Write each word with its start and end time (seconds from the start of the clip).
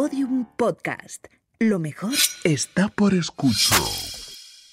Podium 0.00 0.46
Podcast. 0.56 1.26
Lo 1.58 1.80
mejor 1.80 2.12
está 2.44 2.86
por 2.88 3.14
escuchar. 3.14 3.80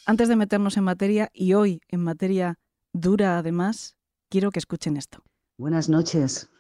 Antes 0.05 0.29
de 0.29 0.35
meternos 0.35 0.77
en 0.77 0.83
materia, 0.83 1.29
y 1.33 1.55
hoy 1.55 1.81
en 1.87 2.03
materia 2.03 2.59
dura 2.93 3.39
además, 3.39 3.95
quiero 4.29 4.51
que 4.51 4.59
escuchen 4.59 4.97
esto. 4.97 5.23
Buenas 5.57 5.89
noches. 5.89 6.51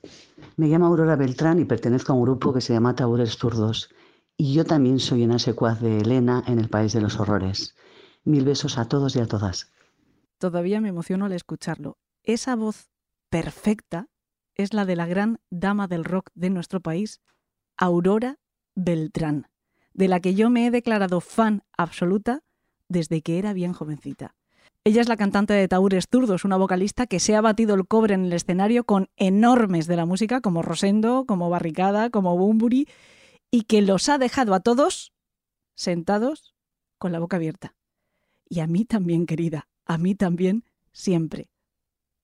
Me 0.57 0.65
llamo 0.65 0.87
Aurora 0.87 1.15
Beltrán 1.15 1.59
y 1.59 1.65
pertenezco 1.65 2.11
a 2.11 2.15
un 2.15 2.23
grupo 2.23 2.55
que 2.55 2.61
se 2.61 2.73
llama 2.73 2.95
Taúres 2.95 3.37
Zurdos. 3.37 3.93
Y 4.35 4.55
yo 4.55 4.65
también 4.65 4.97
soy 4.97 5.23
una 5.23 5.37
secuaz 5.37 5.79
de 5.79 5.99
Elena 5.99 6.43
en 6.47 6.57
el 6.57 6.67
País 6.67 6.91
de 6.91 7.01
los 7.01 7.19
Horrores. 7.19 7.75
Mil 8.23 8.45
besos 8.45 8.79
a 8.79 8.87
todos 8.87 9.15
y 9.15 9.19
a 9.19 9.27
todas. 9.27 9.71
Todavía 10.39 10.81
me 10.81 10.89
emociono 10.89 11.25
al 11.25 11.33
escucharlo. 11.33 11.99
Esa 12.23 12.55
voz 12.55 12.89
perfecta 13.29 14.07
es 14.55 14.73
la 14.73 14.85
de 14.85 14.95
la 14.95 15.05
gran 15.05 15.39
dama 15.51 15.87
del 15.87 16.03
rock 16.03 16.31
de 16.33 16.49
nuestro 16.49 16.81
país, 16.81 17.21
Aurora 17.77 18.39
Beltrán, 18.75 19.47
de 19.93 20.07
la 20.07 20.19
que 20.19 20.35
yo 20.35 20.49
me 20.49 20.67
he 20.67 20.71
declarado 20.71 21.21
fan 21.21 21.63
absoluta 21.77 22.43
desde 22.87 23.21
que 23.21 23.39
era 23.39 23.53
bien 23.53 23.73
jovencita. 23.73 24.35
Ella 24.83 25.01
es 25.01 25.09
la 25.09 25.17
cantante 25.17 25.53
de 25.53 25.67
Taúres 25.67 26.05
Zurdos, 26.11 26.45
una 26.45 26.57
vocalista 26.57 27.07
que 27.07 27.19
se 27.19 27.35
ha 27.35 27.41
batido 27.41 27.73
el 27.73 27.87
cobre 27.87 28.13
en 28.13 28.25
el 28.25 28.33
escenario 28.33 28.83
con 28.83 29.09
enormes 29.15 29.87
de 29.87 29.95
la 29.95 30.05
música 30.05 30.41
como 30.41 30.61
Rosendo, 30.61 31.25
como 31.25 31.49
Barricada, 31.49 32.11
como 32.11 32.37
Bumburi, 32.37 32.87
y 33.49 33.63
que 33.63 33.81
los 33.81 34.09
ha 34.09 34.19
dejado 34.19 34.53
a 34.53 34.59
todos 34.59 35.11
sentados 35.73 36.53
con 36.99 37.11
la 37.11 37.19
boca 37.19 37.37
abierta. 37.37 37.73
Y 38.47 38.59
a 38.59 38.67
mí 38.67 38.85
también, 38.85 39.25
querida, 39.25 39.67
a 39.85 39.97
mí 39.97 40.13
también, 40.13 40.65
siempre. 40.91 41.49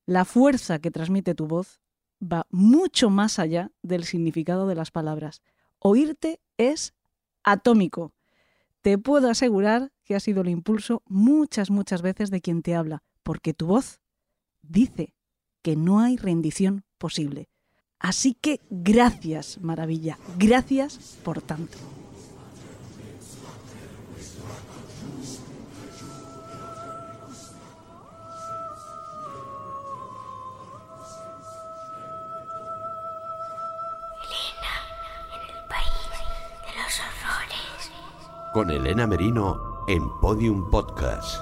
La 0.05 0.25
fuerza 0.25 0.79
que 0.79 0.91
transmite 0.91 1.33
tu 1.33 1.47
voz 1.47 1.81
va 2.21 2.45
mucho 2.51 3.09
más 3.09 3.39
allá 3.39 3.71
del 3.81 4.03
significado 4.03 4.67
de 4.67 4.75
las 4.75 4.91
palabras. 4.91 5.41
Oírte 5.83 6.39
es 6.57 6.93
atómico. 7.43 8.13
Te 8.81 8.99
puedo 8.99 9.29
asegurar 9.29 9.91
que 10.03 10.15
ha 10.15 10.19
sido 10.19 10.41
el 10.41 10.49
impulso 10.49 11.01
muchas, 11.07 11.71
muchas 11.71 12.03
veces 12.03 12.29
de 12.29 12.39
quien 12.39 12.61
te 12.61 12.75
habla, 12.75 13.03
porque 13.23 13.55
tu 13.55 13.65
voz 13.65 13.99
dice 14.61 15.15
que 15.63 15.75
no 15.75 15.99
hay 15.99 16.17
rendición 16.17 16.83
posible. 16.99 17.49
Así 17.97 18.35
que 18.35 18.61
gracias, 18.69 19.59
maravilla, 19.61 20.19
gracias 20.37 21.17
por 21.23 21.41
tanto. 21.41 21.77
Con 38.53 38.69
Elena 38.69 39.07
Merino 39.07 39.85
en 39.87 40.09
Podium 40.19 40.69
Podcast. 40.69 41.41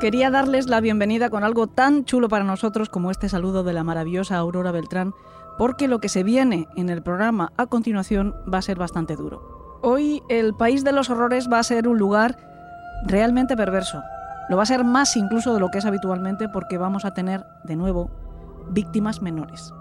Quería 0.00 0.30
darles 0.30 0.68
la 0.68 0.80
bienvenida 0.80 1.28
con 1.28 1.42
algo 1.42 1.66
tan 1.66 2.04
chulo 2.04 2.28
para 2.28 2.44
nosotros 2.44 2.88
como 2.88 3.10
este 3.10 3.28
saludo 3.28 3.64
de 3.64 3.72
la 3.72 3.82
maravillosa 3.82 4.36
Aurora 4.36 4.70
Beltrán, 4.70 5.12
porque 5.58 5.88
lo 5.88 5.98
que 5.98 6.08
se 6.08 6.22
viene 6.22 6.68
en 6.76 6.88
el 6.88 7.02
programa 7.02 7.52
a 7.56 7.66
continuación 7.66 8.36
va 8.52 8.58
a 8.58 8.62
ser 8.62 8.78
bastante 8.78 9.16
duro. 9.16 9.78
Hoy 9.82 10.22
el 10.28 10.54
país 10.54 10.84
de 10.84 10.92
los 10.92 11.10
horrores 11.10 11.48
va 11.52 11.58
a 11.58 11.64
ser 11.64 11.88
un 11.88 11.98
lugar 11.98 12.36
realmente 13.06 13.56
perverso. 13.56 14.02
Lo 14.48 14.56
va 14.56 14.62
a 14.62 14.66
ser 14.66 14.84
más 14.84 15.16
incluso 15.16 15.52
de 15.52 15.58
lo 15.58 15.70
que 15.70 15.78
es 15.78 15.84
habitualmente 15.84 16.48
porque 16.48 16.78
vamos 16.78 17.04
a 17.04 17.12
tener, 17.12 17.44
de 17.64 17.74
nuevo, 17.74 18.08
víctimas 18.70 19.20
menores. 19.20 19.72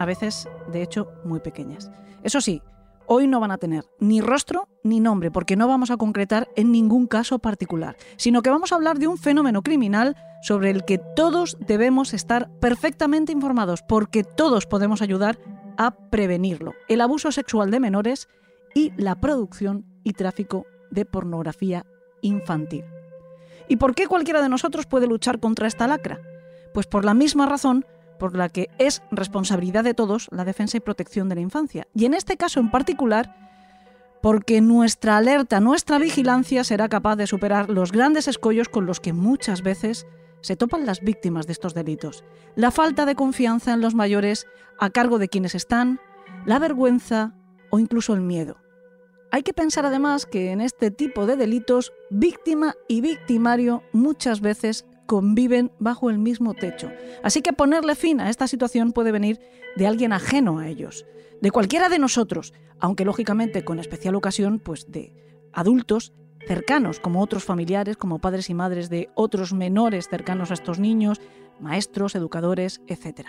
A 0.00 0.06
veces, 0.06 0.48
de 0.72 0.82
hecho, 0.82 1.12
muy 1.24 1.40
pequeñas. 1.40 1.90
Eso 2.22 2.40
sí, 2.40 2.62
hoy 3.06 3.26
no 3.26 3.38
van 3.38 3.50
a 3.50 3.58
tener 3.58 3.84
ni 3.98 4.22
rostro 4.22 4.66
ni 4.82 4.98
nombre, 4.98 5.30
porque 5.30 5.56
no 5.56 5.68
vamos 5.68 5.90
a 5.90 5.98
concretar 5.98 6.48
en 6.56 6.72
ningún 6.72 7.06
caso 7.06 7.38
particular, 7.38 7.98
sino 8.16 8.40
que 8.40 8.48
vamos 8.48 8.72
a 8.72 8.76
hablar 8.76 8.98
de 8.98 9.08
un 9.08 9.18
fenómeno 9.18 9.60
criminal 9.60 10.16
sobre 10.40 10.70
el 10.70 10.86
que 10.86 10.96
todos 10.96 11.58
debemos 11.60 12.14
estar 12.14 12.50
perfectamente 12.60 13.30
informados, 13.30 13.82
porque 13.82 14.24
todos 14.24 14.64
podemos 14.64 15.02
ayudar 15.02 15.38
a 15.76 15.90
prevenirlo. 15.90 16.72
El 16.88 17.02
abuso 17.02 17.30
sexual 17.30 17.70
de 17.70 17.80
menores 17.80 18.26
y 18.74 18.92
la 18.96 19.20
producción 19.20 19.84
y 20.02 20.14
tráfico 20.14 20.64
de 20.90 21.04
pornografía 21.04 21.84
infantil. 22.22 22.86
¿Y 23.68 23.76
por 23.76 23.94
qué 23.94 24.06
cualquiera 24.06 24.40
de 24.40 24.48
nosotros 24.48 24.86
puede 24.86 25.06
luchar 25.06 25.40
contra 25.40 25.68
esta 25.68 25.86
lacra? 25.86 26.22
Pues 26.72 26.86
por 26.86 27.04
la 27.04 27.12
misma 27.12 27.44
razón 27.44 27.84
por 28.20 28.36
la 28.36 28.48
que 28.48 28.70
es 28.78 29.02
responsabilidad 29.10 29.82
de 29.82 29.94
todos 29.94 30.28
la 30.30 30.44
defensa 30.44 30.76
y 30.76 30.80
protección 30.80 31.28
de 31.28 31.34
la 31.34 31.40
infancia. 31.40 31.88
Y 31.92 32.04
en 32.04 32.14
este 32.14 32.36
caso 32.36 32.60
en 32.60 32.70
particular, 32.70 33.34
porque 34.22 34.60
nuestra 34.60 35.16
alerta, 35.16 35.58
nuestra 35.58 35.98
vigilancia 35.98 36.62
será 36.62 36.88
capaz 36.88 37.16
de 37.16 37.26
superar 37.26 37.70
los 37.70 37.90
grandes 37.90 38.28
escollos 38.28 38.68
con 38.68 38.86
los 38.86 39.00
que 39.00 39.12
muchas 39.12 39.62
veces 39.62 40.06
se 40.42 40.56
topan 40.56 40.86
las 40.86 41.00
víctimas 41.00 41.46
de 41.46 41.52
estos 41.52 41.74
delitos. 41.74 42.24
La 42.54 42.70
falta 42.70 43.06
de 43.06 43.16
confianza 43.16 43.72
en 43.72 43.80
los 43.80 43.94
mayores 43.94 44.46
a 44.78 44.90
cargo 44.90 45.18
de 45.18 45.28
quienes 45.28 45.54
están, 45.54 45.98
la 46.46 46.58
vergüenza 46.58 47.34
o 47.70 47.78
incluso 47.78 48.14
el 48.14 48.20
miedo. 48.20 48.56
Hay 49.32 49.42
que 49.42 49.54
pensar 49.54 49.86
además 49.86 50.26
que 50.26 50.50
en 50.50 50.60
este 50.60 50.90
tipo 50.90 51.24
de 51.24 51.36
delitos, 51.36 51.92
víctima 52.10 52.74
y 52.88 53.00
victimario 53.00 53.82
muchas 53.92 54.40
veces 54.40 54.84
conviven 55.10 55.72
bajo 55.80 56.08
el 56.08 56.20
mismo 56.20 56.54
techo. 56.54 56.88
Así 57.24 57.42
que 57.42 57.52
ponerle 57.52 57.96
fin 57.96 58.20
a 58.20 58.30
esta 58.30 58.46
situación 58.46 58.92
puede 58.92 59.10
venir 59.10 59.40
de 59.74 59.88
alguien 59.88 60.12
ajeno 60.12 60.60
a 60.60 60.68
ellos, 60.68 61.04
de 61.40 61.50
cualquiera 61.50 61.88
de 61.88 61.98
nosotros, 61.98 62.54
aunque 62.78 63.04
lógicamente 63.04 63.64
con 63.64 63.80
especial 63.80 64.14
ocasión 64.14 64.60
pues 64.60 64.88
de 64.92 65.12
adultos 65.52 66.12
cercanos, 66.46 67.00
como 67.00 67.22
otros 67.22 67.42
familiares, 67.42 67.96
como 67.96 68.20
padres 68.20 68.50
y 68.50 68.54
madres 68.54 68.88
de 68.88 69.10
otros 69.16 69.52
menores 69.52 70.08
cercanos 70.08 70.52
a 70.52 70.54
estos 70.54 70.78
niños, 70.78 71.20
maestros, 71.58 72.14
educadores, 72.14 72.80
etc. 72.86 73.26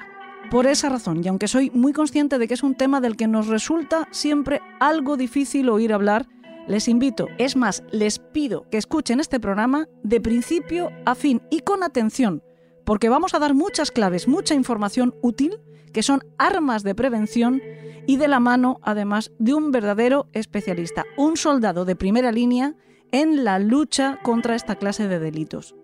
Por 0.52 0.68
esa 0.68 0.88
razón, 0.88 1.24
y 1.24 1.30
aunque 1.30 1.48
soy 1.48 1.72
muy 1.72 1.94
consciente 1.94 2.38
de 2.38 2.48
que 2.48 2.54
es 2.54 2.62
un 2.62 2.76
tema 2.76 3.02
del 3.02 3.18
que 3.18 3.28
nos 3.28 3.48
resulta 3.48 4.08
siempre 4.12 4.62
algo 4.80 5.18
difícil 5.18 5.68
oír 5.68 5.94
hablar, 5.94 6.28
les 6.72 6.88
invito, 6.88 7.28
es 7.38 7.56
más, 7.56 7.84
les 7.92 8.18
pido 8.18 8.66
que 8.72 8.78
escuchen 8.78 9.20
este 9.20 9.40
programa 9.40 9.88
de 10.04 10.22
principio 10.22 10.90
a 11.06 11.16
fin 11.16 11.42
y 11.52 11.60
con 11.60 11.84
atención, 11.84 12.44
porque 12.86 13.10
vamos 13.10 13.34
a 13.34 13.40
dar 13.40 13.54
muchas 13.54 13.92
claves, 13.92 14.28
mucha 14.28 14.56
información 14.56 15.14
útil, 15.22 15.60
que 15.94 16.02
son 16.02 16.24
armas 16.38 16.84
de 16.84 16.96
prevención 16.96 17.62
y 18.08 18.16
de 18.16 18.30
la 18.30 18.40
mano, 18.40 18.80
además, 18.84 19.32
de 19.38 19.54
un 19.54 19.72
verdadero 19.72 20.30
especialista, 20.32 21.06
un 21.18 21.36
soldado 21.36 21.84
de 21.84 21.98
primera 21.98 22.32
línea 22.32 22.76
en 23.12 23.44
la 23.44 23.60
lucha 23.60 24.20
contra 24.24 24.56
esta 24.56 24.78
clase 24.78 25.10
de 25.10 25.20
delitos. 25.20 25.76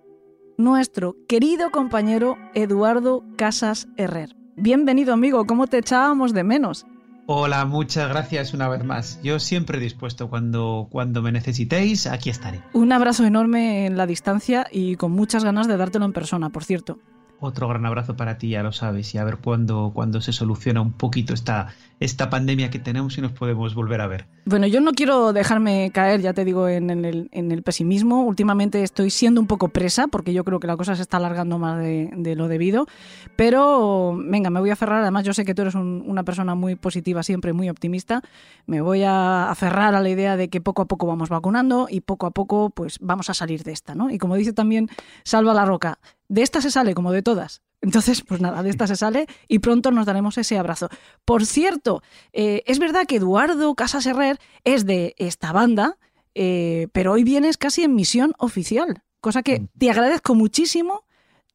Nuestro 0.57 1.17
querido 1.27 1.69
compañero 1.69 2.37
Eduardo 2.53 3.25
Casas 3.37 3.89
Herrer. 3.97 4.37
Bienvenido 4.55 5.13
amigo, 5.13 5.45
¿cómo 5.45 5.67
te 5.67 5.79
echábamos 5.79 6.33
de 6.33 6.45
menos? 6.45 6.85
Hola, 7.29 7.65
muchas 7.65 8.07
gracias 8.07 8.53
una 8.53 8.69
vez 8.69 8.85
más. 8.85 9.19
Yo 9.21 9.37
siempre 9.39 9.79
dispuesto 9.79 10.29
cuando, 10.29 10.87
cuando 10.89 11.21
me 11.21 11.33
necesitéis, 11.33 12.07
aquí 12.07 12.29
estaré. 12.29 12.61
Un 12.71 12.93
abrazo 12.93 13.25
enorme 13.25 13.85
en 13.85 13.97
la 13.97 14.07
distancia 14.07 14.65
y 14.71 14.95
con 14.95 15.11
muchas 15.11 15.43
ganas 15.43 15.67
de 15.67 15.75
dártelo 15.75 16.05
en 16.05 16.13
persona, 16.13 16.51
por 16.51 16.63
cierto. 16.63 16.99
Otro 17.39 17.67
gran 17.67 17.85
abrazo 17.85 18.15
para 18.15 18.39
ti, 18.39 18.49
ya 18.49 18.63
lo 18.63 18.71
sabes, 18.71 19.13
y 19.13 19.19
a 19.19 19.23
ver 19.23 19.37
cuándo, 19.37 19.91
cuándo 19.93 20.21
se 20.21 20.33
soluciona 20.33 20.81
un 20.81 20.93
poquito 20.93 21.35
esta, 21.35 21.67
esta 21.99 22.31
pandemia 22.31 22.71
que 22.71 22.79
tenemos 22.79 23.17
y 23.17 23.21
nos 23.21 23.31
podemos 23.31 23.75
volver 23.75 24.01
a 24.01 24.07
ver. 24.07 24.25
Bueno, 24.45 24.65
yo 24.65 24.81
no 24.81 24.91
quiero 24.91 25.33
dejarme 25.33 25.91
caer, 25.93 26.21
ya 26.21 26.33
te 26.33 26.45
digo, 26.45 26.67
en, 26.67 26.89
el, 26.89 27.63
pesimismo. 27.63 28.23
Últimamente 28.23 28.81
estoy 28.81 29.11
siendo 29.11 29.39
un 29.39 29.45
poco 29.45 29.69
presa 29.69 30.07
porque 30.07 30.33
yo 30.33 30.43
creo 30.43 30.59
que 30.59 30.67
la 30.67 30.77
cosa 30.77 30.95
se 30.95 31.01
está 31.03 31.17
alargando 31.17 31.59
más 31.59 31.79
de, 31.79 32.35
lo 32.35 32.47
debido. 32.47 32.87
Pero 33.35 34.17
venga, 34.17 34.49
me 34.49 34.59
voy 34.59 34.69
a 34.69 34.73
aferrar. 34.73 35.01
Además, 35.01 35.23
yo 35.23 35.33
sé 35.33 35.45
que 35.45 35.53
tú 35.53 35.61
eres 35.63 35.75
una 35.75 36.23
persona 36.23 36.55
muy 36.55 36.75
positiva, 36.75 37.23
siempre 37.23 37.53
muy 37.53 37.69
optimista. 37.69 38.21
Me 38.65 38.81
voy 38.81 39.03
a 39.03 39.51
aferrar 39.51 39.95
a 39.95 40.01
la 40.01 40.09
idea 40.09 40.37
de 40.37 40.49
que 40.49 40.61
poco 40.61 40.81
a 40.81 40.85
poco 40.85 41.05
vamos 41.07 41.29
vacunando 41.29 41.87
y 41.89 42.01
poco 42.01 42.25
a 42.25 42.31
poco 42.31 42.69
pues 42.69 42.97
vamos 42.99 43.29
a 43.29 43.33
salir 43.33 43.63
de 43.63 43.73
esta, 43.73 43.95
¿no? 43.95 44.09
Y 44.09 44.17
como 44.17 44.35
dice 44.35 44.53
también 44.53 44.89
Salva 45.23 45.53
la 45.53 45.65
Roca, 45.65 45.99
de 46.29 46.41
esta 46.41 46.61
se 46.61 46.71
sale 46.71 46.93
como 46.93 47.11
de 47.11 47.21
todas. 47.21 47.61
Entonces, 47.81 48.21
pues 48.21 48.41
nada, 48.41 48.63
de 48.63 48.69
esta 48.69 48.87
se 48.87 48.95
sale 48.95 49.27
y 49.47 49.59
pronto 49.59 49.91
nos 49.91 50.05
daremos 50.05 50.37
ese 50.37 50.57
abrazo. 50.57 50.89
Por 51.25 51.45
cierto, 51.45 52.01
eh, 52.33 52.63
es 52.65 52.79
verdad 52.79 53.05
que 53.07 53.17
Eduardo 53.17 53.75
Casas 53.75 54.05
Herrer 54.05 54.39
es 54.63 54.85
de 54.85 55.13
esta 55.17 55.51
banda, 55.51 55.97
eh, 56.33 56.87
pero 56.91 57.13
hoy 57.13 57.23
vienes 57.23 57.57
casi 57.57 57.83
en 57.83 57.95
misión 57.95 58.33
oficial, 58.39 59.03
cosa 59.21 59.43
que 59.43 59.59
mm. 59.59 59.67
te 59.77 59.91
agradezco 59.91 60.35
muchísimo. 60.35 61.05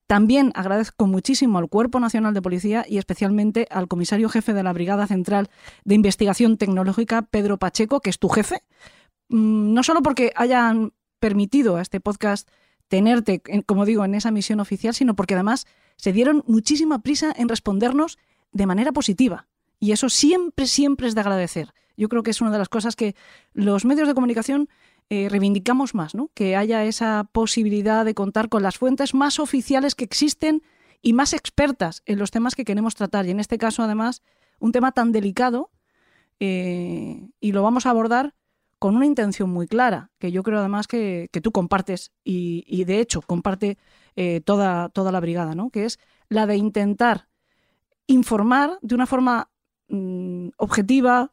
También 0.06 0.52
agradezco 0.54 1.06
muchísimo 1.06 1.58
al 1.58 1.68
Cuerpo 1.68 1.98
Nacional 1.98 2.34
de 2.34 2.42
Policía 2.42 2.84
y 2.86 2.98
especialmente 2.98 3.66
al 3.70 3.88
comisario 3.88 4.28
jefe 4.28 4.52
de 4.52 4.62
la 4.62 4.72
Brigada 4.72 5.06
Central 5.06 5.48
de 5.84 5.94
Investigación 5.94 6.58
Tecnológica, 6.58 7.22
Pedro 7.22 7.58
Pacheco, 7.58 8.00
que 8.00 8.10
es 8.10 8.18
tu 8.18 8.28
jefe, 8.28 8.62
mm, 9.28 9.72
no 9.72 9.82
solo 9.82 10.02
porque 10.02 10.32
hayan 10.36 10.92
permitido 11.18 11.76
a 11.76 11.82
este 11.82 12.00
podcast 12.00 12.48
tenerte, 12.88 13.42
como 13.66 13.84
digo, 13.84 14.04
en 14.04 14.14
esa 14.14 14.30
misión 14.30 14.60
oficial, 14.60 14.94
sino 14.94 15.16
porque 15.16 15.34
además 15.34 15.66
se 15.96 16.12
dieron 16.12 16.44
muchísima 16.46 17.00
prisa 17.00 17.32
en 17.36 17.48
respondernos 17.48 18.18
de 18.52 18.66
manera 18.66 18.92
positiva. 18.92 19.46
Y 19.78 19.92
eso 19.92 20.08
siempre, 20.08 20.66
siempre 20.66 21.08
es 21.08 21.14
de 21.14 21.20
agradecer. 21.20 21.74
Yo 21.96 22.08
creo 22.08 22.22
que 22.22 22.30
es 22.30 22.40
una 22.40 22.50
de 22.50 22.58
las 22.58 22.68
cosas 22.68 22.96
que 22.96 23.14
los 23.52 23.84
medios 23.84 24.08
de 24.08 24.14
comunicación 24.14 24.68
eh, 25.10 25.28
reivindicamos 25.28 25.94
más, 25.94 26.14
¿no? 26.14 26.30
Que 26.34 26.56
haya 26.56 26.84
esa 26.84 27.28
posibilidad 27.32 28.04
de 28.04 28.14
contar 28.14 28.48
con 28.48 28.62
las 28.62 28.78
fuentes 28.78 29.14
más 29.14 29.38
oficiales 29.38 29.94
que 29.94 30.04
existen 30.04 30.62
y 31.02 31.12
más 31.12 31.32
expertas 31.32 32.02
en 32.06 32.18
los 32.18 32.30
temas 32.30 32.54
que 32.54 32.64
queremos 32.64 32.94
tratar. 32.94 33.26
Y 33.26 33.30
en 33.30 33.40
este 33.40 33.58
caso, 33.58 33.82
además, 33.82 34.22
un 34.58 34.72
tema 34.72 34.92
tan 34.92 35.12
delicado 35.12 35.70
eh, 36.40 37.28
y 37.40 37.52
lo 37.52 37.62
vamos 37.62 37.86
a 37.86 37.90
abordar 37.90 38.34
con 38.82 38.96
una 38.96 39.06
intención 39.06 39.48
muy 39.48 39.68
clara, 39.68 40.10
que 40.18 40.32
yo 40.32 40.42
creo 40.42 40.58
además 40.58 40.88
que, 40.88 41.30
tú 41.40 41.52
compartes 41.52 42.10
y, 42.24 42.82
de 42.82 42.98
hecho 42.98 43.22
comparte 43.22 43.78
eh, 44.16 44.40
toda, 44.40 44.88
toda 44.88 45.12
la 45.12 45.20
brigada, 45.20 45.54
¿no? 45.54 45.70
que 45.70 45.84
es 45.84 46.00
la 46.28 46.48
de 46.48 46.56
intentar 46.56 47.28
informar 48.08 48.80
de 48.82 48.96
una 48.96 49.06
forma 49.06 49.52
mm, 49.86 50.48
objetiva, 50.56 51.32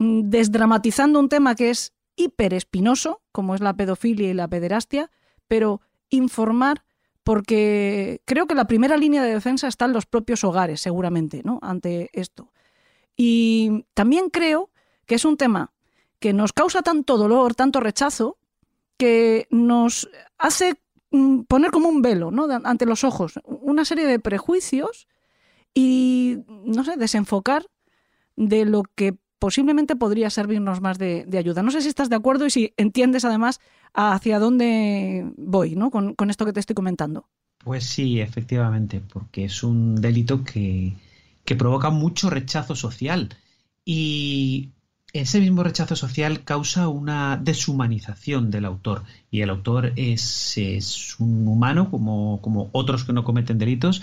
mm, 0.00 0.22
desdramatizando 0.28 1.20
un 1.20 1.28
tema 1.28 1.54
que 1.54 1.70
es 1.70 1.92
hiperespinoso, 2.16 3.22
como 3.30 3.54
es 3.54 3.60
la 3.60 3.76
pedofilia 3.76 4.28
y 4.28 4.34
la 4.34 4.48
pederastia, 4.48 5.12
pero 5.46 5.80
informar 6.10 6.82
porque 7.22 8.22
creo 8.24 8.48
que 8.48 8.56
la 8.56 8.66
primera 8.66 8.96
línea 8.96 9.22
de 9.22 9.34
defensa 9.34 9.68
está 9.68 9.84
en 9.84 9.92
los 9.92 10.06
propios 10.06 10.42
hogares, 10.42 10.80
seguramente, 10.80 11.42
¿no? 11.44 11.60
ante 11.62 12.10
esto. 12.12 12.50
Y 13.16 13.84
también 13.94 14.30
creo 14.30 14.72
que 15.06 15.14
es 15.14 15.24
un 15.24 15.36
tema 15.36 15.75
que 16.18 16.32
nos 16.32 16.52
causa 16.52 16.82
tanto 16.82 17.16
dolor, 17.16 17.54
tanto 17.54 17.80
rechazo, 17.80 18.38
que 18.96 19.46
nos 19.50 20.08
hace 20.38 20.74
mm, 21.10 21.42
poner 21.42 21.70
como 21.70 21.88
un 21.88 22.02
velo 22.02 22.30
¿no? 22.30 22.46
ante 22.64 22.86
los 22.86 23.04
ojos 23.04 23.34
una 23.44 23.84
serie 23.84 24.06
de 24.06 24.18
prejuicios 24.18 25.06
y, 25.74 26.38
no 26.64 26.84
sé, 26.84 26.96
desenfocar 26.96 27.66
de 28.36 28.64
lo 28.64 28.82
que 28.94 29.14
posiblemente 29.38 29.96
podría 29.96 30.30
servirnos 30.30 30.80
más 30.80 30.98
de, 30.98 31.26
ayuda. 31.36 31.62
No 31.62 31.70
sé 31.70 31.82
si 31.82 31.88
estás 31.88 32.08
de 32.08 32.16
acuerdo 32.16 32.46
y 32.46 32.50
si 32.50 32.72
entiendes 32.76 33.24
además 33.24 33.60
hacia 33.92 34.38
dónde 34.38 35.30
voy 35.36 35.76
¿no? 35.76 35.90
con, 35.90 36.14
con 36.14 36.30
esto 36.30 36.46
que 36.46 36.52
te 36.54 36.60
estoy 36.60 36.74
comentando. 36.74 37.28
Pues 37.58 37.84
sí, 37.84 38.20
efectivamente, 38.20 39.00
porque 39.00 39.44
es 39.44 39.62
un 39.62 39.96
delito 39.96 40.44
que, 40.44 40.94
que 41.44 41.56
provoca 41.56 41.90
mucho 41.90 42.30
rechazo 42.30 42.74
social 42.74 43.36
y 43.84 44.70
ese 45.20 45.40
mismo 45.40 45.62
rechazo 45.62 45.96
social 45.96 46.44
causa 46.44 46.88
una 46.88 47.36
deshumanización 47.36 48.50
del 48.50 48.64
autor 48.64 49.04
y 49.30 49.40
el 49.40 49.50
autor 49.50 49.92
es, 49.96 51.16
un 51.18 51.46
humano 51.48 51.90
como, 51.90 52.70
otros 52.72 53.04
que 53.04 53.12
no 53.12 53.24
cometen 53.24 53.58
delitos 53.58 54.02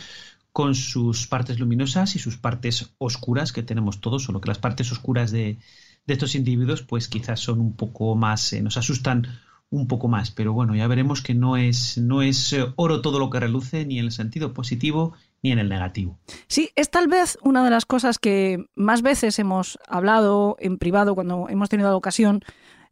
con 0.52 0.76
sus 0.76 1.28
partes 1.28 1.60
luminosas 1.60 2.16
y 2.16 2.20
sus 2.20 2.38
partes 2.38 2.94
oscuras 3.00 3.52
que 3.52 3.64
tenemos 3.64 4.02
todos, 4.02 4.24
solo 4.24 4.40
que 4.40 4.50
las 4.50 4.60
partes 4.60 4.92
oscuras 4.92 5.32
de, 5.32 5.58
de 6.06 6.14
estos 6.14 6.36
individuos 6.36 6.84
pues 6.84 7.08
quizás 7.08 7.40
son 7.40 7.60
un 7.60 7.76
poco 7.76 8.16
más, 8.16 8.54
eh, 8.54 8.62
nos 8.62 8.78
asustan 8.78 9.28
un 9.70 9.88
poco 9.88 10.08
más, 10.08 10.30
pero 10.30 10.54
bueno, 10.54 10.76
ya 10.76 10.86
veremos 10.88 11.22
que 11.22 11.34
no 11.34 11.58
es, 11.58 11.98
no 11.98 12.22
es 12.22 12.54
eh, 12.54 12.66
oro 12.76 13.02
todo 13.02 13.18
lo 13.18 13.32
que 13.32 13.40
reluce, 13.40 13.86
ni 13.86 13.98
en 13.98 14.06
el 14.06 14.12
sentido 14.12 14.54
positivo 14.54 15.14
ni 15.44 15.52
en 15.52 15.60
el 15.60 15.70
negativo. 15.70 16.18
Sí, 16.48 16.72
es 16.76 16.90
tal 16.90 17.08
vez 17.08 17.38
una 17.44 17.64
de 17.64 17.70
las 17.70 17.86
cosas 17.86 18.18
que 18.18 18.66
más 18.76 19.02
veces 19.02 19.38
hemos 19.38 19.78
hablado 19.88 20.56
en 20.60 20.78
privado 20.78 21.14
cuando 21.14 21.48
hemos 21.50 21.70
tenido 21.70 21.90
la 21.90 21.98
ocasión 21.98 22.44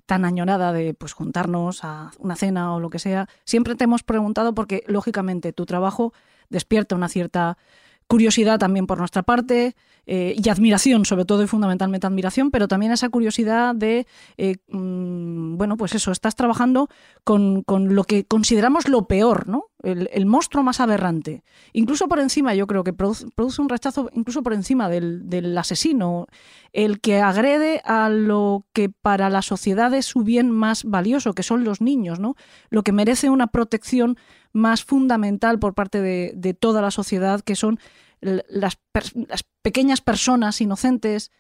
tan 0.06 0.26
añorada 0.26 0.74
de 0.74 0.94
pues 0.94 1.14
juntarnos 1.14 1.84
a 1.84 2.12
una 2.20 2.36
cena 2.36 2.76
o 2.76 2.80
lo 2.82 2.90
que 2.90 3.00
sea. 3.00 3.30
Siempre 3.46 3.76
te 3.76 3.86
hemos 3.86 4.04
preguntado 4.04 4.54
porque 4.54 4.84
lógicamente 4.88 5.54
tu 5.54 5.66
trabajo 5.66 6.14
despierta 6.50 6.96
una 6.96 7.08
cierta 7.08 7.58
curiosidad 8.08 8.60
también 8.60 8.88
por 8.88 8.98
nuestra 8.98 9.24
parte 9.24 9.74
eh, 10.14 10.36
y 10.36 10.50
admiración, 10.50 11.06
sobre 11.06 11.24
todo 11.24 11.42
y 11.42 11.48
fundamentalmente 11.48 12.06
admiración, 12.06 12.52
pero 12.52 12.68
también 12.68 12.92
esa 12.92 13.08
curiosidad 13.08 13.74
de, 13.74 14.06
eh, 14.36 14.58
mm, 14.68 15.56
bueno, 15.56 15.78
pues 15.78 15.96
eso, 15.96 16.12
estás 16.12 16.36
trabajando 16.36 16.90
con, 17.24 17.64
lo 17.66 18.04
que 18.04 18.26
consideramos 18.26 18.90
lo 18.90 19.08
peor, 19.08 19.48
¿no? 19.48 19.68
El, 19.84 20.26
monstruo 20.26 20.64
más 20.64 20.82
aberrante. 20.82 21.46
Incluso 21.72 22.10
por 22.10 22.20
encima, 22.20 22.54
yo 22.54 22.68
creo 22.68 22.84
que 22.84 22.92
produce, 22.92 23.26
un 23.62 23.70
rechazo 23.70 24.10
incluso 24.12 24.44
por 24.44 24.54
encima 24.54 24.90
del, 24.90 25.30
del, 25.30 25.58
asesino, 25.58 26.28
el 26.74 27.00
que 27.00 27.22
agrede 27.22 27.82
a 27.86 28.10
lo 28.10 28.66
que 28.74 28.90
para 28.90 29.30
la 29.30 29.42
sociedad 29.42 29.94
es 29.94 30.08
su 30.08 30.24
bien 30.24 30.52
más 30.52 30.84
valioso, 30.84 31.34
que 31.34 31.44
son 31.44 31.64
los 31.64 31.80
niños, 31.80 32.20
¿no? 32.20 32.36
Lo 32.70 32.84
que 32.84 32.92
merece 32.92 33.30
una 33.30 33.48
protección 33.48 34.18
más 34.54 34.84
fundamental 34.84 35.60
por 35.60 35.74
parte 35.74 36.02
de, 36.02 36.54
toda 36.54 36.82
la 36.82 36.92
sociedad, 36.92 37.42
que 37.42 37.56
son 37.56 37.80
las, 38.22 38.78
las, 38.94 39.44
pequeñas 39.62 40.02
personas 40.02 40.62
inocentes 40.62 41.32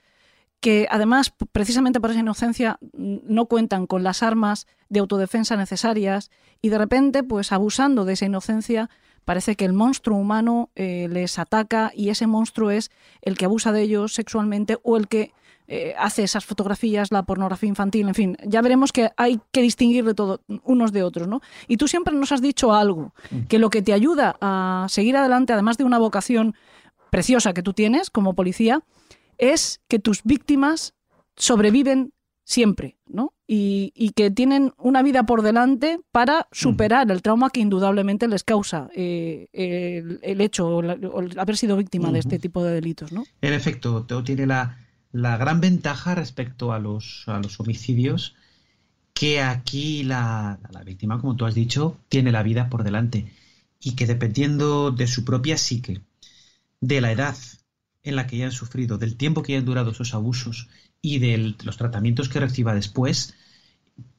que 0.60 0.88
además, 0.92 1.34
precisamente 1.52 2.00
por 2.00 2.12
esa 2.12 2.20
inocencia, 2.20 2.78
no 2.94 3.48
cuentan 3.48 3.88
con 3.88 4.04
las 4.04 4.22
armas 4.22 4.68
de 4.90 5.00
autodefensa 5.00 5.56
necesarias 5.56 6.30
y 6.62 6.70
de 6.70 6.78
repente, 6.78 7.24
pues 7.24 7.52
abusando 7.52 8.06
de 8.06 8.14
esa 8.14 8.26
inocencia, 8.26 8.90
parece 9.26 9.56
que 9.56 9.66
el 9.66 9.74
monstruo 9.74 10.18
humano 10.18 10.70
eh, 10.76 11.08
les 11.10 11.40
ataca 11.40 11.92
y 11.96 12.10
ese 12.10 12.28
monstruo 12.28 12.70
es 12.70 12.92
el 13.22 13.38
que 13.38 13.46
abusa 13.46 13.72
de 13.72 13.82
ellos 13.82 14.14
sexualmente 14.14 14.78
o 14.84 14.98
el 14.98 15.08
que 15.08 15.34
eh, 15.74 15.96
hace 15.98 16.24
esas 16.24 16.44
fotografías, 16.44 17.14
la 17.14 17.24
pornografía 17.24 17.70
infantil, 17.70 18.10
en 18.10 18.14
fin, 18.14 18.38
ya 18.46 18.62
veremos 18.62 18.92
que 18.92 19.12
hay 19.16 19.40
que 19.54 19.62
distinguir 19.62 20.04
de 20.04 20.14
todo 20.14 20.42
unos 20.66 20.92
de 20.92 21.02
otros, 21.02 21.30
¿no? 21.30 21.40
Y 21.70 21.78
tú 21.78 21.88
siempre 21.88 22.14
nos 22.14 22.34
has 22.34 22.42
dicho 22.42 22.74
algo, 22.74 23.14
mm. 23.30 23.44
que 23.44 23.58
lo 23.58 23.70
que 23.70 23.82
te 23.82 23.94
ayuda 23.94 24.36
a 24.42 24.86
seguir 24.90 25.16
adelante, 25.16 25.54
además 25.54 25.78
de 25.78 25.86
una 25.86 25.98
vocación 25.98 26.56
preciosa 27.10 27.54
que 27.54 27.64
tú 27.64 27.72
tienes 27.72 28.10
como 28.10 28.34
policía, 28.34 28.82
es 29.38 29.80
que 29.88 29.98
tus 29.98 30.24
víctimas 30.24 30.94
sobreviven 31.38 32.12
siempre, 32.44 32.98
¿no? 33.08 33.34
Y, 33.48 34.12
que 34.14 34.30
tienen 34.30 34.74
una 34.78 35.02
vida 35.04 35.24
por 35.24 35.42
delante 35.42 36.02
para 36.12 36.50
superar 36.52 37.10
el 37.12 37.22
trauma 37.22 37.50
que 37.50 37.62
indudablemente 37.62 38.28
les 38.28 38.44
causa 38.44 38.90
eh, 38.94 39.48
el, 39.54 40.42
hecho 40.42 40.68
o, 40.68 40.82
haber 41.38 41.56
sido 41.56 41.78
víctima 41.78 42.12
de 42.12 42.20
este 42.20 42.40
tipo 42.40 42.62
de 42.62 42.74
delitos, 42.74 43.14
¿no? 43.14 43.24
En 43.42 43.54
efecto, 43.54 44.06
tiene 44.24 44.48
la, 44.48 44.81
la 45.12 45.38
gran 45.38 45.62
ventaja 45.62 46.16
respecto 46.16 46.74
a 46.74 46.80
los, 46.80 47.24
a 47.28 47.40
los 47.40 47.60
homicidios 47.60 48.36
que 49.14 49.42
aquí 49.42 50.04
la, 50.04 50.60
la, 50.72 50.84
víctima, 50.84 51.20
como 51.20 51.36
tú 51.36 51.46
has 51.46 51.54
dicho, 51.54 51.98
tiene 52.10 52.32
la 52.32 52.44
vida 52.44 52.70
por 52.70 52.84
delante 52.84 53.32
y 53.80 53.96
que 53.96 54.08
dependiendo 54.08 54.92
de 54.92 55.08
su 55.08 55.26
propia 55.26 55.58
psique, 55.58 56.02
de 56.80 57.02
la 57.02 57.12
edad 57.12 57.36
en 58.04 58.16
la 58.16 58.26
que 58.26 58.38
hayan 58.38 58.52
sufrido, 58.52 58.98
del 58.98 59.18
tiempo 59.18 59.44
que 59.44 59.54
hayan 59.54 59.66
durado 59.66 59.92
esos 59.92 60.14
abusos 60.14 60.70
y 61.02 61.20
de 61.20 61.56
los 61.64 61.78
tratamientos 61.78 62.30
que 62.30 62.40
reciba 62.40 62.74
después, 62.74 63.36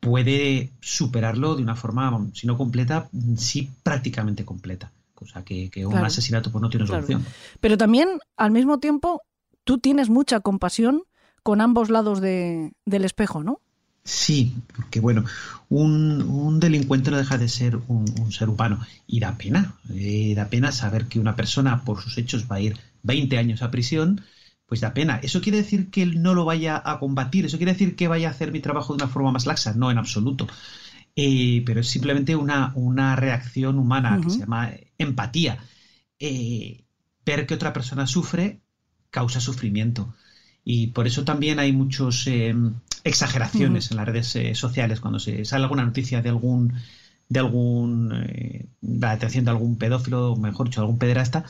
puede 0.01 0.71
superarlo 0.81 1.57
de 1.57 1.63
una 1.63 1.77
forma, 1.77 2.29
si 2.35 2.47
no 2.47 2.57
completa, 2.57 3.09
sí 3.37 3.71
prácticamente 3.83 4.45
completa. 4.45 4.93
Cosa 5.15 5.45
que, 5.45 5.71
que 5.71 5.87
un 5.87 5.97
asesinato 5.97 6.51
pues, 6.51 6.63
no 6.63 6.71
tiene 6.71 6.87
solución. 6.87 7.25
Pero 7.61 7.79
también, 7.79 8.19
al 8.37 8.51
mismo 8.51 8.79
tiempo, 8.79 9.23
tú 9.65 9.79
tienes 9.79 10.09
mucha 10.09 10.41
compasión 10.41 11.03
con 11.43 11.61
ambos 11.61 11.91
lados 11.91 12.21
del 12.21 12.73
espejo, 12.87 13.43
¿no? 13.43 13.61
Sí, 14.05 14.55
porque 14.75 14.99
bueno, 14.99 15.25
un, 15.69 16.59
delincuente 16.59 17.11
no 17.11 17.19
deja 17.19 17.39
de 17.39 17.49
ser 17.49 17.79
un, 17.87 18.33
ser 18.33 18.49
humano 18.49 18.81
y 19.07 19.21
da 19.21 19.39
pena, 19.39 19.77
eh, 19.95 20.35
da 20.35 20.49
pena 20.49 20.73
saber 20.73 21.07
que 21.07 21.21
una 21.21 21.37
persona 21.37 21.85
por 21.85 22.01
sus 22.03 22.19
hechos 22.19 22.47
va 22.51 22.57
a 22.57 22.61
ir 22.61 22.79
20 23.05 23.39
años 23.39 23.63
a 23.63 23.71
prisión, 23.71 24.23
pues 24.67 24.81
da 24.81 24.95
pena. 24.95 25.21
¿Eso 25.23 25.41
quiere 25.41 25.59
decir 25.59 25.91
que 25.91 26.03
él 26.03 26.23
no 26.23 26.35
lo 26.35 26.45
vaya 26.45 26.83
a 26.85 26.99
combatir? 26.99 27.45
¿Eso 27.45 27.59
quiere 27.59 27.73
decir 27.73 27.95
que 27.95 28.09
vaya 28.09 28.29
a 28.29 28.31
hacer 28.33 28.51
mi 28.51 28.61
trabajo 28.61 28.95
de 28.95 29.05
una 29.05 29.13
forma 29.13 29.31
más 29.31 29.47
laxa? 29.47 29.75
No, 29.75 29.91
en 29.91 29.99
absoluto. 29.99 30.49
Eh, 31.15 31.63
pero 31.67 31.81
es 31.81 31.89
simplemente 31.89 32.35
una, 32.35 32.73
una 32.75 33.15
reacción 33.15 33.79
humana 33.79 34.19
que 34.23 34.31
se 34.31 34.39
llama 34.39 34.71
empatía. 34.99 35.59
Eh, 36.19 36.85
ver 37.25 37.47
que 37.47 37.55
otra 37.55 37.73
persona 37.73 38.07
sufre 38.07 38.63
causa 39.13 39.39
sufrimiento. 39.39 40.13
Y 40.65 40.89
por 40.89 41.07
eso 41.07 41.25
también 41.25 41.61
hay 41.61 41.73
muchas 41.73 42.27
eh, 42.27 42.55
exageraciones 43.05 43.91
en 43.91 43.99
las 43.99 44.07
redes 44.07 44.35
eh, 44.35 44.55
sociales 44.57 45.01
cuando 45.01 45.21
se 45.21 45.45
sale 45.45 45.65
alguna 45.65 45.85
noticia 45.85 46.23
de 46.23 46.31
algún 46.31 46.75
de 47.29 47.39
algún 47.39 48.13
eh, 48.27 48.67
la 48.81 49.13
detención 49.13 49.45
de 49.45 49.53
algún 49.53 49.77
pedófilo, 49.77 50.37
mejor 50.37 50.69
dicho, 50.69 50.81
algún 50.81 50.99
pederasta, 50.99 51.45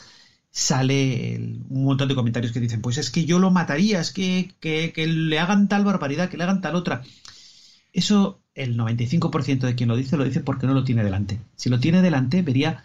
sale 0.50 1.56
un 1.70 1.84
montón 1.84 2.08
de 2.08 2.14
comentarios 2.14 2.52
que 2.52 2.60
dicen, 2.60 2.82
pues 2.82 2.98
es 2.98 3.10
que 3.10 3.24
yo 3.24 3.38
lo 3.38 3.50
mataría, 3.50 4.00
es 4.00 4.12
que, 4.12 4.52
que, 4.60 4.92
que 4.92 5.06
le 5.06 5.38
hagan 5.38 5.68
tal 5.68 5.84
barbaridad, 5.84 6.28
que 6.28 6.36
le 6.36 6.44
hagan 6.44 6.60
tal 6.60 6.76
otra. 6.76 7.02
Eso, 7.92 8.40
el 8.54 8.76
95% 8.76 9.60
de 9.60 9.74
quien 9.74 9.88
lo 9.88 9.96
dice, 9.96 10.16
lo 10.16 10.24
dice 10.24 10.40
porque 10.40 10.66
no 10.66 10.74
lo 10.74 10.84
tiene 10.84 11.04
delante. 11.04 11.40
Si 11.56 11.68
lo 11.68 11.80
tiene 11.80 12.02
delante, 12.02 12.42
vería 12.42 12.84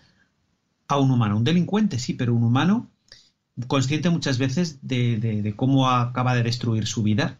a 0.87 0.97
un 0.97 1.11
humano, 1.11 1.37
un 1.37 1.43
delincuente, 1.43 1.99
sí, 1.99 2.13
pero 2.13 2.33
un 2.33 2.43
humano 2.43 2.89
consciente 3.65 4.09
muchas 4.09 4.37
veces 4.37 4.79
de, 4.81 5.53
cómo 5.55 5.89
acaba 5.89 6.35
de 6.35 6.43
destruir 6.43 6.85
su 6.85 7.01
vida 7.01 7.39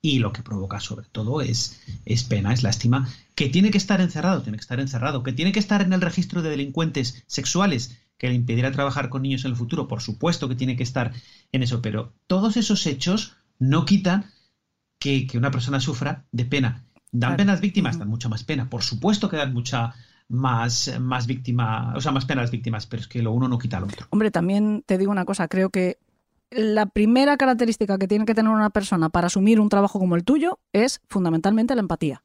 y 0.00 0.18
lo 0.18 0.32
que 0.32 0.42
provoca 0.42 0.80
sobre 0.80 1.06
todo 1.06 1.40
es, 1.40 1.80
es 2.04 2.24
pena, 2.24 2.52
es 2.52 2.64
lástima, 2.64 3.08
que 3.36 3.48
tiene 3.48 3.70
que 3.70 3.78
estar 3.78 4.00
encerrado, 4.00 4.42
tiene 4.42 4.58
que 4.58 4.62
estar 4.62 4.80
encerrado, 4.80 5.22
que 5.22 5.32
tiene 5.32 5.52
que 5.52 5.60
estar 5.60 5.80
en 5.80 5.92
el 5.92 6.00
registro 6.00 6.42
de 6.42 6.50
delincuentes 6.50 7.22
sexuales, 7.28 7.96
que 8.18 8.28
le 8.28 8.34
impidiera 8.34 8.72
trabajar 8.72 9.08
con 9.08 9.22
niños 9.22 9.44
en 9.44 9.52
el 9.52 9.56
futuro, 9.56 9.86
por 9.86 10.02
supuesto 10.02 10.48
que 10.48 10.56
tiene 10.56 10.76
que 10.76 10.82
estar 10.82 11.12
en 11.52 11.62
eso, 11.62 11.82
pero 11.82 12.12
todos 12.26 12.56
esos 12.56 12.84
hechos 12.86 13.36
no 13.60 13.84
quitan 13.84 14.26
que, 14.98 15.28
una 15.34 15.50
persona 15.50 15.80
sufra 15.80 16.24
de 16.32 16.44
pena. 16.44 16.84
¿Dan 17.10 17.36
pena 17.36 17.52
las 17.52 17.60
víctimas? 17.60 17.98
Dan 17.98 18.08
mucha 18.08 18.28
más 18.28 18.44
pena. 18.44 18.70
Por 18.70 18.82
supuesto 18.82 19.28
que 19.28 19.36
dan 19.36 19.52
mucha 19.52 19.94
más, 20.32 20.98
más 20.98 21.26
víctima, 21.26 21.92
o 21.94 22.00
sea, 22.00 22.10
más 22.10 22.24
pena 22.24 22.40
las 22.40 22.50
víctimas, 22.50 22.86
pero 22.86 23.02
es 23.02 23.08
que 23.08 23.22
lo 23.22 23.32
uno 23.32 23.48
no 23.48 23.58
quita 23.58 23.78
lo 23.78 23.86
otro. 23.86 24.06
Hombre, 24.10 24.30
también 24.30 24.82
te 24.86 24.96
digo 24.96 25.12
una 25.12 25.26
cosa, 25.26 25.46
creo 25.46 25.68
que 25.68 25.98
la 26.50 26.86
primera 26.86 27.36
característica 27.36 27.98
que 27.98 28.08
tiene 28.08 28.24
que 28.24 28.34
tener 28.34 28.50
una 28.50 28.70
persona 28.70 29.10
para 29.10 29.26
asumir 29.26 29.60
un 29.60 29.68
trabajo 29.68 29.98
como 29.98 30.16
el 30.16 30.24
tuyo 30.24 30.58
es 30.72 31.02
fundamentalmente 31.06 31.74
la 31.74 31.82
empatía, 31.82 32.22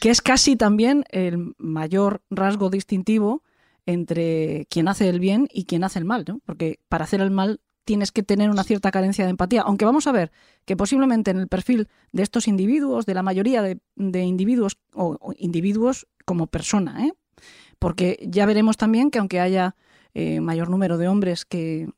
que 0.00 0.10
es 0.10 0.22
casi 0.22 0.56
también 0.56 1.04
el 1.10 1.54
mayor 1.58 2.22
rasgo 2.30 2.70
distintivo 2.70 3.42
entre 3.84 4.66
quien 4.70 4.88
hace 4.88 5.08
el 5.08 5.20
bien 5.20 5.46
y 5.52 5.64
quien 5.64 5.84
hace 5.84 5.98
el 5.98 6.06
mal, 6.06 6.24
¿no? 6.26 6.40
Porque 6.46 6.80
para 6.88 7.04
hacer 7.04 7.20
el 7.20 7.30
mal 7.30 7.60
tienes 7.84 8.12
que 8.12 8.22
tener 8.22 8.50
una 8.50 8.64
cierta 8.64 8.90
carencia 8.90 9.24
de 9.24 9.30
empatía, 9.30 9.62
aunque 9.62 9.84
vamos 9.84 10.06
a 10.06 10.12
ver 10.12 10.30
que 10.64 10.76
posiblemente 10.76 11.32
en 11.32 11.38
el 11.38 11.48
perfil 11.48 11.88
de 12.12 12.22
estos 12.22 12.46
individuos, 12.46 13.04
de 13.04 13.14
la 13.14 13.22
mayoría 13.22 13.62
de, 13.62 13.80
individuos 13.96 14.78
o, 14.94 15.34
individuos 15.36 16.06
como 16.30 16.46
persona, 16.46 17.04
¿eh? 17.04 17.12
porque 17.80 18.20
ya 18.22 18.46
veremos 18.46 18.76
también 18.76 19.10
que 19.10 19.18
aunque 19.18 19.40
haya 19.40 19.74
eh, 20.14 20.38
mayor 20.38 20.70
número 20.70 20.96
de 20.96 21.08
hombres 21.08 21.44
que 21.44 21.88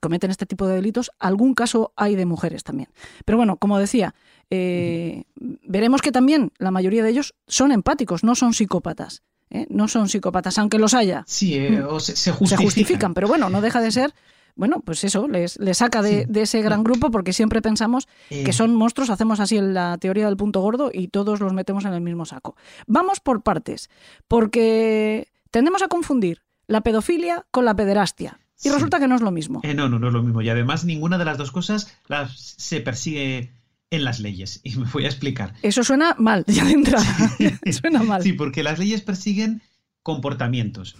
cometen 0.00 0.30
este 0.30 0.46
tipo 0.46 0.68
de 0.68 0.76
delitos, 0.76 1.10
algún 1.18 1.54
caso 1.54 1.92
hay 1.96 2.14
de 2.14 2.24
mujeres 2.24 2.62
también. 2.62 2.88
Pero 3.24 3.36
bueno, 3.36 3.56
como 3.56 3.80
decía, 3.80 4.14
eh, 4.48 5.24
veremos 5.34 6.02
que 6.02 6.12
también 6.12 6.52
la 6.58 6.70
mayoría 6.70 7.02
de 7.02 7.10
ellos 7.10 7.34
son 7.48 7.72
empáticos, 7.72 8.22
no 8.22 8.36
son 8.36 8.54
psicópatas. 8.54 9.24
¿eh? 9.50 9.66
No 9.70 9.88
son 9.88 10.08
psicópatas, 10.08 10.56
aunque 10.58 10.78
los 10.78 10.94
haya. 10.94 11.24
Sí, 11.26 11.56
eh, 11.56 11.82
mm. 11.82 11.98
se, 11.98 12.30
justifican. 12.30 13.12
pero 13.12 13.26
bueno, 13.26 13.50
no 13.50 13.60
deja 13.60 13.80
de 13.80 13.90
ser 13.90 14.14
bueno, 14.60 14.82
pues 14.84 15.04
eso, 15.04 15.26
les, 15.26 15.58
saca 15.72 16.02
de, 16.02 16.28
ese 16.34 16.60
gran 16.60 16.84
grupo 16.84 17.10
porque 17.10 17.32
siempre 17.32 17.62
pensamos 17.62 18.06
que 18.28 18.52
son 18.52 18.74
monstruos, 18.74 19.08
hacemos 19.08 19.40
así 19.40 19.56
en 19.56 19.72
la 19.72 19.96
teoría 19.96 20.26
del 20.26 20.36
punto 20.36 20.60
gordo 20.60 20.90
y 20.92 21.08
todos 21.08 21.40
los 21.40 21.54
metemos 21.54 21.86
en 21.86 21.94
el 21.94 22.02
mismo 22.02 22.26
saco. 22.26 22.56
Vamos 22.86 23.20
por 23.20 23.42
partes, 23.42 23.88
porque 24.28 25.28
tendemos 25.50 25.80
a 25.80 25.88
confundir 25.88 26.42
la 26.66 26.82
pedofilia 26.82 27.46
con 27.50 27.64
la 27.64 27.74
pederastia. 27.74 28.38
Y 28.62 28.68
resulta 28.68 29.00
que 29.00 29.08
no 29.08 29.14
es 29.14 29.22
lo 29.22 29.30
mismo. 29.30 29.60
Eh, 29.62 29.72
no, 29.72 29.88
no, 29.88 29.98
no 29.98 30.08
es 30.08 30.12
lo 30.12 30.22
mismo. 30.22 30.42
Y 30.42 30.50
además 30.50 30.84
ninguna 30.84 31.16
de 31.16 31.24
las 31.24 31.38
dos 31.38 31.52
cosas 31.52 31.96
las, 32.06 32.38
se 32.38 32.82
persigue 32.82 33.54
en 33.88 34.04
las 34.04 34.20
leyes. 34.20 34.60
Y 34.62 34.76
me 34.76 34.84
voy 34.92 35.06
a 35.06 35.08
explicar. 35.08 35.54
Eso 35.62 35.82
suena 35.84 36.16
mal, 36.18 36.44
ya 36.48 36.66
de 36.66 36.72
entrada. 36.72 37.06
suena 37.72 38.02
mal. 38.02 38.22
Sí, 38.22 38.34
porque 38.34 38.62
las 38.62 38.78
leyes 38.78 39.00
persiguen 39.00 39.62
comportamientos. 40.02 40.96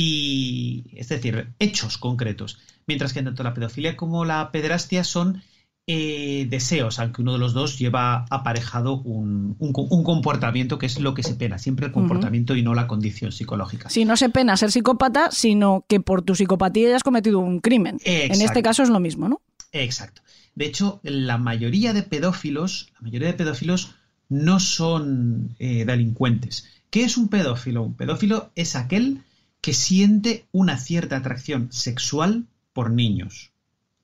Y, 0.00 0.84
es 0.94 1.08
decir, 1.08 1.48
hechos 1.58 1.98
concretos. 1.98 2.60
Mientras 2.86 3.12
que 3.12 3.20
tanto 3.20 3.42
la 3.42 3.52
pedofilia 3.52 3.96
como 3.96 4.24
la 4.24 4.52
pederastia 4.52 5.02
son 5.02 5.42
eh, 5.88 6.46
deseos, 6.48 7.00
aunque 7.00 7.20
uno 7.20 7.32
de 7.32 7.40
los 7.40 7.52
dos 7.52 7.80
lleva 7.80 8.24
aparejado 8.30 9.00
un, 9.00 9.56
comportamiento 9.58 10.78
que 10.78 10.86
es 10.86 11.00
lo 11.00 11.14
que 11.14 11.24
se 11.24 11.34
pena, 11.34 11.58
siempre 11.58 11.86
el 11.86 11.92
comportamiento 11.92 12.54
y 12.54 12.62
no 12.62 12.74
la 12.74 12.86
condición 12.86 13.32
psicológica. 13.32 13.90
Sí, 13.90 14.04
no 14.04 14.16
se 14.16 14.28
pena 14.28 14.56
ser 14.56 14.70
psicópata, 14.70 15.32
sino 15.32 15.84
que 15.88 15.98
por 15.98 16.22
tu 16.22 16.36
psicopatía 16.36 16.90
hayas 16.90 17.02
cometido 17.02 17.40
un 17.40 17.58
crimen. 17.58 17.98
En 18.04 18.40
este 18.40 18.62
caso 18.62 18.84
es 18.84 18.90
lo 18.90 19.00
mismo, 19.00 19.28
¿no? 19.28 19.42
Exacto. 19.72 20.22
De 20.54 20.66
hecho, 20.66 21.00
la 21.02 21.38
mayoría 21.38 21.92
de 21.92 22.04
pedófilos, 22.04 22.92
la 22.94 23.00
mayoría 23.00 23.26
de 23.26 23.34
pedófilos 23.34 23.96
no 24.28 24.60
son 24.60 25.56
eh, 25.58 25.84
delincuentes. 25.84 26.68
¿Qué 26.88 27.02
es 27.02 27.16
un 27.16 27.26
pedófilo? 27.26 27.82
Un 27.82 27.94
pedófilo 27.94 28.52
es 28.54 28.76
aquel 28.76 29.22
que 29.60 29.74
siente 29.74 30.46
una 30.52 30.78
cierta 30.78 31.16
atracción 31.16 31.72
sexual 31.72 32.46
por 32.72 32.90
niños. 32.90 33.52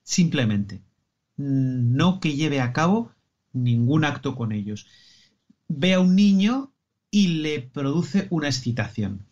Simplemente 0.02 0.82
no 1.36 2.20
que 2.20 2.34
lleve 2.34 2.60
a 2.60 2.72
cabo 2.72 3.12
ningún 3.52 4.04
acto 4.04 4.34
con 4.36 4.52
ellos. 4.52 4.86
Ve 5.68 5.94
a 5.94 6.00
un 6.00 6.14
niño 6.14 6.72
y 7.10 7.28
le 7.42 7.60
produce 7.60 8.26
una 8.30 8.48
excitación. 8.48 9.26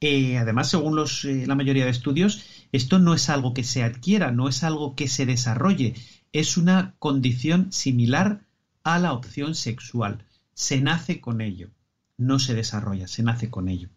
Eh, 0.00 0.38
además, 0.38 0.70
según 0.70 0.98
eh, 0.98 1.44
la 1.46 1.54
mayoría 1.54 1.84
de 1.84 1.90
estudios, 1.90 2.42
esto 2.72 2.98
no 2.98 3.14
es 3.14 3.28
algo 3.28 3.52
que 3.52 3.64
se 3.64 3.82
adquiera, 3.82 4.32
no 4.32 4.48
es 4.48 4.64
algo 4.64 4.94
que 4.96 5.08
se 5.08 5.26
desarrolle, 5.26 5.94
es 6.32 6.56
una 6.56 6.94
condición 6.98 7.70
similar 7.70 8.46
a 8.82 8.98
la 8.98 9.12
opción 9.12 9.54
sexual. 9.54 10.24
Se 10.54 10.80
nace 10.80 11.20
con 11.20 11.42
ello, 11.42 11.68
no 12.16 12.38
se 12.38 12.54
desarrolla, 12.54 13.08
se 13.08 13.22
nace 13.22 13.50
con 13.50 13.68
ello. 13.68 13.90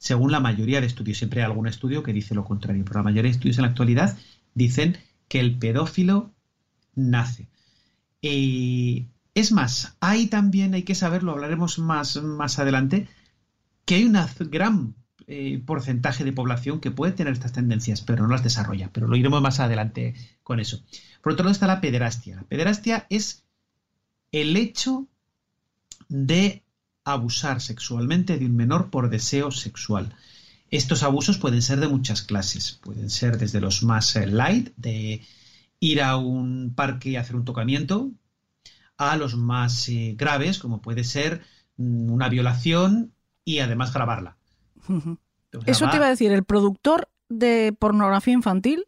Según 0.00 0.32
la 0.32 0.40
mayoría 0.40 0.80
de 0.80 0.86
estudios, 0.86 1.18
siempre 1.18 1.42
hay 1.42 1.46
algún 1.46 1.66
estudio 1.66 2.02
que 2.02 2.14
dice 2.14 2.34
lo 2.34 2.46
contrario, 2.46 2.82
pero 2.86 3.00
la 3.00 3.04
mayoría 3.04 3.30
de 3.30 3.36
estudios 3.36 3.58
en 3.58 3.64
la 3.64 3.68
actualidad 3.68 4.16
dicen 4.54 4.96
que 5.28 5.40
el 5.40 5.58
pedófilo 5.58 6.32
nace. 6.94 7.50
Eh, 8.22 9.06
es 9.34 9.52
más, 9.52 9.98
hay 10.00 10.28
también, 10.28 10.72
hay 10.72 10.84
que 10.84 10.94
saberlo, 10.94 11.32
hablaremos 11.32 11.78
más, 11.78 12.16
más 12.22 12.58
adelante, 12.58 13.08
que 13.84 13.96
hay 13.96 14.04
un 14.04 14.16
gran 14.50 14.94
eh, 15.26 15.62
porcentaje 15.66 16.24
de 16.24 16.32
población 16.32 16.80
que 16.80 16.90
puede 16.90 17.12
tener 17.12 17.34
estas 17.34 17.52
tendencias, 17.52 18.00
pero 18.00 18.22
no 18.22 18.30
las 18.30 18.42
desarrolla. 18.42 18.88
Pero 18.94 19.06
lo 19.06 19.16
iremos 19.16 19.42
más 19.42 19.60
adelante 19.60 20.14
con 20.42 20.60
eso. 20.60 20.82
Por 21.20 21.34
otro 21.34 21.44
lado 21.44 21.52
está 21.52 21.66
la 21.66 21.82
pederastia. 21.82 22.36
La 22.36 22.44
pederastia 22.44 23.06
es 23.10 23.44
el 24.32 24.56
hecho 24.56 25.08
de 26.08 26.64
abusar 27.04 27.60
sexualmente 27.60 28.38
de 28.38 28.46
un 28.46 28.56
menor 28.56 28.90
por 28.90 29.10
deseo 29.10 29.50
sexual. 29.50 30.14
Estos 30.70 31.02
abusos 31.02 31.38
pueden 31.38 31.62
ser 31.62 31.80
de 31.80 31.88
muchas 31.88 32.22
clases. 32.22 32.78
Pueden 32.82 33.10
ser 33.10 33.38
desde 33.38 33.60
los 33.60 33.82
más 33.82 34.14
eh, 34.16 34.26
light, 34.26 34.70
de 34.76 35.22
ir 35.80 36.02
a 36.02 36.16
un 36.16 36.74
parque 36.74 37.10
y 37.10 37.16
hacer 37.16 37.36
un 37.36 37.44
tocamiento, 37.44 38.10
a 38.98 39.16
los 39.16 39.34
más 39.34 39.88
eh, 39.88 40.14
graves, 40.16 40.58
como 40.58 40.82
puede 40.82 41.04
ser 41.04 41.42
mm, 41.76 42.10
una 42.10 42.28
violación 42.28 43.14
y 43.44 43.60
además 43.60 43.92
grabarla. 43.92 44.36
Eso 45.66 45.88
te 45.88 45.96
iba 45.96 46.06
a 46.06 46.10
decir, 46.10 46.30
el 46.32 46.44
productor 46.44 47.08
de 47.28 47.74
pornografía 47.78 48.34
infantil, 48.34 48.86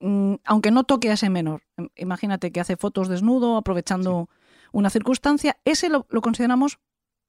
mm, 0.00 0.34
aunque 0.44 0.70
no 0.70 0.84
toque 0.84 1.10
a 1.10 1.14
ese 1.14 1.30
menor, 1.30 1.62
imagínate 1.96 2.52
que 2.52 2.60
hace 2.60 2.76
fotos 2.76 3.08
desnudo 3.08 3.56
aprovechando 3.56 4.28
una 4.72 4.90
circunstancia, 4.90 5.56
¿ese 5.64 5.88
lo, 5.88 6.04
consideramos 6.04 6.78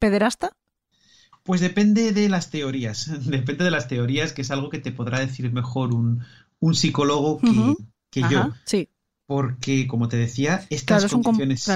pederasta? 0.05 0.51
Pues 1.43 1.61
depende 1.61 2.11
de 2.11 2.29
las 2.29 2.49
teorías, 2.49 3.11
depende 3.25 3.63
de 3.63 3.71
las 3.71 3.87
teorías, 3.87 4.33
que 4.33 4.41
es 4.41 4.51
algo 4.51 4.69
que 4.69 4.79
te 4.79 4.91
podrá 4.91 5.19
decir 5.19 5.51
mejor 5.51 5.93
un, 5.93 6.23
psicólogo 6.73 7.39
que, 7.39 7.75
que 8.09 8.21
yo. 8.29 8.53
Sí. 8.65 8.89
Porque, 9.27 9.87
como 9.87 10.07
te 10.07 10.17
decía, 10.17 10.65
estas 10.69 11.11
condiciones 11.11 11.67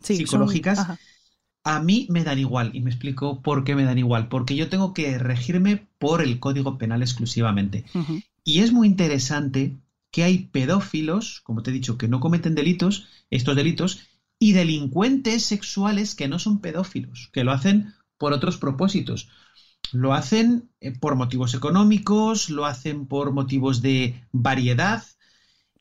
psicológicas 0.00 0.98
a 1.66 1.80
mí 1.80 2.06
me 2.10 2.22
dan 2.22 2.38
igual. 2.38 2.70
Y 2.74 2.80
me 2.80 2.90
explico 2.90 3.42
por 3.42 3.64
qué 3.64 3.74
me 3.74 3.84
dan 3.84 3.98
igual. 3.98 4.28
Porque 4.28 4.54
yo 4.54 4.68
tengo 4.68 4.94
que 4.94 5.18
regirme 5.18 5.88
por 5.98 6.22
el 6.22 6.38
Código 6.38 6.78
Penal 6.78 7.02
exclusivamente. 7.02 7.84
Y 8.44 8.60
es 8.60 8.72
muy 8.72 8.86
interesante 8.86 9.76
que 10.12 10.22
hay 10.22 10.48
pedófilos, 10.52 11.40
como 11.42 11.62
te 11.62 11.70
he 11.70 11.74
dicho, 11.74 11.98
que 11.98 12.08
no 12.08 12.20
cometen 12.20 12.54
delitos, 12.54 13.08
estos 13.30 13.56
delitos, 13.56 14.06
y 14.38 14.52
delincuentes 14.52 15.44
sexuales 15.44 16.14
que 16.14 16.28
no 16.28 16.38
son 16.38 16.60
pedófilos, 16.60 17.30
que 17.32 17.44
lo 17.44 17.52
hacen 17.52 17.94
por 18.18 18.32
otros 18.32 18.58
propósitos. 18.58 19.28
Lo 19.92 20.14
hacen 20.14 20.70
eh, 20.80 20.92
por 20.98 21.14
motivos 21.14 21.54
económicos, 21.54 22.50
lo 22.50 22.66
hacen 22.66 23.06
por 23.06 23.32
motivos 23.32 23.82
de 23.82 24.20
variedad, 24.32 25.04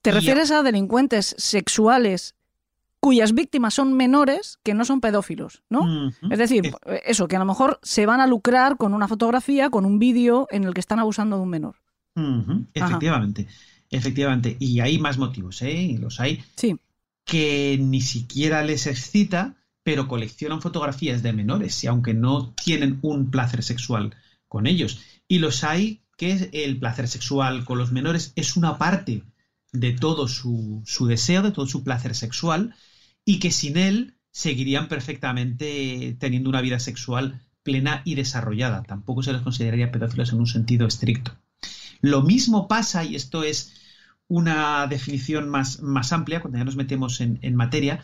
¿Te 0.05 0.12
refieres 0.12 0.51
a 0.51 0.62
delincuentes 0.62 1.33
sexuales 1.39 2.35
cuyas 3.00 3.33
víctimas 3.33 3.74
son 3.74 3.93
menores 3.93 4.59
que 4.62 4.75
no 4.75 4.85
son 4.85 5.01
pedófilos, 5.01 5.63
¿no? 5.67 6.12
Es 6.29 6.38
decir, 6.38 6.75
eso, 7.05 7.27
que 7.27 7.35
a 7.35 7.39
lo 7.39 7.45
mejor 7.45 7.79
se 7.81 8.05
van 8.05 8.19
a 8.19 8.27
lucrar 8.27 8.77
con 8.77 8.93
una 8.93 9.07
fotografía, 9.07 9.71
con 9.71 9.83
un 9.83 9.97
vídeo 9.97 10.47
en 10.51 10.63
el 10.63 10.75
que 10.75 10.79
están 10.79 11.00
abusando 11.00 11.38
de 11.38 11.41
un 11.41 11.50
menor. 11.50 11.77
Efectivamente, 12.75 13.47
efectivamente. 13.89 14.57
Y 14.59 14.79
hay 14.79 15.00
más 15.00 15.17
motivos, 15.17 15.59
¿eh? 15.63 15.95
Los 16.00 16.19
hay. 16.19 16.43
Sí. 16.55 16.77
Que 17.25 17.77
ni 17.79 18.01
siquiera 18.01 18.63
les 18.63 18.88
excita, 18.88 19.55
pero 19.84 20.08
coleccionan 20.08 20.62
fotografías 20.62 21.22
de 21.22 21.34
menores, 21.34 21.84
y 21.84 21.88
aunque 21.88 22.13
no 22.13 22.53
tienen 22.53 23.00
un 23.01 23.29
placer 23.29 23.63
sexual 23.63 24.15
con 24.48 24.67
ellos. 24.67 25.01
Y 25.27 25.39
los 25.39 25.63
hay 25.63 26.01
que 26.17 26.50
el 26.53 26.79
placer 26.79 27.08
sexual 27.08 27.65
con 27.65 27.77
los 27.77 27.91
menores 27.91 28.32
es 28.36 28.55
una 28.55 28.77
parte 28.77 29.24
de 29.72 29.91
todo 29.91 30.27
su, 30.27 30.84
deseo, 31.08 31.41
de 31.41 31.51
todo 31.51 31.67
su 31.67 31.84
placer 31.84 32.15
sexual, 32.15 32.75
y 33.25 33.39
que 33.39 33.51
sin 33.51 33.77
él 33.77 34.15
seguirían 34.32 34.88
perfectamente 34.88 36.15
teniendo 36.20 36.50
una 36.50 36.62
vida 36.62 36.79
sexual 36.79 37.41
plena 37.63 38.01
y 38.05 38.15
desarrollada. 38.15 38.84
Tampoco 38.84 39.24
se 39.24 39.34
les 39.34 39.41
consideraría 39.41 39.91
pedófilos 39.91 40.32
en 40.32 40.39
un 40.39 40.48
sentido 40.48 40.88
estricto. 40.88 41.36
Lo 42.01 42.22
mismo 42.22 42.67
pasa, 42.67 43.03
y 43.03 43.15
esto 43.15 43.44
es 43.44 43.74
una 44.27 44.88
definición 44.88 45.50
más, 45.50 45.82
más 45.82 46.12
amplia, 46.13 46.41
cuando 46.41 46.58
ya 46.58 46.65
nos 46.65 46.75
metemos 46.75 47.22
en, 47.22 47.55
materia, 47.55 48.03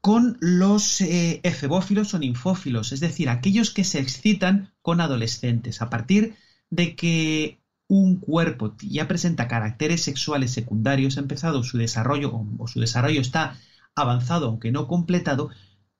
con 0.00 0.36
los 0.40 1.00
eh, 1.00 1.40
efebófilos 1.42 2.14
o 2.14 2.18
ninfófilos, 2.18 2.92
es 2.92 3.00
decir, 3.00 3.28
aquellos 3.28 3.70
que 3.70 3.84
se 3.84 4.00
excitan 4.00 4.72
con 4.82 5.00
adolescentes. 5.00 5.80
A 5.82 5.88
partir 5.88 6.34
de 6.70 6.94
que 6.96 7.60
un 7.86 8.16
cuerpo 8.16 8.74
ya 8.80 9.06
presenta 9.08 9.48
caracteres 9.48 10.02
sexuales 10.02 10.50
secundarios, 10.52 11.16
ha 11.16 11.20
empezado 11.20 11.62
su 11.62 11.78
desarrollo 11.78 12.32
o 12.58 12.66
su 12.66 12.80
desarrollo 12.80 13.20
está 13.20 13.56
avanzado 13.94 14.48
aunque 14.48 14.72
no 14.72 14.88
completado, 14.88 15.50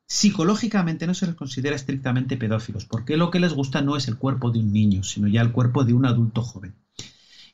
psicológicamente 0.07 1.07
no 1.07 1.15
se 1.15 1.27
les 1.27 1.35
considera 1.35 1.77
estrictamente 1.77 2.37
pedófilos, 2.37 2.85
porque 2.85 3.17
lo 3.17 3.31
que 3.31 3.41
les 3.41 3.53
gusta 3.53 3.83
no 3.83 3.97
es 3.97 4.09
el 4.09 4.19
cuerpo 4.19 4.51
de 4.51 4.61
un 4.61 4.73
niño, 4.73 5.03
sino 5.03 5.29
ya 5.29 5.41
el 5.41 5.53
cuerpo 5.53 5.85
de 5.85 5.95
un 5.95 6.07
adulto 6.07 6.43
joven. 6.43 6.75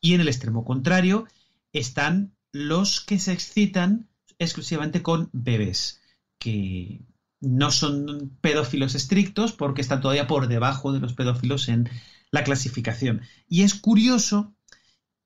Y 0.00 0.14
en 0.14 0.20
el 0.20 0.28
extremo 0.28 0.64
contrario 0.64 1.26
están 1.72 2.34
los 2.52 3.00
que 3.00 3.18
se 3.18 3.32
excitan 3.32 4.08
exclusivamente 4.38 5.02
con 5.02 5.28
bebés, 5.32 6.00
que 6.38 7.00
no 7.40 7.70
son 7.70 8.36
pedófilos 8.40 8.94
estrictos 8.94 9.52
porque 9.52 9.80
están 9.80 10.00
todavía 10.00 10.26
por 10.26 10.48
debajo 10.48 10.92
de 10.92 11.00
los 11.00 11.14
pedófilos 11.14 11.68
en 11.68 11.88
la 12.30 12.44
clasificación. 12.44 13.22
Y 13.48 13.62
es 13.62 13.74
curioso 13.74 14.52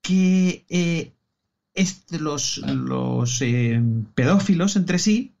que 0.01 0.65
eh, 0.69 1.13
los, 2.09 2.57
los 2.57 3.41
eh, 3.41 3.81
pedófilos 4.13 4.75
entre 4.75 4.99
sí 4.99 5.35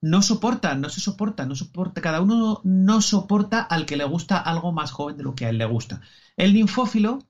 no 0.00 0.20
soportan, 0.20 0.80
no 0.80 0.88
se 0.88 1.00
soportan, 1.00 1.48
no 1.48 1.54
soporta, 1.54 2.00
cada 2.00 2.20
uno 2.20 2.60
no 2.64 3.00
soporta 3.00 3.60
al 3.60 3.86
que 3.86 3.96
le 3.96 4.04
gusta 4.04 4.36
algo 4.36 4.72
más 4.72 4.90
joven 4.90 5.16
de 5.16 5.22
lo 5.22 5.34
que 5.34 5.46
a 5.46 5.50
él 5.50 5.58
le 5.58 5.64
gusta. 5.64 6.00
El 6.36 6.52
linfófilo, 6.54 7.20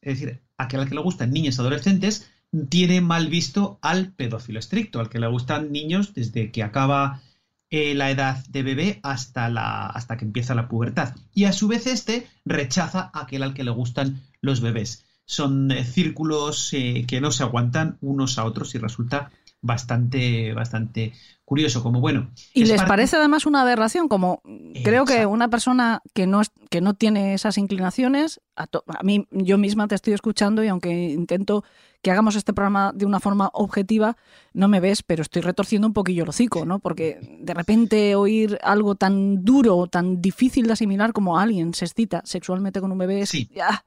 es 0.00 0.20
decir, 0.20 0.42
aquel 0.62 0.88
que 0.88 0.94
le 0.94 1.00
gustan 1.00 1.30
niños 1.30 1.58
adolescentes, 1.58 2.30
tiene 2.68 3.00
mal 3.00 3.28
visto 3.28 3.78
al 3.82 4.12
pedófilo 4.12 4.58
estricto, 4.58 5.00
al 5.00 5.08
que 5.08 5.18
le 5.18 5.26
gustan 5.26 5.72
niños 5.72 6.14
desde 6.14 6.50
que 6.50 6.62
acaba 6.62 7.22
eh, 7.70 7.94
la 7.94 8.10
edad 8.10 8.44
de 8.48 8.62
bebé 8.62 9.00
hasta, 9.02 9.48
la, 9.48 9.86
hasta 9.86 10.18
que 10.18 10.26
empieza 10.26 10.54
la 10.54 10.68
pubertad. 10.68 11.14
Y 11.32 11.44
a 11.44 11.52
su 11.52 11.68
vez 11.68 11.86
este 11.86 12.26
rechaza 12.44 13.10
aquel 13.14 13.42
al 13.42 13.54
que 13.54 13.64
le 13.64 13.70
gustan 13.70 14.20
los 14.42 14.60
bebés. 14.60 15.06
Son 15.24 15.70
eh, 15.70 15.84
círculos 15.84 16.72
eh, 16.74 17.04
que 17.08 17.22
no 17.22 17.30
se 17.30 17.44
aguantan 17.44 17.96
unos 18.02 18.38
a 18.38 18.44
otros 18.44 18.74
y 18.74 18.78
resulta 18.78 19.30
bastante, 19.62 20.52
bastante 20.52 21.14
curioso, 21.52 21.82
como 21.82 22.00
bueno. 22.00 22.30
Y 22.54 22.64
les 22.64 22.82
parece 22.84 23.16
además 23.16 23.44
una 23.44 23.60
aberración, 23.60 24.08
como 24.08 24.40
creo 24.82 25.04
que 25.04 25.26
una 25.26 25.48
persona 25.48 26.00
que 26.14 26.26
no, 26.26 26.40
que 26.70 26.80
no 26.80 26.94
tiene 26.94 27.34
esas 27.34 27.58
inclinaciones, 27.58 28.40
a, 28.56 28.62
a, 28.62 29.02
mí 29.02 29.26
yo 29.30 29.58
misma 29.58 29.86
te 29.86 29.94
estoy 29.94 30.14
escuchando 30.14 30.64
y 30.64 30.68
aunque 30.68 31.10
intento 31.10 31.62
que 32.00 32.10
hagamos 32.10 32.36
este 32.36 32.54
programa 32.54 32.92
de 32.94 33.04
una 33.04 33.20
forma 33.20 33.50
objetiva, 33.52 34.16
no 34.54 34.66
me 34.66 34.80
ves, 34.80 35.02
pero 35.02 35.20
estoy 35.20 35.42
retorciendo 35.42 35.86
un 35.86 35.92
poquillo 35.92 36.22
el 36.22 36.30
hocico, 36.30 36.64
¿no? 36.64 36.78
Porque 36.78 37.20
de 37.38 37.52
repente 37.52 38.14
oír 38.14 38.58
algo 38.62 38.94
tan 38.94 39.44
duro, 39.44 39.88
tan 39.88 40.22
difícil 40.22 40.68
de 40.68 40.72
asimilar 40.72 41.12
como 41.12 41.38
alguien 41.38 41.74
se 41.74 41.84
excita 41.84 42.22
sexualmente 42.24 42.80
con 42.80 42.92
un 42.92 42.98
bebé, 42.98 43.26
sí. 43.26 43.50
ya, 43.54 43.84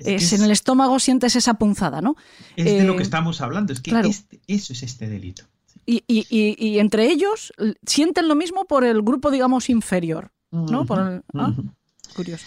es, 0.00 0.32
en 0.32 0.42
el 0.42 0.50
estómago 0.50 0.98
sientes 0.98 1.36
esa 1.36 1.54
punzada, 1.54 2.00
¿no? 2.00 2.16
Es 2.56 2.64
de 2.64 2.82
lo 2.82 2.96
que 2.96 3.04
estamos 3.04 3.40
hablando, 3.40 3.72
es 3.72 3.80
que 3.80 3.92
claro. 3.92 4.08
este, 4.08 4.40
eso 4.48 4.72
es 4.72 4.82
este 4.82 5.08
delito. 5.08 5.44
Y, 5.86 6.02
y, 6.06 6.26
y, 6.30 6.56
y, 6.58 6.78
entre 6.78 7.10
ellos 7.10 7.52
sienten 7.86 8.28
lo 8.28 8.34
mismo 8.34 8.64
por 8.66 8.84
el 8.84 9.02
grupo, 9.02 9.30
digamos, 9.30 9.68
inferior, 9.68 10.30
¿no? 10.50 10.60
Uh 10.60 10.66
-huh, 10.66 10.86
por 10.86 10.98
el, 10.98 11.22
¿ah? 11.34 11.48
uh 11.48 11.54
-huh. 11.56 11.74
Curioso. 12.14 12.46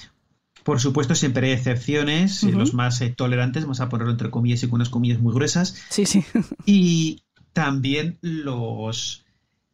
Por 0.64 0.80
supuesto, 0.80 1.16
siempre 1.16 1.48
hay 1.48 1.54
excepciones, 1.54 2.44
uh 2.44 2.50
-huh. 2.50 2.58
los 2.58 2.74
más 2.74 3.00
eh, 3.02 3.10
tolerantes, 3.10 3.64
vamos 3.64 3.80
a 3.80 3.90
ponerlo 3.90 4.12
entre 4.12 4.30
comillas 4.32 4.64
y 4.64 4.68
con 4.68 4.76
unas 4.76 4.90
comillas 4.90 5.20
muy 5.20 5.34
gruesas. 5.34 5.76
Sí, 5.90 6.06
sí. 6.06 6.24
Y 6.66 7.22
también 7.54 8.18
los, 8.22 9.24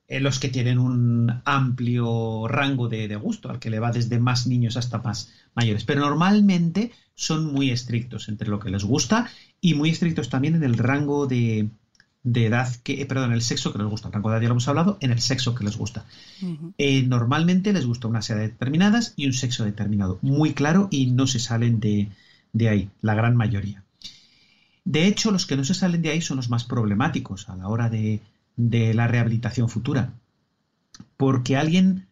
eh, 0.07 0.19
los 0.19 0.39
que 0.39 0.49
tienen 0.49 0.77
un 0.77 1.41
amplio 1.45 2.47
rango 2.47 2.89
de, 2.89 3.07
de, 3.07 3.15
gusto, 3.15 3.49
al 3.49 3.59
que 3.59 3.69
le 3.69 3.79
va 3.79 3.91
desde 3.91 4.19
más 4.19 4.45
niños 4.45 4.77
hasta 4.77 4.99
más 5.01 5.31
mayores. 5.55 5.83
Pero 5.83 6.01
normalmente 6.01 6.91
son 7.15 7.51
muy 7.53 7.71
estrictos 7.71 8.29
entre 8.29 8.49
lo 8.49 8.59
que 8.59 8.69
les 8.69 8.83
gusta 8.83 9.29
y 9.61 9.73
muy 9.73 9.89
estrictos 9.89 10.29
también 10.29 10.55
en 10.55 10.63
el 10.63 10.77
rango 10.77 11.27
de, 11.27 11.69
de 12.23 12.45
edad 12.45 12.73
que, 12.83 13.01
eh, 13.01 13.05
perdón, 13.05 13.33
el 13.33 13.41
sexo 13.41 13.71
que 13.71 13.79
les 13.79 13.87
gusta. 13.87 14.07
El 14.07 14.13
rango 14.13 14.29
de 14.29 14.35
edad 14.35 14.41
ya 14.41 14.47
lo 14.47 14.53
hemos 14.53 14.67
hablado, 14.67 14.97
en 15.01 15.11
el 15.11 15.19
sexo 15.19 15.53
que 15.55 15.65
les 15.65 15.77
gusta. 15.77 16.05
Uh 16.41 16.45
-huh. 16.45 16.73
eh, 16.77 17.03
normalmente 17.03 17.73
les 17.73 17.85
gusta 17.85 18.07
unas 18.07 18.29
edades 18.29 18.51
determinadas 18.51 19.13
y 19.17 19.25
un 19.25 19.33
sexo 19.33 19.65
determinado, 19.65 20.19
muy 20.21 20.53
claro 20.53 20.87
y 20.89 21.11
no 21.11 21.27
se 21.27 21.39
salen 21.39 21.79
de, 21.79 22.09
de, 22.53 22.69
ahí, 22.69 22.89
la 23.01 23.13
gran 23.13 23.35
mayoría. 23.35 23.83
De 24.85 25.07
hecho, 25.07 25.31
los 25.31 25.45
que 25.45 25.57
no 25.57 25.63
se 25.63 25.73
salen 25.73 26.01
de 26.01 26.11
ahí 26.11 26.21
son 26.21 26.37
los 26.37 26.49
más 26.49 26.63
problemáticos 26.63 27.49
a 27.49 27.55
la 27.55 27.67
hora 27.67 27.89
de, 27.89 28.21
de 28.55 28.93
la 28.93 29.07
rehabilitación 29.07 29.69
futura. 29.69 30.13
Porque 31.17 31.57
alguien 31.57 32.07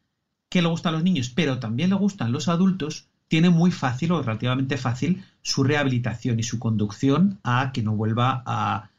que 0.49 0.61
le 0.61 0.67
gustan 0.67 0.93
los 0.93 1.03
niños, 1.03 1.29
pero 1.29 1.59
también 1.59 1.89
le 1.89 1.95
gustan 1.95 2.31
los 2.31 2.49
adultos, 2.49 3.07
tiene 3.29 3.49
muy 3.49 3.71
fácil 3.71 4.11
o 4.11 4.21
relativamente 4.21 4.75
fácil 4.77 5.23
su 5.41 5.63
rehabilitación 5.63 6.39
y 6.39 6.43
su 6.43 6.59
conducción 6.59 7.39
a 7.43 7.71
que 7.71 7.81
no 7.81 7.95
vuelva 7.95 8.43
a 8.45 8.90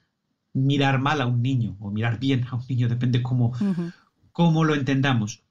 mirar 0.54 0.98
mal 1.00 1.20
a 1.20 1.26
un 1.26 1.42
niño 1.42 1.76
o 1.80 1.90
mirar 1.90 2.18
bien 2.18 2.46
a 2.50 2.56
un 2.56 2.64
niño, 2.68 2.88
depende 2.88 3.22
cómo, 3.22 3.48
uh 3.48 3.52
-huh. 3.52 3.92
cómo 4.32 4.64
lo 4.64 4.74
entendamos. 4.74 5.42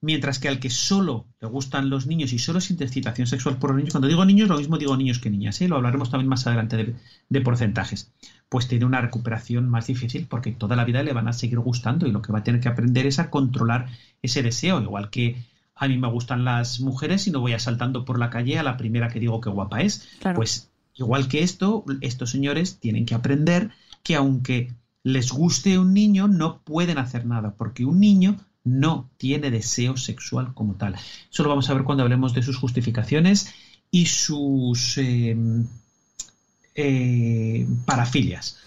Mientras 0.00 0.38
que 0.38 0.48
al 0.48 0.60
que 0.60 0.68
solo 0.68 1.26
le 1.40 1.48
gustan 1.48 1.88
los 1.88 2.06
niños 2.06 2.34
y 2.34 2.38
solo 2.38 2.60
siente 2.60 2.84
excitación 2.84 3.26
sexual 3.26 3.56
por 3.56 3.70
los 3.70 3.78
niños, 3.78 3.92
cuando 3.94 4.08
digo 4.08 4.26
niños, 4.26 4.50
lo 4.50 4.58
mismo 4.58 4.76
digo 4.76 4.94
niños 4.98 5.18
que 5.18 5.30
niñas, 5.30 5.58
¿eh? 5.62 5.68
lo 5.68 5.76
hablaremos 5.76 6.10
también 6.10 6.28
más 6.28 6.46
adelante 6.46 6.76
de, 6.76 6.94
de, 7.30 7.40
porcentajes, 7.40 8.12
pues 8.50 8.68
tiene 8.68 8.84
una 8.84 9.00
recuperación 9.00 9.66
más 9.70 9.86
difícil 9.86 10.26
porque 10.28 10.52
toda 10.52 10.76
la 10.76 10.84
vida 10.84 11.02
le 11.02 11.14
van 11.14 11.26
a 11.26 11.32
seguir 11.32 11.58
gustando 11.58 12.06
y 12.06 12.12
lo 12.12 12.20
que 12.20 12.32
va 12.32 12.40
a 12.40 12.42
tener 12.42 12.60
que 12.60 12.68
aprender 12.68 13.06
es 13.06 13.18
a 13.18 13.30
controlar 13.30 13.88
ese 14.20 14.42
deseo, 14.42 14.82
igual 14.82 15.08
que 15.08 15.36
a 15.74 15.88
mí 15.88 15.98
me 15.98 16.08
gustan 16.08 16.44
las 16.44 16.80
mujeres 16.80 17.26
y 17.26 17.30
no 17.30 17.40
voy 17.40 17.52
a 17.52 17.58
saltando 17.58 18.04
por 18.04 18.18
la 18.18 18.30
calle 18.30 18.58
a 18.58 18.62
la 18.62 18.76
primera 18.76 19.08
que 19.08 19.20
digo 19.20 19.40
que 19.40 19.50
guapa 19.50 19.80
es. 19.80 20.08
Claro. 20.20 20.36
Pues 20.36 20.70
igual 20.94 21.28
que 21.28 21.42
esto, 21.42 21.84
estos 22.00 22.30
señores 22.30 22.78
tienen 22.78 23.06
que 23.06 23.14
aprender 23.14 23.70
que 24.04 24.14
aunque 24.14 24.72
les 25.02 25.32
guste 25.32 25.78
un 25.78 25.92
niño, 25.92 26.28
no 26.28 26.60
pueden 26.60 26.98
hacer 26.98 27.26
nada, 27.26 27.54
porque 27.56 27.84
un 27.84 27.98
niño 27.98 28.36
no 28.62 29.10
tiene 29.16 29.50
deseo 29.50 29.96
sexual 29.96 30.54
como 30.54 30.74
tal. 30.74 30.94
Eso 31.30 31.42
lo 31.42 31.48
vamos 31.48 31.68
a 31.68 31.74
ver 31.74 31.82
cuando 31.82 32.04
hablemos 32.04 32.32
de 32.32 32.42
sus 32.42 32.56
justificaciones 32.56 33.52
y 33.90 34.06
sus 34.06 34.96
eh, 34.98 35.36
eh, 36.74 37.66
parafilias. 37.84 38.58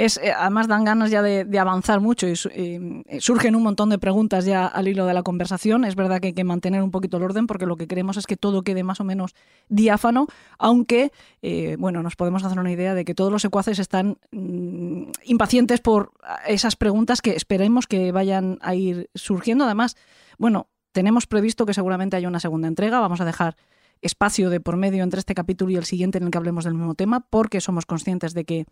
Es, 0.00 0.16
eh, 0.16 0.32
además 0.32 0.66
dan 0.66 0.84
ganas 0.84 1.10
ya 1.10 1.20
de, 1.20 1.58
avanzar 1.58 2.00
mucho 2.00 2.26
y, 2.26 2.32
y, 2.32 3.20
surgen 3.20 3.54
un 3.54 3.62
montón 3.62 3.90
de 3.90 3.98
preguntas 3.98 4.46
ya 4.46 4.66
al 4.66 4.88
hilo 4.88 5.04
de 5.04 5.12
la 5.12 5.22
conversación. 5.22 5.84
Es 5.84 5.94
verdad 5.94 6.22
que 6.22 6.28
hay 6.28 6.32
que 6.32 6.42
mantener 6.42 6.82
un 6.82 6.90
poquito 6.90 7.18
el 7.18 7.22
orden 7.22 7.46
porque 7.46 7.66
lo 7.66 7.76
que 7.76 7.86
queremos 7.86 8.16
es 8.16 8.26
que 8.26 8.38
todo 8.38 8.62
quede 8.62 8.82
más 8.82 9.00
o 9.00 9.04
menos 9.04 9.34
diáfano, 9.68 10.26
aunque, 10.58 11.12
eh, 11.42 11.76
bueno, 11.78 12.02
nos 12.02 12.16
podemos 12.16 12.42
hacer 12.44 12.58
una 12.58 12.72
idea 12.72 12.94
de 12.94 13.04
que 13.04 13.14
todos 13.14 13.30
los 13.30 13.42
secuaces 13.42 13.78
están 13.78 14.16
mmm, 14.30 15.10
impacientes 15.24 15.82
por 15.82 16.12
esas 16.46 16.76
preguntas 16.76 17.20
que 17.20 17.36
esperemos 17.36 17.86
que 17.86 18.10
vayan 18.10 18.56
a 18.62 18.74
ir 18.74 19.10
surgiendo. 19.14 19.66
Además, 19.66 19.98
bueno, 20.38 20.68
tenemos 20.92 21.26
previsto 21.26 21.66
que 21.66 21.74
seguramente 21.74 22.16
haya 22.16 22.28
una 22.28 22.40
segunda 22.40 22.68
entrega. 22.68 23.00
Vamos 23.00 23.20
a 23.20 23.26
dejar 23.26 23.54
espacio 24.00 24.48
de 24.48 24.60
por 24.60 24.78
medio 24.78 25.02
entre 25.02 25.18
este 25.18 25.34
capítulo 25.34 25.72
y 25.72 25.76
el 25.76 25.84
siguiente 25.84 26.16
en 26.16 26.24
el 26.24 26.30
que 26.30 26.38
hablemos 26.38 26.64
del 26.64 26.72
mismo 26.72 26.94
tema 26.94 27.20
porque 27.20 27.60
somos 27.60 27.84
conscientes 27.84 28.32
de 28.32 28.46
que 28.46 28.64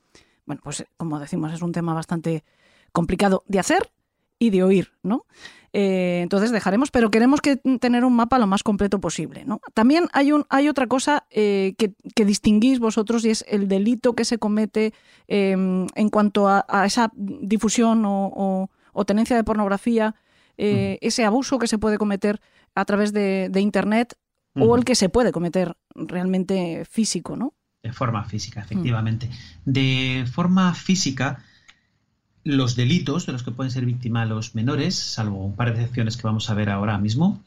bueno, 0.49 0.63
pues 0.65 0.85
como 0.97 1.21
decimos, 1.21 1.53
es 1.53 1.61
un 1.61 1.73
tema 1.73 1.93
bastante 1.93 2.43
complicado 2.91 3.45
de 3.47 3.59
hacer 3.59 3.91
y 4.39 4.49
de 4.49 4.63
oír, 4.63 4.93
¿no? 5.03 5.27
Eh, 5.75 6.21
entonces 6.23 6.51
dejaremos, 6.51 6.91
pero 6.91 7.11
queremos 7.11 7.43
que 7.43 7.57
tener 7.57 8.07
un 8.07 8.17
mapa 8.17 8.39
lo 8.39 8.47
más 8.47 8.63
completo 8.63 8.99
posible, 8.99 9.45
¿no? 9.45 9.61
También 9.75 10.09
hay, 10.15 10.33
un, 10.33 10.47
hay 10.49 10.71
otra 10.71 10.87
cosa 10.87 11.27
eh, 11.29 11.75
que, 11.77 11.93
que, 12.15 12.25
distinguís 12.25 12.79
vosotros 12.79 13.27
y 13.27 13.31
es 13.31 13.45
el 13.47 13.69
delito 13.69 14.15
que 14.15 14.25
se 14.25 14.39
comete 14.39 14.95
eh, 15.27 15.51
en 15.51 16.09
cuanto 16.09 16.49
a, 16.49 16.65
a, 16.67 16.87
esa 16.87 17.13
difusión 17.15 18.07
o, 18.07 18.33
o, 18.35 18.71
o 18.95 19.05
tenencia 19.05 19.37
de 19.37 19.45
pornografía, 19.45 20.15
uh 20.57 20.63
-huh. 20.63 20.99
ese 21.03 21.27
abuso 21.27 21.59
que 21.59 21.67
se 21.67 21.77
puede 21.77 21.99
cometer 21.99 22.41
a 22.75 22.87
través 22.87 23.13
de, 23.13 23.49
de 23.51 23.61
Internet 23.61 24.15
uh 24.55 24.61
-huh. 24.61 24.69
o 24.71 24.77
el 24.77 24.85
que 24.85 24.95
se 24.95 25.11
puede 25.11 25.31
cometer 25.31 25.77
realmente 25.95 26.87
físico, 26.87 27.37
¿no? 27.37 27.53
De 27.83 27.93
forma 27.93 28.25
física, 28.25 28.61
efectivamente. 28.61 29.27
Mm. 29.65 29.73
De 29.73 30.27
forma 30.31 30.75
física, 30.75 31.45
los 32.45 32.77
delitos 32.77 33.27
de 33.27 33.33
los 33.33 33.43
que 33.43 33.53
pueden 33.53 33.71
ser 33.71 33.85
víctimas 33.85 34.29
los 34.29 34.55
menores, 34.55 34.95
salvo 34.95 35.45
un 35.45 35.55
par 35.55 35.69
de 35.69 35.81
excepciones 35.81 36.17
que 36.17 36.27
vamos 36.27 36.51
a 36.51 36.55
ver 36.55 36.71
ahora 36.71 36.99
mismo, 36.99 37.43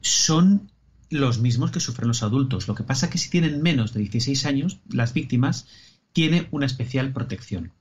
son 0.00 0.70
los 1.10 1.40
mismos 1.40 1.70
que 1.70 1.80
sufren 1.80 2.08
los 2.08 2.22
adultos. 2.22 2.68
Lo 2.68 2.74
que 2.74 2.84
pasa 2.84 3.06
es 3.06 3.12
que 3.12 3.18
si 3.18 3.30
tienen 3.30 3.62
menos 3.62 3.92
de 3.92 4.00
16 4.00 4.46
años, 4.46 4.78
las 4.88 5.14
víctimas 5.14 5.66
tienen 6.12 6.48
una 6.50 6.66
especial 6.66 7.12
protección. 7.12 7.72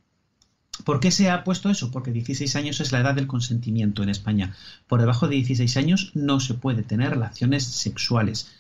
¿Por 0.84 1.00
qué 1.00 1.12
se 1.12 1.30
ha 1.30 1.44
puesto 1.44 1.70
eso? 1.70 1.92
Porque 1.92 2.12
16 2.12 2.56
años 2.56 2.80
es 2.80 2.92
la 2.92 3.00
edad 3.00 3.16
del 3.16 3.28
consentimiento 3.28 4.04
en 4.04 4.10
España. 4.10 4.56
Por 4.88 5.00
debajo 5.00 5.28
de 5.28 5.36
16 5.36 5.76
años 5.78 6.12
no 6.14 6.40
se 6.40 6.54
puede 6.54 6.84
tener 6.84 7.12
relaciones 7.12 7.64
sexuales. 7.64 8.52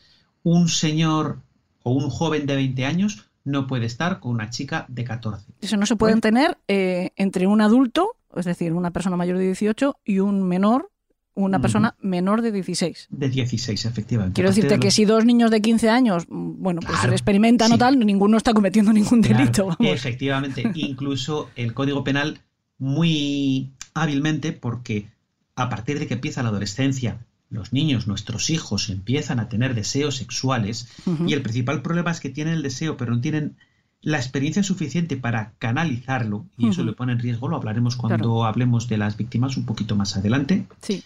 Un 0.43 0.67
señor 0.67 1.41
o 1.87 1.91
un 1.91 2.09
joven 2.09 2.45
de 2.45 2.55
20 2.55 2.85
años 2.85 3.29
no 3.45 3.65
puede 3.65 3.85
estar 3.85 4.19
con 4.19 4.33
una 4.33 4.49
chica 4.49 4.85
de 4.89 5.05
14. 5.05 5.53
Eso 5.61 5.77
no 5.77 5.85
se 5.85 5.95
pueden 5.95 6.19
tener 6.19 6.57
eh, 6.67 7.11
entre 7.15 7.47
un 7.47 7.61
adulto, 7.61 8.17
es 8.35 8.43
decir, 8.43 8.73
una 8.73 8.91
persona 8.91 9.15
mayor 9.15 9.37
de 9.37 9.45
18 9.45 9.99
y 10.03 10.19
un 10.19 10.43
menor 10.43 10.91
una 11.33 11.61
persona 11.61 11.95
menor 12.01 12.41
de 12.41 12.51
16. 12.51 13.09
De 13.11 13.29
16, 13.29 13.85
efectivamente. 13.85 14.33
Quiero 14.33 14.49
decirte 14.49 14.79
que 14.79 14.89
si 14.89 15.05
dos 15.05 15.23
niños 15.23 15.51
de 15.51 15.61
15 15.61 15.87
años, 15.87 16.25
mm, 16.27 16.63
bueno, 16.63 16.81
pues 16.83 16.99
se 16.99 17.09
experimentan 17.09 17.71
o 17.71 17.77
tal, 17.77 17.99
ninguno 17.99 18.37
está 18.37 18.55
cometiendo 18.55 18.91
ningún 18.91 19.21
delito. 19.21 19.69
Efectivamente, 19.79 20.63
incluso 20.73 21.51
el 21.55 21.75
Código 21.75 22.03
Penal 22.03 22.41
muy 22.79 23.71
hábilmente, 23.93 24.51
porque 24.51 25.11
a 25.55 25.69
partir 25.69 25.99
de 25.99 26.07
que 26.07 26.15
empieza 26.15 26.41
la 26.41 26.49
adolescencia, 26.49 27.26
los 27.49 27.73
niños, 27.73 28.07
nuestros 28.07 28.49
hijos, 28.49 28.89
empiezan 28.89 29.39
a 29.39 29.49
tener 29.49 29.73
deseos 29.73 30.15
sexuales 30.15 30.89
y 31.25 31.33
el 31.33 31.41
principal 31.41 31.81
problema 31.81 32.11
es 32.11 32.19
que 32.19 32.29
tienen 32.29 32.55
el 32.55 32.63
deseo, 32.63 32.97
pero 32.97 33.13
no 33.13 33.21
tienen 33.21 33.55
la 34.01 34.17
experiencia 34.17 34.63
suficiente 34.63 35.17
para 35.17 35.53
canalizarlo, 35.57 36.45
y 36.57 36.69
eso 36.69 36.83
le 36.83 36.93
pone 36.93 37.13
en 37.13 37.19
riesgo, 37.19 37.47
lo 37.47 37.57
hablaremos 37.57 37.95
cuando 37.95 38.45
hablemos 38.45 38.87
de 38.87 38.97
las 38.97 39.17
víctimas 39.17 39.57
un 39.57 39.65
poquito 39.65 39.95
más 39.95 40.15
adelante. 40.15 40.67
Sí. 40.81 41.03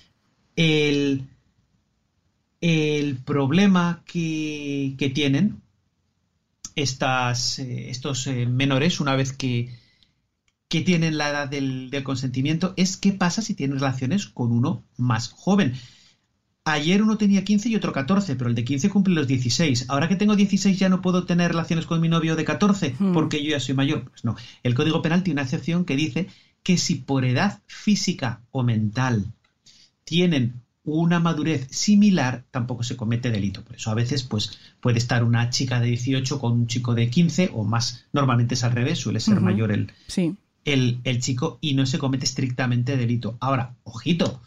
El, 0.55 1.23
el 2.59 3.15
problema 3.17 4.03
que, 4.05 4.95
que 4.97 5.09
tienen 5.09 5.61
estas, 6.75 7.59
eh, 7.59 7.89
estos 7.89 8.27
eh, 8.27 8.45
menores, 8.45 8.99
una 8.99 9.15
vez 9.15 9.33
que, 9.33 9.73
que 10.67 10.81
tienen 10.81 11.17
la 11.17 11.29
edad 11.29 11.47
del, 11.47 11.89
del, 11.89 12.03
consentimiento, 12.03 12.73
es 12.77 12.97
qué 12.97 13.13
pasa 13.13 13.41
si 13.41 13.55
tienen 13.55 13.79
relaciones 13.79 14.27
con 14.27 14.51
uno 14.51 14.83
más 14.97 15.29
joven. 15.29 15.73
Ayer 16.63 17.01
uno 17.01 17.17
tenía 17.17 17.43
15 17.43 17.69
y 17.69 17.75
otro 17.75 17.91
14, 17.91 18.35
pero 18.35 18.47
el 18.49 18.55
de 18.55 18.63
15 18.63 18.89
cumple 18.89 19.15
los 19.15 19.27
16. 19.27 19.85
Ahora 19.89 20.07
que 20.07 20.15
tengo 20.15 20.35
16 20.35 20.77
ya 20.77 20.89
no 20.89 21.01
puedo 21.01 21.25
tener 21.25 21.49
relaciones 21.51 21.87
con 21.87 21.99
mi 21.99 22.07
novio 22.07 22.35
de 22.35 22.45
14 22.45 22.95
hmm. 22.99 23.13
porque 23.13 23.43
yo 23.43 23.49
ya 23.49 23.59
soy 23.59 23.73
mayor. 23.73 24.09
Pues 24.09 24.23
no. 24.23 24.35
El 24.61 24.75
Código 24.75 25.01
Penal 25.01 25.23
tiene 25.23 25.39
una 25.39 25.43
excepción 25.43 25.85
que 25.85 25.95
dice 25.95 26.27
que 26.61 26.77
si 26.77 26.95
por 26.95 27.25
edad 27.25 27.61
física 27.65 28.41
o 28.51 28.61
mental 28.61 29.33
tienen 30.03 30.61
una 30.83 31.19
madurez 31.19 31.67
similar, 31.71 32.45
tampoco 32.51 32.83
se 32.83 32.95
comete 32.95 33.31
delito. 33.31 33.63
Por 33.63 33.75
eso 33.75 33.89
a 33.89 33.95
veces 33.95 34.23
pues, 34.23 34.59
puede 34.79 34.99
estar 34.99 35.23
una 35.23 35.49
chica 35.49 35.79
de 35.79 35.87
18 35.87 36.39
con 36.39 36.53
un 36.53 36.67
chico 36.67 36.93
de 36.93 37.09
15 37.09 37.51
o 37.53 37.63
más. 37.63 38.05
Normalmente 38.13 38.53
es 38.53 38.63
al 38.63 38.73
revés, 38.73 38.99
suele 38.99 39.19
ser 39.19 39.41
mayor 39.41 39.71
el, 39.71 39.91
el, 40.65 40.99
el 41.03 41.19
chico 41.21 41.57
y 41.59 41.73
no 41.73 41.87
se 41.87 41.97
comete 41.97 42.25
estrictamente 42.25 42.97
delito. 42.97 43.37
Ahora, 43.39 43.75
ojito, 43.83 44.41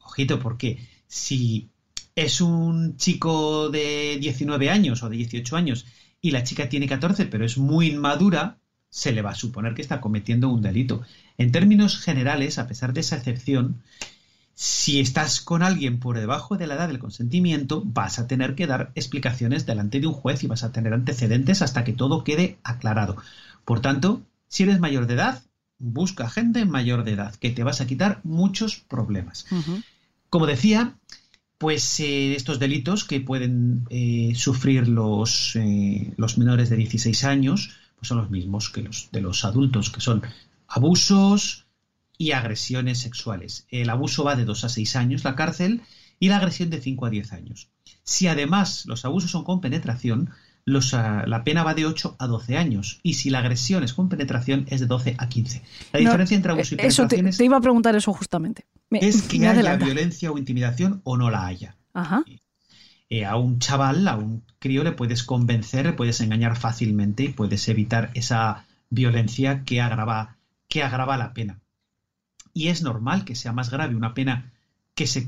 ojito, 0.00 0.40
porque 0.40 0.78
si 1.10 1.68
es 2.14 2.40
un 2.40 2.96
chico 2.96 3.68
de 3.68 4.16
19 4.20 4.70
años 4.70 5.02
o 5.02 5.10
de 5.10 5.16
18 5.16 5.56
años 5.56 5.84
y 6.22 6.30
la 6.30 6.44
chica 6.44 6.68
tiene 6.68 6.86
14 6.86 7.26
pero 7.26 7.44
es 7.44 7.58
muy 7.58 7.88
inmadura, 7.88 8.58
se 8.90 9.10
le 9.10 9.20
va 9.20 9.30
a 9.30 9.34
suponer 9.34 9.74
que 9.74 9.82
está 9.82 10.00
cometiendo 10.00 10.48
un 10.48 10.62
delito. 10.62 11.02
En 11.36 11.50
términos 11.50 11.98
generales, 11.98 12.58
a 12.58 12.68
pesar 12.68 12.92
de 12.92 13.00
esa 13.00 13.16
excepción, 13.16 13.82
si 14.54 15.00
estás 15.00 15.40
con 15.40 15.64
alguien 15.64 15.98
por 15.98 16.16
debajo 16.16 16.56
de 16.56 16.68
la 16.68 16.74
edad 16.74 16.86
del 16.86 17.00
consentimiento, 17.00 17.82
vas 17.84 18.20
a 18.20 18.28
tener 18.28 18.54
que 18.54 18.68
dar 18.68 18.92
explicaciones 18.94 19.66
delante 19.66 19.98
de 19.98 20.06
un 20.06 20.14
juez 20.14 20.44
y 20.44 20.46
vas 20.46 20.62
a 20.62 20.70
tener 20.70 20.94
antecedentes 20.94 21.60
hasta 21.60 21.82
que 21.82 21.92
todo 21.92 22.22
quede 22.22 22.58
aclarado. 22.62 23.16
Por 23.64 23.80
tanto, 23.80 24.22
si 24.46 24.62
eres 24.62 24.78
mayor 24.78 25.08
de 25.08 25.14
edad, 25.14 25.42
busca 25.78 26.30
gente 26.30 26.64
mayor 26.66 27.02
de 27.02 27.12
edad, 27.12 27.34
que 27.34 27.50
te 27.50 27.64
vas 27.64 27.80
a 27.80 27.86
quitar 27.86 28.20
muchos 28.22 28.76
problemas. 28.76 29.46
Como 30.30 30.46
decía, 30.46 30.96
pues 31.58 32.00
eh, 32.00 32.34
estos 32.34 32.60
delitos 32.60 33.04
que 33.04 33.20
pueden 33.20 33.84
eh, 33.90 34.32
sufrir 34.36 34.88
los, 34.88 35.56
eh, 35.56 36.14
los, 36.16 36.38
menores 36.38 36.70
de 36.70 36.76
16 36.76 37.24
años, 37.24 37.70
pues 37.96 38.08
son 38.08 38.18
los 38.18 38.30
mismos 38.30 38.70
que 38.70 38.82
los 38.82 39.10
de 39.10 39.20
los 39.20 39.44
adultos, 39.44 39.90
que 39.90 40.00
son 40.00 40.22
abusos 40.68 41.66
y 42.16 42.30
agresiones 42.30 42.98
sexuales. 42.98 43.66
El 43.70 43.90
abuso 43.90 44.22
va 44.22 44.36
de 44.36 44.44
2 44.44 44.64
a 44.64 44.68
6 44.68 44.96
años 44.96 45.24
la 45.24 45.34
cárcel 45.34 45.82
y 46.20 46.28
la 46.28 46.36
agresión 46.36 46.70
de 46.70 46.80
5 46.80 47.06
a 47.06 47.10
10 47.10 47.32
años. 47.32 47.68
Si 48.04 48.28
además 48.28 48.86
los 48.86 49.04
abusos 49.04 49.32
son 49.32 49.42
con 49.42 49.60
penetración, 49.60 50.30
Ah, 50.92 51.24
la 51.26 51.44
pena 51.44 51.64
va 51.64 51.74
de 51.74 51.86
8 51.86 52.16
a 52.18 52.26
12 52.26 52.56
años. 52.56 53.00
Y 53.02 53.14
si 53.14 53.30
la 53.30 53.40
agresión 53.40 53.82
es 53.82 53.94
con 53.94 54.08
penetración, 54.08 54.66
es 54.68 54.80
de 54.80 54.86
12 54.86 55.16
a 55.18 55.28
15. 55.28 55.62
La 55.92 56.00
diferencia 56.00 56.36
entre 56.36 56.52
abuso 56.52 56.74
y 56.74 56.76
penetración 56.76 57.20
eso 57.20 57.36
te, 57.36 57.44
iba 57.44 57.56
a 57.56 57.60
preguntar 57.60 57.96
eso 57.96 58.12
justamente. 58.12 58.66
es 58.90 59.22
que 59.22 59.46
haya 59.46 59.76
violencia 59.76 60.30
o 60.30 60.38
intimidación 60.38 61.00
o 61.04 61.16
no 61.16 61.30
la 61.30 61.46
haya. 61.46 61.76
Ajá. 61.92 62.24
Eh, 63.08 63.24
a 63.24 63.36
un 63.36 63.58
chaval, 63.58 64.06
a 64.06 64.16
un 64.16 64.44
crío, 64.60 64.84
le 64.84 64.92
puedes 64.92 65.24
convencer, 65.24 65.86
le 65.86 65.92
puedes 65.94 66.20
engañar 66.20 66.56
fácilmente 66.56 67.24
y 67.24 67.28
puedes 67.30 67.68
evitar 67.68 68.10
esa 68.14 68.66
violencia 68.88 69.64
que 69.64 69.80
agrava, 69.80 70.36
que 70.68 70.84
agrava 70.84 71.16
la 71.16 71.34
pena. 71.34 71.58
Y 72.52 72.68
es 72.68 72.82
normal 72.82 73.24
que 73.24 73.34
sea 73.34 73.52
más 73.52 73.70
grave 73.70 73.96
una 73.96 74.14
pena 74.14 74.52
que 75.00 75.06
se 75.06 75.22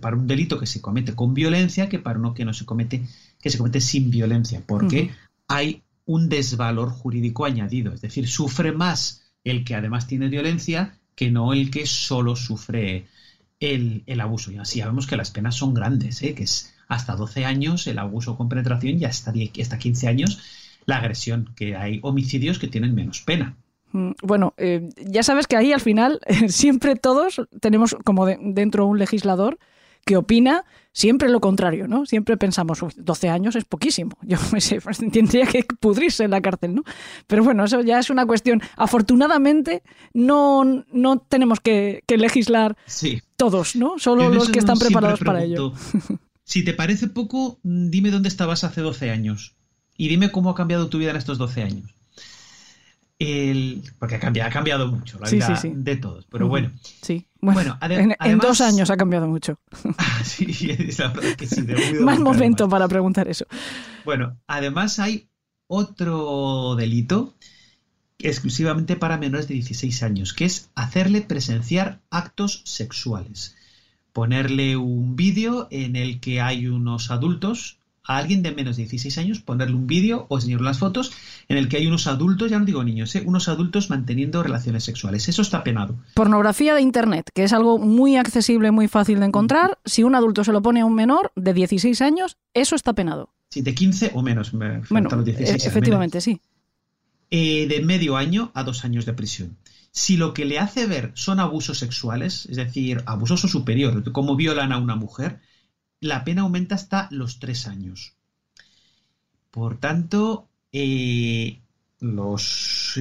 para 0.00 0.16
un 0.16 0.26
delito 0.26 0.58
que 0.58 0.64
se 0.64 0.80
comete 0.80 1.14
con 1.14 1.34
violencia 1.34 1.90
que 1.90 1.98
para 1.98 2.18
uno 2.18 2.32
que 2.32 2.46
no 2.46 2.54
se 2.54 2.64
comete 2.64 3.02
que 3.38 3.50
se 3.50 3.58
comete 3.58 3.82
sin 3.82 4.10
violencia, 4.10 4.62
porque 4.66 5.10
hay 5.46 5.82
un 6.06 6.30
desvalor 6.30 6.88
jurídico 6.88 7.44
añadido, 7.44 7.92
es 7.92 8.00
decir, 8.00 8.26
sufre 8.26 8.72
más 8.72 9.30
el 9.44 9.62
que 9.62 9.74
además 9.74 10.06
tiene 10.06 10.30
violencia 10.30 10.94
que 11.14 11.30
no 11.30 11.52
el 11.52 11.70
que 11.70 11.84
solo 11.84 12.34
sufre 12.34 13.08
el, 13.60 14.20
abuso. 14.22 14.52
Y 14.52 14.56
así 14.56 14.80
sabemos 14.80 15.06
que 15.06 15.18
las 15.18 15.30
penas 15.30 15.54
son 15.54 15.74
grandes, 15.74 16.22
¿eh? 16.22 16.34
que 16.34 16.44
es 16.44 16.72
hasta 16.88 17.14
12 17.14 17.44
años 17.44 17.86
el 17.88 17.98
abuso 17.98 18.38
con 18.38 18.48
penetración 18.48 18.98
y 18.98 19.04
hasta, 19.04 19.32
10, 19.32 19.50
hasta 19.60 19.78
15 19.78 20.08
años 20.08 20.40
la 20.86 20.96
agresión, 20.96 21.50
que 21.54 21.76
hay 21.76 22.00
homicidios 22.02 22.58
que 22.58 22.68
tienen 22.68 22.94
menos 22.94 23.20
pena. 23.20 23.54
Mm, 23.92 24.12
bueno, 24.22 24.54
eh, 24.56 24.88
ya 24.96 25.22
sabes 25.22 25.46
que 25.46 25.56
ahí 25.56 25.72
al 25.72 25.80
final 25.80 26.20
siempre 26.48 26.96
todos 26.96 27.42
tenemos 27.60 27.96
como 28.04 28.26
dentro 28.26 28.86
un 28.86 28.98
legislador 28.98 29.58
que 30.04 30.16
opina 30.16 30.64
siempre 30.92 31.28
lo 31.28 31.40
contrario, 31.40 31.86
¿no? 31.86 32.06
Siempre 32.06 32.36
pensamos, 32.36 32.80
12 32.96 33.28
años 33.28 33.56
es 33.56 33.64
poquísimo. 33.64 34.16
Yo 34.22 34.38
me 34.52 34.60
sé, 34.60 34.80
pues, 34.80 34.98
tendría 35.12 35.46
que 35.46 35.64
pudrirse 35.64 36.24
en 36.24 36.30
la 36.30 36.40
cárcel, 36.40 36.74
¿no? 36.74 36.82
Pero 37.26 37.44
bueno, 37.44 37.64
eso 37.64 37.80
ya 37.82 37.98
es 37.98 38.10
una 38.10 38.26
cuestión. 38.26 38.62
Afortunadamente, 38.76 39.82
no, 40.14 40.84
no 40.92 41.18
tenemos 41.18 41.60
que, 41.60 42.02
legislar 42.08 42.76
todos, 43.36 43.76
¿no? 43.76 43.98
Solo 43.98 44.28
los 44.30 44.50
que 44.50 44.58
están 44.58 44.78
preparados 44.78 45.20
para 45.20 45.42
ello. 45.42 45.72
Si 46.44 46.64
te 46.64 46.74
parece 46.74 47.06
poco, 47.06 47.60
dime 47.62 48.10
dónde 48.10 48.28
estabas 48.28 48.64
hace 48.64 48.80
12 48.80 49.10
años. 49.10 49.56
Y 49.96 50.08
dime 50.08 50.32
cómo 50.32 50.50
ha 50.50 50.54
cambiado 50.54 50.88
tu 50.88 50.98
vida 50.98 51.10
en 51.10 51.16
estos 51.16 51.38
12 51.38 51.62
años 51.62 51.99
porque 53.98 54.14
ha 54.14 54.18
cambiado, 54.18 54.48
ha 54.48 54.52
cambiado 54.52 54.88
mucho 54.88 55.18
la 55.18 55.28
vida 55.28 55.60
de 55.62 55.96
todos. 55.96 56.26
Pero 56.30 56.48
bueno. 56.48 56.70
Sí. 57.02 57.26
Bueno, 57.42 57.78
en, 57.82 58.38
dos 58.38 58.62
años 58.62 58.88
ha 58.90 58.96
cambiado 58.96 59.28
mucho. 59.28 59.58
Ah, 59.98 60.22
sí, 60.24 60.46
es 60.78 60.98
la 60.98 61.08
verdad 61.08 61.36
que 61.36 61.46
sí. 61.46 61.62
más 62.00 62.18
momento 62.18 62.68
para 62.68 62.88
preguntar 62.88 63.28
eso. 63.28 63.44
Bueno, 64.04 64.38
además 64.46 64.98
hay 64.98 65.28
otro 65.66 66.76
delito 66.76 67.34
exclusivamente 68.18 68.96
para 68.96 69.18
menores 69.18 69.48
de 69.48 69.54
16 69.54 70.02
años, 70.02 70.32
que 70.32 70.46
es 70.46 70.70
hacerle 70.74 71.20
presenciar 71.20 72.00
actos 72.10 72.62
sexuales. 72.64 73.56
Ponerle 74.12 74.76
un 74.76 75.14
vídeo 75.14 75.68
en 75.70 75.96
el 75.96 76.20
que 76.20 76.40
hay 76.40 76.66
unos 76.66 77.10
adultos 77.10 77.79
a 78.04 78.16
alguien 78.16 78.42
de 78.42 78.52
menos 78.52 78.76
de 78.76 78.82
16 78.82 79.18
años 79.18 79.40
ponerle 79.40 79.74
un 79.74 79.86
vídeo 79.86 80.26
o 80.28 80.36
enseñarle 80.36 80.64
las 80.64 80.78
fotos 80.78 81.12
en 81.48 81.56
el 81.56 81.68
que 81.68 81.76
hay 81.76 81.86
unos 81.86 82.06
adultos, 82.06 82.50
ya 82.50 82.58
no 82.58 82.64
digo 82.64 82.82
niños, 82.82 83.14
¿eh? 83.14 83.22
unos 83.24 83.48
adultos 83.48 83.90
manteniendo 83.90 84.42
relaciones 84.42 84.84
sexuales. 84.84 85.28
Eso 85.28 85.42
está 85.42 85.62
penado. 85.62 85.96
Pornografía 86.14 86.74
de 86.74 86.80
Internet, 86.82 87.30
que 87.34 87.44
es 87.44 87.52
algo 87.52 87.78
muy 87.78 88.16
accesible, 88.16 88.70
muy 88.70 88.88
fácil 88.88 89.20
de 89.20 89.26
encontrar. 89.26 89.78
Si 89.84 90.02
un 90.02 90.14
adulto 90.14 90.44
se 90.44 90.52
lo 90.52 90.62
pone 90.62 90.80
a 90.80 90.86
un 90.86 90.94
menor 90.94 91.32
de 91.36 91.52
16 91.52 92.00
años, 92.00 92.36
eso 92.54 92.74
está 92.74 92.92
penado. 92.94 93.30
Sí, 93.50 93.62
de 93.62 93.74
15 93.74 94.12
o 94.14 94.22
menos. 94.22 94.52
bueno, 94.52 95.10
e- 95.26 95.56
efectivamente, 95.64 96.20
sí. 96.20 96.40
Eh, 97.30 97.66
de 97.68 97.80
medio 97.82 98.16
año 98.16 98.50
a 98.54 98.64
dos 98.64 98.84
años 98.84 99.06
de 99.06 99.12
prisión. 99.12 99.56
Si 99.92 100.16
lo 100.16 100.34
que 100.34 100.44
le 100.44 100.58
hace 100.58 100.86
ver 100.86 101.10
son 101.14 101.40
abusos 101.40 101.78
sexuales, 101.78 102.46
es 102.46 102.56
decir, 102.56 103.02
abusos 103.06 103.44
o 103.44 103.48
superior, 103.48 104.10
como 104.12 104.36
violan 104.36 104.72
a 104.72 104.78
una 104.78 104.94
mujer, 104.94 105.40
la 106.00 106.24
pena 106.24 106.42
aumenta 106.42 106.74
hasta 106.74 107.08
los 107.10 107.38
tres 107.38 107.66
años. 107.66 108.14
Por 109.50 109.78
tanto, 109.78 110.48
eh, 110.72 111.60
los 112.00 112.98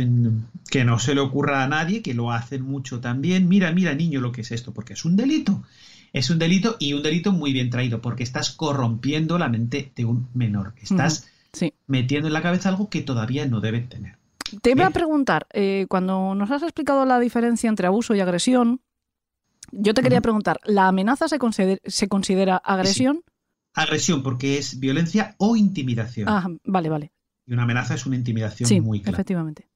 que 0.69 0.83
no 0.83 0.99
se 0.99 1.15
le 1.15 1.21
ocurra 1.21 1.63
a 1.63 1.67
nadie, 1.67 2.01
que 2.01 2.13
lo 2.13 2.31
hacen 2.31 2.63
mucho 2.63 2.99
también, 2.99 3.47
mira, 3.47 3.71
mira, 3.71 3.93
niño, 3.93 4.19
lo 4.19 4.31
que 4.31 4.41
es 4.41 4.51
esto, 4.51 4.73
porque 4.73 4.93
es 4.93 5.05
un 5.05 5.15
delito. 5.15 5.63
Es 6.11 6.29
un 6.29 6.39
delito 6.39 6.75
y 6.79 6.93
un 6.93 7.03
delito 7.03 7.31
muy 7.31 7.53
bien 7.53 7.69
traído, 7.69 8.01
porque 8.01 8.23
estás 8.23 8.51
corrompiendo 8.51 9.37
la 9.37 9.47
mente 9.47 9.91
de 9.95 10.05
un 10.05 10.27
menor. 10.33 10.73
Estás 10.81 11.27
metiendo 11.87 12.27
en 12.27 12.33
la 12.33 12.41
cabeza 12.41 12.69
algo 12.69 12.89
que 12.89 13.01
todavía 13.01 13.45
no 13.45 13.61
debe 13.61 13.81
tener. 13.81 14.17
Te 14.61 14.71
iba 14.71 14.87
a 14.87 14.91
preguntar, 14.91 15.45
eh, 15.53 15.85
cuando 15.87 16.33
nos 16.33 16.49
has 16.49 16.63
explicado 16.63 17.05
la 17.05 17.19
diferencia 17.19 17.69
entre 17.69 17.85
abuso 17.85 18.15
y 18.15 18.19
agresión, 18.19 18.81
yo 19.71 19.93
te 19.93 20.01
quería 20.01 20.21
preguntar, 20.21 20.59
¿la 20.65 20.87
amenaza 20.87 21.27
se 21.27 21.39
considera, 21.39 21.79
se 21.85 22.07
considera 22.07 22.57
agresión? 22.57 23.23
Agresión, 23.73 24.23
porque 24.23 24.57
es 24.57 24.79
violencia 24.79 25.35
o 25.37 25.55
intimidación. 25.55 26.27
Ah, 26.29 26.47
vale, 26.63 26.89
vale. 26.89 27.11
Y 27.45 27.53
una 27.53 27.63
amenaza 27.63 27.95
es 27.95 28.05
una 28.05 28.15
intimidación 28.15 28.83
muy 28.83 29.01
clara. 29.01 29.15
Efectivamente. 29.15 29.67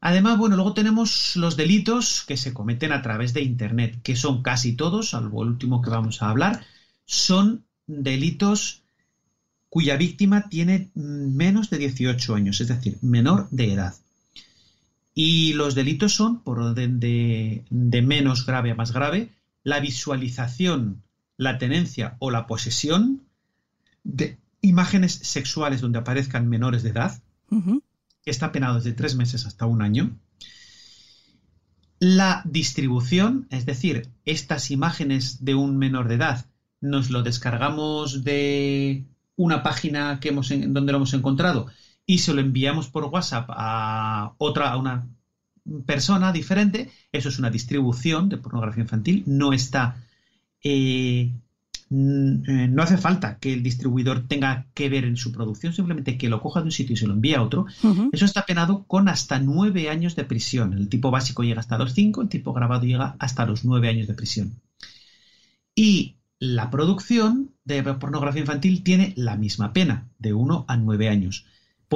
Además, 0.00 0.38
bueno, 0.38 0.56
luego 0.56 0.72
tenemos 0.72 1.36
los 1.36 1.56
delitos 1.56 2.24
que 2.26 2.38
se 2.38 2.54
cometen 2.54 2.92
a 2.92 3.02
través 3.02 3.34
de 3.34 3.42
Internet, 3.42 4.00
que 4.02 4.16
son 4.16 4.42
casi 4.42 4.74
todos, 4.74 5.10
salvo 5.10 5.42
el 5.42 5.50
último 5.50 5.82
que 5.82 5.90
vamos 5.90 6.22
a 6.22 6.30
hablar, 6.30 6.64
son 7.04 7.66
delitos 7.86 8.82
cuya 9.68 9.96
víctima 9.96 10.48
tiene 10.48 10.90
menos 10.94 11.70
de 11.70 11.78
18 11.78 12.34
años, 12.34 12.60
es 12.60 12.68
decir, 12.68 12.98
menor 13.02 13.48
de 13.50 13.74
edad. 13.74 13.94
Y 15.22 15.52
los 15.52 15.74
delitos 15.74 16.14
son, 16.14 16.42
por 16.42 16.60
orden 16.60 16.98
de, 16.98 17.66
de 17.68 18.00
menos 18.00 18.46
grave 18.46 18.70
a 18.70 18.74
más 18.74 18.90
grave, 18.90 19.28
la 19.62 19.78
visualización, 19.78 21.02
la 21.36 21.58
tenencia 21.58 22.16
o 22.20 22.30
la 22.30 22.46
posesión 22.46 23.20
de 24.02 24.38
imágenes 24.62 25.12
sexuales 25.12 25.82
donde 25.82 25.98
aparezcan 25.98 26.48
menores 26.48 26.82
de 26.82 26.88
edad, 26.88 27.22
que 27.50 28.30
está 28.30 28.50
penado 28.50 28.76
desde 28.76 28.94
tres 28.94 29.14
meses 29.14 29.44
hasta 29.44 29.66
un 29.66 29.82
año. 29.82 30.16
La 31.98 32.40
distribución, 32.46 33.46
es 33.50 33.66
decir, 33.66 34.08
estas 34.24 34.70
imágenes 34.70 35.44
de 35.44 35.54
un 35.54 35.76
menor 35.76 36.08
de 36.08 36.14
edad, 36.14 36.46
nos 36.80 37.10
lo 37.10 37.22
descargamos 37.22 38.24
de 38.24 39.04
una 39.36 39.62
página 39.62 40.18
que 40.18 40.30
hemos 40.30 40.48
donde 40.48 40.92
lo 40.92 40.96
hemos 40.96 41.12
encontrado 41.12 41.66
y 42.10 42.18
se 42.18 42.34
lo 42.34 42.40
enviamos 42.40 42.88
por 42.88 43.04
WhatsApp 43.04 43.46
a 43.50 44.34
otra, 44.38 44.72
a 44.72 44.76
una 44.76 45.06
persona 45.86 46.32
diferente, 46.32 46.90
eso 47.12 47.28
es 47.28 47.38
una 47.38 47.50
distribución 47.50 48.28
de 48.28 48.36
pornografía 48.36 48.82
infantil, 48.82 49.22
no 49.26 49.52
está 49.52 49.94
eh, 50.64 51.30
eh, 51.92 52.68
no 52.68 52.82
hace 52.82 52.98
falta 52.98 53.38
que 53.38 53.52
el 53.52 53.62
distribuidor 53.62 54.26
tenga 54.26 54.66
que 54.74 54.88
ver 54.88 55.04
en 55.04 55.16
su 55.16 55.30
producción, 55.30 55.72
simplemente 55.72 56.18
que 56.18 56.28
lo 56.28 56.40
coja 56.40 56.62
de 56.62 56.66
un 56.66 56.72
sitio 56.72 56.94
y 56.94 56.96
se 56.96 57.06
lo 57.06 57.14
envíe 57.14 57.34
a 57.34 57.42
otro. 57.42 57.66
Eso 58.10 58.24
está 58.24 58.44
penado 58.44 58.82
con 58.88 59.08
hasta 59.08 59.38
nueve 59.38 59.88
años 59.88 60.16
de 60.16 60.24
prisión. 60.24 60.72
El 60.72 60.88
tipo 60.88 61.12
básico 61.12 61.44
llega 61.44 61.60
hasta 61.60 61.78
los 61.78 61.94
cinco, 61.94 62.22
el 62.22 62.28
tipo 62.28 62.52
grabado 62.52 62.86
llega 62.86 63.14
hasta 63.20 63.46
los 63.46 63.64
nueve 63.64 63.88
años 63.88 64.08
de 64.08 64.14
prisión. 64.14 64.60
Y 65.76 66.16
la 66.40 66.70
producción 66.70 67.52
de 67.64 67.84
pornografía 67.84 68.40
infantil 68.40 68.82
tiene 68.82 69.12
la 69.16 69.36
misma 69.36 69.72
pena, 69.72 70.08
de 70.18 70.32
uno 70.32 70.64
a 70.66 70.76
nueve 70.76 71.08
años. 71.08 71.44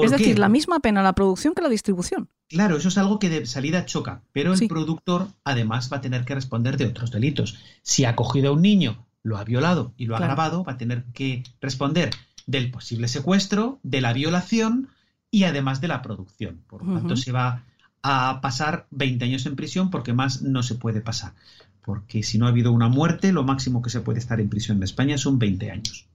Es 0.03 0.11
decir, 0.11 0.39
la 0.39 0.49
misma 0.49 0.81
pena 0.81 1.03
la 1.03 1.15
producción 1.15 1.55
que 1.55 1.63
la 1.63 1.69
distribución. 1.69 2.29
Claro, 2.49 2.77
eso 2.77 2.89
es 2.89 2.99
algo 2.99 3.19
que 3.19 3.29
de 3.29 3.47
salida 3.47 3.87
choca, 3.87 4.23
pero 4.33 4.53
el 4.53 4.69
productor 4.69 5.29
además 5.45 5.91
va 5.93 5.99
a 5.99 6.01
tener 6.01 6.25
que 6.25 6.35
responder 6.35 6.77
de 6.77 6.87
otros 6.87 7.11
delitos. 7.11 7.59
Si 7.83 8.05
ha 8.05 8.17
cogido 8.17 8.51
a 8.51 8.53
un 8.53 8.63
niño 8.63 9.07
lo 9.23 9.39
ha 9.39 9.45
violado 9.45 9.95
y 9.97 10.07
lo 10.07 10.17
ha 10.17 10.21
grabado, 10.21 10.65
va 10.65 10.73
a 10.73 10.77
tener 10.77 11.05
que 11.15 11.43
responder 11.61 12.11
del 12.47 12.71
posible 12.71 13.09
secuestro, 13.09 13.81
de 13.83 14.03
la 14.03 14.13
violación 14.13 14.91
y 15.31 15.45
además 15.45 15.81
de 15.81 15.89
la 15.89 16.03
producción. 16.03 16.61
Por 16.69 16.85
lo 16.85 16.95
tanto, 16.95 17.17
se 17.17 17.33
va 17.33 17.65
a 18.03 18.41
pasar 18.43 18.87
20 18.91 19.25
años 19.25 19.47
en 19.47 19.57
prisión 19.57 19.91
porque 19.91 20.13
más 20.13 20.43
no 20.43 20.63
se 20.63 20.75
puede 20.75 21.01
pasar. 21.01 21.33
Porque 21.81 22.23
si 22.23 22.39
no 22.39 22.47
ha 22.47 22.51
habido 22.51 22.71
una 22.71 22.89
muerte, 22.89 23.33
lo 23.33 23.45
máximo 23.45 23.81
que 23.81 23.91
se 23.91 24.01
puede 24.01 24.19
estar 24.19 24.41
en 24.41 24.51
prisión 24.51 24.77
en 24.77 24.83
España 24.83 25.17
son 25.17 25.39
20 25.39 25.71
años. 25.71 26.07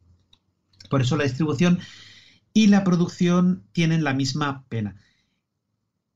Por 0.90 1.02
eso 1.02 1.18
la 1.18 1.24
distribución 1.24 1.80
y 2.60 2.68
la 2.68 2.84
producción 2.84 3.64
tienen 3.72 4.04
la 4.04 4.14
misma 4.14 4.66
pena. 4.68 4.98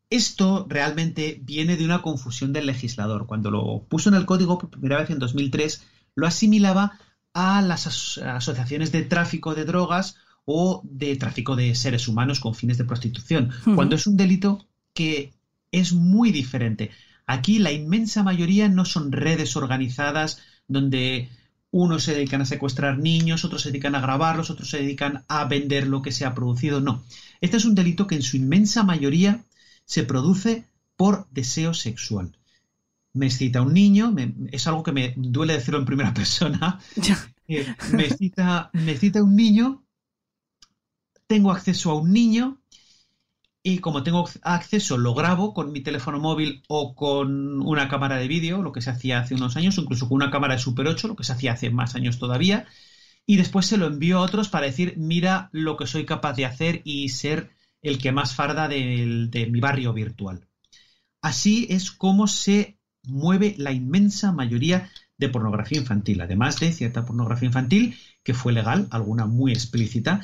Esto 0.10 0.66
realmente 0.68 1.40
viene 1.42 1.78
de 1.78 1.86
una 1.86 2.02
confusión 2.02 2.52
del 2.52 2.66
legislador. 2.66 3.28
Cuando 3.28 3.50
lo 3.50 3.86
puso 3.88 4.10
en 4.10 4.16
el 4.16 4.26
código 4.26 4.58
por 4.58 4.70
primera 4.70 5.00
vez 5.00 5.10
en 5.10 5.20
2003, 5.20 5.84
lo 6.16 6.28
asimilaba 6.28 7.00
a 7.34 7.62
las 7.62 7.88
asociaciones 8.18 8.92
de 8.92 9.04
tráfico 9.04 9.56
de 9.56 9.64
drogas 9.64 10.18
o 10.44 10.82
de 10.84 11.16
tráfico 11.16 11.56
de 11.56 11.76
seres 11.76 12.10
humanos 12.10 12.42
con 12.42 12.56
fines 12.56 12.78
de 12.78 12.84
prostitución, 12.84 13.52
cuando 13.76 13.96
es 13.96 14.06
un 14.06 14.18
delito 14.18 14.68
que 14.94 15.32
es 15.72 15.94
muy 15.94 16.34
diferente. 16.34 16.92
Aquí 17.26 17.60
la 17.60 17.72
inmensa 17.72 18.22
mayoría 18.22 18.68
no 18.68 18.84
son 18.84 19.14
redes 19.14 19.56
organizadas 19.56 20.42
donde 20.68 21.30
unos 21.74 22.04
se 22.04 22.14
dedican 22.14 22.40
a 22.42 22.46
secuestrar 22.46 23.00
niños, 23.00 23.44
otros 23.44 23.64
se 23.64 23.70
dedican 23.70 23.96
a 23.96 24.02
grabarlos, 24.02 24.52
otros 24.52 24.70
se 24.70 24.78
dedican 24.78 25.26
a 25.28 25.46
vender 25.46 25.88
lo 25.88 26.04
que 26.04 26.12
se 26.12 26.24
ha 26.24 26.36
producido. 26.36 26.82
No, 26.82 27.04
este 27.42 27.58
es 27.58 27.66
un 27.66 27.74
delito 27.74 28.06
que 28.06 28.14
en 28.14 28.22
su 28.22 28.38
inmensa 28.38 28.84
mayoría 28.84 29.44
se 29.86 30.04
produce 30.04 30.68
por 30.96 31.28
deseo 31.32 31.74
sexual. 31.74 32.38
Me 33.12 33.32
cita 33.32 33.64
un 33.64 33.74
niño, 33.74 34.16
es 34.52 34.68
algo 34.68 34.84
que 34.84 34.92
me 34.92 35.16
duele 35.18 35.54
decirlo 35.54 35.80
en 35.80 35.86
primera 35.86 36.14
persona, 36.22 36.80
eh, 37.48 37.66
me, 37.92 38.08
cita, 38.12 38.70
me 38.74 38.96
cita 38.96 39.24
un 39.24 39.36
niño, 39.36 39.84
tengo 41.26 41.52
acceso 41.52 41.90
a 41.90 41.96
un 41.96 42.14
niño 42.14 42.62
y 43.64 43.80
como 43.80 44.04
tengo 44.04 44.30
acceso 44.42 44.98
lo 44.98 45.14
grabo 45.14 45.54
con 45.54 45.72
mi 45.72 45.80
teléfono 45.80 46.20
móvil 46.20 46.64
o 46.68 46.94
con 46.96 47.62
una 47.62 47.88
cámara 47.88 48.18
de 48.18 48.28
vídeo, 48.28 48.62
lo 48.62 48.74
que 48.74 48.82
se 48.82 48.90
hacía 48.90 49.20
hace 49.20 49.36
unos 49.36 49.56
años, 49.56 49.78
incluso 49.78 50.10
con 50.10 50.18
una 50.18 50.32
cámara 50.32 50.56
de 50.56 50.60
Super 50.60 50.88
8, 50.88 51.08
lo 51.08 51.16
que 51.16 51.24
se 51.24 51.32
hacía 51.32 51.54
hace 51.54 51.70
más 51.70 51.96
años 51.96 52.20
todavía, 52.20 52.68
y 53.26 53.38
después 53.38 53.66
se 53.66 53.78
lo 53.78 53.88
envío 53.88 54.18
a 54.18 54.22
otros 54.22 54.50
para 54.50 54.66
decir, 54.66 54.96
mira 54.98 55.50
lo 55.54 55.78
que 55.78 55.88
soy 55.88 56.06
capaz 56.06 56.34
de 56.34 56.46
hacer 56.46 56.82
y 56.84 57.08
ser 57.10 57.52
el 57.82 58.00
que 58.00 58.12
más 58.12 58.36
farda 58.36 58.68
de 58.68 59.48
mi 59.50 59.60
barrio 59.62 59.94
virtual. 59.94 60.46
Así 61.22 61.68
es 61.70 61.92
como 61.92 62.28
se 62.28 62.78
mueve 63.04 63.56
la 63.58 63.72
inmensa 63.72 64.34
mayoría 64.34 64.90
de 65.18 65.30
pornografía 65.30 65.78
infantil, 65.80 66.20
además 66.20 66.60
de 66.60 66.74
cierta 66.74 67.06
pornografía 67.06 67.48
infantil 67.48 67.96
que 68.24 68.34
fue 68.34 68.52
legal, 68.52 68.88
alguna 68.92 69.26
muy 69.26 69.54
explícita, 69.54 70.22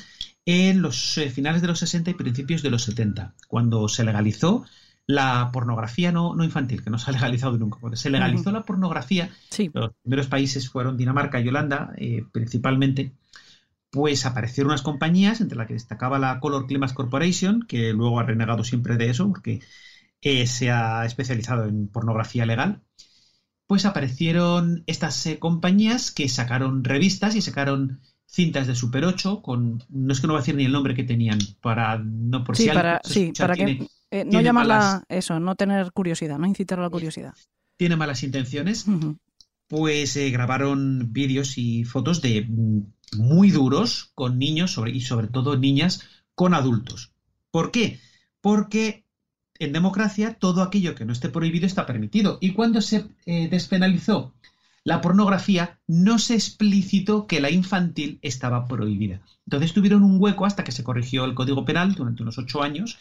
en 0.50 0.82
los 0.82 1.16
eh, 1.20 1.30
finales 1.30 1.62
de 1.62 1.68
los 1.68 1.78
60 1.78 2.10
y 2.10 2.16
principios 2.16 2.64
de 2.64 2.72
los 2.72 2.82
70, 2.82 3.36
cuando 3.48 3.88
se 3.88 4.04
legalizó 4.04 4.66
la 5.06 5.52
pornografía 5.54 6.12
no, 6.12 6.34
no 6.34 6.44
infantil, 6.44 6.84
que 6.84 6.90
no 6.90 6.98
se 6.98 7.12
ha 7.12 7.14
legalizado 7.14 7.56
nunca. 7.60 7.78
Cuando 7.80 7.98
se 7.98 8.10
legalizó 8.10 8.52
la 8.52 8.66
pornografía, 8.66 9.30
los 9.74 9.92
primeros 10.02 10.26
países 10.26 10.68
fueron 10.68 10.98
Dinamarca 10.98 11.40
y 11.40 11.48
Holanda, 11.48 11.94
eh, 11.98 12.24
principalmente, 12.32 13.14
pues 13.92 14.26
aparecieron 14.26 14.72
unas 14.72 14.82
compañías, 14.82 15.40
entre 15.40 15.58
las 15.58 15.68
que 15.68 15.74
destacaba 15.74 16.18
la 16.18 16.40
Color 16.40 16.66
Climax 16.66 16.94
Corporation, 16.94 17.66
que 17.68 17.94
luego 17.94 18.20
ha 18.20 18.24
renegado 18.24 18.64
siempre 18.64 18.98
de 18.98 19.12
eso, 19.12 19.28
porque 19.28 19.62
se 20.48 20.72
ha 20.72 21.06
especializado 21.06 21.66
en 21.66 21.88
pornografía 21.90 22.48
legal, 22.48 22.82
pues 23.68 23.86
aparecieron 23.86 24.84
estas 24.88 25.24
eh, 25.28 25.38
compañías 25.38 26.10
que 26.12 26.28
sacaron 26.28 26.84
revistas 26.84 27.36
y 27.36 27.42
sacaron 27.42 28.02
cintas 28.30 28.68
de 28.68 28.76
Super 28.76 29.06
8 29.06 29.42
con 29.42 29.84
no 29.90 30.14
es 30.14 30.22
que 30.22 30.28
no 30.28 30.34
voy 30.34 30.40
a 30.40 30.42
decir 30.42 30.56
ni 30.56 30.66
el 30.66 30.72
nombre 30.72 30.94
que 30.94 31.04
tenían 31.04 31.40
para 31.62 31.98
no 31.98 32.44
por 32.44 32.56
sí, 32.56 32.64
si 32.64 32.70
para, 32.70 33.02
sí, 33.04 33.34
para 33.38 33.56
que 33.56 33.88
eh, 34.12 34.26
no 34.26 34.42
llamarla 34.42 35.04
eso, 35.10 35.40
no 35.40 35.56
tener 35.56 35.92
curiosidad, 35.92 36.38
no 36.38 36.48
incitar 36.48 36.80
a 36.80 36.84
la 36.84 36.90
curiosidad. 36.90 37.34
Tiene 37.78 37.96
malas 37.96 38.24
intenciones. 38.24 38.86
Pues 39.68 40.16
eh, 40.16 40.32
grabaron 40.32 41.14
vídeos 41.14 41.58
y 41.58 41.84
fotos 41.84 42.22
de 42.22 42.46
mm, 42.48 42.82
muy 43.18 43.52
duros 43.52 44.12
con 44.16 44.40
niños 44.40 44.72
sobre, 44.72 44.92
y 44.92 45.02
sobre 45.02 45.28
todo 45.28 45.58
niñas 45.58 46.02
con 46.34 46.56
adultos. 46.56 47.12
¿Por 47.52 47.72
qué? 47.72 48.00
Porque 48.42 49.06
en 49.60 49.74
democracia 49.74 50.34
todo 50.40 50.64
aquello 50.64 50.96
que 50.96 51.06
no 51.06 51.14
esté 51.14 51.30
prohibido 51.30 51.68
está 51.68 51.86
permitido. 51.86 52.40
Y 52.42 52.54
cuando 52.54 52.82
se 52.82 53.06
eh, 53.26 53.48
despenalizó 53.48 54.34
la 54.90 55.02
pornografía, 55.02 55.80
no 55.86 56.18
se 56.18 56.34
explicitó 56.34 57.28
que 57.28 57.42
la 57.42 57.52
infantil 57.52 58.18
estaba 58.24 58.68
prohibida. 58.68 59.22
Entonces 59.46 59.72
tuvieron 59.72 60.02
un 60.02 60.20
hueco 60.20 60.48
hasta 60.48 60.64
que 60.64 60.72
se 60.72 60.84
corrigió 60.84 61.26
el 61.26 61.36
Código 61.36 61.64
Penal 61.64 61.94
durante 61.94 62.24
unos 62.24 62.40
ocho 62.40 62.64
años, 62.64 62.98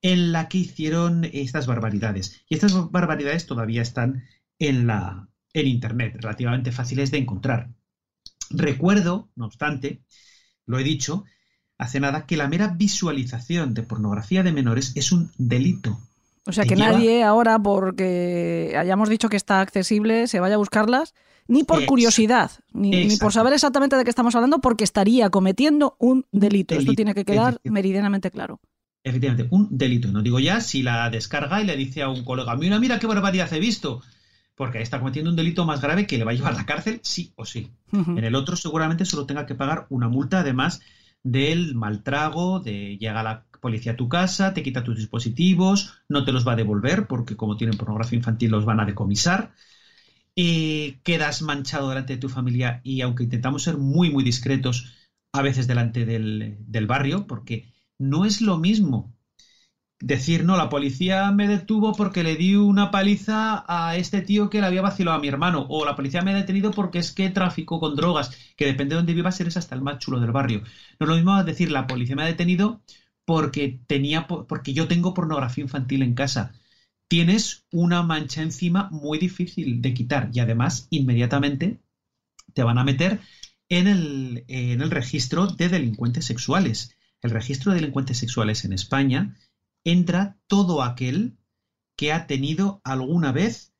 en 0.00 0.32
la 0.32 0.48
que 0.48 0.56
hicieron 0.56 1.26
estas 1.30 1.66
barbaridades. 1.66 2.40
Y 2.48 2.54
estas 2.54 2.90
barbaridades 2.90 3.44
todavía 3.44 3.82
están 3.82 4.24
en, 4.58 4.86
la, 4.86 5.28
en 5.52 5.66
Internet, 5.66 6.16
relativamente 6.18 6.72
fáciles 6.72 7.10
de 7.10 7.18
encontrar. 7.18 7.74
Recuerdo, 8.48 9.28
no 9.36 9.44
obstante, 9.44 10.00
lo 10.64 10.78
he 10.78 10.82
dicho, 10.82 11.24
hace 11.76 12.00
nada 12.00 12.24
que 12.24 12.38
la 12.38 12.48
mera 12.48 12.68
visualización 12.68 13.74
de 13.74 13.82
pornografía 13.82 14.42
de 14.42 14.52
menores 14.52 14.92
es 14.94 15.12
un 15.12 15.30
delito. 15.36 16.00
O 16.48 16.52
sea, 16.52 16.64
que 16.64 16.76
nadie 16.76 17.22
ahora, 17.22 17.58
porque 17.58 18.74
hayamos 18.76 19.10
dicho 19.10 19.28
que 19.28 19.36
está 19.36 19.60
accesible, 19.60 20.26
se 20.26 20.40
vaya 20.40 20.54
a 20.54 20.58
buscarlas, 20.58 21.14
ni 21.46 21.62
por 21.62 21.84
curiosidad, 21.84 22.50
ni, 22.72 23.16
por 23.18 23.34
saber 23.34 23.52
exactamente 23.52 23.96
de 23.96 24.04
qué 24.04 24.10
estamos 24.10 24.34
hablando, 24.34 24.58
porque 24.58 24.82
estaría 24.82 25.28
cometiendo 25.28 25.96
un 25.98 26.24
delito. 26.32 26.74
Esto 26.74 26.94
tiene 26.94 27.14
que 27.14 27.26
quedar 27.26 27.60
meridianamente 27.64 28.30
claro. 28.30 28.60
Efectivamente, 29.04 29.46
un 29.50 29.68
delito. 29.70 30.08
No 30.08 30.22
digo 30.22 30.40
ya 30.40 30.62
si 30.62 30.82
la 30.82 31.10
descarga 31.10 31.60
y 31.60 31.66
le 31.66 31.76
dice 31.76 32.00
a 32.00 32.08
un 32.08 32.24
colega, 32.24 32.56
mira, 32.56 32.78
mira 32.78 32.98
qué 32.98 33.06
barbaridad 33.06 33.52
he 33.52 33.60
visto, 33.60 34.00
porque 34.54 34.78
ahí 34.78 34.84
está 34.84 35.00
cometiendo 35.00 35.30
un 35.30 35.36
delito 35.36 35.66
más 35.66 35.82
grave 35.82 36.06
que 36.06 36.16
le 36.16 36.24
va 36.24 36.30
a 36.30 36.34
llevar 36.34 36.54
a 36.54 36.56
la 36.56 36.66
cárcel, 36.66 37.00
sí 37.02 37.32
o 37.36 37.44
sí. 37.44 37.72
En 37.92 38.24
el 38.24 38.34
otro 38.34 38.56
seguramente 38.56 39.04
solo 39.04 39.26
tenga 39.26 39.44
que 39.44 39.54
pagar 39.54 39.86
una 39.90 40.08
multa, 40.08 40.40
además 40.40 40.80
del 41.22 41.74
maltrago, 41.74 42.60
de 42.60 42.96
llega 42.96 43.22
la 43.22 43.44
policía 43.60 43.92
a 43.92 43.96
tu 43.96 44.08
casa, 44.08 44.54
te 44.54 44.62
quita 44.62 44.84
tus 44.84 44.96
dispositivos, 44.96 45.94
no 46.08 46.24
te 46.24 46.32
los 46.32 46.46
va 46.46 46.52
a 46.52 46.56
devolver 46.56 47.06
porque 47.06 47.36
como 47.36 47.56
tienen 47.56 47.76
pornografía 47.78 48.18
infantil 48.18 48.50
los 48.50 48.64
van 48.64 48.80
a 48.80 48.86
decomisar. 48.86 49.52
y 50.34 51.00
quedas 51.04 51.42
manchado 51.42 51.88
delante 51.88 52.14
de 52.14 52.20
tu 52.20 52.28
familia 52.28 52.80
y 52.84 53.00
aunque 53.02 53.24
intentamos 53.24 53.62
ser 53.64 53.76
muy, 53.78 54.10
muy 54.10 54.24
discretos, 54.24 54.94
a 55.32 55.42
veces 55.42 55.66
delante 55.66 56.04
del, 56.06 56.56
del 56.60 56.86
barrio, 56.86 57.26
porque 57.26 57.72
no 57.98 58.24
es 58.24 58.40
lo 58.40 58.58
mismo 58.58 59.14
decir, 60.00 60.44
no, 60.44 60.56
la 60.56 60.68
policía 60.68 61.30
me 61.32 61.48
detuvo 61.48 61.92
porque 61.96 62.22
le 62.22 62.36
di 62.36 62.54
una 62.56 62.90
paliza 62.90 63.64
a 63.68 63.96
este 63.96 64.22
tío 64.22 64.48
que 64.50 64.60
le 64.60 64.66
había 64.66 64.82
vacilado 64.82 65.16
a 65.18 65.20
mi 65.20 65.28
hermano, 65.28 65.66
o 65.68 65.84
la 65.84 65.96
policía 65.96 66.22
me 66.22 66.32
ha 66.32 66.36
detenido 66.36 66.74
porque 66.74 66.98
es 66.98 67.12
que 67.12 67.30
traficó 67.30 67.80
con 67.80 67.96
drogas, 67.96 68.30
que 68.56 68.66
depende 68.66 68.94
de 68.94 68.98
dónde 69.00 69.14
vivas 69.14 69.40
eres 69.40 69.56
hasta 69.56 69.74
el 69.74 69.82
más 69.82 69.98
chulo 69.98 70.20
del 70.20 70.32
barrio. 70.32 70.60
No 71.00 71.04
es 71.06 71.08
lo 71.08 71.14
mismo 71.16 71.42
decir, 71.44 71.70
la 71.72 71.86
policía 71.88 72.14
me 72.16 72.22
ha 72.22 72.26
detenido 72.26 72.82
porque 73.28 73.78
tenía 73.86 74.26
porque 74.26 74.72
yo 74.72 74.88
tengo 74.88 75.12
pornografía 75.12 75.62
infantil 75.62 76.00
en 76.00 76.14
casa. 76.14 76.54
Tienes 77.08 77.66
una 77.70 78.02
mancha 78.02 78.40
encima 78.40 78.88
muy 78.90 79.18
difícil 79.18 79.82
de 79.82 79.92
quitar 79.92 80.30
y 80.32 80.40
además 80.40 80.86
inmediatamente 80.88 81.78
te 82.54 82.62
van 82.62 82.78
a 82.78 82.84
meter 82.84 83.20
en 83.68 83.86
el, 83.86 84.44
en 84.48 84.80
el 84.80 84.90
registro 84.90 85.46
de 85.46 85.68
delincuentes 85.68 86.24
sexuales. 86.24 86.96
El 87.20 87.32
registro 87.32 87.70
de 87.70 87.80
delincuentes 87.80 88.16
sexuales 88.16 88.64
en 88.64 88.72
España 88.72 89.36
entra 89.84 90.38
todo 90.46 90.82
aquel 90.82 91.36
que 91.96 92.14
ha 92.14 92.26
tenido 92.26 92.80
alguna 92.82 93.30
vez 93.30 93.74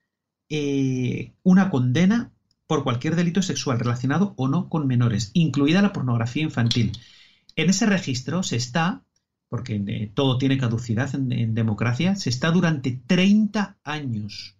eh, 0.51 1.33
una 1.43 1.71
condena 1.71 2.35
por 2.67 2.85
cualquier 2.85 3.17
delito 3.17 3.41
sexual 3.41 3.79
relacionado 3.79 4.35
o 4.37 4.47
no 4.47 4.69
con 4.69 4.87
menores, 4.87 5.31
incluida 5.33 5.81
la 5.81 5.95
pornografía 5.95 6.43
infantil. 6.43 6.93
En 7.57 7.71
ese 7.71 7.87
registro 7.87 8.43
se 8.43 8.57
está 8.57 9.07
porque 9.49 9.83
eh, 9.87 10.11
todo 10.15 10.39
tiene 10.39 10.59
caducidad 10.59 11.15
en, 11.15 11.55
democracia, 11.55 12.15
se 12.17 12.31
está 12.31 12.51
durante 12.51 13.01
30 13.07 13.79
años. 13.85 14.57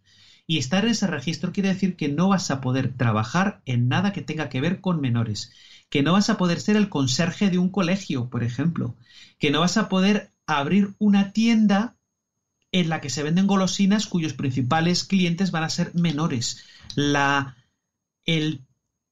Y 0.47 0.59
estar 0.59 0.85
en 0.85 0.93
ese 0.93 1.07
registro 1.07 1.53
quiere 1.53 1.69
decir 1.69 1.97
que 1.97 2.09
no 2.09 2.29
vas 2.29 2.51
a 2.51 2.61
poder 2.61 2.97
trabajar 2.97 3.61
en 3.67 3.89
nada 3.89 4.13
que 4.13 4.23
tenga 4.23 4.49
que 4.49 4.63
ver 4.63 4.81
con 4.81 5.01
menores, 5.01 5.53
que 5.91 6.03
no 6.03 6.15
vas 6.15 6.31
a 6.31 6.39
poder 6.39 6.61
ser 6.61 6.77
el 6.77 6.89
conserje 6.89 7.51
de 7.51 7.59
un 7.59 7.69
colegio, 7.69 8.31
por 8.31 8.43
ejemplo, 8.43 8.97
que 9.39 9.51
no 9.51 9.61
vas 9.61 9.77
a 9.77 9.91
poder 9.91 10.33
abrir 10.47 10.95
una 10.99 11.33
tienda 11.33 11.97
en 12.73 12.89
la 12.89 13.01
que 13.01 13.11
se 13.11 13.23
venden 13.23 13.47
golosinas 13.47 14.07
cuyos 14.07 14.33
principales 14.33 15.05
clientes 15.05 15.51
van 15.51 15.65
a 15.65 15.71
ser 15.71 15.95
menores. 15.95 16.65
La, 16.95 17.57
el 18.25 18.65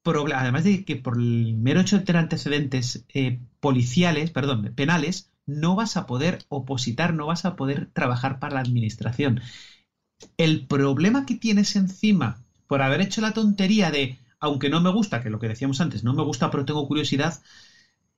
problema, 0.03 0.41
además 0.41 0.65
de 0.65 0.85
que 0.85 0.97
por 0.97 1.19
el 1.19 1.55
mero 1.57 1.81
hecho 1.81 1.99
de 1.99 2.05
tener 2.05 2.23
antecedentes 2.23 3.05
eh, 3.12 3.41
policiales, 3.61 4.31
perdón, 4.31 4.73
penales, 4.75 5.31
no 5.46 5.76
vas 5.76 5.96
a 5.96 6.06
poder 6.06 6.44
opositar, 6.48 7.14
no 7.14 7.26
vas 7.26 7.44
a 7.44 7.56
poder 7.56 7.88
trabajar 7.92 8.38
para 8.38 8.54
la 8.54 8.61
administración. 8.61 9.40
El 10.37 10.66
problema 10.66 11.26
que 11.26 11.35
tienes 11.35 11.76
encima 11.76 12.38
por 12.66 12.82
haber 12.82 13.00
hecho 13.00 13.20
la 13.20 13.32
tontería 13.32 13.90
de, 13.90 14.18
aunque 14.40 14.68
no 14.68 14.80
me 14.80 14.90
gusta, 14.90 15.22
que 15.22 15.30
lo 15.30 15.38
que 15.38 15.48
decíamos 15.48 15.80
antes, 15.80 16.04
no 16.04 16.14
me 16.14 16.24
gusta 16.24 16.50
pero 16.50 16.64
tengo 16.64 16.87
curiosidad, 16.88 17.40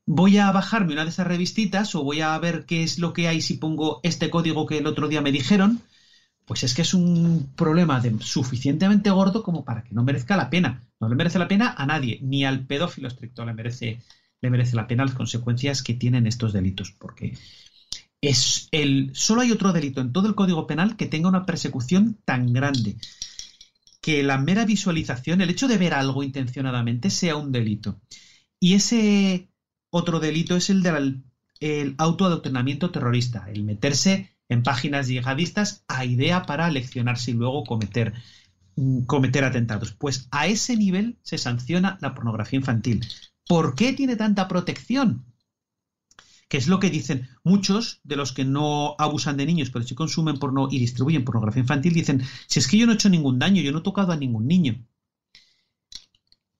voy 0.06 0.38
a 0.38 0.50
bajarme 0.52 0.94
una 0.94 1.04
de 1.04 1.10
esas 1.10 1.26
revistitas 1.26 1.94
o 1.94 2.02
voy 2.02 2.22
a 2.22 2.38
ver 2.38 2.64
qué 2.64 2.82
es 2.82 2.98
lo 2.98 3.12
que 3.12 3.28
hay 3.28 3.42
si 3.42 3.54
pongo 3.54 4.00
este 4.02 4.30
código 4.30 4.66
que 4.66 4.78
el 4.78 4.86
otro 4.86 5.06
día 5.06 5.20
me 5.20 5.32
dijeron, 5.32 5.82
pues 6.46 6.62
es 6.62 6.72
que 6.72 6.80
es 6.80 6.94
un 6.94 7.52
problema 7.56 8.00
de, 8.00 8.16
suficientemente 8.20 9.10
gordo 9.10 9.42
como 9.42 9.64
para 9.66 9.84
que 9.84 9.94
no 9.94 10.02
merezca 10.02 10.34
la 10.34 10.48
pena. 10.48 10.82
No 10.98 11.08
le 11.08 11.14
merece 11.14 11.38
la 11.38 11.46
pena 11.46 11.74
a 11.76 11.84
nadie, 11.84 12.18
ni 12.22 12.44
al 12.44 12.64
pedófilo 12.64 13.06
estricto 13.06 13.44
le 13.44 13.52
merece 13.52 14.00
le 14.40 14.50
merece 14.50 14.76
la 14.76 14.86
pena 14.86 15.04
las 15.04 15.14
consecuencias 15.14 15.82
que 15.82 15.94
tienen 15.94 16.26
estos 16.26 16.52
delitos, 16.52 16.92
porque 16.92 17.36
es 18.20 18.68
el 18.72 19.10
solo 19.14 19.42
hay 19.42 19.52
otro 19.52 19.72
delito 19.72 20.00
en 20.00 20.12
todo 20.12 20.28
el 20.28 20.34
Código 20.34 20.66
Penal 20.66 20.96
que 20.96 21.06
tenga 21.06 21.28
una 21.28 21.46
persecución 21.46 22.18
tan 22.24 22.52
grande 22.52 22.96
que 24.00 24.22
la 24.22 24.38
mera 24.38 24.64
visualización, 24.64 25.40
el 25.40 25.50
hecho 25.50 25.68
de 25.68 25.78
ver 25.78 25.94
algo 25.94 26.22
intencionadamente 26.22 27.10
sea 27.10 27.36
un 27.36 27.52
delito. 27.52 28.00
Y 28.60 28.74
ese 28.74 29.50
otro 29.90 30.20
delito 30.20 30.56
es 30.56 30.70
el 30.70 30.82
del 30.82 31.24
el 31.60 31.96
autoadoctrinamiento 31.98 32.90
terrorista, 32.90 33.46
el 33.50 33.64
meterse 33.64 34.30
en 34.48 34.62
páginas 34.62 35.08
yihadistas 35.08 35.84
a 35.88 36.04
idea 36.04 36.42
para 36.42 36.70
leccionarse 36.70 37.32
y 37.32 37.34
luego 37.34 37.64
cometer 37.64 38.14
cometer 39.06 39.44
atentados. 39.44 39.92
Pues 39.92 40.28
a 40.30 40.46
ese 40.46 40.76
nivel 40.76 41.18
se 41.22 41.36
sanciona 41.36 41.98
la 42.00 42.14
pornografía 42.14 42.58
infantil. 42.58 43.04
¿Por 43.48 43.74
qué 43.74 43.94
tiene 43.94 44.14
tanta 44.14 44.46
protección? 44.46 45.24
Que 46.48 46.58
es 46.58 46.68
lo 46.68 46.78
que 46.78 46.90
dicen 46.90 47.28
muchos 47.42 48.00
de 48.04 48.16
los 48.16 48.32
que 48.32 48.44
no 48.44 48.94
abusan 48.98 49.38
de 49.38 49.46
niños, 49.46 49.70
pero 49.70 49.84
sí 49.84 49.94
consumen 49.94 50.38
porno 50.38 50.68
y 50.70 50.78
distribuyen 50.78 51.24
pornografía 51.24 51.62
infantil, 51.62 51.94
dicen, 51.94 52.22
si 52.46 52.58
es 52.60 52.68
que 52.68 52.76
yo 52.76 52.84
no 52.84 52.92
he 52.92 52.96
hecho 52.96 53.08
ningún 53.08 53.38
daño, 53.38 53.62
yo 53.62 53.72
no 53.72 53.78
he 53.78 53.82
tocado 53.82 54.12
a 54.12 54.16
ningún 54.16 54.46
niño. 54.46 54.84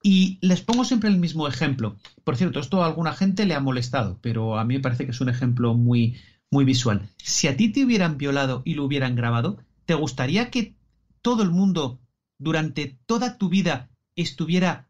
Y 0.03 0.38
les 0.40 0.62
pongo 0.62 0.85
siempre 0.85 1.11
el 1.11 1.18
mismo 1.18 1.46
ejemplo. 1.46 1.98
Por 2.24 2.37
cierto, 2.37 2.59
esto 2.59 2.83
a 2.83 2.87
alguna 2.87 3.12
gente 3.12 3.44
le 3.44 3.55
ha 3.55 3.61
molestado, 3.61 4.18
pero 4.22 4.59
a 4.59 4.64
mí 4.64 4.74
me 4.74 4.81
parece 4.81 5.05
que 5.05 5.11
es 5.11 5.20
un 5.20 5.29
ejemplo 5.29 5.74
muy, 5.74 6.16
muy 6.51 6.64
visual. 6.64 7.11
Si 7.18 7.48
a 7.48 7.57
ti 7.57 7.68
te 7.68 7.85
hubieran 7.85 8.16
violado 8.16 8.62
y 8.64 8.74
lo 8.74 8.85
hubieran 8.85 9.14
grabado, 9.14 9.59
¿te 9.85 9.92
gustaría 9.92 10.51
que 10.51 10.74
todo 11.20 11.42
el 11.42 11.51
mundo 11.51 12.01
durante 12.38 12.98
toda 13.05 13.37
tu 13.37 13.51
vida 13.51 13.90
estuviera 14.16 14.88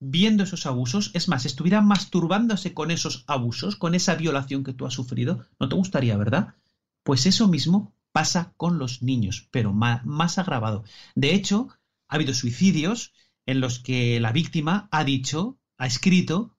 viendo 0.00 0.42
esos 0.42 0.66
abusos, 0.66 1.10
es 1.14 1.28
más, 1.28 1.44
estuviera 1.44 1.82
masturbándose 1.82 2.72
con 2.74 2.90
esos 2.90 3.24
abusos, 3.26 3.76
con 3.76 3.94
esa 3.94 4.14
violación 4.14 4.64
que 4.64 4.72
tú 4.72 4.86
has 4.86 4.94
sufrido, 4.94 5.46
no 5.60 5.68
te 5.68 5.76
gustaría, 5.76 6.16
¿verdad? 6.16 6.54
Pues 7.02 7.26
eso 7.26 7.46
mismo 7.48 7.94
pasa 8.10 8.54
con 8.56 8.78
los 8.78 9.02
niños, 9.02 9.48
pero 9.50 9.72
más, 9.72 10.38
agravado. 10.38 10.84
De 11.14 11.34
hecho, 11.34 11.68
ha 12.08 12.16
habido 12.16 12.34
suicidios 12.34 13.12
en 13.46 13.60
los 13.60 13.78
que 13.78 14.18
la 14.20 14.32
víctima 14.32 14.88
ha 14.90 15.04
dicho, 15.04 15.58
ha 15.78 15.86
escrito, 15.86 16.56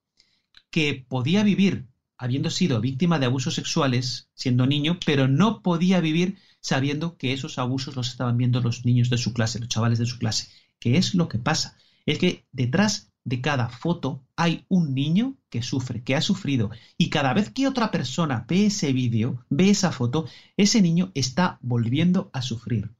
que 0.70 1.04
podía 1.06 1.42
vivir 1.42 1.88
habiendo 2.16 2.48
sido 2.48 2.80
víctima 2.80 3.18
de 3.18 3.26
abusos 3.26 3.54
sexuales 3.54 4.30
siendo 4.34 4.66
niño, 4.66 4.98
pero 5.04 5.26
no 5.26 5.62
podía 5.62 6.00
vivir 6.00 6.38
sabiendo 6.60 7.16
que 7.16 7.32
esos 7.32 7.58
abusos 7.58 7.96
los 7.96 8.08
estaban 8.08 8.38
viendo 8.38 8.60
los 8.60 8.84
niños 8.84 9.10
de 9.10 9.18
su 9.18 9.34
clase, 9.34 9.58
los 9.58 9.68
chavales 9.68 9.98
de 9.98 10.06
su 10.06 10.18
clase. 10.18 10.48
¿Qué 10.78 10.96
es 10.96 11.14
lo 11.14 11.28
que 11.28 11.38
pasa? 11.38 11.76
Es 12.06 12.18
que 12.18 12.46
detrás 12.52 13.11
de 13.24 13.40
cada 13.40 13.68
foto 13.68 14.24
hay 14.36 14.64
un 14.68 14.94
niño 14.94 15.36
que 15.48 15.62
sufre, 15.62 16.02
que 16.02 16.16
ha 16.16 16.20
sufrido. 16.20 16.70
Y 16.98 17.10
cada 17.10 17.32
vez 17.34 17.50
que 17.50 17.68
otra 17.68 17.90
persona 17.90 18.44
ve 18.48 18.66
ese 18.66 18.92
vídeo, 18.92 19.44
ve 19.48 19.70
esa 19.70 19.92
foto, 19.92 20.26
ese 20.56 20.82
niño 20.82 21.12
está 21.14 21.58
volviendo 21.62 22.30
a 22.32 22.42
sufrir. 22.42 22.94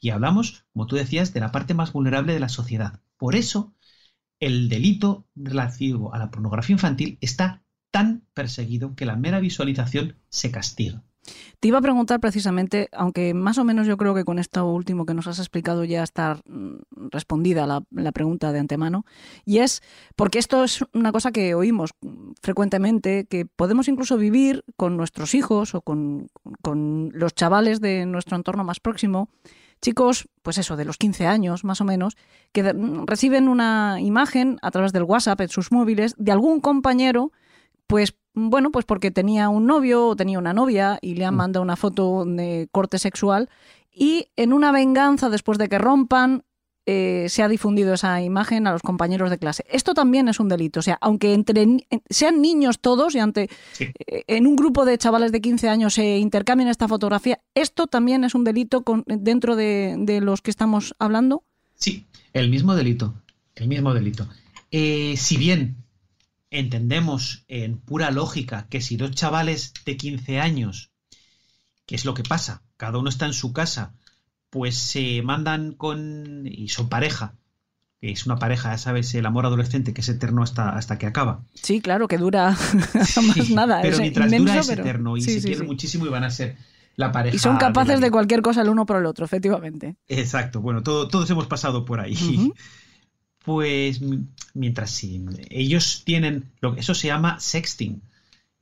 Y 0.00 0.10
hablamos, 0.10 0.64
como 0.72 0.86
tú 0.86 0.96
decías, 0.96 1.32
de 1.32 1.40
la 1.40 1.52
parte 1.52 1.74
más 1.74 1.92
vulnerable 1.92 2.32
de 2.34 2.40
la 2.40 2.48
sociedad. 2.48 3.00
Por 3.16 3.36
eso, 3.36 3.72
el 4.40 4.68
delito 4.68 5.26
relativo 5.36 6.12
a 6.12 6.18
la 6.18 6.30
pornografía 6.30 6.74
infantil 6.74 7.18
está 7.20 7.62
tan 7.92 8.26
perseguido 8.34 8.96
que 8.96 9.06
la 9.06 9.16
mera 9.16 9.38
visualización 9.38 10.16
se 10.28 10.50
castiga. 10.50 11.04
Te 11.60 11.68
iba 11.68 11.78
a 11.78 11.82
preguntar 11.82 12.18
precisamente, 12.20 12.88
aunque 12.92 13.34
más 13.34 13.58
o 13.58 13.64
menos 13.64 13.86
yo 13.86 13.96
creo 13.96 14.14
que 14.14 14.24
con 14.24 14.38
esto 14.38 14.66
último 14.66 15.06
que 15.06 15.14
nos 15.14 15.28
has 15.28 15.38
explicado 15.38 15.84
ya 15.84 16.02
está 16.02 16.40
mm, 16.46 17.08
respondida 17.10 17.66
la, 17.66 18.12
pregunta 18.12 18.52
de 18.52 18.58
antemano, 18.58 19.04
y 19.44 19.58
es 19.58 19.82
porque 20.16 20.38
esto 20.38 20.64
es 20.64 20.84
una 20.92 21.12
cosa 21.12 21.30
que 21.30 21.54
oímos 21.54 21.90
frecuentemente, 22.42 23.26
que 23.26 23.46
podemos 23.46 23.88
incluso 23.88 24.16
vivir 24.16 24.64
con 24.76 24.96
nuestros 24.96 25.34
hijos 25.34 25.74
o 25.74 25.82
con, 25.82 26.28
con 26.60 27.10
los 27.14 27.34
chavales 27.34 27.80
de 27.80 28.04
nuestro 28.06 28.36
entorno 28.36 28.64
más 28.64 28.80
próximo, 28.80 29.28
chicos, 29.80 30.28
pues 30.42 30.58
eso, 30.58 30.76
de 30.76 30.84
los 30.84 30.96
15 30.96 31.26
años 31.26 31.64
más 31.64 31.80
o 31.80 31.84
menos, 31.84 32.16
que 32.52 32.62
mm, 32.62 33.06
reciben 33.06 33.48
una 33.48 34.00
imagen 34.00 34.58
a 34.62 34.70
través 34.70 34.92
del 34.92 35.04
WhatsApp 35.04 35.40
en 35.42 35.48
sus 35.48 35.70
móviles 35.70 36.14
de 36.18 36.32
algún 36.32 36.60
compañero, 36.60 37.30
pues 37.86 38.14
bueno, 38.34 38.70
pues 38.70 38.84
porque 38.84 39.10
tenía 39.10 39.48
un 39.48 39.66
novio 39.66 40.08
o 40.08 40.16
tenía 40.16 40.38
una 40.38 40.52
novia 40.52 40.98
y 41.02 41.14
le 41.14 41.24
han 41.24 41.34
mm. 41.34 41.36
mandado 41.36 41.62
una 41.62 41.76
foto 41.76 42.24
de 42.24 42.68
corte 42.72 42.98
sexual 42.98 43.48
y 43.94 44.28
en 44.36 44.52
una 44.52 44.72
venganza 44.72 45.28
después 45.28 45.58
de 45.58 45.68
que 45.68 45.78
rompan 45.78 46.44
eh, 46.84 47.26
se 47.28 47.44
ha 47.44 47.48
difundido 47.48 47.94
esa 47.94 48.20
imagen 48.22 48.66
a 48.66 48.72
los 48.72 48.82
compañeros 48.82 49.30
de 49.30 49.38
clase. 49.38 49.64
Esto 49.70 49.94
también 49.94 50.28
es 50.28 50.40
un 50.40 50.48
delito. 50.48 50.80
O 50.80 50.82
sea, 50.82 50.98
aunque 51.00 51.32
entre, 51.32 51.64
sean 52.10 52.42
niños 52.42 52.80
todos 52.80 53.14
y 53.14 53.20
ante, 53.20 53.48
eh, 53.78 54.24
en 54.26 54.48
un 54.48 54.56
grupo 54.56 54.84
de 54.84 54.98
chavales 54.98 55.30
de 55.30 55.40
15 55.40 55.68
años 55.68 55.94
se 55.94 56.18
intercambien 56.18 56.68
esta 56.68 56.88
fotografía, 56.88 57.40
¿esto 57.54 57.86
también 57.86 58.24
es 58.24 58.34
un 58.34 58.42
delito 58.42 58.82
con, 58.82 59.04
dentro 59.06 59.54
de, 59.54 59.94
de, 59.98 60.20
los 60.20 60.42
que 60.42 60.50
estamos 60.50 60.96
hablando? 60.98 61.44
Sí, 61.76 62.06
el 62.32 62.50
mismo 62.50 62.74
delito. 62.74 63.14
El 63.54 63.68
mismo 63.68 63.94
delito. 63.94 64.26
Eh, 64.72 65.14
si 65.16 65.36
bien 65.36 65.81
entendemos 66.52 67.44
en 67.48 67.78
pura 67.78 68.10
lógica 68.10 68.66
que 68.68 68.80
si 68.80 68.96
dos 68.96 69.12
chavales 69.12 69.72
de 69.84 69.96
15 69.96 70.38
años, 70.38 70.92
¿qué 71.86 71.96
es 71.96 72.04
lo 72.04 72.14
que 72.14 72.22
pasa? 72.22 72.62
Cada 72.76 72.98
uno 72.98 73.08
está 73.08 73.26
en 73.26 73.32
su 73.32 73.52
casa, 73.52 73.94
pues 74.50 74.76
se 74.76 75.22
mandan 75.22 75.72
con... 75.72 76.46
y 76.46 76.68
son 76.68 76.90
pareja. 76.90 77.34
que 78.00 78.12
Es 78.12 78.26
una 78.26 78.36
pareja, 78.36 78.70
ya 78.72 78.78
sabes, 78.78 79.14
el 79.14 79.24
amor 79.24 79.46
adolescente 79.46 79.94
que 79.94 80.02
es 80.02 80.08
eterno 80.10 80.42
hasta, 80.42 80.68
hasta 80.68 80.98
que 80.98 81.06
acaba. 81.06 81.42
Sí, 81.54 81.80
claro, 81.80 82.06
que 82.06 82.18
dura 82.18 82.50
más 82.94 83.50
nada. 83.50 83.80
Pero 83.80 83.98
mientras 83.98 84.30
dura 84.30 84.58
es 84.60 84.68
eterno 84.68 85.16
y 85.16 85.22
se 85.22 85.40
quiere 85.40 85.64
muchísimo 85.64 86.06
y 86.06 86.10
van 86.10 86.24
a 86.24 86.30
ser 86.30 86.56
la 86.96 87.10
pareja. 87.12 87.34
Y 87.34 87.38
son 87.38 87.56
capaces 87.56 88.00
de, 88.02 88.10
cualquier 88.10 88.42
cosa 88.42 88.60
el 88.60 88.68
uno 88.68 88.84
por 88.84 88.98
el 88.98 89.06
otro, 89.06 89.24
efectivamente. 89.24 89.96
Exacto, 90.06 90.60
bueno, 90.60 90.82
todos 90.82 91.30
hemos 91.30 91.46
pasado 91.46 91.86
por 91.86 91.98
ahí 92.00 92.52
pues 93.44 94.00
mientras 94.54 94.90
sí, 94.90 95.24
ellos 95.50 96.02
tienen, 96.04 96.50
lo, 96.60 96.76
eso 96.76 96.94
se 96.94 97.08
llama 97.08 97.40
sexting. 97.40 98.02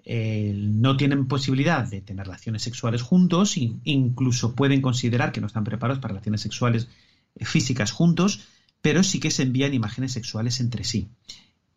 eh, 0.05 0.53
no 0.57 0.97
tienen 0.97 1.28
posibilidad 1.28 1.87
de 1.87 2.01
tener 2.01 2.26
relaciones 2.26 2.62
sexuales 2.62 3.03
juntos, 3.03 3.57
incluso 3.57 4.55
pueden 4.55 4.81
considerar 4.81 5.33
que 5.33 5.41
no 5.41 5.47
están 5.47 5.64
preparados 5.64 6.01
para 6.01 6.12
relaciones 6.12 6.41
sexuales 6.41 6.89
eh, 7.37 7.45
físicas 7.45 7.93
juntos, 7.93 8.41
pero 8.83 9.03
sí 9.03 9.20
que 9.20 9.31
se 9.31 9.43
envían 9.43 9.74
imágenes 9.74 10.12
sexuales 10.12 10.61
entre 10.61 10.85
sí. 10.85 11.09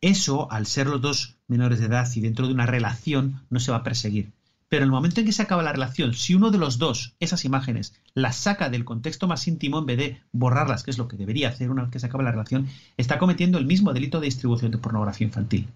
Eso, 0.01 0.51
al 0.51 0.66
ser 0.68 0.88
los 0.88 1.01
dos 1.01 1.38
menores 1.47 1.80
de 1.80 1.86
edad 1.86 2.10
y 2.16 2.22
dentro 2.22 2.47
de 2.47 2.54
una 2.54 2.66
relación, 2.66 3.41
no 3.49 3.60
se 3.60 3.72
va 3.72 3.78
a 3.78 3.84
perseguir. 3.84 4.32
Pero 4.74 4.86
en 4.86 4.88
el 4.88 4.91
momento 4.91 5.19
en 5.19 5.28
que 5.28 5.34
se 5.34 5.43
acaba 5.43 5.61
la 5.61 5.71
relación, 5.71 6.15
si 6.15 6.34
uno 6.34 6.49
de 6.49 6.57
los 6.57 6.80
dos 6.80 7.13
esas 7.19 7.45
imágenes 7.45 7.93
las 8.15 8.38
saca 8.38 8.71
del 8.71 8.86
contexto 8.86 9.28
más 9.28 9.47
íntimo 9.47 9.78
en 9.78 9.86
vez 9.86 9.97
de 9.99 10.21
borrarlas, 10.32 10.82
que 10.82 10.89
es 10.89 10.97
lo 10.97 11.07
que 11.07 11.15
debería 11.15 11.49
hacer 11.49 11.69
una 11.69 11.84
vez 11.84 11.91
que 11.91 11.99
se 11.99 12.07
acaba 12.07 12.24
la 12.24 12.32
relación, 12.32 12.67
está 12.97 13.19
cometiendo 13.19 13.59
el 13.59 13.67
mismo 13.67 13.93
delito 13.93 14.19
de 14.19 14.26
distribución 14.26 14.71
de 14.71 14.80
pornografía 14.80 15.28
infantil. 15.28 15.67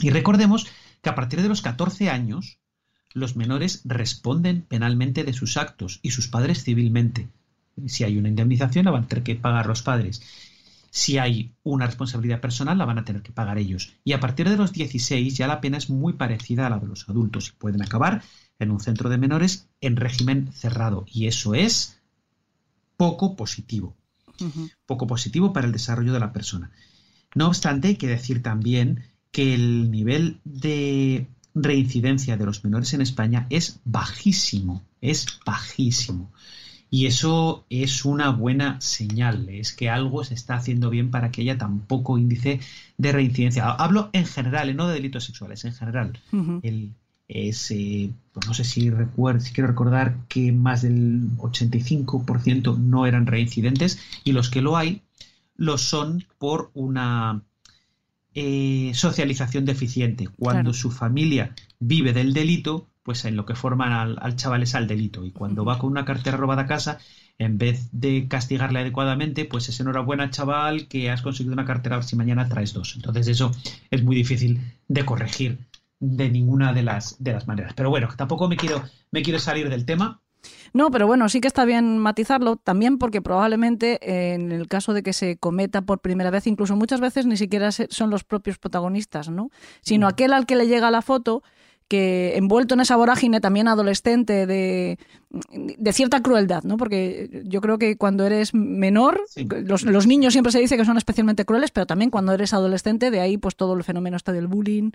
Y 0.00 0.10
recordemos 0.10 0.66
que 1.00 1.08
a 1.08 1.14
partir 1.14 1.40
de 1.40 1.48
los 1.48 1.62
14 1.62 2.10
años, 2.10 2.58
los 3.14 3.34
menores 3.34 3.80
responden 3.86 4.60
penalmente 4.60 5.24
de 5.24 5.32
sus 5.32 5.56
actos 5.56 5.98
y 6.02 6.10
sus 6.10 6.28
padres 6.28 6.62
civilmente. 6.62 7.28
Si 7.86 8.04
hay 8.04 8.18
una 8.18 8.28
indemnización, 8.28 8.84
la 8.84 8.90
van 8.90 9.04
a 9.04 9.08
tener 9.08 9.24
que 9.24 9.36
pagar 9.36 9.64
los 9.64 9.80
padres. 9.80 10.20
Si 10.90 11.18
hay 11.18 11.54
una 11.62 11.86
responsabilidad 11.86 12.40
personal, 12.40 12.78
la 12.78 12.84
van 12.84 12.98
a 12.98 13.04
tener 13.04 13.22
que 13.22 13.32
pagar 13.32 13.58
ellos. 13.58 13.94
Y 14.04 14.12
a 14.12 14.20
partir 14.20 14.48
de 14.48 14.56
los 14.56 14.72
16 14.72 15.36
ya 15.36 15.46
la 15.46 15.60
pena 15.60 15.76
es 15.76 15.90
muy 15.90 16.14
parecida 16.14 16.66
a 16.66 16.70
la 16.70 16.78
de 16.78 16.86
los 16.86 17.08
adultos 17.08 17.48
y 17.48 17.58
pueden 17.58 17.82
acabar 17.82 18.22
en 18.58 18.70
un 18.70 18.80
centro 18.80 19.08
de 19.08 19.18
menores 19.18 19.68
en 19.80 19.96
régimen 19.96 20.52
cerrado. 20.52 21.04
Y 21.06 21.26
eso 21.26 21.54
es 21.54 22.00
poco 22.96 23.36
positivo. 23.36 23.96
Poco 24.86 25.06
positivo 25.06 25.52
para 25.52 25.66
el 25.66 25.72
desarrollo 25.72 26.12
de 26.12 26.20
la 26.20 26.32
persona. 26.32 26.70
No 27.34 27.48
obstante, 27.48 27.88
hay 27.88 27.96
que 27.96 28.06
decir 28.06 28.42
también 28.42 29.04
que 29.32 29.54
el 29.54 29.90
nivel 29.90 30.40
de 30.44 31.26
reincidencia 31.54 32.36
de 32.36 32.46
los 32.46 32.64
menores 32.64 32.94
en 32.94 33.00
España 33.00 33.46
es 33.50 33.80
bajísimo, 33.84 34.84
es 35.00 35.26
bajísimo. 35.44 36.32
Y 36.90 37.06
eso 37.06 37.66
es 37.68 38.04
una 38.04 38.30
buena 38.30 38.80
señal, 38.80 39.48
es 39.50 39.74
que 39.74 39.90
algo 39.90 40.24
se 40.24 40.34
está 40.34 40.54
haciendo 40.54 40.88
bien 40.88 41.10
para 41.10 41.30
que 41.30 41.42
haya 41.42 41.58
tan 41.58 41.80
poco 41.80 42.16
índice 42.16 42.60
de 42.96 43.12
reincidencia. 43.12 43.70
Hablo 43.70 44.08
en 44.12 44.24
general, 44.24 44.74
no 44.74 44.88
de 44.88 44.94
delitos 44.94 45.24
sexuales, 45.24 45.64
en 45.64 45.74
general. 45.74 46.18
el, 46.62 46.92
es, 47.28 47.70
eh, 47.70 48.10
pues 48.32 48.46
no 48.46 48.54
sé 48.54 48.64
si, 48.64 48.88
recuerdo, 48.88 49.40
si 49.40 49.52
quiero 49.52 49.68
recordar 49.68 50.16
que 50.28 50.50
más 50.50 50.82
del 50.82 51.28
85% 51.36 52.78
no 52.78 53.06
eran 53.06 53.26
reincidentes 53.26 54.00
y 54.24 54.32
los 54.32 54.48
que 54.48 54.62
lo 54.62 54.76
hay 54.76 55.02
lo 55.56 55.76
son 55.76 56.24
por 56.38 56.70
una 56.72 57.42
eh, 58.32 58.92
socialización 58.94 59.66
deficiente. 59.66 60.28
Cuando 60.38 60.72
su 60.72 60.90
familia 60.90 61.54
vive 61.80 62.12
del 62.12 62.32
delito, 62.32 62.88
pues 63.08 63.24
en 63.24 63.36
lo 63.36 63.46
que 63.46 63.54
forman 63.54 64.18
al, 64.20 64.36
chaval 64.36 64.62
es 64.62 64.74
al 64.74 64.86
delito. 64.86 65.24
Y 65.24 65.30
cuando 65.30 65.64
va 65.64 65.78
con 65.78 65.90
una 65.90 66.04
cartera 66.04 66.36
robada 66.36 66.64
a 66.64 66.66
casa, 66.66 66.98
en 67.38 67.56
vez 67.56 67.88
de 67.90 68.28
castigarle 68.28 68.80
adecuadamente, 68.80 69.46
pues 69.46 69.66
es 69.70 69.80
enhorabuena, 69.80 70.28
chaval, 70.28 70.88
que 70.88 71.10
has 71.10 71.22
conseguido 71.22 71.54
una 71.54 71.64
cartera, 71.64 71.94
a 71.96 72.00
ver 72.00 72.04
si 72.04 72.16
mañana 72.16 72.50
traes 72.50 72.74
dos. 72.74 72.96
Entonces 72.96 73.28
eso 73.28 73.50
es 73.90 74.04
muy 74.04 74.14
difícil 74.14 74.60
de 74.88 75.06
corregir 75.06 75.56
de 76.00 76.28
ninguna 76.28 76.74
de 76.74 76.82
las, 76.82 77.16
de 77.18 77.32
las 77.32 77.48
maneras. 77.48 77.72
Pero 77.74 77.88
bueno, 77.88 78.08
tampoco 78.14 78.46
me 78.46 78.58
quiero, 78.58 78.82
me 79.10 79.22
quiero 79.22 79.38
salir 79.38 79.70
del 79.70 79.86
tema. 79.86 80.20
No, 80.74 80.90
pero 80.90 81.06
bueno, 81.06 81.30
sí 81.30 81.40
que 81.40 81.48
está 81.48 81.64
bien 81.64 81.96
matizarlo, 81.96 82.56
también 82.56 82.98
porque 82.98 83.22
probablemente 83.22 84.34
en 84.34 84.52
el 84.52 84.68
caso 84.68 84.92
de 84.92 85.02
que 85.02 85.14
se 85.14 85.38
cometa 85.38 85.80
por 85.80 86.00
primera 86.00 86.30
vez, 86.30 86.46
incluso 86.46 86.76
muchas 86.76 87.00
veces 87.00 87.24
ni 87.24 87.38
siquiera 87.38 87.70
son 87.72 88.10
los 88.10 88.24
propios 88.24 88.58
protagonistas, 88.58 89.30
¿no? 89.30 89.48
Sino 89.80 90.06
mm. 90.06 90.10
aquel 90.10 90.34
al 90.34 90.44
que 90.44 90.56
le 90.56 90.66
llega 90.66 90.90
la 90.90 91.00
foto 91.00 91.42
que 91.88 92.36
envuelto 92.36 92.74
en 92.74 92.80
esa 92.80 92.96
vorágine 92.96 93.40
también 93.40 93.66
adolescente 93.66 94.46
de, 94.46 94.98
de, 95.30 95.92
cierta 95.92 96.22
crueldad, 96.22 96.62
¿no? 96.64 96.76
Porque 96.76 97.42
yo 97.46 97.62
creo 97.62 97.78
que 97.78 97.96
cuando 97.96 98.26
eres 98.26 98.52
menor, 98.52 99.22
los, 99.64 100.06
niños 100.06 100.34
siempre 100.34 100.52
se 100.52 100.60
dice 100.60 100.76
que 100.76 100.84
son 100.84 100.98
especialmente 100.98 101.46
crueles, 101.46 101.70
pero 101.70 101.86
también 101.86 102.10
cuando 102.10 102.32
eres 102.32 102.52
adolescente, 102.52 103.10
de 103.10 103.20
ahí 103.20 103.38
pues 103.38 103.56
todo 103.56 103.74
el 103.74 103.84
fenómeno 103.84 104.18
está 104.18 104.32
del 104.32 104.48
bullying, 104.48 104.90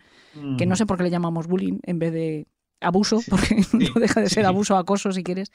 que 0.57 0.67
no 0.67 0.75
mm. 0.75 0.77
sé 0.77 0.85
por 0.85 0.97
qué 0.97 1.03
le 1.03 1.09
llamamos 1.09 1.47
bullying 1.47 1.79
en 1.83 1.97
vez 1.97 2.13
de 2.13 2.47
abuso, 2.79 3.21
porque 3.27 3.55
no 3.73 3.99
deja 3.99 4.21
de 4.21 4.29
ser 4.29 4.45
abuso, 4.45 4.77
acoso, 4.77 5.11
si 5.11 5.23
quieres, 5.23 5.51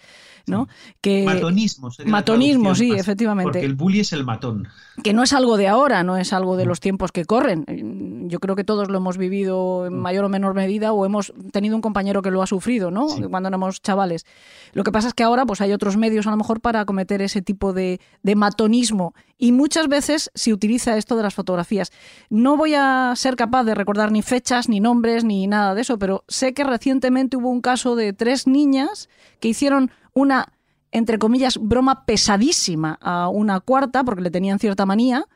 ¿no? 0.46 0.68
Que, 1.00 1.24
matonismo. 1.24 1.90
Matonismo, 2.06 2.74
sí, 2.74 2.90
efectivamente. 2.92 3.52
Porque 3.52 3.66
el 3.66 3.74
bully 3.74 4.00
es 4.00 4.12
el 4.12 4.24
matón. 4.24 4.68
Que 5.02 5.12
no 5.12 5.22
es 5.22 5.32
algo 5.32 5.56
de 5.56 5.68
ahora, 5.68 6.02
no 6.02 6.16
es 6.16 6.32
algo 6.32 6.56
de 6.56 6.66
los 6.66 6.80
tiempos 6.80 7.12
que 7.12 7.24
corren. 7.24 8.28
Yo 8.28 8.40
creo 8.40 8.56
que 8.56 8.64
todos 8.64 8.88
lo 8.88 8.98
hemos 8.98 9.16
vivido 9.16 9.86
en 9.86 9.94
mm. 9.94 10.00
mayor 10.00 10.24
o 10.24 10.28
menor 10.28 10.54
medida 10.54 10.92
o 10.92 11.06
hemos 11.06 11.32
tenido 11.52 11.76
un 11.76 11.82
compañero 11.82 12.22
que 12.22 12.30
lo 12.30 12.42
ha 12.42 12.46
sufrido, 12.46 12.90
¿no? 12.90 13.06
Cuando 13.30 13.48
éramos 13.48 13.80
chavales. 13.80 14.26
Lo 14.72 14.84
que 14.84 14.92
pasa 14.92 15.08
es 15.08 15.14
que 15.14 15.22
ahora 15.22 15.46
pues 15.46 15.60
hay 15.60 15.72
otros 15.72 15.96
medios 15.96 16.26
a 16.26 16.30
lo 16.30 16.36
mejor 16.36 16.60
para 16.60 16.84
cometer 16.84 17.22
ese 17.22 17.42
tipo 17.42 17.72
de, 17.72 18.00
de 18.22 18.36
matonismo 18.36 19.14
y 19.38 19.52
muchas 19.52 19.88
veces 19.88 20.30
se 20.34 20.52
utiliza 20.52 20.96
esto 20.96 21.16
de 21.16 21.22
las 21.22 21.34
fotografías. 21.34 21.92
No 22.28 22.56
voy 22.56 22.74
a 22.74 23.12
ser 23.16 23.36
capaz 23.36 23.64
de 23.64 23.74
recordar 23.74 24.12
ni 24.12 24.22
fechas, 24.22 24.68
ni 24.68 24.80
nombres, 24.80 25.24
ni 25.24 25.46
nada 25.46 25.74
de 25.74 25.82
eso, 25.82 25.98
pero 25.98 26.24
sé 26.28 26.52
que 26.54 26.64
recientemente 26.64 27.36
hubo 27.36 27.48
un 27.48 27.60
caso 27.60 27.96
de 27.96 28.12
tres 28.12 28.46
niñas 28.46 29.08
que 29.40 29.48
hicieron 29.48 29.90
una, 30.12 30.52
entre 30.92 31.18
comillas, 31.18 31.58
broma 31.60 32.04
pesadísima 32.04 32.98
a 33.00 33.28
una 33.28 33.60
cuarta, 33.60 34.04
porque 34.04 34.22
le 34.22 34.30
tenían 34.30 34.58
cierta 34.58 34.86
manía, 34.86 35.26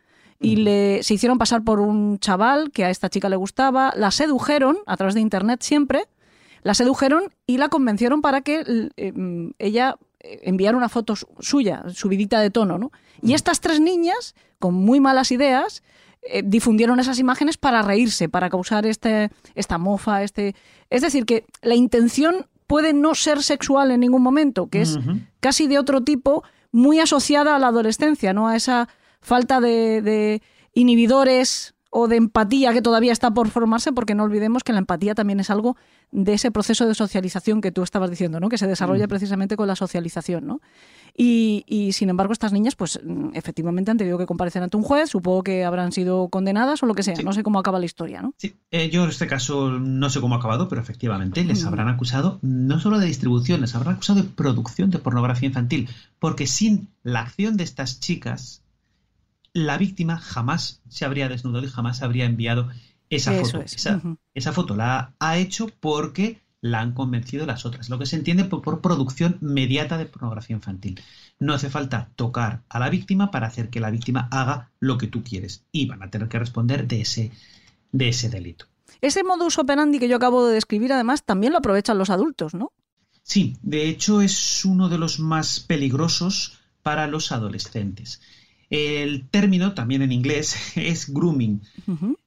y 0.41 0.57
le, 0.57 1.03
se 1.03 1.15
hicieron 1.15 1.39
pasar 1.39 1.63
por 1.63 1.81
un 1.81 2.19
chaval 2.19 2.73
que 2.73 2.85
a 2.85 2.91
esta 2.91 3.09
chica 3.09 3.29
le 3.29 3.37
gustaba, 3.37 3.93
la 3.97 4.11
sedujeron 4.11 4.79
a 4.87 4.97
través 4.97 5.15
de 5.15 5.21
internet 5.21 5.63
siempre, 5.63 6.09
la 6.63 6.75
sedujeron 6.75 7.25
y 7.47 7.59
la 7.59 7.69
convencieron 7.69 8.23
para 8.23 8.41
que 8.41 8.91
eh, 8.97 9.13
mm, 9.13 9.51
ella 9.59 9.97
eh, 10.21 10.41
enviara 10.43 10.77
una 10.77 10.89
foto 10.89 11.15
suya, 11.39 11.85
subidita 11.93 12.41
de 12.41 12.51
tono, 12.51 12.79
¿no? 12.79 12.93
Y 13.21 13.35
estas 13.35 13.61
tres 13.61 13.81
niñas, 13.81 14.35
con 14.59 14.75
muy 14.75 15.01
malas 15.01 15.31
ideas, 15.31 15.83
eh, 16.23 16.43
difundieron 16.45 17.01
esas 17.01 17.19
imágenes 17.19 17.57
para 17.57 17.83
reírse, 17.83 18.29
para 18.29 18.51
causar 18.51 18.87
este, 18.87 19.31
esta 19.55 19.79
mofa, 19.79 20.23
este... 20.23 20.55
Es 20.91 21.03
decir, 21.03 21.25
que 21.25 21.47
la 21.63 21.75
intención 21.75 22.47
puede 22.73 22.95
no 22.95 23.15
ser 23.15 23.43
sexual 23.43 23.91
en 23.91 24.01
ningún 24.01 24.23
momento, 24.23 24.69
que 24.69 24.81
es 24.81 24.99
casi 25.41 25.67
de 25.67 25.79
otro 25.79 26.01
tipo, 26.01 26.43
muy 26.71 27.01
asociada 27.01 27.55
a 27.55 27.59
la 27.59 27.67
adolescencia, 27.67 28.33
¿no? 28.33 28.49
A 28.49 28.57
esa 28.57 28.89
falta 29.21 29.61
de, 29.61 30.01
de 30.01 30.41
inhibidores 30.73 31.75
o 31.91 32.09
de 32.09 32.17
empatía 32.17 32.73
que 32.73 32.81
todavía 32.81 33.13
está 33.13 33.31
por 33.31 33.51
formarse, 33.51 33.93
porque 33.93 34.15
no 34.15 34.23
olvidemos 34.23 34.65
que 34.65 34.73
la 34.73 34.79
empatía 34.79 35.15
también 35.15 35.39
es 35.39 35.51
algo 35.51 35.77
de 36.13 36.33
ese 36.33 36.51
proceso 36.51 36.89
de 36.89 36.95
socialización 36.95 37.61
que 37.61 37.73
tú 37.73 37.83
estabas 37.83 38.09
diciendo, 38.09 38.41
¿no? 38.41 38.49
que 38.49 38.57
se 38.57 38.67
desarrolla 38.67 39.05
mm. 39.05 39.11
precisamente 39.11 39.57
con 39.57 39.67
la 39.67 39.77
socialización. 39.77 40.47
¿no? 40.47 40.63
Y, 41.15 41.91
sin 41.93 42.09
embargo, 42.09 42.33
estas 42.33 42.53
niñas, 42.53 42.75
pues 42.75 42.99
mm, 43.05 43.31
efectivamente 43.35 43.91
han 43.91 43.99
tenido 43.99 44.19
que 44.19 44.27
comparecer 44.27 44.63
ante 44.63 44.77
un 44.77 44.83
juez, 44.83 45.11
supongo 45.11 45.43
que 45.43 45.65
habrán 45.65 45.93
sido 45.93 46.29
condenadas 46.29 46.83
o 46.83 46.87
lo 46.87 46.95
que 46.95 47.03
sea, 47.03 47.15
no 47.23 47.33
sé 47.33 47.43
cómo 47.43 47.59
acaba 47.59 47.79
la 47.79 47.85
historia. 47.85 48.23
¿no? 48.23 48.35
Sí, 48.39 48.55
eh, 48.71 48.89
yo 48.91 49.05
en 49.05 49.11
este 49.11 49.27
caso 49.27 49.71
no 49.71 50.09
sé 50.11 50.21
cómo 50.21 50.35
ha 50.35 50.39
acabado, 50.39 50.69
pero 50.69 50.81
efectivamente 50.81 51.45
les 51.45 51.65
mm. 51.65 51.69
habrán 51.69 51.89
acusado 51.89 52.39
no 52.43 52.81
solo 52.81 52.99
de 52.99 53.07
distribución, 53.07 53.61
les 53.61 53.75
habrán 53.75 53.95
acusado 53.95 54.23
de 54.23 54.29
producción 54.29 54.91
de 54.91 54.99
pornografía 54.99 55.49
infantil, 55.49 55.89
porque 56.19 56.47
sin 56.47 56.89
la 57.03 57.21
acción 57.21 57.57
de 57.57 57.65
estas 57.65 58.01
chicas, 58.01 58.63
la 59.53 59.77
víctima 59.77 60.19
jamás 60.19 60.81
se 60.89 61.05
habría 61.05 61.29
desnudado 61.29 61.67
y 61.67 61.71
jamás 61.71 62.03
habría 62.03 62.25
enviado 62.25 62.69
esa 63.11 63.33
foto. 63.33 63.63
Esa, 64.35 64.53
foto 64.53 64.75
la 64.75 65.15
ha 65.19 65.37
hecho 65.37 65.69
porque 65.81 66.42
la 66.63 66.81
han 66.81 66.93
convencido 66.93 67.45
las 67.45 67.67
otras, 67.67 67.91
lo 67.91 67.99
que 67.99 68.07
se 68.07 68.17
entiende 68.17 68.45
por, 68.45 68.81
producción 68.81 69.37
mediata 69.41 69.99
de 69.99 70.07
pornografía 70.07 70.57
infantil. 70.57 71.01
No 71.39 71.53
hace 71.53 71.69
falta 71.69 72.09
tocar 72.15 72.63
a 72.69 72.79
la 72.79 72.89
víctima 72.89 73.31
para 73.33 73.49
hacer 73.49 73.69
que 73.69 73.81
la 73.81 73.91
víctima 73.91 74.29
haga 74.31 74.71
lo 74.79 74.97
que 74.97 75.09
tú 75.09 75.25
quieres 75.25 75.65
y 75.73 75.87
van 75.87 76.03
a 76.03 76.11
tener 76.11 76.29
que 76.29 76.39
responder 76.39 76.87
de 76.87 77.01
ese, 77.01 77.33
de 77.91 78.09
ese 78.09 78.31
delito. 78.31 78.67
Ese 79.01 79.25
modus 79.25 79.59
operandi 79.59 79.99
que 79.99 80.09
yo 80.09 80.17
acabo 80.17 80.47
de 80.47 80.55
describir, 80.55 80.93
además, 80.93 81.25
también 81.25 81.53
lo 81.53 81.59
aprovechan 81.59 81.99
los 81.99 82.11
adultos, 82.11 82.55
¿no? 82.55 82.73
Sí, 83.25 83.57
de 83.63 83.89
hecho 83.89 84.23
es 84.23 84.65
uno 84.65 84.89
de 84.89 84.99
los 84.99 85.19
más 85.19 85.59
peligrosos 85.59 86.61
para 86.83 87.09
los 87.09 87.33
adolescentes. 87.33 88.21
El 88.73 89.29
término, 89.29 89.75
también 89.75 90.01
en 90.01 90.13
inglés, 90.13 90.57
es 90.77 91.13
grooming. 91.13 91.61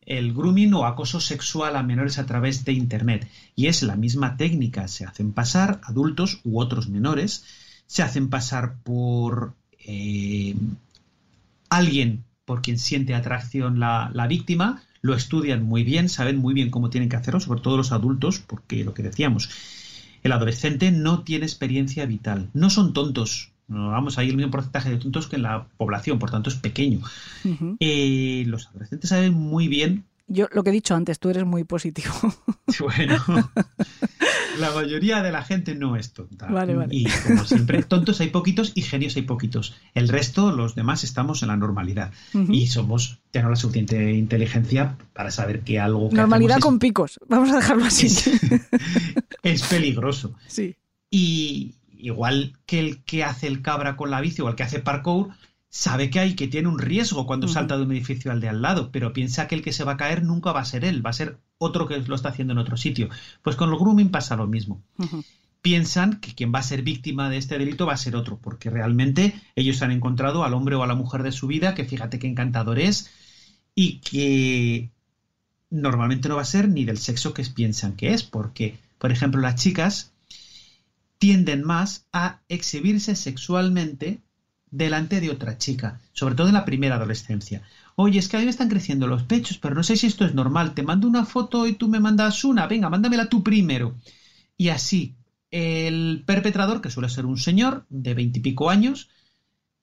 El 0.05 0.31
grooming 0.31 0.75
o 0.75 0.85
acoso 0.85 1.19
sexual 1.19 1.75
a 1.75 1.81
menores 1.81 2.19
a 2.19 2.27
través 2.27 2.63
de 2.65 2.73
Internet. 2.73 3.27
Y 3.55 3.65
es 3.65 3.81
la 3.81 3.95
misma 3.95 4.37
técnica. 4.37 4.87
Se 4.87 5.05
hacen 5.05 5.33
pasar 5.33 5.81
adultos 5.83 6.41
u 6.43 6.61
otros 6.61 6.87
menores. 6.87 7.45
Se 7.87 8.03
hacen 8.03 8.29
pasar 8.29 8.75
por 8.83 9.55
eh, 9.79 10.55
alguien 11.69 12.23
por 12.45 12.61
quien 12.61 12.77
siente 12.77 13.15
atracción 13.15 13.79
la, 13.79 14.11
la 14.13 14.27
víctima. 14.27 14.83
Lo 15.01 15.15
estudian 15.15 15.63
muy 15.63 15.83
bien, 15.83 16.09
saben 16.09 16.37
muy 16.37 16.53
bien 16.53 16.69
cómo 16.69 16.91
tienen 16.91 17.09
que 17.09 17.15
hacerlo, 17.15 17.39
sobre 17.39 17.61
todo 17.61 17.75
los 17.75 17.91
adultos, 17.91 18.37
porque 18.37 18.83
lo 18.83 18.93
que 18.93 19.01
decíamos, 19.01 19.49
el 20.21 20.31
adolescente 20.31 20.91
no 20.91 21.23
tiene 21.23 21.47
experiencia 21.47 22.05
vital. 22.05 22.51
No 22.53 22.69
son 22.69 22.93
tontos, 22.93 23.51
vamos, 23.67 24.17
hay 24.17 24.29
el 24.29 24.35
mismo 24.35 24.51
porcentaje 24.51 24.89
de 24.89 24.97
tontos 24.97 25.27
que 25.27 25.35
en 25.37 25.43
la 25.43 25.67
población, 25.77 26.19
por 26.19 26.31
tanto 26.31 26.49
es 26.49 26.55
pequeño. 26.55 27.01
Eh, 27.79 28.43
los 28.47 28.67
adolescentes 28.67 29.09
saben 29.09 29.33
muy 29.33 29.67
bien 29.67 30.05
Yo 30.27 30.47
lo 30.51 30.63
que 30.63 30.69
he 30.69 30.73
dicho 30.73 30.95
antes, 30.95 31.19
tú 31.19 31.29
eres 31.29 31.45
muy 31.45 31.63
positivo. 31.63 32.13
Bueno, 32.79 33.23
la 34.59 34.71
mayoría 34.71 35.21
de 35.21 35.31
la 35.31 35.43
gente 35.43 35.75
no 35.75 35.95
es 35.95 36.11
tonta. 36.13 36.47
Vale, 36.47 36.75
vale. 36.75 36.93
Y 36.93 37.05
como 37.25 37.45
siempre, 37.45 37.83
tontos 37.83 38.19
hay 38.21 38.29
poquitos 38.29 38.71
y 38.73 38.81
genios 38.81 39.15
hay 39.15 39.21
poquitos. 39.21 39.75
El 39.93 40.09
resto, 40.09 40.51
los 40.51 40.75
demás, 40.75 41.03
estamos 41.03 41.41
en 41.43 41.49
la 41.49 41.57
normalidad. 41.57 42.11
Y 42.33 42.67
somos, 42.67 43.19
tenemos 43.31 43.51
la 43.51 43.55
suficiente 43.55 44.13
inteligencia 44.13 44.97
para 45.13 45.29
saber 45.31 45.61
que 45.61 45.79
algo 45.79 46.09
que 46.09 46.15
Normalidad 46.15 46.59
con 46.59 46.79
picos, 46.79 47.19
vamos 47.29 47.51
a 47.51 47.57
dejarlo 47.57 47.85
así. 47.85 48.07
es, 48.07 48.27
es 49.43 49.63
peligroso. 49.63 50.33
sí. 50.47 50.75
Y 51.11 51.75
igual 51.97 52.57
que 52.65 52.79
el 52.79 53.03
que 53.03 53.23
hace 53.23 53.47
el 53.47 53.61
cabra 53.61 53.95
con 53.95 54.11
la 54.11 54.21
bici 54.21 54.41
o 54.41 54.49
el 54.49 54.55
que 54.55 54.63
hace 54.63 54.79
parkour, 54.79 55.29
sabe 55.75 56.09
que 56.09 56.21
hay 56.21 56.35
que 56.35 56.47
tiene 56.47 56.69
un 56.69 56.79
riesgo 56.79 57.27
cuando 57.27 57.49
salta 57.49 57.75
de 57.75 57.83
un 57.83 57.91
edificio 57.91 58.31
al 58.31 58.39
de 58.39 58.47
al 58.47 58.61
lado, 58.61 58.91
pero 58.93 59.11
piensa 59.11 59.47
que 59.47 59.55
el 59.55 59.61
que 59.61 59.73
se 59.73 59.83
va 59.83 59.93
a 59.93 59.97
caer 59.97 60.23
nunca 60.23 60.53
va 60.53 60.61
a 60.61 60.65
ser 60.65 60.85
él, 60.85 61.05
va 61.05 61.09
a 61.09 61.13
ser 61.13 61.37
otro 61.57 61.85
que 61.85 61.97
lo 61.97 62.15
está 62.15 62.29
haciendo 62.29 62.53
en 62.53 62.59
otro 62.59 62.77
sitio. 62.77 63.09
Pues 63.41 63.57
con 63.57 63.69
el 63.69 63.77
grooming 63.77 64.09
pasa 64.09 64.37
lo 64.37 64.47
mismo. 64.47 64.81
Piensan 65.61 66.21
que 66.21 66.33
quien 66.33 66.53
va 66.55 66.59
a 66.59 66.63
ser 66.63 66.81
víctima 66.81 67.29
de 67.29 67.37
este 67.37 67.57
delito 67.57 67.85
va 67.85 67.93
a 67.93 67.97
ser 67.97 68.15
otro, 68.15 68.39
porque 68.41 68.69
realmente 68.69 69.35
ellos 69.57 69.81
han 69.81 69.91
encontrado 69.91 70.45
al 70.45 70.53
hombre 70.53 70.75
o 70.75 70.83
a 70.83 70.87
la 70.87 70.95
mujer 70.95 71.23
de 71.23 71.33
su 71.33 71.47
vida, 71.47 71.75
que 71.75 71.83
fíjate 71.83 72.19
qué 72.19 72.27
encantador 72.27 72.79
es, 72.79 73.11
y 73.75 73.99
que 73.99 74.91
normalmente 75.69 76.29
no 76.29 76.37
va 76.37 76.43
a 76.43 76.45
ser 76.45 76.69
ni 76.69 76.85
del 76.85 76.99
sexo 76.99 77.33
que 77.33 77.43
piensan 77.43 77.97
que 77.97 78.13
es, 78.13 78.23
porque, 78.23 78.77
por 78.97 79.11
ejemplo, 79.11 79.41
las 79.41 79.55
chicas 79.55 80.13
tienden 81.25 81.63
más 81.63 82.05
a 82.13 82.41
exhibirse 82.49 83.15
sexualmente 83.15 84.19
delante 84.69 85.19
de 85.19 85.31
otra 85.31 85.57
chica, 85.57 85.99
sobre 86.13 86.35
todo 86.35 86.49
en 86.49 86.53
la 86.53 86.65
primera 86.65 86.97
adolescencia. 86.97 87.63
Oye, 87.95 88.19
es 88.19 88.29
que 88.29 88.37
a 88.37 88.39
mí 88.39 88.45
me 88.45 88.51
están 88.51 88.69
creciendo 88.69 89.07
los 89.07 89.23
pechos, 89.23 89.57
pero 89.57 89.73
no 89.73 89.81
sé 89.81 89.97
si 89.97 90.05
esto 90.05 90.23
es 90.23 90.35
normal. 90.35 90.75
Te 90.75 90.83
mando 90.83 91.07
una 91.07 91.25
foto 91.25 91.65
y 91.65 91.73
tú 91.73 91.87
me 91.87 91.99
mandas 91.99 92.43
una. 92.43 92.67
Venga, 92.67 92.91
mándamela 92.91 93.27
tú 93.27 93.41
primero. 93.41 93.95
Y 94.55 94.69
así, 94.69 95.15
el 95.49 96.21
perpetrador, 96.27 96.79
que 96.79 96.91
suele 96.91 97.09
ser 97.09 97.25
un 97.25 97.39
señor 97.39 97.87
de 97.89 98.13
veintipico 98.13 98.69
años, 98.69 99.09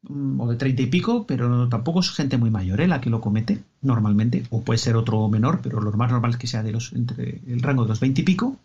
mm, 0.02 0.40
o 0.40 0.48
de 0.48 0.54
treinta 0.54 0.82
y 0.82 0.86
pico, 0.86 1.26
pero 1.26 1.68
tampoco 1.68 1.98
es 1.98 2.10
gente 2.12 2.38
muy 2.38 2.50
mayor, 2.50 2.80
¿eh? 2.80 2.86
la 2.86 3.00
que 3.00 3.10
lo 3.10 3.20
comete 3.20 3.64
normalmente, 3.80 4.44
o 4.50 4.62
puede 4.62 4.78
ser 4.78 4.94
otro 4.94 5.28
menor, 5.28 5.58
pero 5.60 5.80
lo 5.80 5.90
más 5.90 6.12
normal 6.12 6.30
es 6.30 6.36
que 6.36 6.46
sea 6.46 6.62
de 6.62 6.70
los, 6.70 6.92
entre 6.92 7.40
el 7.48 7.62
rango 7.62 7.82
de 7.82 7.88
los 7.88 7.98
veintipico, 7.98 8.60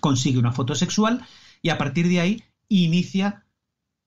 consigue 0.00 0.40
una 0.40 0.50
foto 0.50 0.74
sexual 0.74 1.24
y 1.62 1.70
a 1.70 1.78
partir 1.78 2.08
de 2.08 2.20
ahí 2.20 2.42
inicia, 2.68 3.46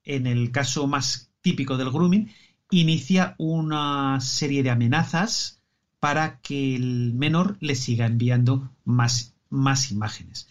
en 0.04 0.28
el 0.28 0.52
caso 0.52 0.86
más 0.88 1.32
típico 1.42 1.78
del 1.78 1.90
grooming, 1.92 2.30
inicia 2.70 3.36
una 3.38 4.20
serie 4.20 4.62
de 4.62 4.70
amenazas 4.70 5.62
para 6.00 6.40
que 6.42 6.76
el 6.76 7.14
menor 7.14 7.58
le 7.62 7.76
siga 7.76 8.06
enviando 8.06 8.70
más, 8.84 9.34
más 9.50 9.92
imágenes. 9.92 10.48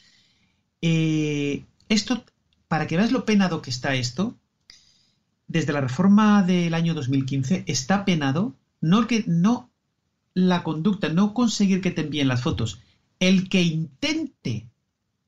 Eh, 0.81 1.65
esto, 1.89 2.25
para 2.67 2.87
que 2.87 2.97
veas 2.97 3.13
lo 3.13 3.25
penado 3.25 3.61
que 3.61 3.71
está 3.71 3.95
esto, 3.95 4.37
desde 5.47 5.73
la 5.73 5.83
reforma 5.83 6.43
del 6.43 6.73
año 6.73 6.95
2015 6.95 7.65
está 7.67 8.05
penado 8.05 8.57
no 8.81 9.07
que 9.07 9.25
no 9.27 9.71
la 10.33 10.63
conducta, 10.63 11.11
no 11.11 11.35
conseguir 11.35 11.81
que 11.81 11.91
te 11.91 12.01
envíen 12.01 12.29
las 12.29 12.43
fotos, 12.43 12.81
el 13.21 13.49
que 13.49 13.63
intente, 13.63 14.69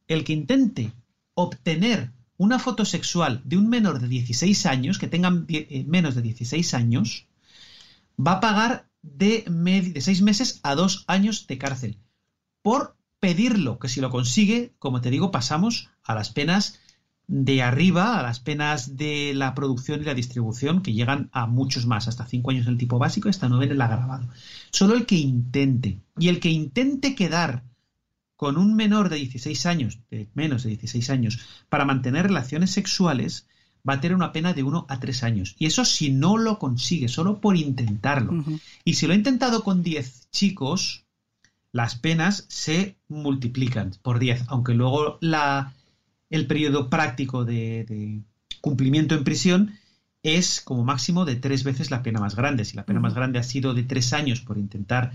el 0.09 0.24
que 0.24 0.33
intente 0.33 0.93
obtener 1.37 2.11
una 2.39 2.59
foto 2.59 2.84
sexual 2.84 3.41
de 3.45 3.57
un 3.57 3.68
menor 3.68 4.01
de 4.01 4.09
16 4.09 4.66
años, 4.66 4.99
que 4.99 5.07
tengan 5.07 5.47
eh, 5.49 5.84
menos 5.87 6.14
de 6.14 6.22
16 6.22 6.74
años, 6.74 7.26
va 8.18 8.32
a 8.32 8.41
pagar 8.41 8.89
de, 9.03 9.45
de 9.47 10.01
6 10.01 10.22
meses 10.22 10.61
a 10.62 10.74
2 10.74 11.05
años 11.07 11.47
de 11.47 11.59
cárcel 11.59 11.99
por 12.62 12.97
pedirlo, 13.20 13.78
que 13.78 13.89
si 13.89 14.01
lo 14.01 14.11
consigue, 14.11 14.74
como 14.78 15.01
te 15.01 15.11
digo, 15.11 15.30
pasamos 15.30 15.91
a 16.03 16.14
las 16.14 16.30
penas 16.30 16.80
de 17.28 17.62
arriba, 17.62 18.18
a 18.18 18.22
las 18.22 18.41
penas 18.41 18.97
de 18.97 19.32
la 19.34 19.55
producción 19.55 20.01
y 20.01 20.05
la 20.05 20.14
distribución, 20.14 20.82
que 20.82 20.93
llegan 20.93 21.28
a 21.32 21.47
muchos 21.47 21.87
más, 21.87 22.09
hasta 22.09 22.26
5 22.26 22.51
años 22.51 22.66
en 22.66 22.72
el 22.72 22.78
tipo 22.78 22.99
básico 22.99 23.28
y 23.28 23.30
hasta 23.30 23.49
9 23.49 23.66
en 23.66 23.72
el 23.72 23.80
agravado. 23.80 24.28
Solo 24.70 24.95
el 24.95 25.07
que 25.07 25.16
intente, 25.16 26.01
y 26.18 26.28
el 26.28 26.41
que 26.41 26.51
intente 26.51 27.14
quedar 27.14 27.62
con 28.37 28.59
un 28.59 28.74
menor 28.76 29.09
de 29.09 29.16
16 29.16 29.66
años, 29.66 29.99
de 30.11 30.28
menos 30.34 30.62
de 30.62 30.70
16 30.70 31.11
años, 31.11 31.39
para 31.68 31.84
mantener 31.84 32.26
relaciones 32.26 32.70
sexuales, 32.70 33.47
va 33.89 33.95
a 33.95 34.01
tener 34.01 34.14
una 34.14 34.32
pena 34.32 34.53
de 34.53 34.62
1 34.62 34.87
a 34.89 35.01
3 35.01 35.22
años. 35.22 35.55
Y 35.59 35.66
eso 35.66 35.84
si 35.84 36.11
no 36.11 36.37
lo 36.37 36.59
consigue, 36.59 37.09
solo 37.09 37.41
por 37.41 37.57
intentarlo. 37.57 38.45
Y 38.84 38.95
si 38.95 39.07
lo 39.07 39.12
ha 39.12 39.16
intentado 39.16 39.62
con 39.62 39.82
10 39.82 40.30
chicos, 40.30 41.05
las 41.72 41.97
penas 41.97 42.47
se 42.49 42.97
multiplican 43.09 43.93
por 44.03 44.18
10, 44.18 44.45
aunque 44.49 44.74
luego 44.74 45.18
la, 45.20 45.74
el 46.30 46.47
periodo 46.47 46.91
práctico 46.91 47.45
de, 47.45 47.84
de 47.84 48.22
cumplimiento 48.61 49.14
en 49.14 49.24
prisión 49.24 49.78
es 50.22 50.61
como 50.61 50.84
máximo 50.84 51.24
de 51.24 51.37
tres 51.37 51.62
veces 51.62 51.91
la 51.91 52.03
pena 52.03 52.18
más 52.18 52.34
grande. 52.34 52.64
Si 52.64 52.76
la 52.76 52.84
pena 52.84 53.01
más 53.01 53.14
grande 53.14 53.39
ha 53.39 53.45
sido 53.45 53.74
de 53.74 53.84
tres 53.84 54.12
años 54.12 54.41
por 54.41 54.59
intentar 54.59 55.12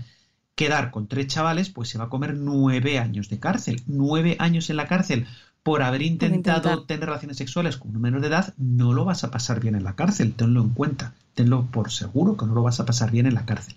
quedar 0.54 0.90
con 0.90 1.08
tres 1.08 1.28
chavales, 1.28 1.70
pues 1.70 1.88
se 1.88 1.98
va 1.98 2.04
a 2.04 2.08
comer 2.08 2.34
nueve 2.34 2.98
años 2.98 3.28
de 3.28 3.38
cárcel. 3.38 3.82
Nueve 3.86 4.36
años 4.38 4.70
en 4.70 4.76
la 4.76 4.86
cárcel 4.86 5.26
por 5.62 5.82
haber 5.82 6.02
intentado 6.02 6.82
tener 6.84 7.06
relaciones 7.06 7.36
sexuales 7.36 7.76
con 7.76 7.94
un 7.94 8.02
menor 8.02 8.20
de 8.20 8.28
edad, 8.28 8.52
no 8.58 8.92
lo 8.92 9.04
vas 9.04 9.22
a 9.22 9.30
pasar 9.30 9.60
bien 9.60 9.76
en 9.76 9.84
la 9.84 9.94
cárcel. 9.94 10.34
Tenlo 10.34 10.60
en 10.60 10.70
cuenta. 10.70 11.14
Tenlo 11.34 11.66
por 11.66 11.92
seguro 11.92 12.36
que 12.36 12.46
no 12.46 12.54
lo 12.54 12.62
vas 12.62 12.80
a 12.80 12.86
pasar 12.86 13.10
bien 13.10 13.26
en 13.26 13.34
la 13.34 13.46
cárcel. 13.46 13.74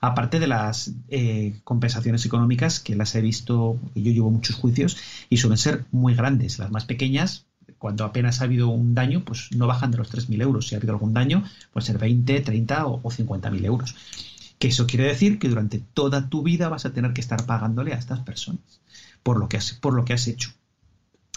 Aparte 0.00 0.38
de 0.38 0.46
las 0.46 0.92
eh, 1.08 1.56
compensaciones 1.64 2.24
económicas 2.24 2.80
que 2.80 2.94
las 2.94 3.14
he 3.14 3.20
visto, 3.20 3.78
que 3.92 4.02
yo 4.02 4.12
llevo 4.12 4.30
muchos 4.30 4.56
juicios 4.56 4.96
y 5.28 5.36
suelen 5.36 5.58
ser 5.58 5.84
muy 5.92 6.14
grandes. 6.14 6.58
Las 6.58 6.70
más 6.70 6.84
pequeñas, 6.86 7.46
cuando 7.78 8.04
apenas 8.04 8.40
ha 8.40 8.44
habido 8.44 8.68
un 8.68 8.94
daño, 8.94 9.24
pues 9.24 9.50
no 9.54 9.66
bajan 9.66 9.90
de 9.90 9.98
los 9.98 10.10
3.000 10.10 10.40
euros. 10.40 10.68
Si 10.68 10.74
ha 10.74 10.78
habido 10.78 10.94
algún 10.94 11.12
daño, 11.12 11.44
puede 11.72 11.86
ser 11.86 11.98
20, 11.98 12.40
30 12.40 12.86
o, 12.86 13.00
o 13.02 13.10
50.000 13.10 13.64
euros. 13.66 13.94
Que 14.58 14.68
eso 14.68 14.86
quiere 14.86 15.04
decir 15.04 15.38
que 15.38 15.48
durante 15.48 15.78
toda 15.78 16.28
tu 16.28 16.42
vida 16.42 16.68
vas 16.68 16.84
a 16.84 16.92
tener 16.92 17.12
que 17.12 17.20
estar 17.20 17.44
pagándole 17.46 17.92
a 17.94 17.98
estas 17.98 18.20
personas 18.20 18.80
por 19.22 19.38
lo 19.38 19.48
que 19.48 19.56
has, 19.56 19.72
por 19.74 19.94
lo 19.94 20.04
que 20.04 20.14
has 20.14 20.26
hecho. 20.26 20.50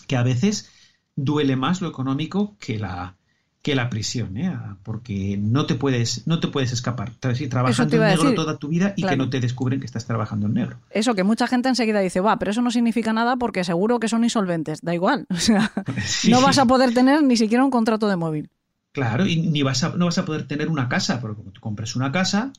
Que 0.07 0.15
a 0.17 0.23
veces 0.23 0.69
duele 1.15 1.55
más 1.55 1.81
lo 1.81 1.87
económico 1.89 2.55
que 2.59 2.79
la, 2.79 3.15
que 3.61 3.75
la 3.75 3.89
prisión, 3.89 4.37
¿eh? 4.37 4.57
porque 4.81 5.37
no 5.39 5.65
te 5.67 5.75
puedes, 5.75 6.25
no 6.25 6.39
te 6.39 6.47
puedes 6.47 6.71
escapar. 6.71 7.13
Sí, 7.35 7.47
Trabajando 7.47 7.95
en 7.97 8.01
negro 8.01 8.23
decir. 8.23 8.35
toda 8.35 8.57
tu 8.57 8.69
vida 8.69 8.93
y 8.95 9.01
Claro. 9.01 9.11
que 9.13 9.17
no 9.17 9.29
te 9.29 9.39
descubren 9.39 9.79
que 9.79 9.85
estás 9.85 10.05
trabajando 10.05 10.47
en 10.47 10.53
negro. 10.55 10.77
Eso, 10.89 11.13
que 11.13 11.23
mucha 11.23 11.45
gente 11.47 11.69
enseguida 11.69 11.99
dice, 11.99 12.21
va, 12.21 12.39
pero 12.39 12.51
eso 12.51 12.61
no 12.61 12.71
significa 12.71 13.13
nada 13.13 13.35
porque 13.35 13.63
seguro 13.63 13.99
que 13.99 14.07
son 14.07 14.23
insolventes. 14.23 14.81
Da 14.81 14.93
igual. 14.95 15.27
O 15.29 15.35
sea, 15.37 15.71
Sí. 16.05 16.31
no 16.31 16.41
vas 16.41 16.57
a 16.57 16.65
poder 16.65 16.93
tener 16.93 17.21
ni 17.23 17.37
siquiera 17.37 17.63
un 17.63 17.71
contrato 17.71 18.07
de 18.07 18.15
móvil. 18.15 18.49
Claro, 18.93 19.25
y 19.27 19.37
ni 19.37 19.61
vas 19.63 19.83
a, 19.83 19.89
no 19.95 20.05
vas 20.05 20.17
a 20.17 20.25
poder 20.25 20.47
tener 20.47 20.69
una 20.69 20.89
casa, 20.89 21.21
porque 21.21 21.37
como 21.37 21.51
tú 21.51 21.61
compres 21.61 21.95
una 21.95 22.11
casa, 22.11 22.51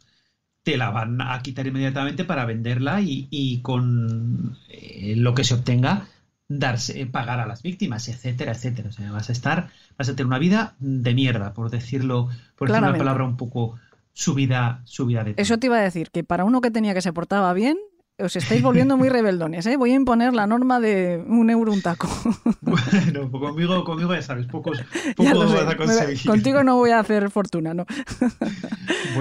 te 0.62 0.76
la 0.76 0.90
van 0.90 1.20
a 1.20 1.40
quitar 1.42 1.66
inmediatamente 1.66 2.24
para 2.24 2.44
venderla 2.44 3.00
y, 3.00 3.26
y 3.30 3.60
con 3.62 4.56
eh, 4.68 5.14
lo 5.16 5.34
que 5.34 5.44
se 5.44 5.54
obtenga 5.54 6.06
darse, 6.48 7.00
eh, 7.00 7.06
pagar 7.06 7.40
a 7.40 7.46
las 7.46 7.62
víctimas, 7.62 8.08
etcétera, 8.08 8.52
etcétera. 8.52 8.88
O 8.88 8.92
sea, 8.92 9.10
vas 9.12 9.28
a 9.28 9.32
estar, 9.32 9.70
vas 9.98 10.08
a 10.08 10.12
tener 10.12 10.26
una 10.26 10.38
vida 10.38 10.74
de 10.78 11.14
mierda, 11.14 11.54
por 11.54 11.70
decirlo, 11.70 12.28
por 12.56 12.68
decir 12.68 12.82
una 12.82 12.96
palabra 12.96 13.24
un 13.24 13.36
poco 13.36 13.78
subida, 14.12 14.82
subida 14.84 15.24
de. 15.24 15.34
Eso 15.36 15.58
te 15.58 15.66
iba 15.66 15.78
a 15.78 15.82
decir, 15.82 16.10
que 16.10 16.24
para 16.24 16.44
uno 16.44 16.60
que 16.60 16.70
tenía 16.70 16.94
que 16.94 17.02
se 17.02 17.12
portaba 17.12 17.52
bien, 17.52 17.78
os 18.22 18.36
estáis 18.36 18.62
volviendo 18.62 18.96
muy 18.96 19.08
rebeldones, 19.16 19.66
¿eh? 19.66 19.76
Voy 19.76 19.92
a 19.92 19.94
imponer 19.94 20.32
la 20.34 20.46
norma 20.46 20.80
de 20.80 21.22
un 21.26 21.50
euro 21.50 21.72
un 21.72 21.82
taco. 21.82 22.08
Bueno, 22.62 23.30
conmigo, 23.30 23.84
conmigo 23.84 24.14
ya 24.14 24.22
sabes, 24.22 24.46
pocos, 24.46 24.82
pocos 25.16 25.52
vas 25.52 25.66
a 25.66 25.76
conseguir. 25.76 26.24
Contigo 26.24 26.62
no 26.62 26.76
voy 26.76 26.90
a 26.90 27.00
hacer 27.00 27.30
fortuna, 27.30 27.74
¿no? 27.74 27.84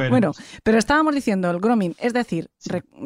Bueno, 0.10 0.32
pero 0.64 0.78
estábamos 0.78 1.16
diciendo 1.16 1.50
el 1.50 1.60
grooming, 1.60 1.96
es 2.00 2.14
decir, 2.14 2.50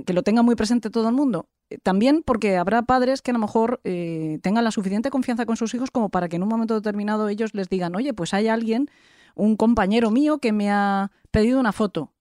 que 0.06 0.14
lo 0.14 0.24
tenga 0.24 0.44
muy 0.44 0.56
presente 0.56 0.90
todo 0.90 1.10
el 1.10 1.16
mundo. 1.16 1.48
Eh, 1.70 1.78
También 1.82 2.22
porque 2.24 2.58
habrá 2.58 2.84
padres 2.84 3.22
que 3.22 3.32
a 3.32 3.34
lo 3.34 3.40
mejor 3.40 3.82
eh, 3.84 4.40
tengan 4.44 4.64
la 4.64 4.72
suficiente 4.72 5.10
confianza 5.10 5.46
con 5.46 5.58
sus 5.58 5.74
hijos 5.74 5.90
como 5.90 6.10
para 6.10 6.28
que 6.28 6.36
en 6.36 6.44
un 6.44 6.50
momento 6.50 6.76
determinado 6.76 7.30
ellos 7.30 7.54
les 7.54 7.70
digan, 7.70 7.96
oye, 7.96 8.14
pues 8.14 8.34
hay 8.34 8.48
alguien, 8.48 8.90
un 9.36 9.56
compañero 9.56 10.12
mío 10.12 10.38
que 10.38 10.52
me 10.52 10.72
ha 10.72 11.12
pedido 11.32 11.60
una 11.60 11.72
foto. 11.72 12.12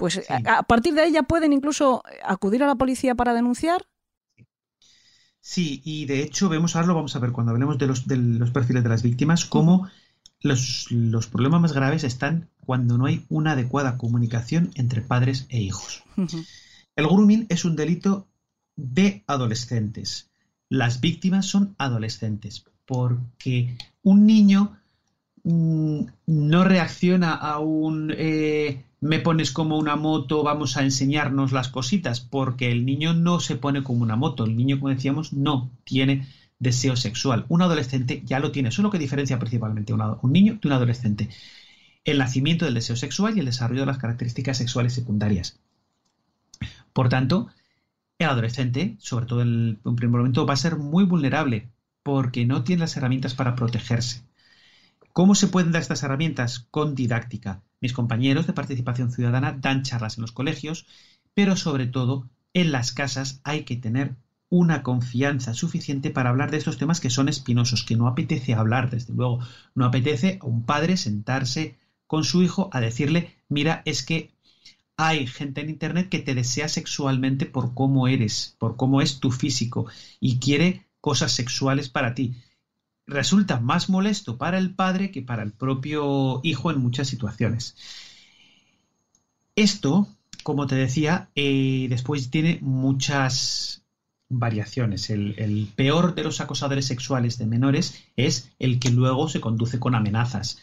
Pues 0.00 0.14
Sí. 0.14 0.20
a, 0.46 0.58
a 0.58 0.62
partir 0.62 0.94
de 0.94 1.02
ahí 1.02 1.12
ya 1.12 1.24
pueden 1.24 1.52
incluso 1.52 2.02
acudir 2.24 2.62
a 2.62 2.66
la 2.66 2.74
policía 2.76 3.14
para 3.14 3.34
denunciar. 3.34 3.86
Sí, 5.40 5.82
y 5.84 6.06
de 6.06 6.22
hecho 6.22 6.48
vemos, 6.48 6.74
ahora 6.74 6.88
lo 6.88 6.94
vamos 6.94 7.14
a 7.16 7.18
ver 7.18 7.32
cuando 7.32 7.52
hablemos 7.52 7.76
de 7.78 7.86
los, 7.86 8.06
de 8.06 8.16
los 8.16 8.50
perfiles 8.50 8.82
de 8.82 8.88
las 8.88 9.02
víctimas, 9.02 9.44
cómo 9.44 9.88
los, 10.40 10.86
los 10.90 11.26
problemas 11.26 11.60
más 11.60 11.72
graves 11.74 12.02
están 12.04 12.48
cuando 12.64 12.96
no 12.96 13.04
hay 13.06 13.26
una 13.28 13.52
adecuada 13.52 13.98
comunicación 13.98 14.70
entre 14.74 15.02
padres 15.02 15.46
e 15.50 15.60
hijos. 15.60 16.02
El 16.96 17.06
grooming 17.06 17.44
es 17.50 17.64
un 17.66 17.76
delito 17.76 18.26
de 18.76 19.22
adolescentes. 19.26 20.30
Las 20.70 21.00
víctimas 21.02 21.44
son 21.46 21.74
adolescentes, 21.78 22.64
porque 22.86 23.76
un 24.02 24.24
niño 24.26 24.78
mm, 25.44 26.00
no 26.26 26.64
reacciona 26.64 27.34
a 27.34 27.58
un 27.58 28.12
eh, 28.16 28.84
me 29.00 29.18
pones 29.18 29.50
como 29.50 29.78
una 29.78 29.96
moto, 29.96 30.42
vamos 30.42 30.76
a 30.76 30.82
enseñarnos 30.82 31.52
las 31.52 31.68
cositas, 31.68 32.20
porque 32.20 32.70
el 32.70 32.84
niño 32.84 33.14
no 33.14 33.40
se 33.40 33.56
pone 33.56 33.82
como 33.82 34.02
una 34.02 34.16
moto, 34.16 34.44
el 34.44 34.56
niño, 34.56 34.78
como 34.78 34.90
decíamos, 34.90 35.32
no 35.32 35.70
tiene 35.84 36.26
deseo 36.58 36.96
sexual. 36.96 37.46
Un 37.48 37.62
adolescente 37.62 38.22
ya 38.24 38.40
lo 38.40 38.52
tiene, 38.52 38.68
eso 38.68 38.82
es 38.82 38.84
lo 38.84 38.90
que 38.90 38.98
diferencia 38.98 39.38
principalmente 39.38 39.94
un, 39.94 40.02
un 40.20 40.32
niño 40.32 40.58
de 40.60 40.68
un 40.68 40.72
adolescente. 40.72 41.28
El 42.04 42.18
nacimiento 42.18 42.66
del 42.66 42.74
deseo 42.74 42.96
sexual 42.96 43.36
y 43.36 43.40
el 43.40 43.46
desarrollo 43.46 43.80
de 43.80 43.86
las 43.86 43.98
características 43.98 44.58
sexuales 44.58 44.92
secundarias. 44.92 45.58
Por 46.92 47.08
tanto, 47.08 47.48
el 48.18 48.28
adolescente, 48.28 48.96
sobre 48.98 49.26
todo 49.26 49.40
en 49.42 49.80
un 49.82 49.96
primer 49.96 50.18
momento, 50.18 50.44
va 50.44 50.54
a 50.54 50.58
ser 50.58 50.76
muy 50.76 51.04
vulnerable 51.04 51.70
porque 52.02 52.44
no 52.44 52.64
tiene 52.64 52.80
las 52.80 52.96
herramientas 52.96 53.34
para 53.34 53.54
protegerse. 53.54 54.22
¿Cómo 55.12 55.34
se 55.34 55.48
pueden 55.48 55.72
dar 55.72 55.82
estas 55.82 56.02
herramientas? 56.02 56.66
Con 56.70 56.94
didáctica. 56.94 57.62
Mis 57.80 57.92
compañeros 57.92 58.46
de 58.46 58.52
participación 58.52 59.10
ciudadana 59.10 59.52
dan 59.52 59.82
charlas 59.82 60.18
en 60.18 60.22
los 60.22 60.32
colegios, 60.32 60.86
pero 61.34 61.56
sobre 61.56 61.86
todo 61.86 62.28
en 62.52 62.72
las 62.72 62.92
casas 62.92 63.40
hay 63.44 63.62
que 63.64 63.76
tener 63.76 64.16
una 64.50 64.82
confianza 64.82 65.54
suficiente 65.54 66.10
para 66.10 66.30
hablar 66.30 66.50
de 66.50 66.56
estos 66.56 66.76
temas 66.76 67.00
que 67.00 67.08
son 67.08 67.28
espinosos, 67.28 67.84
que 67.84 67.96
no 67.96 68.08
apetece 68.08 68.54
hablar, 68.54 68.90
desde 68.90 69.14
luego. 69.14 69.38
No 69.74 69.84
apetece 69.84 70.38
a 70.42 70.46
un 70.46 70.64
padre 70.64 70.96
sentarse 70.96 71.76
con 72.06 72.24
su 72.24 72.42
hijo 72.42 72.68
a 72.72 72.80
decirle, 72.80 73.36
mira, 73.48 73.82
es 73.84 74.04
que 74.04 74.32
hay 74.96 75.26
gente 75.26 75.60
en 75.60 75.70
Internet 75.70 76.08
que 76.08 76.18
te 76.18 76.34
desea 76.34 76.68
sexualmente 76.68 77.46
por 77.46 77.72
cómo 77.72 78.08
eres, 78.08 78.56
por 78.58 78.76
cómo 78.76 79.00
es 79.00 79.20
tu 79.20 79.30
físico 79.30 79.86
y 80.18 80.38
quiere 80.38 80.84
cosas 81.00 81.32
sexuales 81.32 81.88
para 81.88 82.14
ti. 82.14 82.34
Resulta 83.10 83.58
más 83.58 83.88
molesto 83.88 84.38
para 84.38 84.56
el 84.56 84.72
padre 84.72 85.10
que 85.10 85.20
para 85.20 85.42
el 85.42 85.50
propio 85.50 86.38
hijo 86.44 86.70
en 86.70 86.78
muchas 86.78 87.08
situaciones. 87.08 87.74
Esto, 89.56 90.06
como 90.44 90.68
te 90.68 90.76
decía, 90.76 91.28
eh, 91.34 91.88
después 91.90 92.30
tiene 92.30 92.58
muchas 92.62 93.82
variaciones. 94.28 95.10
El, 95.10 95.34
el, 95.38 95.68
peor 95.74 96.14
de 96.14 96.22
los 96.22 96.40
acosadores 96.40 96.86
sexuales 96.86 97.36
de 97.36 97.46
menores 97.46 98.00
es 98.14 98.52
el 98.60 98.78
que 98.78 98.90
luego 98.90 99.28
se 99.28 99.40
conduce 99.40 99.80
con 99.80 99.96
amenazas. 99.96 100.58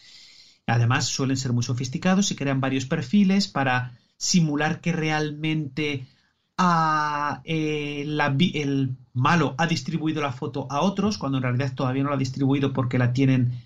Además, 0.66 1.04
suelen 1.04 1.36
ser 1.36 1.52
muy 1.52 1.62
sofisticados 1.62 2.30
y 2.30 2.34
crean 2.34 2.62
varios 2.62 2.86
perfiles 2.86 3.46
para 3.46 3.92
simular 4.16 4.80
que 4.80 4.92
realmente 4.92 6.06
eh, 7.44 8.02
el 8.02 8.96
malo 9.14 9.54
ha 9.58 9.66
distribuido 9.66 10.22
la 10.22 10.32
foto 10.32 10.66
a 10.70 10.80
otros, 10.80 11.18
cuando 11.18 11.38
en 11.38 11.42
realidad 11.42 11.74
todavía 11.74 12.02
no 12.02 12.10
la 12.10 12.16
ha 12.16 12.18
distribuido 12.18 12.72
porque 12.72 12.98
la 12.98 13.12
tienen, 13.12 13.62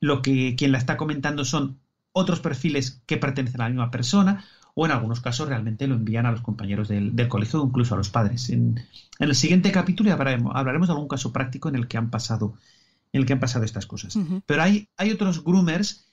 lo 0.00 0.22
que 0.22 0.56
quien 0.56 0.72
la 0.72 0.78
está 0.78 0.96
comentando 0.96 1.44
son 1.44 1.78
otros 2.12 2.40
perfiles 2.40 3.02
que 3.06 3.16
pertenecen 3.16 3.60
a 3.60 3.64
la 3.64 3.70
misma 3.70 3.90
persona, 3.90 4.44
o 4.74 4.86
en 4.86 4.92
algunos 4.92 5.20
casos 5.20 5.48
realmente 5.48 5.86
lo 5.86 5.94
envían 5.94 6.26
a 6.26 6.32
los 6.32 6.40
compañeros 6.40 6.88
del, 6.88 7.28
colegio 7.28 7.62
o 7.62 7.66
incluso 7.66 7.94
a 7.94 7.98
los 7.98 8.08
padres. 8.08 8.50
En, 8.50 8.82
el 9.18 9.34
siguiente 9.34 9.72
capítulo 9.72 10.12
hablaremos, 10.12 10.52
hablaremos, 10.54 10.88
de 10.88 10.92
algún 10.92 11.08
caso 11.08 11.32
práctico 11.32 11.68
en 11.68 11.76
el 11.76 11.88
que 11.88 11.98
han 11.98 12.10
pasado, 12.10 12.54
en 13.12 13.20
el 13.20 13.26
que 13.26 13.34
han 13.34 13.40
pasado 13.40 13.64
estas 13.64 13.86
cosas. 13.86 14.18
Pero 14.46 14.62
hay, 14.62 14.88
hay 14.96 15.10
otros 15.10 15.44
groomers 15.44 16.06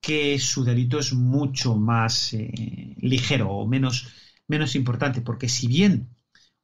que 0.00 0.38
su 0.38 0.64
delito 0.64 0.98
es 0.98 1.12
mucho 1.12 1.76
más 1.76 2.32
eh, 2.32 2.96
ligero 3.00 3.50
o 3.50 3.66
menos, 3.66 4.08
menos 4.50 4.74
importante, 4.74 5.22
porque 5.22 5.48
si 5.48 5.66
bien 5.66 6.08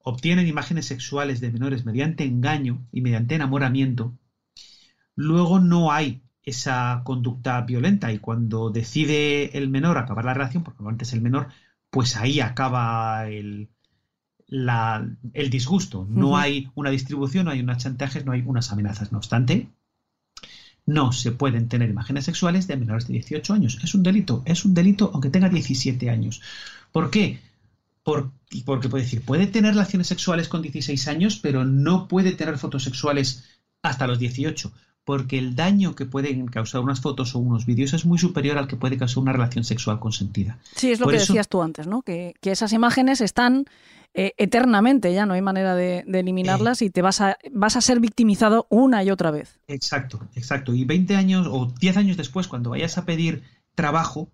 obtienen 0.03 0.47
imágenes 0.47 0.87
sexuales 0.87 1.41
de 1.41 1.51
menores 1.51 1.87
mediante 1.87 2.25
engaño 2.25 2.87
y 2.93 3.01
mediante 3.01 3.37
enamoramiento, 3.37 4.19
luego 5.15 5.61
no 5.61 5.93
hay 5.93 6.23
esa 6.43 7.03
conducta 7.05 7.61
violenta 7.63 8.13
y 8.13 8.19
cuando 8.19 8.71
decide 8.71 9.57
el 9.59 9.69
menor 9.69 9.99
acabar 9.99 10.25
la 10.25 10.35
relación, 10.35 10.63
porque 10.63 10.85
antes 10.87 11.13
el 11.13 11.23
menor, 11.23 11.49
pues 11.91 12.17
ahí 12.17 12.41
acaba 12.41 13.29
el, 13.29 13.69
el 14.49 15.51
disgusto. 15.51 16.07
No 16.09 16.37
hay 16.37 16.71
una 16.75 16.91
distribución, 16.91 17.47
no 17.47 17.51
hay 17.51 17.61
unas 17.61 17.79
chantajes, 17.79 18.25
no 18.25 18.33
hay 18.33 18.43
unas 18.47 18.71
amenazas. 18.71 19.11
No 19.11 19.19
obstante, 19.19 19.71
no 20.87 21.11
se 21.11 21.33
pueden 21.33 21.69
tener 21.69 21.91
imágenes 21.91 22.25
sexuales 22.25 22.69
de 22.69 22.77
menores 22.77 23.09
de 23.09 23.15
18 23.15 23.55
años. 23.55 23.79
Es 23.83 23.95
un 23.95 24.05
delito, 24.05 24.43
es 24.47 24.65
un 24.65 24.73
delito 24.73 25.11
aunque 25.13 25.31
tenga 25.31 25.49
17 25.49 26.11
años. 26.11 26.41
¿Por 26.93 27.11
qué? 27.11 27.41
Porque 28.65 28.89
puede 28.89 29.05
decir, 29.05 29.23
puede 29.23 29.47
tener 29.49 29.73
relaciones 29.73 30.07
sexuales 30.07 30.49
con 30.49 30.63
16 30.63 31.09
años, 31.09 31.41
pero 31.43 31.65
no 31.65 32.07
puede 32.07 32.33
tener 32.33 32.57
fotos 32.57 32.85
sexuales 32.85 33.45
hasta 33.83 34.07
los 34.07 34.21
18, 34.21 34.73
porque 35.05 35.39
el 35.39 35.57
daño 35.57 35.97
que 35.97 36.07
pueden 36.07 36.47
causar 36.47 36.83
unas 36.83 37.01
fotos 37.01 37.35
o 37.35 37.41
unos 37.41 37.67
vídeos 37.67 37.95
es 37.95 38.07
muy 38.07 38.19
superior 38.19 38.59
al 38.59 38.69
que 38.69 38.77
puede 38.77 38.97
causar 38.97 39.23
una 39.23 39.33
relación 39.33 39.65
sexual 39.65 39.99
consentida. 39.99 40.59
Sí, 40.77 40.93
es 40.93 41.01
lo 41.01 41.09
que 41.09 41.19
decías 41.19 41.49
tú 41.49 41.63
antes, 41.63 41.89
¿no? 41.89 42.03
Que, 42.03 42.35
que 42.41 42.53
esas 42.53 42.73
imágenes 42.73 43.21
están 43.21 43.67
eh, 44.15 44.35
eternamente, 44.39 45.13
ya 45.13 45.27
no 45.27 45.35
hay 45.35 45.43
manera 45.43 45.75
de, 45.75 46.05
eliminarlas 46.11 46.83
y 46.83 46.91
te 46.91 47.03
vas 47.03 47.21
a, 47.21 47.37
vas 47.53 47.77
a 47.77 47.81
ser 47.81 48.01
victimizado 48.01 48.67
una 48.71 49.05
y 49.05 49.11
otra 49.11 49.31
vez. 49.31 49.59
Exacto, 49.67 50.21
exacto. 50.35 50.73
Y 50.73 50.85
20 50.85 51.17
años 51.17 51.47
o 51.51 51.75
10 51.79 51.97
años 51.99 52.17
después, 52.17 52.49
cuando 52.49 52.71
vayas 52.71 52.97
a 52.99 53.05
pedir 53.05 53.43
trabajo, 53.75 54.31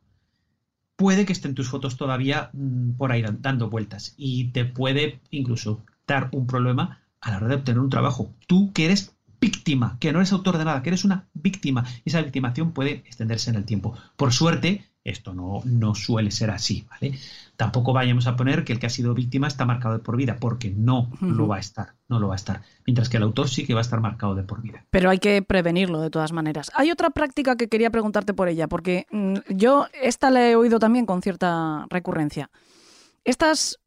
puede 1.02 1.26
que 1.26 1.32
estén 1.32 1.56
tus 1.56 1.68
fotos 1.68 1.96
todavía 1.96 2.50
mm, 2.52 2.92
por 2.92 3.10
ahí 3.10 3.24
dando 3.40 3.68
vueltas 3.68 4.14
y 4.16 4.52
te 4.52 4.64
puede 4.64 5.18
incluso 5.32 5.84
dar 6.06 6.28
un 6.30 6.46
problema 6.46 7.00
a 7.20 7.32
la 7.32 7.38
hora 7.38 7.48
de 7.48 7.54
obtener 7.56 7.80
un 7.80 7.90
trabajo. 7.90 8.32
Tú 8.46 8.72
que 8.72 8.84
eres 8.84 9.12
víctima, 9.40 9.96
que 9.98 10.12
no 10.12 10.20
eres 10.20 10.32
autor 10.32 10.58
de 10.58 10.64
nada, 10.64 10.80
que 10.80 10.90
eres 10.90 11.04
una 11.04 11.26
víctima, 11.34 11.84
y 12.04 12.10
esa 12.10 12.22
victimación 12.22 12.70
puede 12.70 13.02
extenderse 13.04 13.50
en 13.50 13.56
el 13.56 13.64
tiempo. 13.64 13.98
Por 14.14 14.32
suerte, 14.32 14.91
esto 15.04 15.34
no, 15.34 15.62
no 15.64 15.94
suele 15.94 16.30
ser 16.30 16.50
así, 16.50 16.86
¿vale? 16.88 17.18
Tampoco 17.56 17.92
vayamos 17.92 18.26
a 18.26 18.36
poner 18.36 18.64
que 18.64 18.72
el 18.72 18.78
que 18.78 18.86
ha 18.86 18.90
sido 18.90 19.14
víctima 19.14 19.48
está 19.48 19.64
marcado 19.64 19.96
de 19.96 20.00
por 20.02 20.16
vida, 20.16 20.36
porque 20.38 20.70
no 20.70 21.10
lo 21.20 21.46
va 21.46 21.56
a 21.56 21.60
estar, 21.60 21.94
no 22.08 22.18
lo 22.18 22.28
va 22.28 22.34
a 22.34 22.36
estar. 22.36 22.62
Mientras 22.86 23.08
que 23.08 23.16
el 23.16 23.22
autor 23.24 23.48
sí 23.48 23.66
que 23.66 23.74
va 23.74 23.80
a 23.80 23.82
estar 23.82 24.00
marcado 24.00 24.34
de 24.34 24.42
por 24.42 24.62
vida. 24.62 24.84
Pero 24.90 25.10
hay 25.10 25.18
que 25.18 25.42
prevenirlo 25.42 26.00
de 26.00 26.10
todas 26.10 26.32
maneras. 26.32 26.70
Hay 26.74 26.90
otra 26.90 27.10
práctica 27.10 27.56
que 27.56 27.68
quería 27.68 27.90
preguntarte 27.90 28.34
por 28.34 28.48
ella, 28.48 28.68
porque 28.68 29.06
mm, 29.10 29.34
yo 29.50 29.86
esta 30.00 30.30
la 30.30 30.48
he 30.48 30.56
oído 30.56 30.78
también 30.78 31.06
con 31.06 31.22
cierta 31.22 31.86
recurrencia. 31.90 32.50
Estas 33.24 33.80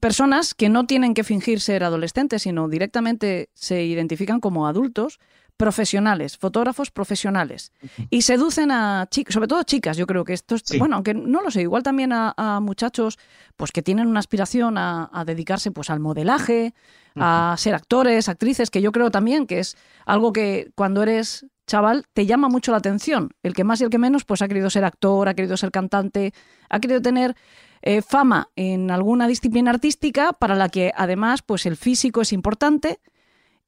personas 0.00 0.54
que 0.54 0.68
no 0.68 0.86
tienen 0.86 1.14
que 1.14 1.24
fingir 1.24 1.60
ser 1.60 1.84
adolescentes, 1.84 2.42
sino 2.42 2.68
directamente 2.68 3.50
se 3.54 3.84
identifican 3.84 4.40
como 4.40 4.66
adultos, 4.66 5.20
profesionales, 5.62 6.36
fotógrafos 6.38 6.90
profesionales, 6.90 7.70
y 8.10 8.22
seducen 8.22 8.72
a 8.72 9.06
chicas, 9.08 9.34
sobre 9.34 9.46
todo 9.46 9.62
chicas, 9.62 9.96
yo 9.96 10.08
creo 10.08 10.24
que 10.24 10.32
esto 10.32 10.56
es, 10.56 10.64
bueno, 10.76 10.96
aunque 10.96 11.14
no 11.14 11.40
lo 11.40 11.52
sé, 11.52 11.62
igual 11.62 11.84
también 11.84 12.10
a, 12.12 12.58
muchachos 12.60 13.16
pues 13.56 13.70
que 13.70 13.80
tienen 13.80 14.08
una 14.08 14.18
aspiración 14.18 14.76
a, 14.76 15.22
dedicarse 15.24 15.70
pues 15.70 15.88
al 15.88 16.00
modelaje, 16.00 16.74
a 17.14 17.54
ser 17.58 17.76
actores, 17.76 18.28
actrices, 18.28 18.70
que 18.70 18.82
yo 18.82 18.90
creo 18.90 19.12
también 19.12 19.46
que 19.46 19.60
es 19.60 19.76
algo 20.04 20.32
que 20.32 20.72
cuando 20.74 21.00
eres 21.00 21.46
chaval 21.68 22.06
te 22.12 22.26
llama 22.26 22.48
mucho 22.48 22.72
la 22.72 22.78
atención. 22.78 23.30
El 23.44 23.54
que 23.54 23.62
más 23.62 23.80
y 23.80 23.84
el 23.84 23.90
que 23.90 23.98
menos 23.98 24.24
pues 24.24 24.42
ha 24.42 24.48
querido 24.48 24.68
ser 24.68 24.84
actor, 24.84 25.28
ha 25.28 25.34
querido 25.34 25.56
ser 25.56 25.70
cantante, 25.70 26.34
ha 26.70 26.80
querido 26.80 27.00
tener 27.00 27.36
eh, 27.82 28.02
fama 28.02 28.48
en 28.56 28.90
alguna 28.90 29.28
disciplina 29.28 29.70
artística 29.70 30.32
para 30.32 30.56
la 30.56 30.68
que 30.68 30.90
además 30.96 31.42
pues 31.42 31.66
el 31.66 31.76
físico 31.76 32.20
es 32.20 32.32
importante 32.32 32.98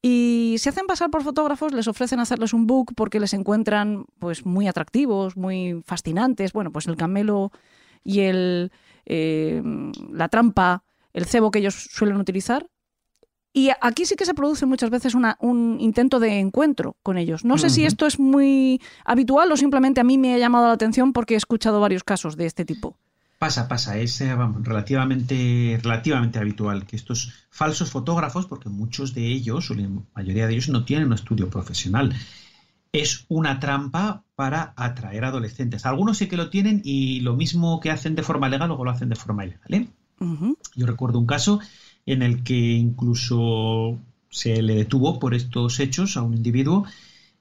y 0.07 0.57
se 0.59 0.69
hacen 0.69 0.87
pasar 0.87 1.09
por 1.09 1.23
fotógrafos, 1.23 1.73
les 1.73 1.89
ofrecen 1.89 2.21
hacerles 2.21 2.53
un 2.53 2.67
book 2.67 2.93
porque 2.95 3.19
les 3.19 3.33
encuentran 3.33 4.05
pues 4.19 4.45
muy 4.45 4.69
atractivos, 4.69 5.35
muy 5.35 5.81
fascinantes. 5.87 6.53
Bueno, 6.53 6.71
pues 6.71 6.87
el 6.89 6.97
camelo 6.99 7.53
y 8.03 8.21
el, 8.21 8.71
eh, 9.07 9.63
la 10.13 10.29
trampa, 10.29 10.85
el 11.15 11.25
cebo 11.25 11.51
que 11.51 11.61
ellos 11.61 11.89
suelen 11.91 12.19
utilizar. 12.19 12.67
Y 13.55 13.71
aquí 13.81 14.05
sí 14.05 14.15
que 14.15 14.27
se 14.27 14.35
produce 14.35 14.67
muchas 14.67 14.91
veces 14.91 15.15
un 15.15 15.79
intento 15.81 16.21
de 16.21 16.39
encuentro 16.39 16.99
con 17.03 17.17
ellos. 17.17 17.47
No 17.47 17.57
sé 17.57 17.71
si 17.71 17.87
esto 17.87 18.05
es 18.05 18.19
muy 18.21 18.83
habitual 19.07 19.51
o 19.53 19.57
simplemente 19.57 20.03
a 20.03 20.05
mí 20.05 20.19
me 20.19 20.35
ha 20.35 20.39
llamado 20.39 20.67
la 20.67 20.75
atención 20.75 21.15
porque 21.15 21.33
he 21.33 21.39
escuchado 21.39 21.81
varios 21.81 22.05
casos 22.05 22.37
de 22.37 22.45
este 22.45 22.67
tipo. 22.67 22.99
Pasa, 23.39 23.69
pasa, 23.69 23.99
es 23.99 24.21
eh, 24.21 24.35
relativamente, 24.63 25.79
relativamente 25.83 26.39
habitual 26.39 26.87
que 26.87 26.97
estos 26.97 27.33
falsos 27.51 27.91
fotógrafos, 27.91 28.47
porque 28.47 28.69
muchos 28.69 29.13
de 29.15 29.27
ellos, 29.27 29.71
o 29.71 29.75
la 29.75 29.89
mayoría 30.15 30.47
de 30.47 30.55
ellos, 30.55 30.69
no 30.69 30.85
tienen 30.85 31.09
un 31.09 31.15
estudio 31.15 31.51
profesional, 31.51 32.15
es 32.93 33.27
una 33.29 33.59
trampa 33.59 34.23
para 34.37 34.73
atraer 34.77 35.25
adolescentes. 35.25 35.85
Algunos 35.85 36.19
sí 36.19 36.29
que 36.29 36.37
lo 36.37 36.49
tienen 36.49 36.81
y 36.85 37.21
lo 37.21 37.35
mismo 37.35 37.81
que 37.81 37.91
hacen 37.91 38.15
de 38.15 38.23
forma 38.23 38.49
legal, 38.49 38.69
luego 38.69 38.85
lo 38.85 38.93
hacen 38.93 39.09
de 39.09 39.17
forma 39.17 39.45
ilegal. 39.45 39.75
¿eh? 39.75 39.89
Yo 40.77 40.87
recuerdo 40.87 41.19
un 41.19 41.27
caso 41.27 41.61
en 42.07 42.23
el 42.23 42.45
que 42.45 42.55
incluso 42.55 43.99
se 44.31 44.63
le 44.63 44.77
detuvo 44.77 45.19
por 45.19 45.35
estos 45.35 45.81
hechos 45.81 46.17
a 46.17 46.23
un 46.23 46.35
individuo 46.35 46.87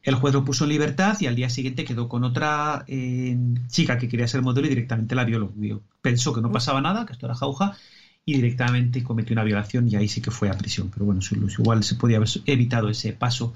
el 0.04 0.16
juez 0.16 0.34
lo 0.34 0.44
puso 0.44 0.66
en 0.66 0.72
libertad 0.72 1.18
y 1.22 1.28
al 1.28 1.36
día 1.36 1.50
siguiente 1.50 1.86
quedó 1.86 2.10
con 2.10 2.26
otra 2.26 2.84
eh, 2.88 3.38
chica 3.68 3.98
que 3.98 4.10
quería 4.10 4.28
ser 4.28 4.42
modelo 4.42 4.68
y 4.68 4.70
directamente 4.70 5.16
la 5.16 5.24
violó. 5.24 5.54
Pensó 6.02 6.34
que 6.34 6.42
no 6.42 6.52
pasaba 6.52 6.82
nada, 6.82 7.06
que 7.06 7.14
esto 7.14 7.26
era 7.26 7.36
jauja, 7.36 7.78
y 8.26 8.34
directamente 8.34 9.02
cometió 9.02 9.34
una 9.34 9.44
violación 9.44 9.88
y 9.90 9.96
ahí 9.96 10.10
sí 10.10 10.22
que 10.22 10.32
fue 10.32 10.50
a 10.50 10.58
prisión. 10.58 10.90
Pero 10.90 11.06
bueno, 11.06 11.22
igual 11.58 11.84
se 11.84 11.96
podía 11.96 12.18
haber 12.18 12.30
evitado 12.46 12.90
ese 12.90 13.14
paso 13.14 13.54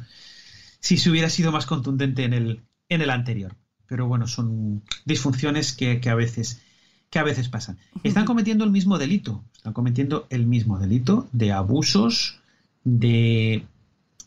si 0.80 0.98
se 0.98 1.10
hubiera 1.10 1.30
sido 1.30 1.52
más 1.52 1.66
contundente 1.66 2.24
en 2.24 2.34
el, 2.34 2.62
en 2.88 3.02
el 3.02 3.10
anterior. 3.10 3.56
pero 3.88 4.08
bueno, 4.08 4.28
son 4.28 4.84
disfunciones 5.06 5.74
que, 5.74 6.02
a 6.10 6.16
veces 6.16 6.62
que 7.10 7.20
a 7.20 7.24
veces 7.24 7.48
pasan. 7.48 7.78
Están 8.04 8.26
cometiendo 8.26 8.66
el 8.66 8.72
mismo 8.72 8.98
delito, 8.98 9.44
están 9.56 9.74
cometiendo 9.74 10.28
el 10.30 10.46
mismo 10.46 10.78
delito 10.78 11.28
de 11.32 11.54
abusos, 11.54 12.40
de 12.84 13.66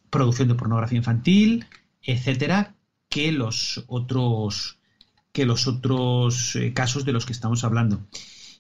producción 0.09 0.49
de 0.49 0.55
pornografía 0.55 0.97
infantil, 0.97 1.67
etcétera, 2.03 2.75
que 3.09 3.33
los 3.33 3.85
otros 3.87 4.79
que 5.33 5.47
los 5.47 5.67
otros 5.69 6.57
eh, 6.57 6.73
casos 6.73 7.05
de 7.05 7.13
los 7.13 7.27
que 7.27 7.33
estamos 7.33 7.65
hablando. 7.65 8.05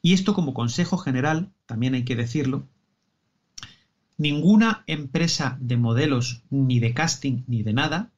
Y 0.02 0.12
esto 0.12 0.34
como 0.34 0.54
consejo 0.54 0.98
general, 0.98 1.50
también 1.66 1.94
hay 1.94 2.04
que 2.04 2.16
decirlo, 2.16 2.66
ninguna 4.16 4.84
empresa 4.86 5.58
de 5.60 5.76
modelos, 5.76 6.42
ni 6.50 6.78
de 6.78 6.94
casting, 6.94 7.42
ni 7.46 7.62
de 7.62 7.72
nada, 7.72 8.12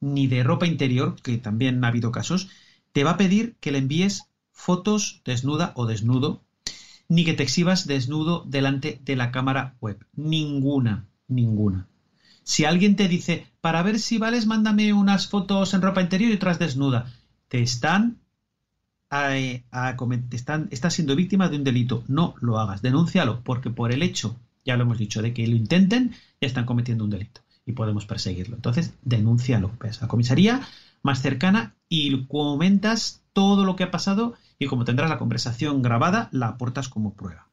ni 0.00 0.26
de 0.26 0.42
ropa 0.44 0.66
interior, 0.66 1.16
que 1.22 1.38
también 1.38 1.82
ha 1.84 1.88
habido 1.88 2.12
casos, 2.12 2.48
te 2.92 3.04
va 3.04 3.12
a 3.12 3.16
pedir 3.16 3.56
que 3.60 3.72
le 3.72 3.78
envíes 3.78 4.24
fotos 4.52 5.20
desnuda 5.24 5.72
o 5.74 5.86
desnudo, 5.86 6.42
ni 7.08 7.24
que 7.24 7.34
te 7.34 7.42
exhibas 7.42 7.86
desnudo 7.86 8.44
delante 8.46 9.00
de 9.04 9.16
la 9.16 9.30
cámara 9.30 9.76
web. 9.80 10.04
Ninguna, 10.14 11.06
ninguna. 11.28 11.88
Si 12.42 12.64
alguien 12.64 12.96
te 12.96 13.08
dice, 13.08 13.46
para 13.66 13.82
ver 13.82 13.98
si 13.98 14.16
vales, 14.18 14.46
mándame 14.46 14.92
unas 14.92 15.26
fotos 15.26 15.74
en 15.74 15.82
ropa 15.82 16.00
interior 16.00 16.30
y 16.30 16.34
otras 16.34 16.60
desnuda, 16.60 17.12
te 17.48 17.62
están, 17.62 18.20
te 19.10 20.36
están, 20.36 20.68
estás 20.70 20.94
siendo 20.94 21.16
víctima 21.16 21.48
de 21.48 21.56
un 21.56 21.64
delito. 21.64 22.04
No 22.06 22.36
lo 22.40 22.60
hagas, 22.60 22.80
denúncialo, 22.80 23.40
porque 23.40 23.70
por 23.70 23.90
el 23.90 24.04
hecho, 24.04 24.36
ya 24.64 24.76
lo 24.76 24.84
hemos 24.84 24.98
dicho, 24.98 25.20
de 25.20 25.34
que 25.34 25.48
lo 25.48 25.56
intenten, 25.56 26.12
ya 26.40 26.46
están 26.46 26.64
cometiendo 26.64 27.02
un 27.02 27.10
delito 27.10 27.40
y 27.66 27.72
podemos 27.72 28.06
perseguirlo. 28.06 28.54
Entonces, 28.54 28.94
denúncialo, 29.02 29.72
pues, 29.80 29.98
a 29.98 30.02
la 30.02 30.08
comisaría 30.08 30.60
más 31.02 31.20
cercana 31.20 31.74
y 31.88 32.24
comentas 32.26 33.20
todo 33.32 33.64
lo 33.64 33.74
que 33.74 33.82
ha 33.82 33.90
pasado 33.90 34.34
y 34.60 34.66
como 34.66 34.84
tendrás 34.84 35.10
la 35.10 35.18
conversación 35.18 35.82
grabada, 35.82 36.28
la 36.30 36.50
aportas 36.50 36.88
como 36.88 37.14
prueba. 37.14 37.48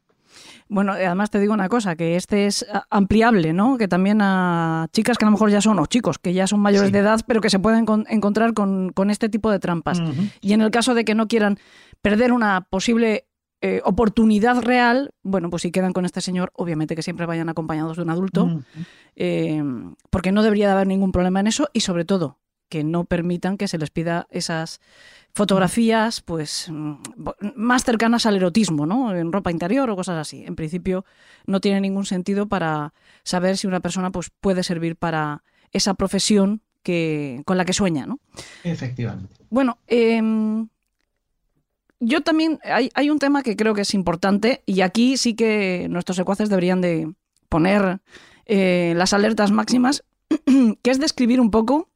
Bueno, 0.69 0.93
además 0.93 1.29
te 1.29 1.39
digo 1.39 1.53
una 1.53 1.69
cosa, 1.69 1.95
que 1.95 2.15
este 2.15 2.45
es 2.45 2.65
ampliable, 2.89 3.53
¿no? 3.53 3.77
Que 3.77 3.87
también 3.87 4.19
a 4.21 4.87
chicas 4.91 5.17
que 5.17 5.25
a 5.25 5.27
lo 5.27 5.31
mejor 5.31 5.49
ya 5.51 5.61
son, 5.61 5.79
o 5.79 5.85
chicos 5.85 6.19
que 6.19 6.33
ya 6.33 6.47
son 6.47 6.59
mayores 6.59 6.91
de 6.91 6.99
edad, 6.99 7.21
pero 7.27 7.41
que 7.41 7.49
se 7.49 7.59
pueden 7.59 7.85
encontrar 8.09 8.53
con, 8.53 8.93
este 9.09 9.29
tipo 9.29 9.51
de 9.51 9.59
trampas. 9.59 10.01
Y 10.41 10.53
en 10.53 10.61
el 10.61 10.71
caso 10.71 10.93
de 10.93 11.05
que 11.05 11.15
no 11.15 11.27
quieran 11.27 11.59
perder 12.01 12.31
una 12.31 12.61
posible 12.61 13.27
eh, 13.61 13.81
oportunidad 13.85 14.61
real, 14.61 15.13
bueno, 15.23 15.49
pues 15.49 15.61
si 15.61 15.71
quedan 15.71 15.93
con 15.93 16.05
este 16.05 16.19
señor, 16.21 16.51
obviamente 16.53 16.95
que 16.95 17.01
siempre 17.01 17.25
vayan 17.25 17.49
acompañados 17.49 17.95
de 17.95 18.03
un 18.03 18.09
adulto, 18.09 18.61
eh, 19.15 19.63
porque 20.09 20.31
no 20.31 20.43
debería 20.43 20.67
de 20.67 20.73
haber 20.73 20.87
ningún 20.87 21.11
problema 21.11 21.39
en 21.39 21.47
eso 21.47 21.69
y 21.71 21.79
sobre 21.79 22.03
todo 22.03 22.39
que 22.67 22.83
no 22.83 23.05
permitan 23.05 23.55
que 23.55 23.67
se 23.67 23.77
les 23.77 23.91
pida 23.91 24.25
esas 24.31 24.81
fotografías 25.33 26.21
pues 26.21 26.67
mm, 26.69 26.95
más 27.55 27.83
cercanas 27.83 28.25
al 28.25 28.35
erotismo, 28.35 28.85
¿no? 28.85 29.15
En 29.15 29.31
ropa 29.31 29.51
interior 29.51 29.89
o 29.89 29.95
cosas 29.95 30.17
así. 30.17 30.43
En 30.45 30.55
principio 30.55 31.05
no 31.45 31.59
tiene 31.59 31.81
ningún 31.81 32.05
sentido 32.05 32.47
para 32.47 32.93
saber 33.23 33.57
si 33.57 33.67
una 33.67 33.79
persona 33.79 34.11
pues 34.11 34.29
puede 34.29 34.63
servir 34.63 34.95
para 34.95 35.43
esa 35.71 35.95
profesión 35.95 36.61
que, 36.83 37.41
con 37.45 37.57
la 37.57 37.65
que 37.65 37.73
sueña, 37.73 38.05
¿no? 38.05 38.19
Efectivamente. 38.63 39.33
Bueno, 39.49 39.79
em, 39.87 40.67
yo 41.99 42.21
también 42.21 42.59
hay, 42.63 42.91
hay, 42.93 43.09
un 43.09 43.19
tema 43.19 43.41
que 43.41 43.55
creo 43.55 43.73
que 43.73 43.81
es 43.81 43.93
importante 43.93 44.61
y 44.65 44.81
aquí 44.81 45.17
sí 45.17 45.33
que 45.33 45.87
nuestros 45.89 46.17
secuaces 46.17 46.49
deberían 46.49 46.81
de 46.81 47.11
poner 47.49 48.01
eh, 48.45 48.93
las 48.97 49.13
alertas 49.13 49.51
máximas, 49.51 50.03
que 50.83 50.91
es 50.91 50.99
describir 50.99 51.39
un 51.39 51.49
poco 51.49 51.89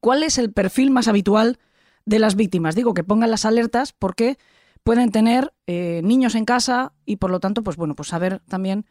cuál 0.00 0.22
es 0.22 0.36
el 0.36 0.52
perfil 0.52 0.90
más 0.90 1.08
habitual 1.08 1.58
de 2.04 2.18
las 2.18 2.36
víctimas. 2.36 2.74
Digo 2.74 2.94
que 2.94 3.04
pongan 3.04 3.30
las 3.30 3.44
alertas 3.44 3.92
porque 3.92 4.38
pueden 4.82 5.10
tener 5.10 5.52
eh, 5.66 6.00
niños 6.04 6.34
en 6.34 6.44
casa 6.44 6.92
y 7.06 7.16
por 7.16 7.30
lo 7.30 7.40
tanto, 7.40 7.62
pues 7.62 7.76
bueno, 7.76 7.94
pues 7.94 8.08
saber 8.08 8.40
también 8.48 8.86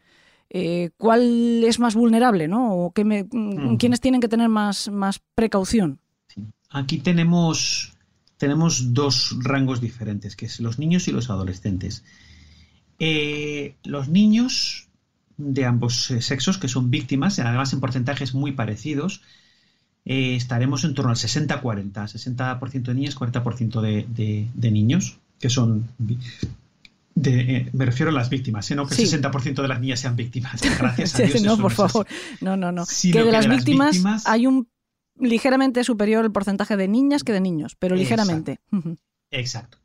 eh, 0.50 0.90
cuál 0.96 1.64
es 1.64 1.78
más 1.78 1.94
vulnerable, 1.94 2.48
¿no? 2.48 2.74
O 2.74 2.92
qué 2.92 3.04
mm, 3.04 3.76
quiénes 3.76 4.00
tienen 4.00 4.20
que 4.20 4.28
tener 4.28 4.48
más, 4.48 4.90
más 4.90 5.20
precaución. 5.34 5.98
Aquí 6.70 6.98
tenemos, 6.98 7.92
tenemos 8.38 8.94
dos 8.94 9.36
rangos 9.40 9.80
diferentes, 9.80 10.36
que 10.36 10.46
es 10.46 10.60
los 10.60 10.78
niños 10.78 11.08
y 11.08 11.12
los 11.12 11.30
adolescentes. 11.30 12.04
Eh, 12.98 13.76
los 13.84 14.08
niños 14.08 14.88
de 15.36 15.64
ambos 15.64 16.12
sexos, 16.20 16.58
que 16.58 16.68
son 16.68 16.90
víctimas, 16.90 17.38
además 17.38 17.72
en 17.72 17.80
porcentajes 17.80 18.34
muy 18.34 18.52
parecidos, 18.52 19.22
eh, 20.04 20.34
estaremos 20.34 20.84
en 20.84 20.94
torno 20.94 21.10
al 21.10 21.16
60-40, 21.16 21.92
60%, 21.92 22.82
de 22.82 22.94
niñas, 22.94 23.16
40% 23.16 23.80
de, 23.80 24.48
de, 24.52 24.70
niños, 24.70 25.18
que 25.38 25.48
son... 25.48 25.88
Eh, 27.24 27.68
me 27.72 27.84
refiero 27.84 28.10
a 28.10 28.14
las 28.14 28.30
víctimas, 28.30 28.70
¿eh? 28.70 28.74
no 28.74 28.86
que 28.86 28.94
el 28.94 29.08
60% 29.08 29.62
de 29.62 29.68
las 29.68 29.80
niñas 29.80 30.00
sean 30.00 30.16
víctimas. 30.16 30.60
Gracias 30.78 31.14
a 31.14 31.22
Dios. 31.22 31.42
no, 31.42 31.56
por 31.58 31.72
favor. 31.72 32.06
No, 32.40 32.56
no, 32.56 32.72
no. 32.72 32.84
que 32.86 33.22
de, 33.22 33.30
las, 33.30 33.48
víctimas 33.48 34.26
hay 34.26 34.46
un 34.46 34.66
ligeramente 35.20 35.84
superior 35.84 36.24
el 36.24 36.32
porcentaje 36.32 36.76
de 36.76 36.88
niñas 36.88 37.22
que 37.22 37.32
de 37.32 37.40
niños, 37.40 37.76
pero 37.78 37.94
ligeramente. 37.94 38.60
Exacto. 39.30 39.78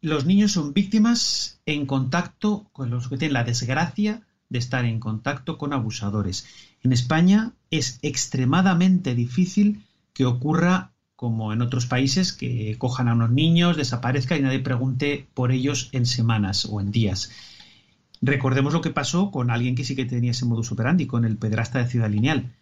Los 0.00 0.24
niños 0.24 0.52
son 0.52 0.72
víctimas 0.72 1.58
en 1.66 1.86
contacto 1.86 2.68
con 2.72 2.90
los 2.90 3.08
que 3.08 3.16
tienen 3.16 3.32
la 3.32 3.44
desgracia 3.44 4.22
de 4.48 4.58
estar 4.58 4.84
en 4.84 5.00
contacto 5.00 5.58
con 5.58 5.72
abusadores. 5.72 6.46
En 6.82 6.92
España 6.92 7.54
es 7.78 7.98
extremadamente 8.02 9.14
difícil 9.14 9.84
que 10.12 10.26
ocurra 10.26 10.92
como 11.16 11.52
en 11.52 11.62
otros 11.62 11.86
países, 11.86 12.32
que 12.32 12.76
cojan 12.78 13.08
a 13.08 13.14
unos 13.14 13.30
niños, 13.30 13.76
desaparezcan 13.76 14.38
y 14.38 14.42
nadie 14.42 14.60
pregunte 14.60 15.28
por 15.32 15.50
ellos 15.50 15.88
en 15.92 16.04
semanas 16.04 16.66
o 16.70 16.80
en 16.80 16.90
días. 16.90 17.30
Recordemos 18.20 18.74
lo 18.74 18.82
que 18.82 18.90
pasó 18.90 19.30
con 19.30 19.50
alguien 19.50 19.74
que 19.74 19.84
sí 19.84 19.96
que 19.96 20.04
tenía 20.04 20.32
ese 20.32 20.44
modus 20.44 20.72
operandi, 20.72 21.06
con 21.06 21.24
el 21.24 21.38
pedrasta 21.38 21.78
de 21.78 21.88
Ciudad 21.88 22.10
Lineal, 22.10 22.52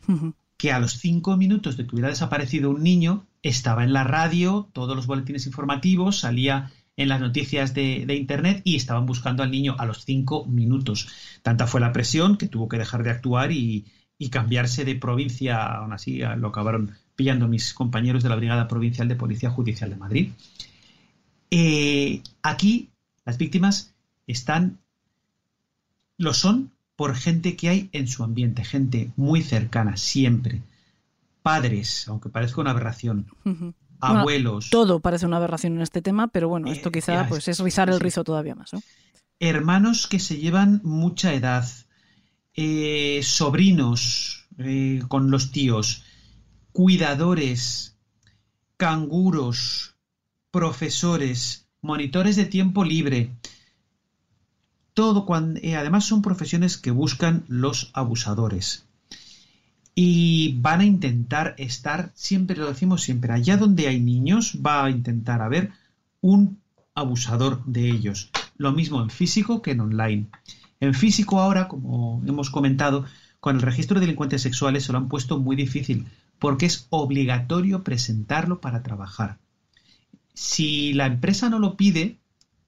que 0.56 0.72
a 0.72 0.78
los 0.78 0.98
cinco 0.98 1.36
minutos 1.36 1.76
de 1.76 1.86
que 1.86 1.94
hubiera 1.94 2.08
desaparecido 2.08 2.70
un 2.70 2.82
niño, 2.82 3.26
estaba 3.42 3.84
en 3.84 3.92
la 3.92 4.04
radio, 4.04 4.68
todos 4.72 4.96
los 4.96 5.06
boletines 5.06 5.46
informativos, 5.46 6.20
salía 6.20 6.70
en 6.96 7.08
las 7.08 7.20
noticias 7.20 7.74
de, 7.74 8.06
Internet 8.08 8.62
y 8.64 8.76
estaban 8.76 9.04
buscando 9.04 9.42
al 9.42 9.50
niño 9.50 9.74
a 9.78 9.84
los 9.84 10.04
cinco 10.04 10.44
minutos. 10.46 11.08
Tanta 11.42 11.66
fue 11.66 11.80
la 11.80 11.92
presión 11.92 12.36
que 12.36 12.46
tuvo 12.46 12.68
que 12.68 12.78
dejar 12.78 13.02
de 13.02 13.10
actuar 13.10 13.50
y, 13.52 13.86
cambiarse 14.30 14.84
de 14.84 14.94
provincia, 14.94 15.62
aún 15.62 15.92
así 15.92 16.20
lo 16.36 16.48
acabaron 16.48 16.94
pillando 17.16 17.48
mis 17.48 17.74
compañeros 17.74 18.22
de 18.22 18.28
la 18.28 18.36
Brigada 18.36 18.68
Provincial 18.68 19.08
de 19.08 19.16
Policía 19.16 19.50
Judicial 19.50 19.90
de 19.90 19.96
Madrid. 19.96 20.30
Eh, 21.50 22.22
aquí 22.42 22.90
las 23.24 23.38
víctimas 23.38 23.94
están, 24.26 24.78
lo 26.18 26.34
son 26.34 26.72
por 26.96 27.14
gente 27.14 27.56
que 27.56 27.68
hay 27.68 27.88
en 27.92 28.08
su 28.08 28.24
ambiente, 28.24 28.64
gente 28.64 29.10
muy 29.16 29.42
cercana, 29.42 29.96
siempre. 29.96 30.62
Padres, 31.42 32.08
aunque 32.08 32.28
parezca 32.28 32.60
una 32.60 32.70
aberración, 32.70 33.26
abuelos. 34.00 34.70
todo 34.70 35.00
parece 35.00 35.26
una 35.26 35.36
aberración 35.36 35.74
en 35.74 35.82
este 35.82 36.02
tema, 36.02 36.28
pero 36.28 36.48
bueno, 36.48 36.70
esto 36.70 36.88
eh, 36.88 36.92
quizá 36.92 37.26
pues, 37.28 37.46
es 37.48 37.58
rizar 37.60 37.90
el 37.90 38.00
rizo 38.00 38.24
todavía 38.24 38.54
más. 38.54 38.70
Hermanos 39.40 40.06
que 40.06 40.20
se 40.20 40.38
llevan 40.38 40.80
mucha 40.84 41.34
edad, 41.34 41.66
eh, 42.54 43.20
sobrinos 43.22 44.46
eh, 44.58 45.02
con 45.08 45.30
los 45.30 45.50
tíos, 45.50 46.04
cuidadores, 46.72 47.96
canguros, 48.76 49.94
profesores, 50.50 51.66
monitores 51.80 52.36
de 52.36 52.46
tiempo 52.46 52.84
libre. 52.84 53.30
Todo 54.94 55.26
cuando, 55.26 55.60
además 55.76 56.04
son 56.04 56.22
profesiones 56.22 56.78
que 56.78 56.92
buscan 56.92 57.44
los 57.48 57.90
abusadores 57.94 58.84
y 59.94 60.56
van 60.60 60.80
a 60.80 60.84
intentar 60.84 61.54
estar, 61.58 62.10
siempre 62.14 62.56
lo 62.56 62.66
decimos 62.66 63.02
siempre, 63.02 63.32
allá 63.32 63.56
donde 63.56 63.86
hay 63.86 64.00
niños 64.00 64.58
va 64.64 64.84
a 64.84 64.90
intentar 64.90 65.40
haber 65.40 65.70
un 66.20 66.58
abusador 66.94 67.64
de 67.64 67.90
ellos. 67.90 68.30
Lo 68.56 68.72
mismo 68.72 69.00
en 69.02 69.10
físico 69.10 69.62
que 69.62 69.72
en 69.72 69.80
online. 69.80 70.26
En 70.80 70.94
físico 70.94 71.40
ahora, 71.40 71.68
como 71.68 72.22
hemos 72.26 72.50
comentado, 72.50 73.04
con 73.40 73.56
el 73.56 73.62
registro 73.62 73.94
de 73.94 74.06
delincuentes 74.06 74.42
sexuales 74.42 74.84
se 74.84 74.92
lo 74.92 74.98
han 74.98 75.08
puesto 75.08 75.38
muy 75.38 75.56
difícil 75.56 76.06
porque 76.38 76.66
es 76.66 76.86
obligatorio 76.90 77.84
presentarlo 77.84 78.60
para 78.60 78.82
trabajar. 78.82 79.38
Si 80.34 80.92
la 80.92 81.06
empresa 81.06 81.48
no 81.48 81.58
lo 81.58 81.76
pide, 81.76 82.18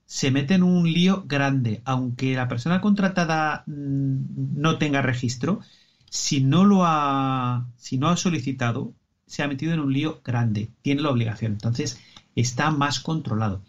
se 0.07 0.31
mete 0.31 0.55
en 0.55 0.63
un 0.63 0.91
lío 0.91 1.25
grande, 1.27 1.83
aunque 1.85 2.35
la 2.35 2.49
persona 2.49 2.81
contratada 2.81 3.65
mm, 3.67 4.61
no 4.61 4.79
tenga 4.79 5.03
registro, 5.03 5.61
si 6.09 6.41
no 6.41 6.65
lo 6.65 6.85
ha, 6.85 7.67
si 7.77 7.99
no 7.99 8.09
ha 8.09 8.17
solicitado, 8.17 8.95
se 9.27 9.43
ha 9.43 9.49
metido 9.49 9.75
en 9.75 9.81
un 9.81 9.93
lío 9.93 10.21
grande, 10.25 10.71
tiene 10.83 11.03
la 11.03 11.11
obligación, 11.11 11.53
entonces 11.53 12.01
está 12.37 12.71
más 12.71 13.01
controlado. 13.01 13.63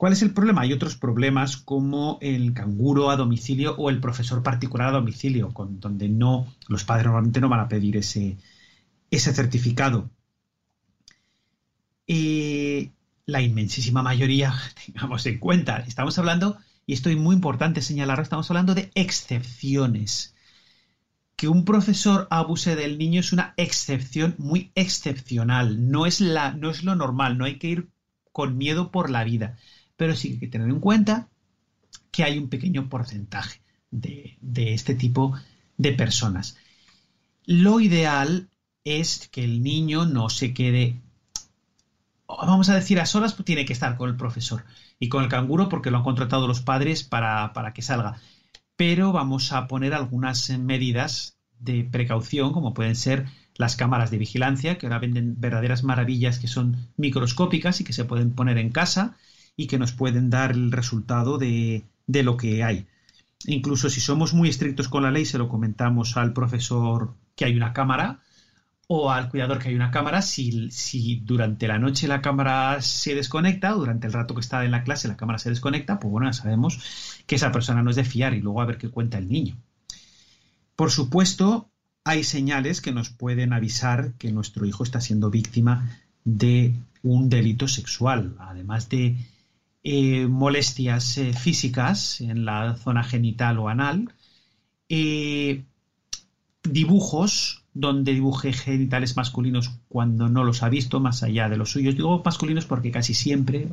¿Cuál 0.00 0.14
es 0.14 0.22
el 0.22 0.32
problema? 0.32 0.62
Hay 0.62 0.72
otros 0.72 0.96
problemas 0.96 1.58
como 1.58 2.16
el 2.22 2.54
canguro 2.54 3.10
a 3.10 3.16
domicilio 3.16 3.74
o 3.76 3.90
el 3.90 4.00
profesor 4.00 4.42
particular 4.42 4.88
a 4.88 4.92
domicilio, 4.92 5.52
con, 5.52 5.78
donde 5.78 6.08
no, 6.08 6.46
los 6.68 6.84
padres 6.84 7.04
normalmente 7.04 7.38
no 7.42 7.50
van 7.50 7.60
a 7.60 7.68
pedir 7.68 7.98
ese, 7.98 8.38
ese 9.10 9.34
certificado. 9.34 10.08
eh, 12.06 12.92
la 13.26 13.42
inmensísima 13.42 14.02
mayoría, 14.02 14.54
tengamos 14.86 15.26
en 15.26 15.38
cuenta, 15.38 15.80
estamos 15.86 16.18
hablando, 16.18 16.56
y 16.86 16.94
esto 16.94 17.10
es 17.10 17.18
muy 17.18 17.34
importante 17.36 17.82
señalar, 17.82 18.20
estamos 18.20 18.50
hablando 18.50 18.74
de 18.74 18.90
excepciones. 18.94 20.34
Que 21.36 21.48
un 21.48 21.66
profesor 21.66 22.26
abuse 22.30 22.74
del 22.74 22.96
niño 22.96 23.20
es 23.20 23.34
una 23.34 23.52
excepción 23.58 24.34
muy 24.38 24.72
excepcional, 24.74 25.90
no 25.90 26.06
es, 26.06 26.22
la, 26.22 26.52
no 26.52 26.70
es 26.70 26.84
lo 26.84 26.94
normal, 26.94 27.36
no 27.36 27.44
hay 27.44 27.58
que 27.58 27.68
ir 27.68 27.90
con 28.32 28.56
miedo 28.56 28.90
por 28.90 29.10
la 29.10 29.24
vida, 29.24 29.58
pero 30.00 30.16
sí 30.16 30.28
hay 30.28 30.38
que 30.38 30.46
tener 30.46 30.70
en 30.70 30.80
cuenta 30.80 31.28
que 32.10 32.24
hay 32.24 32.38
un 32.38 32.48
pequeño 32.48 32.88
porcentaje 32.88 33.60
de, 33.90 34.38
este 34.72 34.94
tipo 34.94 35.34
de 35.76 35.92
personas. 35.92 36.56
Lo 37.44 37.80
ideal 37.80 38.48
es 38.82 39.28
que 39.28 39.44
el 39.44 39.62
niño 39.62 40.06
no 40.06 40.30
se 40.30 40.54
quede 40.54 40.96
vamos 42.26 42.70
a 42.70 42.76
decir, 42.76 42.98
a 42.98 43.04
solas 43.04 43.34
pues 43.34 43.44
tiene 43.44 43.66
que 43.66 43.74
estar 43.74 43.98
con 43.98 44.08
el 44.08 44.16
profesor 44.16 44.64
y 44.98 45.10
con 45.10 45.22
el 45.22 45.28
canguro 45.28 45.68
porque 45.68 45.90
lo 45.90 45.98
han 45.98 46.04
contratado 46.04 46.48
los 46.48 46.62
padres 46.62 47.04
para, 47.04 47.52
que 47.74 47.82
salga. 47.82 48.16
Pero 48.76 49.12
vamos 49.12 49.52
a 49.52 49.66
poner 49.68 49.92
algunas 49.92 50.48
medidas 50.48 51.36
de 51.58 51.84
precaución, 51.84 52.54
como 52.54 52.72
pueden 52.72 52.96
ser 52.96 53.26
las 53.54 53.76
cámaras 53.76 54.10
de 54.10 54.16
vigilancia, 54.16 54.78
que 54.78 54.86
ahora 54.86 54.98
venden 54.98 55.38
verdaderas 55.38 55.84
maravillas 55.84 56.38
que 56.38 56.48
son 56.48 56.88
microscópicas 56.96 57.82
y 57.82 57.84
que 57.84 57.92
se 57.92 58.06
pueden 58.06 58.32
poner 58.32 58.56
en 58.56 58.70
casa 58.70 59.18
y 59.60 59.66
que 59.66 59.78
nos 59.78 59.92
pueden 59.92 60.30
dar 60.30 60.52
el 60.52 60.72
resultado 60.72 61.36
de, 61.36 61.84
de 62.06 62.22
lo 62.22 62.38
que 62.38 62.64
hay. 62.64 62.86
Incluso 63.44 63.90
si 63.90 64.00
somos 64.00 64.32
muy 64.32 64.48
estrictos 64.48 64.88
con 64.88 65.02
la 65.02 65.10
ley, 65.10 65.26
se 65.26 65.36
lo 65.36 65.50
comentamos 65.50 66.16
al 66.16 66.32
profesor 66.32 67.14
que 67.36 67.44
hay 67.44 67.54
una 67.54 67.74
cámara, 67.74 68.20
o 68.86 69.10
al 69.10 69.28
cuidador 69.28 69.58
que 69.58 69.68
hay 69.68 69.74
una 69.74 69.90
cámara, 69.90 70.22
si, 70.22 70.70
si, 70.70 71.16
durante 71.16 71.68
la 71.68 71.78
noche 71.78 72.08
la 72.08 72.22
cámara 72.22 72.80
se 72.80 73.14
desconecta, 73.14 73.76
o 73.76 73.80
durante 73.80 74.06
el 74.06 74.14
rato 74.14 74.34
que 74.34 74.40
está 74.40 74.64
en 74.64 74.70
la 74.70 74.82
clase 74.82 75.08
la 75.08 75.18
cámara 75.18 75.38
se 75.38 75.50
desconecta, 75.50 76.00
pues 76.00 76.10
bueno, 76.10 76.26
ya 76.26 76.32
sabemos 76.32 77.22
que 77.26 77.34
esa 77.34 77.52
persona 77.52 77.82
no 77.82 77.90
es 77.90 77.96
de 77.96 78.04
fiar 78.04 78.32
y 78.32 78.40
luego 78.40 78.62
a 78.62 78.66
ver 78.66 78.78
qué 78.78 78.88
cuenta 78.88 79.18
el 79.18 79.28
niño. 79.28 79.58
Por 80.74 80.90
supuesto, 80.90 81.70
hay 82.02 82.24
señales 82.24 82.80
que 82.80 82.92
nos 82.92 83.10
pueden 83.10 83.52
avisar 83.52 84.14
que 84.14 84.32
nuestro 84.32 84.64
hijo 84.64 84.84
está 84.84 85.02
siendo 85.02 85.28
víctima 85.28 86.00
de 86.24 86.74
un 87.02 87.28
delito 87.28 87.68
sexual, 87.68 88.36
además 88.38 88.88
de 88.88 89.16
eh, 89.82 90.26
molestias 90.26 91.16
eh, 91.18 91.32
físicas 91.32 92.20
en 92.20 92.44
la 92.44 92.74
zona 92.76 93.02
genital 93.02 93.58
o 93.58 93.68
anal, 93.68 94.12
eh, 94.88 95.64
dibujos 96.64 97.64
donde 97.72 98.12
dibuje 98.12 98.52
genitales 98.52 99.16
masculinos 99.16 99.70
cuando 99.88 100.28
no 100.28 100.44
los 100.44 100.62
ha 100.62 100.68
visto, 100.68 101.00
más 101.00 101.22
allá 101.22 101.48
de 101.48 101.56
los 101.56 101.70
suyos. 101.70 101.96
Digo 101.96 102.20
masculinos 102.24 102.66
porque 102.66 102.90
casi 102.90 103.14
siempre, 103.14 103.68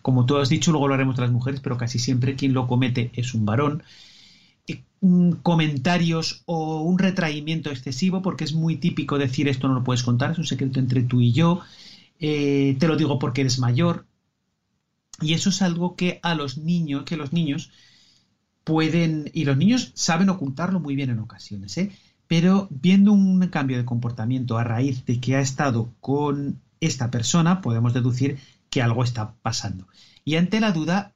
como 0.00 0.26
tú 0.26 0.38
has 0.38 0.48
dicho, 0.48 0.72
luego 0.72 0.88
lo 0.88 0.94
haremos 0.94 1.16
de 1.16 1.22
las 1.22 1.30
mujeres, 1.30 1.60
pero 1.60 1.76
casi 1.76 1.98
siempre 1.98 2.34
quien 2.34 2.54
lo 2.54 2.66
comete 2.66 3.10
es 3.14 3.34
un 3.34 3.44
varón. 3.44 3.82
Eh, 4.66 4.82
comentarios 5.42 6.42
o 6.46 6.80
un 6.80 6.98
retraimiento 6.98 7.70
excesivo, 7.70 8.22
porque 8.22 8.44
es 8.44 8.54
muy 8.54 8.76
típico 8.76 9.18
decir 9.18 9.46
esto 9.46 9.68
no 9.68 9.74
lo 9.74 9.84
puedes 9.84 10.02
contar, 10.02 10.32
es 10.32 10.38
un 10.38 10.46
secreto 10.46 10.80
entre 10.80 11.02
tú 11.02 11.20
y 11.20 11.32
yo, 11.32 11.60
te 12.18 12.76
lo 12.80 12.96
digo 12.96 13.18
porque 13.18 13.42
eres 13.42 13.58
mayor. 13.58 14.06
Y 15.22 15.34
eso 15.34 15.50
es 15.50 15.62
algo 15.62 15.96
que 15.96 16.20
a 16.22 16.34
los 16.34 16.58
niños, 16.58 17.04
que 17.04 17.16
los 17.16 17.32
niños 17.32 17.70
pueden, 18.64 19.30
y 19.32 19.44
los 19.44 19.56
niños 19.56 19.92
saben 19.94 20.28
ocultarlo 20.28 20.80
muy 20.80 20.94
bien 20.96 21.10
en 21.10 21.18
ocasiones, 21.18 21.76
¿eh? 21.78 21.92
pero 22.26 22.68
viendo 22.70 23.12
un 23.12 23.46
cambio 23.48 23.76
de 23.76 23.84
comportamiento 23.84 24.56
a 24.56 24.64
raíz 24.64 25.04
de 25.04 25.20
que 25.20 25.36
ha 25.36 25.40
estado 25.40 25.92
con 26.00 26.60
esta 26.80 27.10
persona, 27.10 27.60
podemos 27.60 27.92
deducir 27.92 28.38
que 28.70 28.82
algo 28.82 29.04
está 29.04 29.34
pasando. 29.42 29.86
Y 30.24 30.36
ante 30.36 30.60
la 30.60 30.72
duda, 30.72 31.12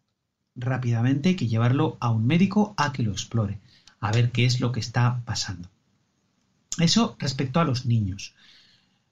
rápidamente 0.55 1.31
hay 1.31 1.37
que 1.37 1.49
llevarlo 1.49 1.97
a 2.01 2.11
un 2.11 2.27
médico 2.27 2.75
a 2.77 2.93
que 2.93 3.03
lo 3.03 3.13
explore, 3.13 3.61
a 4.01 4.13
ver 4.13 4.31
qué 4.31 4.45
es 4.45 4.61
lo 4.61 4.73
que 4.73 4.81
está 4.81 5.23
pasando. 5.25 5.69
Eso 6.79 7.17
respecto 7.19 7.61
a 7.61 7.65
los 7.65 7.87
niños. 7.87 8.35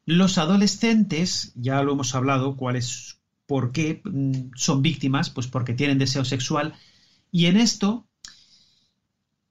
Los 0.05 0.36
adolescentes, 0.36 1.53
ya 1.55 1.82
lo 1.82 1.92
hemos 1.92 2.14
hablado, 2.14 2.57
cuáles, 2.57 3.18
por 3.47 3.72
qué 3.72 4.03
mm, 4.05 4.51
son 4.57 4.82
víctimas, 4.82 5.30
pues 5.30 5.47
porque 5.47 5.74
tienen 5.74 5.99
deseo 5.99 6.24
sexual, 6.24 6.74
y 7.30 7.47
en 7.47 7.57
esto 7.57 8.07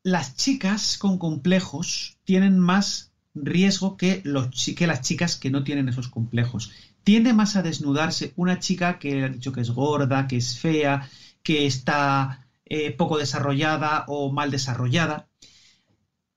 las 0.03 0.35
chicas 0.35 0.97
con 0.97 1.17
complejos 1.17 2.17
tienen 2.25 2.59
más 2.59 3.13
riesgo 3.33 3.97
que, 3.97 4.21
los, 4.23 4.47
que 4.75 4.87
las 4.87 5.01
chicas 5.01 5.37
que 5.37 5.49
no 5.49 5.63
tienen 5.63 5.89
esos 5.89 6.07
complejos. 6.07 6.71
Tiende 7.03 7.33
más 7.33 7.55
a 7.55 7.63
desnudarse 7.63 8.33
una 8.35 8.59
chica 8.59 8.99
que 8.99 9.23
ha 9.23 9.29
dicho 9.29 9.51
que 9.51 9.61
es 9.61 9.71
gorda, 9.71 10.27
que 10.27 10.37
es 10.37 10.59
fea, 10.59 11.09
que 11.41 11.65
está 11.65 12.47
eh, 12.65 12.91
poco 12.91 13.17
desarrollada 13.17 14.05
o 14.07 14.31
mal 14.31 14.51
desarrollada. 14.51 15.27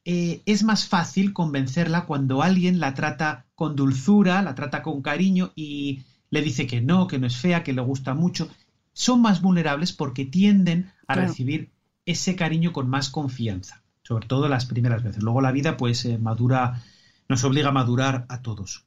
Eh, 0.05 0.43
es 0.47 0.63
más 0.63 0.87
fácil 0.87 1.33
convencerla 1.33 2.07
cuando 2.07 2.43
alguien 2.43 2.79
la 2.79 2.95
trata 2.95 3.47
con 3.55 3.75
dulzura, 3.75 4.43
la 4.43 4.55
trata 4.55 4.83
con 4.83 5.03
cariño 5.03 5.53
y 5.57 6.05
le 6.31 6.43
dice 6.43 6.67
que 6.67 6.81
no, 6.81 7.07
que 7.07 7.19
no 7.19 7.27
es 7.27 7.37
fea, 7.37 7.63
que 7.63 7.73
le 7.73 7.83
gusta 7.83 8.15
mucho. 8.15 8.49
Son 8.93 9.21
más 9.21 9.43
vulnerables 9.43 9.93
porque 9.93 10.25
tienden 10.25 10.93
a 11.07 11.15
recibir 11.15 11.71
ese 12.05 12.37
cariño 12.37 12.73
con 12.73 12.89
más 12.89 13.11
confianza, 13.11 13.83
sobre 14.03 14.27
todo 14.27 14.49
las 14.49 14.67
primeras 14.67 15.03
veces. 15.03 15.23
Luego 15.23 15.41
la 15.41 15.53
vida 15.53 15.77
pues 15.77 16.05
eh, 16.05 16.19
madura, 16.19 16.83
nos 17.29 17.45
obliga 17.45 17.69
a 17.69 17.73
madurar 17.73 18.27
a 18.29 18.43
todos. 18.43 18.87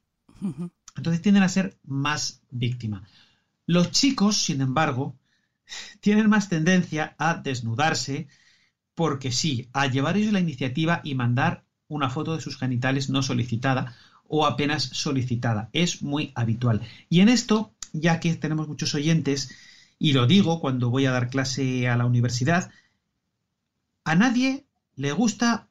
Entonces 0.95 1.21
tienden 1.21 1.43
a 1.43 1.49
ser 1.49 1.77
más 1.83 2.41
víctima. 2.49 3.03
Los 3.65 3.91
chicos, 3.91 4.37
sin 4.37 4.61
embargo, 4.61 5.15
tienen 6.01 6.29
más 6.29 6.49
tendencia 6.49 7.15
a 7.17 7.35
desnudarse 7.35 8.27
porque 8.95 9.31
sí, 9.31 9.69
a 9.73 9.87
llevar 9.87 10.17
ellos 10.17 10.33
la 10.33 10.39
iniciativa 10.39 11.01
y 11.03 11.15
mandar 11.15 11.63
una 11.87 12.09
foto 12.09 12.35
de 12.35 12.41
sus 12.41 12.57
genitales 12.57 13.09
no 13.09 13.23
solicitada 13.23 13.95
o 14.29 14.45
apenas 14.45 14.83
solicitada. 14.83 15.69
Es 15.73 16.01
muy 16.01 16.31
habitual. 16.35 16.81
Y 17.09 17.19
en 17.19 17.27
esto, 17.29 17.73
ya 17.91 18.19
que 18.21 18.35
tenemos 18.35 18.67
muchos 18.67 18.95
oyentes, 18.95 19.49
y 19.97 20.13
lo 20.13 20.27
digo 20.27 20.61
cuando 20.61 20.89
voy 20.89 21.05
a 21.05 21.11
dar 21.11 21.29
clase 21.29 21.89
a 21.89 21.97
la 21.97 22.05
universidad, 22.05 22.71
a 24.05 24.15
nadie 24.15 24.65
le 24.95 25.11
gusta 25.11 25.67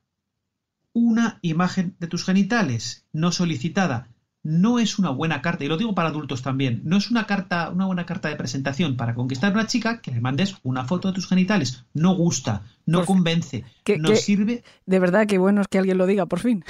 una 0.93 1.39
imagen 1.43 1.97
de 2.01 2.09
tus 2.09 2.25
genitales 2.25 3.05
no 3.13 3.33
solicitada. 3.33 4.09
No 4.51 4.79
es 4.79 4.99
una 4.99 5.11
buena 5.11 5.43
carta, 5.43 5.63
y 5.63 5.69
lo 5.69 5.77
digo 5.77 5.95
para 5.95 6.09
adultos 6.09 6.41
también, 6.41 6.81
no 6.83 6.97
es 6.97 7.11
una 7.11 7.27
carta, 7.27 7.69
una 7.69 7.85
buena 7.85 8.07
carta 8.07 8.31
de 8.31 8.37
presentación 8.37 8.97
para 8.97 9.15
conquistar 9.15 9.51
a 9.51 9.55
una 9.55 9.67
chica 9.67 10.01
que 10.01 10.11
le 10.11 10.23
mandes 10.23 10.57
una 10.63 10.87
foto 10.87 11.09
de 11.09 11.15
tus 11.15 11.29
genitales. 11.29 11.85
No 11.93 12.15
gusta, 12.15 12.63
no 12.87 13.05
convence, 13.05 13.67
no 13.99 14.17
sirve. 14.17 14.65
De 14.87 14.99
verdad 15.01 15.27
que 15.27 15.37
bueno 15.37 15.61
es 15.61 15.69
que 15.69 15.77
alguien 15.77 15.99
lo 15.99 16.07
diga, 16.07 16.25
por 16.25 16.41
fin. 16.41 16.65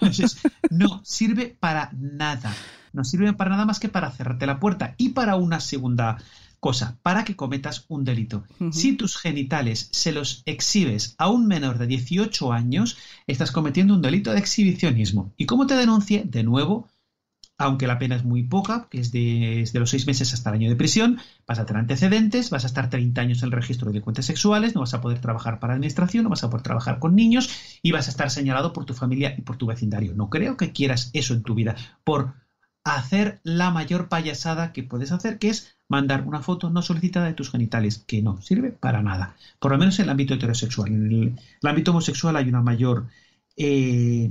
no 0.70 1.00
sirve 1.04 1.54
para 1.60 1.90
nada. 1.92 2.54
No 2.94 3.04
sirve 3.04 3.34
para 3.34 3.50
nada 3.50 3.66
más 3.66 3.80
que 3.80 3.90
para 3.90 4.10
cerrarte 4.10 4.46
la 4.46 4.58
puerta 4.58 4.94
y 4.96 5.10
para 5.10 5.36
una 5.36 5.60
segunda 5.60 6.16
cosa, 6.58 6.96
para 7.02 7.24
que 7.24 7.36
cometas 7.36 7.84
un 7.88 8.04
delito. 8.04 8.44
Si 8.72 8.94
tus 8.94 9.18
genitales 9.18 9.90
se 9.92 10.12
los 10.12 10.42
exhibes 10.46 11.16
a 11.18 11.28
un 11.28 11.46
menor 11.46 11.76
de 11.76 11.86
18 11.86 12.50
años, 12.50 12.96
estás 13.26 13.52
cometiendo 13.52 13.92
un 13.92 14.00
delito 14.00 14.32
de 14.32 14.38
exhibicionismo. 14.38 15.34
¿Y 15.36 15.44
cómo 15.44 15.66
te 15.66 15.74
denuncie? 15.74 16.22
De 16.24 16.42
nuevo, 16.42 16.88
aunque 17.60 17.86
la 17.86 17.98
pena 17.98 18.16
es 18.16 18.24
muy 18.24 18.42
poca, 18.42 18.86
que 18.88 18.98
es 19.00 19.12
de, 19.12 19.68
los 19.74 19.90
seis 19.90 20.06
meses 20.06 20.32
hasta 20.32 20.48
el 20.48 20.54
año 20.54 20.70
de 20.70 20.76
prisión, 20.76 21.18
vas 21.46 21.58
a 21.58 21.66
tener 21.66 21.80
antecedentes, 21.80 22.48
vas 22.48 22.64
a 22.64 22.66
estar 22.68 22.88
30 22.88 23.20
años 23.20 23.42
en 23.42 23.48
el 23.48 23.52
registro 23.52 23.84
de 23.84 23.92
delincuentes 23.92 24.24
sexuales, 24.24 24.74
no 24.74 24.80
vas 24.80 24.94
a 24.94 25.02
poder 25.02 25.18
trabajar 25.18 25.60
para 25.60 25.74
administración, 25.74 26.24
no 26.24 26.30
vas 26.30 26.42
a 26.42 26.48
poder 26.48 26.62
trabajar 26.62 26.98
con 26.98 27.14
niños 27.14 27.50
y 27.82 27.92
vas 27.92 28.08
a 28.08 28.12
estar 28.12 28.30
señalado 28.30 28.72
por 28.72 28.86
tu 28.86 28.94
familia 28.94 29.34
y 29.36 29.42
por 29.42 29.58
tu 29.58 29.66
vecindario. 29.66 30.14
No 30.14 30.30
creo 30.30 30.56
que 30.56 30.72
quieras 30.72 31.10
eso 31.12 31.34
en 31.34 31.42
tu 31.42 31.54
vida, 31.54 31.76
por 32.02 32.32
hacer 32.82 33.40
la 33.42 33.70
mayor 33.70 34.08
payasada 34.08 34.72
que 34.72 34.82
puedes 34.82 35.12
hacer, 35.12 35.38
que 35.38 35.50
es 35.50 35.76
mandar 35.86 36.26
una 36.26 36.40
foto 36.40 36.70
no 36.70 36.80
solicitada 36.80 37.26
de 37.26 37.34
tus 37.34 37.50
genitales, 37.50 38.02
que 38.06 38.22
no 38.22 38.40
sirve 38.40 38.70
para 38.70 39.02
nada, 39.02 39.36
por 39.58 39.72
lo 39.72 39.76
menos 39.76 39.98
en 39.98 40.04
el 40.04 40.10
ámbito 40.12 40.32
heterosexual. 40.32 40.88
En 40.88 41.12
el, 41.12 41.68
ámbito 41.68 41.90
homosexual 41.90 42.36
hay 42.36 42.48
una 42.48 42.62
mayor 42.62 43.06
eh, 43.58 44.30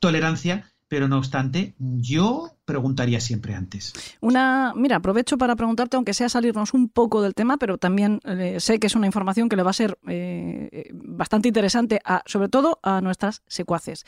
tolerancia, 0.00 0.71
pero 0.92 1.08
no 1.08 1.16
obstante, 1.16 1.74
yo 1.78 2.50
preguntaría 2.66 3.18
siempre 3.18 3.54
antes. 3.54 3.94
Una, 4.20 4.74
mira, 4.76 4.96
aprovecho 4.96 5.38
para 5.38 5.56
preguntarte, 5.56 5.96
aunque 5.96 6.12
sea 6.12 6.28
salirnos 6.28 6.74
un 6.74 6.90
poco 6.90 7.22
del 7.22 7.32
tema, 7.32 7.56
pero 7.56 7.78
también 7.78 8.20
eh, 8.26 8.60
sé 8.60 8.78
que 8.78 8.88
es 8.88 8.94
una 8.94 9.06
información 9.06 9.48
que 9.48 9.56
le 9.56 9.62
va 9.62 9.70
a 9.70 9.72
ser 9.72 9.98
eh, 10.06 10.90
bastante 10.92 11.48
interesante, 11.48 12.02
a, 12.04 12.22
sobre 12.26 12.50
todo 12.50 12.78
a 12.82 13.00
nuestras 13.00 13.40
secuaces. 13.46 14.04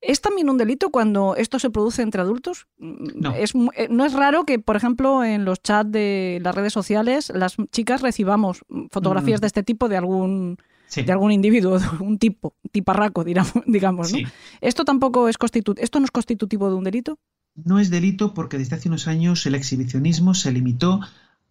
¿Es 0.00 0.22
también 0.22 0.48
un 0.48 0.56
delito 0.56 0.88
cuando 0.88 1.36
esto 1.36 1.58
se 1.58 1.68
produce 1.68 2.00
entre 2.00 2.22
adultos? 2.22 2.68
No. 2.78 3.34
Es, 3.34 3.52
eh, 3.76 3.88
no 3.90 4.06
es 4.06 4.14
raro 4.14 4.46
que, 4.46 4.58
por 4.58 4.76
ejemplo, 4.76 5.24
en 5.24 5.44
los 5.44 5.60
chats 5.60 5.92
de 5.92 6.40
las 6.42 6.54
redes 6.54 6.72
sociales 6.72 7.30
las 7.34 7.56
chicas 7.70 8.00
recibamos 8.00 8.64
fotografías 8.90 9.40
mm. 9.40 9.42
de 9.42 9.46
este 9.46 9.62
tipo 9.62 9.90
de 9.90 9.98
algún, 9.98 10.56
de 10.94 11.12
algún 11.12 11.32
individuo, 11.32 11.78
un 12.00 12.18
tipo, 12.18 12.54
tiparraco, 12.72 13.24
digamos. 13.66 14.12
¿no? 14.12 14.18
¿Esto 14.60 14.84
tampoco 14.84 15.28
es, 15.28 15.38
constitu 15.38 15.74
¿Esto 15.78 15.98
no 15.98 16.04
es 16.04 16.10
constitutivo 16.10 16.68
de 16.68 16.74
un 16.74 16.84
delito? 16.84 17.18
No 17.54 17.78
es 17.78 17.90
delito 17.90 18.34
porque 18.34 18.58
desde 18.58 18.76
hace 18.76 18.88
unos 18.88 19.06
años 19.06 19.46
el 19.46 19.54
exhibicionismo 19.54 20.34
se 20.34 20.50
limitó 20.52 21.00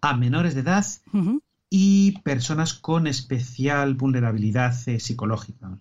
a 0.01 0.17
menores 0.17 0.53
de 0.53 0.61
edad 0.61 0.85
y 1.69 2.19
personas 2.23 2.73
con 2.73 3.07
especial 3.07 3.95
vulnerabilidad 3.95 4.75
eh, 4.87 4.99
psicológica. 4.99 5.77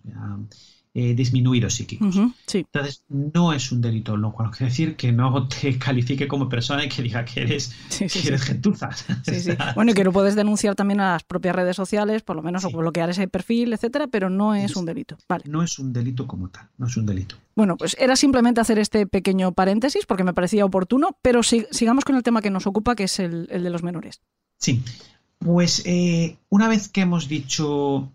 Eh, 0.95 1.15
disminuidos 1.15 1.73
psíquicos. 1.73 2.15
Entonces, 2.53 3.03
no 3.09 3.51
es 3.51 3.71
un 3.71 3.81
delito, 3.81 4.15
lo 4.15 4.31
cual 4.31 4.51
quiere 4.51 4.65
decir 4.65 4.95
que 4.95 5.11
no 5.11 5.47
te 5.47 5.75
califique 5.79 6.27
como 6.27 6.47
persona 6.47 6.85
y 6.85 6.89
que 6.89 7.01
diga 7.01 7.25
que 7.25 7.41
eres, 7.41 7.73
gentuza. 7.89 8.91
Bueno, 9.73 9.89
y 9.89 9.95
que 9.95 10.03
lo 10.03 10.11
puedes 10.11 10.35
denunciar 10.35 10.75
también 10.75 10.99
a 10.99 11.13
las 11.13 11.23
propias 11.23 11.55
redes 11.55 11.75
sociales, 11.75 12.21
por 12.21 12.35
lo 12.35 12.43
menos, 12.43 12.63
o 12.65 12.69
bloquear 12.69 13.09
ese 13.09 13.27
perfil, 13.27 13.73
etcétera, 13.73 14.05
pero 14.05 14.29
no 14.29 14.53
es, 14.53 14.75
un 14.75 14.85
delito. 14.85 15.17
Vale. 15.27 15.45
No 15.47 15.63
es 15.63 15.79
un 15.79 15.93
delito 15.93 16.27
como 16.27 16.49
tal, 16.49 16.69
no 16.77 16.85
es 16.85 16.95
un 16.95 17.07
delito. 17.07 17.37
Bueno, 17.55 17.75
pues 17.75 17.97
era 17.99 18.15
simplemente 18.15 18.61
hacer 18.61 18.77
este 18.77 19.07
pequeño 19.07 19.51
paréntesis 19.51 20.05
porque 20.05 20.23
me 20.23 20.35
parecía 20.35 20.63
oportuno, 20.63 21.17
pero 21.23 21.41
sigamos 21.41 22.05
con 22.05 22.17
el 22.17 22.21
tema 22.21 22.43
que 22.43 22.51
nos 22.51 22.67
ocupa, 22.67 22.95
que 22.95 23.05
es 23.05 23.17
el, 23.17 23.47
de 23.47 23.69
los 23.71 23.81
menores. 23.81 24.21
Sí, 24.59 24.83
pues 25.39 25.81
eh, 25.87 26.37
una 26.49 26.67
vez 26.67 26.87
que 26.87 27.01
hemos 27.01 27.27
dicho 27.27 28.11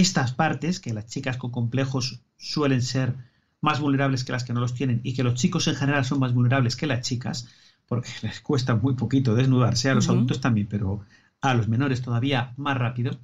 estas 0.00 0.32
partes, 0.32 0.78
que 0.78 0.92
las 0.92 1.06
chicas 1.06 1.36
con 1.36 1.50
complejos 1.50 2.20
suelen 2.36 2.82
ser 2.82 3.14
más 3.60 3.80
vulnerables 3.80 4.24
que 4.24 4.32
las 4.32 4.44
que 4.44 4.52
no 4.52 4.60
los 4.60 4.74
tienen 4.74 5.00
y 5.02 5.14
que 5.14 5.22
los 5.22 5.34
chicos 5.34 5.66
en 5.68 5.74
general 5.74 6.04
son 6.04 6.20
más 6.20 6.34
vulnerables 6.34 6.76
que 6.76 6.86
las 6.86 7.00
chicas, 7.00 7.48
porque 7.86 8.10
les 8.22 8.40
cuesta 8.40 8.74
muy 8.74 8.94
poquito 8.94 9.34
desnudarse, 9.34 9.88
a 9.88 9.94
los 9.94 10.08
adultos 10.08 10.40
también, 10.40 10.66
pero 10.66 11.00
a 11.40 11.54
los 11.54 11.68
menores 11.68 12.02
todavía 12.02 12.52
más 12.56 12.76
rápido, 12.76 13.18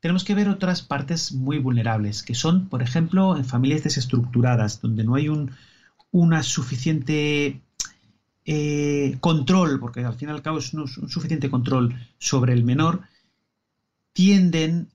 tenemos 0.00 0.24
que 0.24 0.34
ver 0.34 0.48
otras 0.48 0.82
partes 0.82 1.32
muy 1.32 1.58
vulnerables, 1.58 2.22
que 2.22 2.34
son, 2.34 2.68
por 2.68 2.82
ejemplo, 2.82 3.36
en 3.36 3.44
familias 3.44 3.82
desestructuradas, 3.84 4.80
donde 4.80 5.04
no 5.04 5.14
hay 5.16 5.28
un 5.28 5.52
una 6.12 6.42
suficiente 6.42 7.60
eh, 8.46 9.16
control, 9.20 9.78
porque 9.80 10.02
al 10.02 10.14
fin 10.14 10.30
y 10.30 10.32
al 10.32 10.40
cabo 10.40 10.58
es 10.58 10.72
un 10.72 10.88
suficiente 10.88 11.50
control 11.50 11.94
sobre 12.18 12.54
el 12.54 12.64
menor, 12.64 13.02
tienden 14.14 14.88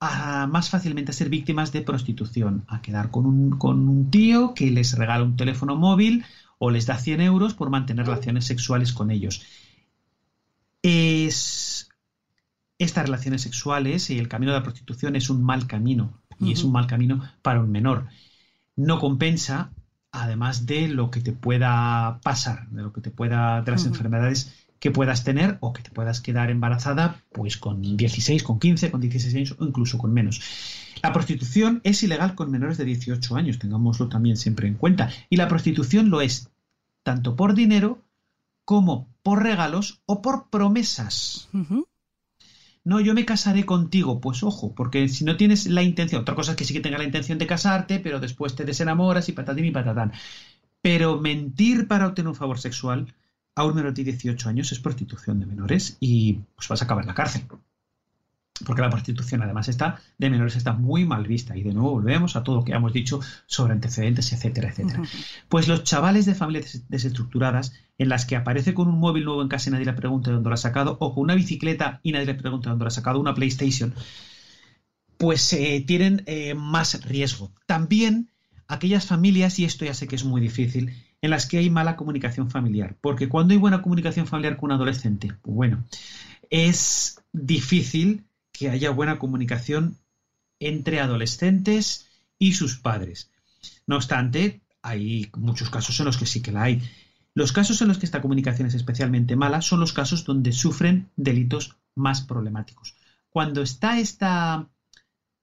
más 0.00 0.68
fácilmente 0.68 1.10
a 1.10 1.14
ser 1.14 1.28
víctimas 1.28 1.72
de 1.72 1.82
prostitución, 1.82 2.64
a 2.68 2.82
quedar 2.82 3.10
con 3.10 3.26
un, 3.26 3.58
con 3.58 3.88
un 3.88 4.10
tío 4.10 4.54
que 4.54 4.70
les 4.70 4.96
regala 4.96 5.24
un 5.24 5.36
teléfono 5.36 5.76
móvil 5.76 6.24
o 6.58 6.70
les 6.70 6.86
da 6.86 6.98
100 6.98 7.20
euros 7.20 7.54
por 7.54 7.70
mantener 7.70 8.06
relaciones 8.06 8.44
sexuales 8.44 8.92
con 8.92 9.10
ellos. 9.10 9.42
Es, 10.82 11.88
estas 12.78 13.06
relaciones 13.06 13.42
sexuales 13.42 14.10
y 14.10 14.18
el 14.18 14.28
camino 14.28 14.52
de 14.52 14.58
la 14.58 14.64
prostitución 14.64 15.16
es 15.16 15.30
un 15.30 15.42
mal 15.42 15.66
camino, 15.66 16.20
y 16.38 16.52
es 16.52 16.64
un 16.64 16.72
mal 16.72 16.86
camino 16.86 17.22
para 17.42 17.60
un 17.60 17.70
menor. 17.70 18.08
No 18.76 18.98
compensa, 18.98 19.70
además 20.12 20.66
de 20.66 20.88
lo 20.88 21.10
que 21.10 21.20
te 21.20 21.32
pueda 21.32 22.20
pasar, 22.22 22.68
de 22.68 22.82
lo 22.82 22.92
que 22.92 23.00
te 23.00 23.10
pueda, 23.10 23.62
de 23.62 23.70
las 23.70 23.86
enfermedades 23.86 24.65
que 24.78 24.90
puedas 24.90 25.24
tener 25.24 25.58
o 25.60 25.72
que 25.72 25.82
te 25.82 25.90
puedas 25.90 26.20
quedar 26.20 26.50
embarazada 26.50 27.22
pues 27.32 27.56
con 27.56 27.96
16, 27.96 28.42
con 28.42 28.58
15, 28.58 28.90
con 28.90 29.00
16 29.00 29.34
años 29.34 29.56
o 29.58 29.64
incluso 29.64 29.98
con 29.98 30.12
menos. 30.12 30.40
La 31.02 31.12
prostitución 31.12 31.80
es 31.84 32.02
ilegal 32.02 32.34
con 32.34 32.50
menores 32.50 32.78
de 32.78 32.84
18 32.84 33.36
años, 33.36 33.58
tengámoslo 33.58 34.08
también 34.08 34.36
siempre 34.36 34.68
en 34.68 34.74
cuenta. 34.74 35.10
Y 35.30 35.36
la 35.36 35.48
prostitución 35.48 36.10
lo 36.10 36.20
es 36.20 36.50
tanto 37.02 37.36
por 37.36 37.54
dinero 37.54 38.02
como 38.64 39.08
por 39.22 39.42
regalos 39.42 40.02
o 40.06 40.22
por 40.22 40.48
promesas. 40.50 41.48
No, 42.84 43.00
yo 43.00 43.14
me 43.14 43.24
casaré 43.24 43.64
contigo. 43.64 44.20
Pues 44.20 44.42
ojo, 44.42 44.74
porque 44.74 45.08
si 45.08 45.24
no 45.24 45.36
tienes 45.36 45.66
la 45.66 45.82
intención, 45.82 46.22
otra 46.22 46.34
cosa 46.34 46.52
es 46.52 46.56
que 46.56 46.64
sí 46.64 46.74
que 46.74 46.80
tengas 46.80 47.00
la 47.00 47.06
intención 47.06 47.38
de 47.38 47.46
casarte, 47.46 47.98
pero 48.00 48.20
después 48.20 48.54
te 48.54 48.64
desenamoras 48.64 49.28
y 49.28 49.32
patatín 49.32 49.64
y 49.66 49.70
patatán. 49.70 50.12
Pero 50.82 51.20
mentir 51.20 51.88
para 51.88 52.06
obtener 52.06 52.28
un 52.28 52.34
favor 52.34 52.58
sexual 52.58 53.14
a 53.56 53.64
un 53.64 53.74
menor 53.74 53.94
de 53.94 54.04
18 54.04 54.48
años 54.48 54.70
es 54.70 54.78
prostitución 54.78 55.40
de 55.40 55.46
menores 55.46 55.96
y 55.98 56.34
pues 56.54 56.68
vas 56.68 56.82
a 56.82 56.84
acabar 56.84 57.02
en 57.02 57.08
la 57.08 57.14
cárcel. 57.14 57.42
Porque 58.64 58.80
la 58.82 58.90
prostitución 58.90 59.42
además 59.42 59.68
está 59.68 60.00
de 60.16 60.30
menores 60.30 60.56
está 60.56 60.72
muy 60.72 61.04
mal 61.04 61.26
vista 61.26 61.56
y 61.56 61.62
de 61.62 61.74
nuevo 61.74 61.92
volvemos 61.92 62.36
a 62.36 62.42
todo 62.42 62.56
lo 62.56 62.64
que 62.64 62.72
hemos 62.72 62.92
dicho 62.92 63.20
sobre 63.46 63.72
antecedentes, 63.72 64.32
etcétera, 64.32 64.70
etcétera. 64.70 65.02
Pues 65.48 65.68
los 65.68 65.84
chavales 65.84 66.26
de 66.26 66.34
familias 66.34 66.84
desestructuradas 66.88 67.72
en 67.98 68.08
las 68.08 68.24
que 68.24 68.36
aparece 68.36 68.74
con 68.74 68.88
un 68.88 68.98
móvil 68.98 69.24
nuevo 69.24 69.42
en 69.42 69.48
casa 69.48 69.68
y 69.68 69.72
nadie 69.72 69.86
le 69.86 69.92
pregunta 69.94 70.30
de 70.30 70.34
dónde 70.34 70.50
lo 70.50 70.54
ha 70.54 70.58
sacado 70.58 70.96
o 71.00 71.14
con 71.14 71.24
una 71.24 71.34
bicicleta 71.34 72.00
y 72.02 72.12
nadie 72.12 72.26
le 72.26 72.34
pregunta 72.34 72.68
de 72.68 72.72
dónde 72.72 72.84
lo 72.84 72.88
ha 72.88 72.92
sacado, 72.92 73.20
una 73.20 73.34
PlayStation, 73.34 73.94
pues 75.16 75.52
eh, 75.54 75.82
tienen 75.86 76.22
eh, 76.26 76.54
más 76.54 77.02
riesgo. 77.04 77.52
También 77.66 78.30
aquellas 78.68 79.06
familias, 79.06 79.58
y 79.58 79.64
esto 79.64 79.84
ya 79.84 79.94
sé 79.94 80.08
que 80.08 80.16
es 80.16 80.24
muy 80.24 80.40
difícil, 80.40 80.92
en 81.22 81.30
las 81.30 81.46
que 81.46 81.58
hay 81.58 81.70
mala 81.70 81.96
comunicación 81.96 82.50
familiar. 82.50 82.96
Porque 83.00 83.28
cuando 83.28 83.52
hay 83.52 83.58
buena 83.58 83.82
comunicación 83.82 84.26
familiar 84.26 84.56
con 84.56 84.70
un 84.70 84.76
adolescente, 84.76 85.32
pues 85.42 85.54
bueno, 85.54 85.84
es 86.50 87.22
difícil 87.32 88.24
que 88.52 88.70
haya 88.70 88.90
buena 88.90 89.18
comunicación 89.18 89.96
entre 90.60 91.00
adolescentes 91.00 92.06
y 92.38 92.52
sus 92.52 92.78
padres. 92.78 93.30
No 93.86 93.96
obstante, 93.96 94.60
hay 94.82 95.30
muchos 95.36 95.70
casos 95.70 95.98
en 96.00 96.06
los 96.06 96.16
que 96.16 96.26
sí 96.26 96.42
que 96.42 96.52
la 96.52 96.64
hay. 96.64 96.82
Los 97.34 97.52
casos 97.52 97.82
en 97.82 97.88
los 97.88 97.98
que 97.98 98.06
esta 98.06 98.22
comunicación 98.22 98.68
es 98.68 98.74
especialmente 98.74 99.36
mala 99.36 99.60
son 99.60 99.80
los 99.80 99.92
casos 99.92 100.24
donde 100.24 100.52
sufren 100.52 101.10
delitos 101.16 101.76
más 101.94 102.22
problemáticos. 102.22 102.96
Cuando 103.28 103.62
está 103.62 103.98
esta 103.98 104.68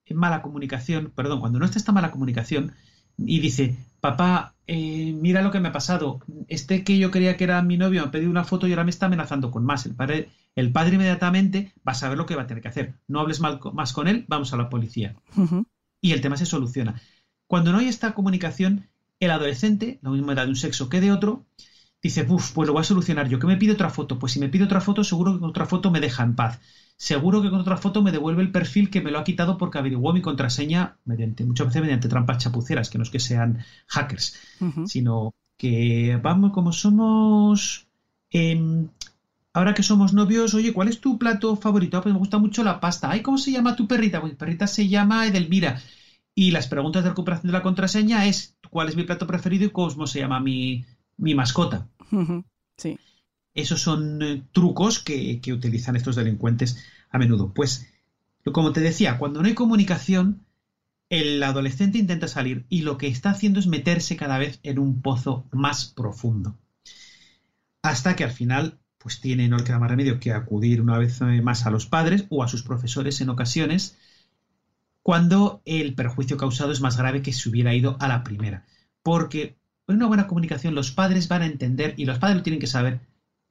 mala 0.10 0.42
comunicación, 0.42 1.12
perdón, 1.16 1.40
cuando 1.40 1.60
no 1.60 1.66
está 1.66 1.78
esta 1.78 1.92
mala 1.92 2.12
comunicación 2.12 2.74
y 3.18 3.40
dice, 3.40 3.76
papá, 4.00 4.56
eh, 4.68 5.14
mira 5.20 5.42
lo 5.42 5.52
que 5.52 5.60
me 5.60 5.70
ha 5.70 5.74
pasado. 5.74 6.20
Este 6.48 6.84
que 6.84 6.98
yo 6.98 7.12
creía 7.12 7.38
que 7.38 7.44
era 7.44 7.62
mi 7.62 7.78
novio 7.78 8.02
me 8.02 8.08
ha 8.08 8.12
pedido 8.12 8.32
una 8.32 8.44
foto 8.44 8.68
y 8.68 8.72
ahora 8.72 8.84
me 8.84 8.90
está 8.90 9.08
amenazando 9.08 9.52
con 9.52 9.66
más. 9.66 9.86
El 9.86 9.96
padre, 9.96 10.30
el 10.56 10.72
padre 10.72 10.96
inmediatamente 10.96 11.74
va 11.88 11.94
a 11.94 11.96
saber 11.96 12.18
lo 12.18 12.26
que 12.26 12.36
va 12.36 12.44
a 12.44 12.48
tener 12.48 12.62
que 12.62 12.70
hacer. 12.70 12.96
No 13.08 13.20
hables 13.20 13.40
mal, 13.40 13.60
más 13.74 13.94
con 13.94 14.08
él, 14.08 14.26
vamos 14.28 14.54
a 14.54 14.58
la 14.58 14.70
policía. 14.70 15.16
Y 16.02 16.12
el 16.12 16.22
tema 16.22 16.38
se 16.38 16.46
soluciona. 16.46 17.02
Cuando 17.48 17.72
no 17.72 17.80
hay 17.80 17.88
esta 17.88 18.14
comunicación, 18.14 18.90
el 19.20 19.32
adolescente, 19.32 20.00
la 20.02 20.10
misma 20.10 20.34
edad 20.34 20.44
de 20.44 20.50
un 20.50 20.56
sexo 20.56 20.90
que 20.90 21.02
de 21.02 21.12
otro, 21.12 21.46
dice, 22.02 22.26
uff, 22.28 22.52
pues 22.52 22.68
lo 22.68 22.74
voy 22.74 22.82
a 22.82 22.86
solucionar 22.86 23.30
yo. 23.30 23.40
¿Qué 23.40 23.48
me 23.48 23.58
pide 23.58 23.74
otra 23.74 23.90
foto? 23.90 24.20
Pues 24.20 24.34
si 24.34 24.40
me 24.40 24.50
pide 24.50 24.66
otra 24.66 24.82
foto, 24.82 25.04
seguro 25.04 25.40
que 25.40 25.46
otra 25.46 25.66
foto 25.66 25.92
me 25.92 26.00
deja 26.00 26.24
en 26.24 26.36
paz 26.36 26.60
seguro 26.98 27.42
que 27.42 27.50
con 27.50 27.60
otra 27.60 27.78
foto 27.78 28.02
me 28.02 28.12
devuelve 28.12 28.42
el 28.42 28.52
perfil 28.52 28.90
que 28.90 29.02
me 29.02 29.12
lo 29.12 29.20
ha 29.20 29.24
quitado 29.24 29.58
porque 29.58 29.78
averiguó 29.78 30.14
mi 30.14 30.22
contraseña 30.22 30.98
mediante, 31.06 31.46
muchas 31.46 31.68
veces 31.68 31.82
mediante 31.82 32.08
trampas 32.08 32.38
chapuceras, 32.38 32.90
que 32.90 32.98
no 32.98 33.04
es 33.04 33.10
que 33.10 33.20
sean 33.20 33.64
hackers, 33.88 34.40
sino 34.86 35.34
que 35.58 36.20
vamos, 36.22 36.52
como 36.52 36.72
somos. 36.72 37.88
Em, 38.32 38.88
ahora 39.54 39.74
que 39.74 39.84
somos 39.84 40.14
novios, 40.14 40.54
oye, 40.54 40.74
¿cuál 40.74 40.88
es 40.88 41.00
tu 41.00 41.18
plato 41.18 41.56
favorito? 41.56 41.98
Ah, 41.98 42.02
pues 42.02 42.14
me 42.14 42.20
gusta 42.20 42.38
mucho 42.38 42.64
la 42.64 42.80
pasta. 42.80 43.12
Ay, 43.12 43.22
¿cómo 43.22 43.38
se 43.38 43.52
llama 43.52 43.76
tu 43.76 43.88
perrita? 43.88 44.20
Pues 44.20 44.34
mi 44.34 44.38
perrita 44.38 44.68
se 44.68 44.88
llama 44.88 45.28
Edelmira. 45.28 45.82
Y 46.36 46.52
las 46.52 46.68
preguntas 46.68 47.04
de 47.04 47.10
recuperación 47.10 47.52
de 47.52 47.58
la 47.58 47.62
contraseña 47.62 48.26
es 48.26 48.58
¿cuál 48.70 48.90
es 48.90 48.96
mi 48.96 49.04
plato 49.04 49.28
preferido 49.28 49.66
y 49.66 49.70
cómo 49.70 50.08
se 50.08 50.20
llama 50.20 50.40
mi, 50.40 50.84
mi 51.18 51.36
mascota? 51.36 51.88
Sí. 52.78 52.98
Esos 53.54 53.82
son 53.82 54.22
eh, 54.22 54.44
trucos 54.52 55.00
que, 55.00 55.40
utilizan 55.52 55.96
estos 55.96 56.16
delincuentes 56.16 56.84
a 57.10 57.18
menudo. 57.18 57.54
Pues, 57.54 57.88
como 58.52 58.72
te 58.72 58.82
decía, 58.82 59.18
cuando 59.18 59.42
no 59.42 59.48
hay 59.48 59.54
comunicación, 59.54 60.46
el 61.10 61.42
adolescente 61.44 62.00
intenta 62.00 62.28
salir 62.28 62.66
y 62.70 62.82
lo 62.82 62.98
que 62.98 63.08
está 63.08 63.30
haciendo 63.32 63.60
es 63.60 63.68
meterse 63.68 64.16
cada 64.16 64.38
vez 64.38 64.60
en 64.64 64.80
un 64.80 65.02
pozo 65.02 65.46
más 65.52 65.86
profundo. 65.86 66.58
Hasta 67.84 68.16
que 68.16 68.24
al 68.24 68.32
final, 68.32 68.80
pues 68.98 69.22
tiene, 69.22 69.48
no 69.48 69.58
le 69.58 69.64
queda 69.64 69.80
más 69.80 69.92
remedio 69.92 70.20
que 70.20 70.32
acudir 70.32 70.82
una 70.82 70.98
vez 70.98 71.22
más 71.22 71.66
a 71.66 71.72
los 71.72 71.86
padres 71.86 72.26
o 72.30 72.44
a 72.44 72.48
sus 72.48 72.64
profesores 72.64 73.22
en 73.22 73.30
ocasiones, 73.30 73.98
cuando 75.04 75.62
el 75.66 75.94
perjuicio 75.94 76.38
causado 76.38 76.72
es 76.72 76.82
más 76.82 76.98
grave 76.98 77.22
que 77.22 77.34
si 77.34 77.50
hubiera 77.50 77.76
ido 77.76 77.98
a 78.00 78.08
la 78.08 78.24
primera. 78.24 78.66
Porque 79.04 79.58
con 79.86 79.98
una 79.98 80.08
buena 80.08 80.28
comunicación 80.28 80.76
los 80.76 80.92
padres 80.92 81.28
van 81.28 81.42
a 81.42 81.46
entender, 81.46 81.94
y 81.98 82.06
los 82.06 82.20
padres 82.20 82.38
lo 82.38 82.44
tienen 82.44 82.62
que 82.62 82.68
saber, 82.68 83.02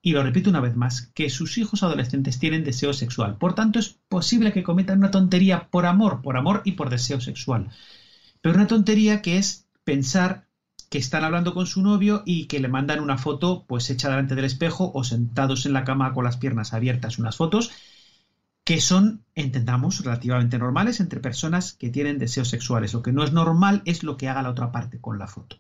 y 0.03 0.13
lo 0.13 0.23
repito 0.25 0.51
una 0.51 0.61
vez 0.61 0.75
más, 0.75 1.13
que 1.15 1.31
sus 1.31 1.57
hijos 1.59 1.85
adolescentes 1.85 2.41
tienen 2.41 2.65
deseo 2.65 2.93
sexual. 2.93 3.39
Por 3.39 3.55
tanto, 3.55 3.79
es 3.79 3.97
posible 4.09 4.53
que 4.53 4.65
cometan 4.65 4.99
una 4.99 5.13
tontería 5.13 5.69
por 5.71 5.87
amor, 5.87 6.23
por 6.23 6.37
amor 6.37 6.63
y 6.65 6.73
por 6.73 6.91
deseo 6.91 7.21
sexual. 7.21 7.71
Pero 8.41 8.57
una 8.57 8.67
tontería 8.67 9.23
que 9.23 9.39
es 9.39 9.69
pensar 9.85 10.49
que 10.91 10.99
están 10.99 11.25
hablando 11.25 11.55
con 11.55 11.67
su 11.67 11.83
novio 11.83 12.23
y 12.27 12.47
que 12.47 12.59
le 12.59 12.69
mandan 12.69 13.01
una 13.01 13.17
foto 13.17 13.65
pues 13.67 13.89
hecha 13.89 14.11
delante 14.11 14.35
del 14.35 14.45
espejo 14.45 14.91
o 14.93 15.05
sentados 15.05 15.65
en 15.67 15.73
la 15.73 15.85
cama 15.85 16.13
con 16.13 16.25
las 16.25 16.37
piernas 16.37 16.75
abiertas, 16.75 17.19
unas 17.19 17.37
fotos 17.37 17.71
que 18.65 18.81
son, 18.81 19.25
entendamos, 19.35 20.05
relativamente 20.05 20.59
normales 20.59 21.01
entre 21.01 21.21
personas 21.21 21.73
que 21.73 21.91
tienen 21.91 22.19
deseos 22.19 22.49
sexuales. 22.49 22.93
Lo 22.93 23.03
que 23.03 23.13
no 23.13 23.25
es 23.25 23.33
normal 23.33 23.83
es 23.85 24.03
lo 24.03 24.17
que 24.17 24.29
haga 24.29 24.43
la 24.43 24.51
otra 24.51 24.71
parte 24.71 25.01
con 25.01 25.19
la 25.19 25.27
foto. 25.29 25.57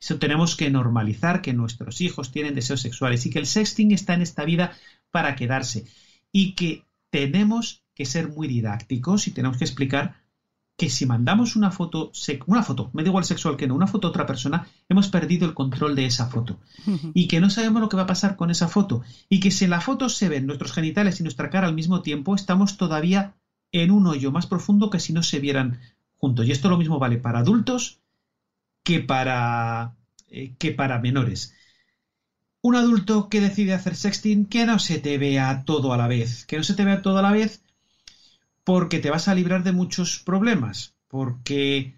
Eso 0.00 0.18
tenemos 0.18 0.56
que 0.56 0.70
normalizar 0.70 1.42
que 1.42 1.52
nuestros 1.52 2.00
hijos 2.00 2.30
tienen 2.30 2.54
deseos 2.54 2.80
sexuales 2.80 3.24
y 3.26 3.30
que 3.30 3.38
el 3.38 3.46
sexting 3.46 3.92
está 3.92 4.14
en 4.14 4.22
esta 4.22 4.44
vida 4.44 4.72
para 5.10 5.36
quedarse 5.36 5.84
y 6.32 6.52
que 6.52 6.84
tenemos 7.10 7.82
que 7.94 8.04
ser 8.04 8.28
muy 8.28 8.46
didácticos 8.46 9.26
y 9.26 9.30
tenemos 9.30 9.56
que 9.56 9.64
explicar 9.64 10.16
que 10.76 10.90
si 10.90 11.06
mandamos 11.06 11.56
una 11.56 11.70
foto, 11.70 12.12
una 12.46 12.62
foto, 12.62 12.90
me 12.92 13.02
da 13.02 13.08
igual 13.08 13.24
sexual 13.24 13.56
que 13.56 13.66
no, 13.66 13.74
una 13.74 13.86
foto 13.86 14.08
a 14.08 14.10
otra 14.10 14.26
persona, 14.26 14.68
hemos 14.90 15.08
perdido 15.08 15.46
el 15.46 15.54
control 15.54 15.96
de 15.96 16.04
esa 16.04 16.26
foto. 16.26 16.58
Y 17.14 17.28
que 17.28 17.40
no 17.40 17.48
sabemos 17.48 17.80
lo 17.80 17.88
que 17.88 17.96
va 17.96 18.02
a 18.02 18.06
pasar 18.06 18.36
con 18.36 18.50
esa 18.50 18.68
foto. 18.68 19.02
Y 19.30 19.40
que 19.40 19.50
si 19.50 19.64
en 19.64 19.70
la 19.70 19.80
foto 19.80 20.10
se 20.10 20.28
ven 20.28 20.46
nuestros 20.46 20.72
genitales 20.72 21.18
y 21.18 21.22
nuestra 21.22 21.48
cara 21.48 21.66
al 21.66 21.74
mismo 21.74 22.02
tiempo, 22.02 22.34
estamos 22.34 22.76
todavía 22.76 23.34
en 23.72 23.90
un 23.90 24.06
hoyo 24.06 24.30
más 24.30 24.46
profundo 24.46 24.90
que 24.90 25.00
si 25.00 25.14
no 25.14 25.22
se 25.22 25.40
vieran 25.40 25.80
juntos. 26.18 26.46
Y 26.46 26.52
esto 26.52 26.68
lo 26.68 26.76
mismo 26.76 26.98
vale 26.98 27.16
para 27.16 27.38
adultos 27.38 28.00
que 28.86 29.00
para, 29.00 29.96
eh, 30.28 30.54
que 30.58 30.70
para 30.70 31.00
menores. 31.00 31.52
Un 32.62 32.76
adulto 32.76 33.28
que 33.28 33.40
decide 33.40 33.74
hacer 33.74 33.96
sexting, 33.96 34.46
que 34.46 34.64
no 34.64 34.78
se 34.78 34.98
te 34.98 35.18
vea 35.18 35.64
todo 35.64 35.92
a 35.92 35.96
la 35.96 36.06
vez. 36.06 36.46
Que 36.46 36.56
no 36.56 36.62
se 36.62 36.74
te 36.74 36.84
vea 36.84 37.02
todo 37.02 37.18
a 37.18 37.22
la 37.22 37.32
vez 37.32 37.60
porque 38.62 39.00
te 39.00 39.10
vas 39.10 39.26
a 39.26 39.34
librar 39.34 39.64
de 39.64 39.72
muchos 39.72 40.20
problemas, 40.20 40.94
porque 41.08 41.96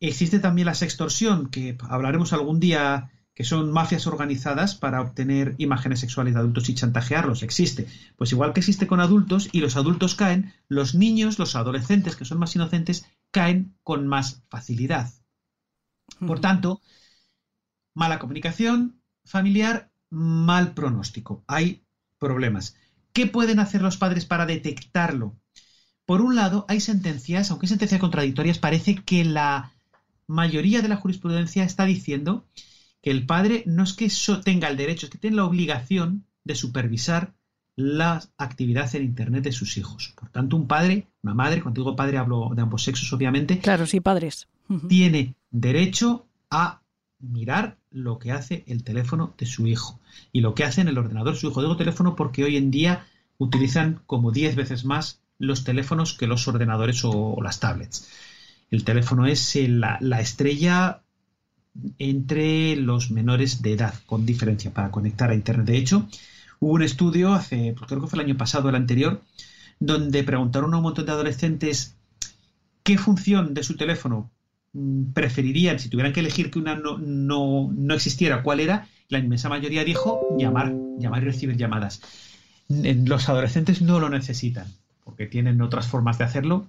existe 0.00 0.38
también 0.38 0.66
la 0.66 0.74
sextorsión, 0.74 1.50
que 1.50 1.76
hablaremos 1.82 2.32
algún 2.32 2.60
día, 2.60 3.10
que 3.34 3.44
son 3.44 3.70
mafias 3.70 4.06
organizadas 4.06 4.74
para 4.74 5.02
obtener 5.02 5.54
imágenes 5.58 6.00
sexuales 6.00 6.32
de 6.32 6.40
adultos 6.40 6.70
y 6.70 6.74
chantajearlos. 6.74 7.42
Existe. 7.42 7.88
Pues 8.16 8.32
igual 8.32 8.54
que 8.54 8.60
existe 8.60 8.86
con 8.86 9.00
adultos 9.00 9.50
y 9.52 9.60
los 9.60 9.76
adultos 9.76 10.14
caen, 10.14 10.54
los 10.68 10.94
niños, 10.94 11.38
los 11.38 11.56
adolescentes, 11.56 12.16
que 12.16 12.24
son 12.24 12.38
más 12.38 12.56
inocentes, 12.56 13.06
caen 13.30 13.74
con 13.82 14.06
más 14.06 14.42
facilidad. 14.48 15.12
Por 16.14 16.40
tanto, 16.40 16.80
mala 17.94 18.18
comunicación 18.18 19.00
familiar, 19.24 19.90
mal 20.10 20.74
pronóstico. 20.74 21.44
Hay 21.46 21.84
problemas. 22.18 22.76
¿Qué 23.12 23.26
pueden 23.26 23.58
hacer 23.58 23.82
los 23.82 23.96
padres 23.96 24.24
para 24.24 24.46
detectarlo? 24.46 25.36
Por 26.06 26.20
un 26.20 26.34
lado, 26.34 26.64
hay 26.68 26.80
sentencias, 26.80 27.50
aunque 27.50 27.66
sentencias 27.66 28.00
contradictorias, 28.00 28.58
parece 28.58 28.96
que 28.96 29.24
la 29.24 29.72
mayoría 30.26 30.82
de 30.82 30.88
la 30.88 30.96
jurisprudencia 30.96 31.64
está 31.64 31.84
diciendo 31.84 32.46
que 33.02 33.10
el 33.10 33.26
padre 33.26 33.64
no 33.66 33.82
es 33.82 33.92
que 33.92 34.10
tenga 34.44 34.68
el 34.68 34.76
derecho, 34.76 35.06
es 35.06 35.10
que 35.10 35.18
tiene 35.18 35.36
la 35.36 35.44
obligación 35.44 36.24
de 36.44 36.54
supervisar 36.54 37.34
la 37.74 38.22
actividad 38.36 38.94
en 38.94 39.04
Internet 39.04 39.44
de 39.44 39.52
sus 39.52 39.76
hijos. 39.76 40.14
Por 40.18 40.28
tanto, 40.30 40.56
un 40.56 40.66
padre, 40.66 41.08
una 41.22 41.34
madre, 41.34 41.62
cuando 41.62 41.80
digo 41.80 41.96
padre 41.96 42.18
hablo 42.18 42.50
de 42.54 42.62
ambos 42.62 42.82
sexos, 42.82 43.12
obviamente. 43.12 43.58
Claro, 43.58 43.86
sí, 43.86 44.00
padres. 44.00 44.48
Tiene 44.88 45.34
derecho 45.52 46.26
a 46.50 46.80
mirar 47.20 47.78
lo 47.90 48.18
que 48.18 48.32
hace 48.32 48.64
el 48.66 48.82
teléfono 48.82 49.34
de 49.38 49.46
su 49.46 49.66
hijo 49.66 50.00
y 50.32 50.40
lo 50.40 50.54
que 50.54 50.64
hace 50.64 50.80
en 50.80 50.88
el 50.88 50.98
ordenador 50.98 51.34
de 51.34 51.40
su 51.40 51.48
hijo. 51.48 51.62
Digo 51.62 51.76
teléfono 51.76 52.16
porque 52.16 52.44
hoy 52.44 52.56
en 52.56 52.70
día 52.70 53.06
utilizan 53.38 54.00
como 54.06 54.32
10 54.32 54.56
veces 54.56 54.84
más 54.84 55.20
los 55.38 55.64
teléfonos 55.64 56.14
que 56.14 56.26
los 56.26 56.46
ordenadores 56.48 57.04
o, 57.04 57.36
las 57.42 57.60
tablets. 57.60 58.08
El 58.70 58.84
teléfono 58.84 59.26
es 59.26 59.54
la, 59.56 60.20
estrella 60.20 61.02
entre 61.98 62.76
los 62.76 63.10
menores 63.10 63.60
de 63.60 63.72
edad, 63.72 63.94
con 64.06 64.24
diferencia, 64.24 64.72
para 64.72 64.90
conectar 64.90 65.30
a 65.30 65.34
Internet. 65.34 65.66
De 65.66 65.76
hecho, 65.76 66.08
hubo 66.60 66.72
un 66.72 66.82
estudio 66.82 67.34
hace, 67.34 67.74
pues 67.76 67.88
creo 67.88 68.00
que 68.00 68.06
fue 68.06 68.18
el 68.20 68.26
año 68.26 68.36
pasado, 68.36 68.68
el 68.68 68.76
anterior, 68.76 69.20
donde 69.80 70.22
preguntaron 70.22 70.72
a 70.72 70.78
un 70.78 70.84
montón 70.84 71.06
de 71.06 71.12
adolescentes 71.12 71.96
qué 72.82 72.96
función 72.96 73.52
de 73.52 73.62
su 73.62 73.76
teléfono 73.76 74.30
preferirían 75.12 75.78
si 75.78 75.88
tuvieran 75.88 76.12
que 76.12 76.20
elegir 76.20 76.50
que 76.50 76.58
una 76.58 76.74
no, 76.76 76.98
no, 76.98 77.94
existiera, 77.94 78.42
cuál 78.42 78.60
era, 78.60 78.88
la 79.08 79.18
inmensa 79.18 79.48
mayoría 79.48 79.84
dijo 79.84 80.36
llamar, 80.38 80.74
llamar 80.98 81.22
y 81.22 81.26
recibir 81.26 81.56
llamadas. 81.56 82.00
Los 82.68 83.28
adolescentes 83.28 83.82
no 83.82 84.00
lo 84.00 84.08
necesitan 84.08 84.66
porque 85.04 85.26
tienen 85.26 85.60
otras 85.60 85.86
formas 85.86 86.18
de 86.18 86.24
hacerlo, 86.24 86.68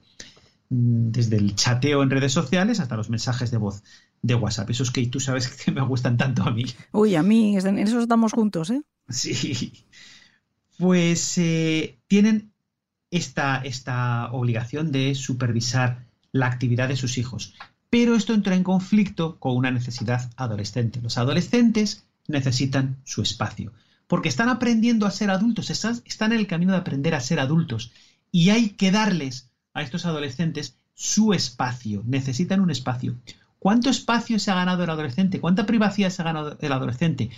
mm, 0.69 1.11
desde 1.11 1.37
el 1.37 1.55
chateo 1.55 2.03
en 2.03 2.09
redes 2.09 2.33
sociales 2.33 2.79
hasta 2.79 2.97
los 2.97 3.09
mensajes 3.09 3.51
de 3.51 3.57
voz 3.57 3.83
de 4.21 4.35
WhatsApp. 4.35 4.69
Esos 4.69 4.91
que 4.91 5.05
tú 5.07 5.19
sabes 5.19 5.47
que 5.47 5.71
me 5.71 5.81
gustan 5.81 6.17
tanto 6.17 6.43
a 6.43 6.51
mí. 6.51 6.65
Uy, 6.91 7.15
a 7.15 7.23
mí, 7.23 7.57
en 7.57 7.79
eso 7.79 7.99
estamos 7.99 8.33
juntos, 8.33 8.69
¿eh? 8.69 8.81
Sí. 9.09 9.85
Pues 10.77 11.37
eh, 11.37 11.99
tienen 12.07 12.51
esta, 13.11 13.57
esta 13.57 14.31
obligación 14.31 14.91
de 14.91 15.13
supervisar 15.13 16.07
la 16.31 16.47
actividad 16.47 16.87
de 16.87 16.95
sus 16.95 17.17
hijos. 17.19 17.53
Pero 17.93 18.15
esto 18.15 18.33
entra 18.33 18.55
en 18.55 18.63
conflicto 18.63 19.37
con 19.37 19.55
una 19.55 19.69
necesidad 19.69 20.31
adolescente. 20.35 20.99
Los 20.99 21.19
adolescentes 21.19 22.07
necesitan 22.27 22.97
su 23.03 23.21
espacio, 23.21 23.71
porque 24.07 24.29
están 24.29 24.49
aprendiendo 24.49 25.05
a 25.05 25.11
ser 25.11 25.29
adultos, 25.29 25.69
están 25.69 26.31
en 26.31 26.39
el 26.39 26.47
camino 26.47 26.71
de 26.71 26.79
aprender 26.79 27.13
a 27.13 27.19
ser 27.19 27.39
adultos 27.39 27.91
y 28.31 28.49
hay 28.49 28.69
que 28.69 28.89
darles 28.89 29.51
a 29.75 29.83
estos 29.83 30.07
adolescentes 30.07 30.75
su 30.95 31.35
espacio. 31.35 32.01
Necesitan 32.03 32.61
un 32.61 32.71
espacio. 32.71 33.15
¿Cuánto 33.59 33.91
espacio 33.91 34.39
se 34.39 34.49
ha 34.49 34.55
ganado 34.55 34.83
el 34.83 34.89
adolescente? 34.89 35.39
¿Cuánta 35.39 35.67
privacidad 35.67 36.09
se 36.09 36.23
ha 36.23 36.25
ganado 36.25 36.57
el 36.59 36.71
adolescente? 36.71 37.29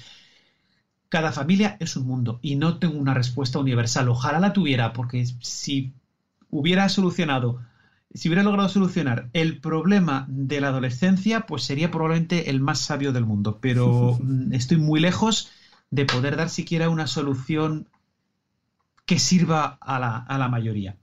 Cada 1.10 1.34
familia 1.34 1.76
es 1.82 1.98
un 1.98 2.08
mundo 2.08 2.40
y 2.42 2.56
no 2.56 2.78
tengo 2.78 2.98
una 2.98 3.14
respuesta 3.14 3.60
universal. 3.60 4.08
Ojalá 4.08 4.40
la 4.40 4.54
tuviera, 4.54 4.94
porque 4.94 5.26
si 5.42 5.92
hubiera 6.50 6.88
solucionado, 6.88 7.60
si 8.16 8.30
hubiera 8.30 8.44
logrado 8.44 8.70
solucionar 8.70 9.30
el 9.34 9.60
problema 9.60 10.26
de 10.30 10.62
la 10.62 10.70
adolescencia, 10.70 11.42
pues 11.42 11.64
sería 11.64 11.92
probablemente 11.92 12.50
el 12.50 12.62
más 12.62 12.80
sabio 12.80 13.12
del 13.12 13.26
mundo. 13.26 13.60
Pero 13.62 14.18
mm, 14.24 14.54
estoy 14.54 14.78
muy 14.78 15.00
lejos 15.00 15.52
de 15.92 16.06
poder 16.06 16.38
dar 16.38 16.50
siquiera 16.50 16.90
una 16.90 17.08
solución 17.08 17.90
que 19.06 19.20
sirva 19.20 19.78
a 19.82 20.00
la, 20.00 20.48
mayoría. 20.50 20.98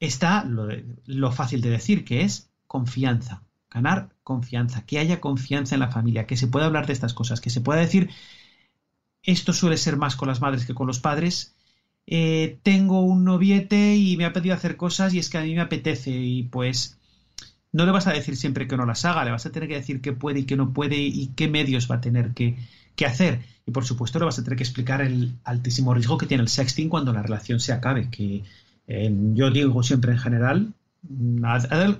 Está 0.00 0.44
lo, 0.44 1.32
fácil 1.32 1.60
de 1.60 1.70
decir, 1.70 2.04
que 2.04 2.22
es 2.22 2.50
confianza, 2.66 3.42
ganar 3.70 4.14
confianza, 4.24 4.86
que 4.86 4.98
haya 4.98 5.20
confianza 5.20 5.74
en 5.74 5.80
la 5.80 5.90
familia, 5.90 6.26
que 6.26 6.36
se 6.36 6.46
pueda 6.46 6.66
hablar 6.66 6.86
de 6.86 6.94
estas 6.94 7.12
cosas, 7.12 7.42
que 7.42 7.50
se 7.50 7.60
pueda 7.60 7.80
decir, 7.80 8.10
esto 9.22 9.52
suele 9.52 9.76
ser 9.76 9.98
más 9.98 10.16
con 10.16 10.28
las 10.28 10.40
madres 10.40 10.64
que 10.64 10.74
con 10.74 10.86
los 10.86 11.00
padres, 11.00 11.54
eh, 12.10 12.58
tengo 12.62 13.02
un 13.02 13.24
noviete 13.24 13.96
y 13.96 14.16
me 14.16 14.24
ha 14.24 14.32
pedido 14.32 14.54
hacer 14.54 14.78
cosas 14.78 15.12
y 15.12 15.18
es 15.18 15.28
que 15.28 15.36
a 15.36 15.42
mí 15.42 15.54
me 15.54 15.60
apetece 15.60 16.10
y 16.10 16.44
pues 16.44 16.96
no 17.70 17.84
le 17.84 17.92
vas 17.92 18.06
a 18.06 18.12
decir 18.12 18.34
siempre 18.38 18.66
que 18.66 18.78
no 18.78 18.86
las 18.86 19.04
haga, 19.04 19.26
le 19.26 19.30
vas 19.30 19.44
a 19.44 19.52
tener 19.52 19.68
que 19.68 19.74
decir 19.74 20.00
qué 20.00 20.14
puede 20.14 20.40
y 20.40 20.44
qué 20.44 20.56
no 20.56 20.72
puede 20.72 20.96
y 20.96 21.26
qué 21.36 21.48
medios 21.48 21.90
va 21.90 21.96
a 21.96 22.00
tener 22.00 22.32
que, 22.32 22.56
que 22.96 23.04
hacer. 23.04 23.40
Y 23.66 23.72
por 23.72 23.84
supuesto 23.84 24.18
le 24.18 24.24
vas 24.24 24.38
a 24.38 24.42
tener 24.42 24.56
que 24.56 24.62
explicar 24.62 25.02
el 25.02 25.34
altísimo 25.44 25.92
riesgo 25.92 26.16
que 26.16 26.24
tiene 26.24 26.42
el 26.42 26.48
sexting 26.48 26.88
cuando 26.88 27.12
la 27.12 27.20
relación 27.20 27.60
se 27.60 27.74
acabe, 27.74 28.08
que 28.08 28.42
eh, 28.86 29.14
yo 29.34 29.50
digo 29.50 29.82
siempre 29.82 30.12
en 30.12 30.18
general, 30.18 30.72
mm, 31.02 31.44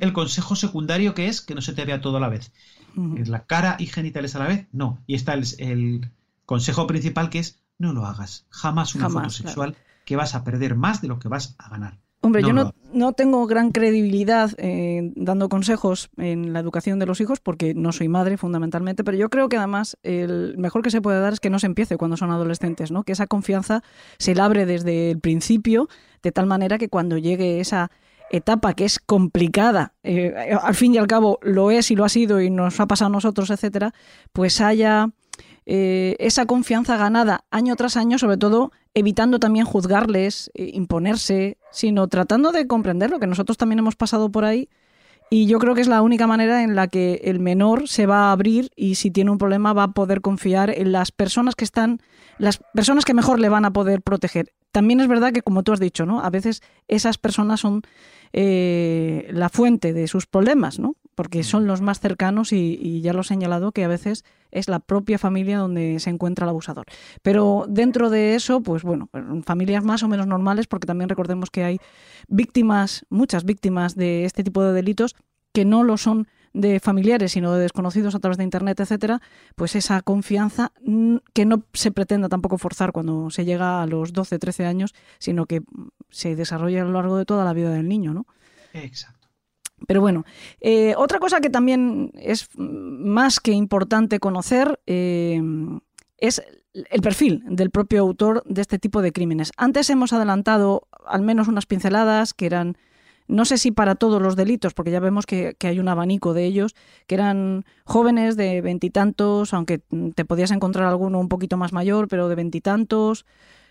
el, 0.00 0.12
consejo 0.14 0.56
secundario 0.56 1.12
que 1.12 1.28
es 1.28 1.42
que 1.42 1.54
no 1.54 1.60
se 1.60 1.74
te 1.74 1.84
vea 1.84 2.00
todo 2.00 2.16
a 2.16 2.20
la 2.20 2.30
vez. 2.30 2.50
La 2.96 3.44
cara 3.44 3.76
y 3.78 3.86
genitales 3.86 4.34
a 4.34 4.38
la 4.38 4.48
vez, 4.48 4.66
no. 4.72 4.98
Y 5.06 5.14
está 5.14 5.34
el, 5.34 6.10
consejo 6.46 6.86
principal 6.86 7.28
que 7.28 7.40
es 7.40 7.58
no 7.76 7.92
lo 7.92 8.06
hagas. 8.06 8.46
Jamás 8.48 8.94
una 8.94 9.10
foto 9.10 9.28
sexual 9.28 9.76
que 10.08 10.16
vas 10.16 10.34
a 10.34 10.42
perder 10.42 10.74
más 10.74 11.02
de 11.02 11.08
lo 11.08 11.18
que 11.18 11.28
vas 11.28 11.54
a 11.58 11.68
ganar. 11.68 11.98
Hombre, 12.22 12.42
yo 12.42 12.54
no, 12.54 12.72
no, 12.94 13.12
tengo 13.12 13.46
gran 13.46 13.72
credibilidad 13.72 14.50
eh, 14.56 15.12
dando 15.16 15.50
consejos 15.50 16.08
en 16.16 16.54
la 16.54 16.60
educación 16.60 16.98
de 16.98 17.04
los 17.04 17.20
hijos 17.20 17.40
porque 17.40 17.74
no 17.74 17.92
soy 17.92 18.08
madre 18.08 18.38
fundamentalmente, 18.38 19.04
pero 19.04 19.18
yo 19.18 19.28
creo 19.28 19.50
que 19.50 19.58
además 19.58 19.98
el 20.02 20.56
mejor 20.56 20.80
que 20.80 20.90
se 20.90 21.02
puede 21.02 21.20
dar 21.20 21.34
es 21.34 21.40
que 21.40 21.50
no 21.50 21.58
se 21.58 21.66
empiece 21.66 21.98
cuando 21.98 22.16
son 22.16 22.30
adolescentes, 22.30 22.90
¿no? 22.90 23.02
Que 23.02 23.12
esa 23.12 23.26
confianza 23.26 23.82
se 24.18 24.34
labre 24.34 24.64
desde 24.64 25.10
el 25.10 25.20
principio 25.20 25.88
de 26.22 26.32
tal 26.32 26.46
manera 26.46 26.78
que 26.78 26.88
cuando 26.88 27.18
llegue 27.18 27.60
esa 27.60 27.90
etapa 28.30 28.72
que 28.72 28.86
es 28.86 28.98
complicada, 28.98 29.92
eh, 30.02 30.56
al 30.60 30.74
fin 30.74 30.94
y 30.94 30.98
al 30.98 31.06
cabo 31.06 31.38
lo 31.42 31.70
es 31.70 31.90
y 31.90 31.96
lo 31.96 32.06
ha 32.06 32.08
sido 32.08 32.40
y 32.40 32.48
nos 32.48 32.80
ha 32.80 32.86
pasado 32.86 33.10
a 33.10 33.12
nosotros, 33.12 33.50
etcétera, 33.50 33.92
pues 34.32 34.62
haya 34.62 35.10
eh, 35.70 36.16
esa 36.18 36.46
confianza 36.46 36.96
ganada 36.96 37.44
año 37.50 37.76
tras 37.76 37.98
año, 37.98 38.18
sobre 38.18 38.38
todo 38.38 38.72
evitando 38.94 39.38
también 39.38 39.66
juzgarles, 39.66 40.50
eh, 40.54 40.70
imponerse, 40.72 41.58
sino 41.70 42.08
tratando 42.08 42.52
de 42.52 42.66
comprender 42.66 43.10
lo 43.10 43.20
que 43.20 43.26
nosotros 43.26 43.58
también 43.58 43.80
hemos 43.80 43.94
pasado 43.94 44.30
por 44.30 44.46
ahí. 44.46 44.70
Y 45.28 45.44
yo 45.44 45.58
creo 45.58 45.74
que 45.74 45.82
es 45.82 45.88
la 45.88 46.00
única 46.00 46.26
manera 46.26 46.62
en 46.62 46.74
la 46.74 46.88
que 46.88 47.20
el 47.24 47.38
menor 47.38 47.86
se 47.86 48.06
va 48.06 48.28
a 48.28 48.32
abrir 48.32 48.70
y 48.76 48.94
si 48.94 49.10
tiene 49.10 49.30
un 49.30 49.36
problema 49.36 49.74
va 49.74 49.82
a 49.82 49.92
poder 49.92 50.22
confiar 50.22 50.70
en 50.70 50.90
las 50.90 51.12
personas 51.12 51.54
que 51.54 51.66
están, 51.66 52.00
las 52.38 52.60
personas 52.72 53.04
que 53.04 53.12
mejor 53.12 53.38
le 53.38 53.50
van 53.50 53.66
a 53.66 53.72
poder 53.74 54.00
proteger. 54.00 54.54
También 54.72 55.00
es 55.00 55.06
verdad 55.06 55.34
que, 55.34 55.42
como 55.42 55.64
tú 55.64 55.74
has 55.74 55.80
dicho, 55.80 56.06
¿no? 56.06 56.20
A 56.20 56.30
veces 56.30 56.62
esas 56.88 57.18
personas 57.18 57.60
son 57.60 57.82
eh, 58.32 59.28
la 59.32 59.48
fuente 59.48 59.92
de 59.92 60.08
sus 60.08 60.26
problemas, 60.26 60.78
¿no? 60.78 60.96
porque 61.18 61.42
son 61.42 61.66
los 61.66 61.80
más 61.80 61.98
cercanos 61.98 62.52
y, 62.52 63.00
ya 63.00 63.12
lo 63.12 63.22
he 63.22 63.24
señalado 63.24 63.72
que 63.72 63.82
a 63.82 63.88
veces 63.88 64.24
es 64.52 64.68
la 64.68 64.78
propia 64.78 65.18
familia 65.18 65.58
donde 65.58 65.98
se 65.98 66.10
encuentra 66.10 66.44
el 66.44 66.50
abusador. 66.50 66.86
Pero 67.22 67.66
dentro 67.68 68.08
de 68.08 68.36
eso, 68.36 68.60
pues 68.60 68.84
bueno, 68.84 69.08
familias 69.44 69.82
más 69.82 70.04
o 70.04 70.08
menos 70.08 70.28
normales, 70.28 70.68
porque 70.68 70.86
también 70.86 71.08
recordemos 71.08 71.50
que 71.50 71.64
hay 71.64 71.80
víctimas, 72.28 73.04
muchas 73.10 73.44
víctimas 73.44 73.96
de 73.96 74.26
este 74.26 74.44
tipo 74.44 74.62
de 74.62 74.72
delitos 74.72 75.16
que 75.52 75.64
no 75.64 75.82
lo 75.82 75.96
son 75.96 76.28
de 76.52 76.78
familiares, 76.78 77.32
sino 77.32 77.52
de 77.52 77.62
desconocidos 77.62 78.14
a 78.14 78.20
través 78.20 78.38
de 78.38 78.44
Internet, 78.44 78.78
etcétera, 78.78 79.20
pues 79.56 79.74
esa 79.74 80.00
confianza 80.02 80.70
que 81.32 81.44
no 81.46 81.64
se 81.72 81.90
pretenda 81.90 82.28
tampoco 82.28 82.58
forzar 82.58 82.92
cuando 82.92 83.28
se 83.30 83.44
llega 83.44 83.82
a 83.82 83.86
los 83.86 84.12
12, 84.12 84.38
13 84.38 84.66
años, 84.66 84.94
sino 85.18 85.46
que 85.46 85.62
se 86.10 86.36
desarrolla 86.36 86.82
a 86.82 86.84
lo 86.84 86.92
largo 86.92 87.16
de 87.16 87.24
toda 87.24 87.44
la 87.44 87.52
vida 87.52 87.70
del 87.70 87.88
niño, 87.88 88.14
¿no? 88.14 88.26
Exacto. 88.72 89.28
Pero 89.86 90.00
bueno, 90.00 90.24
eh, 90.60 90.94
otra 90.96 91.18
cosa 91.18 91.40
que 91.40 91.50
también 91.50 92.10
es 92.14 92.48
más 92.56 93.38
que 93.40 93.52
importante 93.52 94.18
conocer 94.18 94.80
eh, 94.86 95.40
es 96.16 96.42
el 96.72 97.00
perfil 97.00 97.42
del 97.46 97.70
propio 97.70 98.00
autor 98.00 98.42
de 98.44 98.60
este 98.60 98.78
tipo 98.78 99.02
de 99.02 99.12
crímenes. 99.12 99.52
Antes 99.56 99.90
hemos 99.90 100.12
adelantado 100.12 100.88
al 101.06 101.22
menos 101.22 101.48
unas 101.48 101.66
pinceladas 101.66 102.34
que 102.34 102.46
eran, 102.46 102.76
no 103.26 103.44
sé 103.44 103.58
si 103.58 103.70
para 103.70 103.94
todos 103.94 104.20
los 104.20 104.36
delitos, 104.36 104.74
porque 104.74 104.90
ya 104.90 105.00
vemos 105.00 105.26
que, 105.26 105.56
hay 105.60 105.78
un 105.78 105.88
abanico 105.88 106.34
de 106.34 106.44
ellos, 106.44 106.74
que 107.06 107.14
eran 107.14 107.64
jóvenes 107.84 108.36
de 108.36 108.60
veintitantos, 108.60 109.54
aunque 109.54 109.80
te 110.14 110.24
podías 110.24 110.50
encontrar 110.50 110.86
alguno 110.86 111.18
un 111.20 111.28
poquito 111.28 111.56
más 111.56 111.72
mayor, 111.72 112.08
pero 112.08 112.28
de 112.28 112.34
veintitantos. 112.34 113.26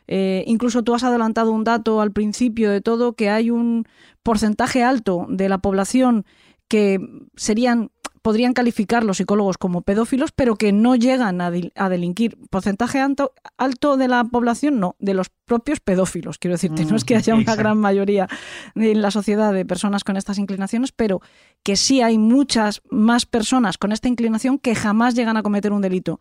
Eh, 0.08 0.44
incluso 0.48 0.84
tú 0.84 0.94
has 0.94 1.04
adelantado 1.04 1.52
un 1.52 1.64
dato 1.64 2.02
al 2.02 2.12
principio 2.12 2.72
de 2.72 2.82
todo, 2.82 3.14
que 3.14 3.30
hay 3.30 3.50
un 3.50 3.86
porcentaje 4.24 4.84
alto 4.84 5.26
de 5.30 5.50
la 5.50 5.60
población 5.60 6.26
que 6.68 7.00
serían 7.36 7.92
podrían 8.28 8.52
calificar 8.52 9.06
los 9.06 9.16
psicólogos 9.16 9.58
como 9.58 9.84
pedófilos, 9.84 10.34
pero 10.34 10.58
que 10.58 10.74
no 10.74 10.98
llegan 10.98 11.40
a, 11.40 11.50
delinquir. 11.50 12.38
Porcentaje 12.50 13.00
alto, 13.00 13.32
alto, 13.58 13.96
de 13.96 14.10
la 14.10 14.26
población, 14.26 14.82
no, 14.82 14.98
de 15.00 15.14
los 15.14 15.30
propios 15.46 15.80
pedófilos. 15.80 16.38
Quiero 16.38 16.56
decirte, 16.56 16.84
no 16.84 16.98
es 16.98 17.06
que 17.06 17.16
haya 17.16 17.36
una 17.36 17.56
gran 17.56 17.78
mayoría 17.78 18.28
en 18.76 19.02
la 19.02 19.12
sociedad 19.12 19.54
de 19.54 19.64
personas 19.64 20.04
con 20.04 20.18
estas 20.18 20.40
inclinaciones, 20.40 20.92
pero 20.92 21.22
que 21.64 21.78
sí 21.78 22.02
hay 22.02 22.18
muchas 22.18 22.82
más 22.90 23.26
personas 23.26 23.78
con 23.78 23.94
esta 23.94 24.10
inclinación 24.10 24.60
que 24.60 24.76
jamás 24.76 25.16
llegan 25.16 25.38
a 25.38 25.42
cometer 25.42 25.72
un 25.72 25.82
delito. 25.82 26.20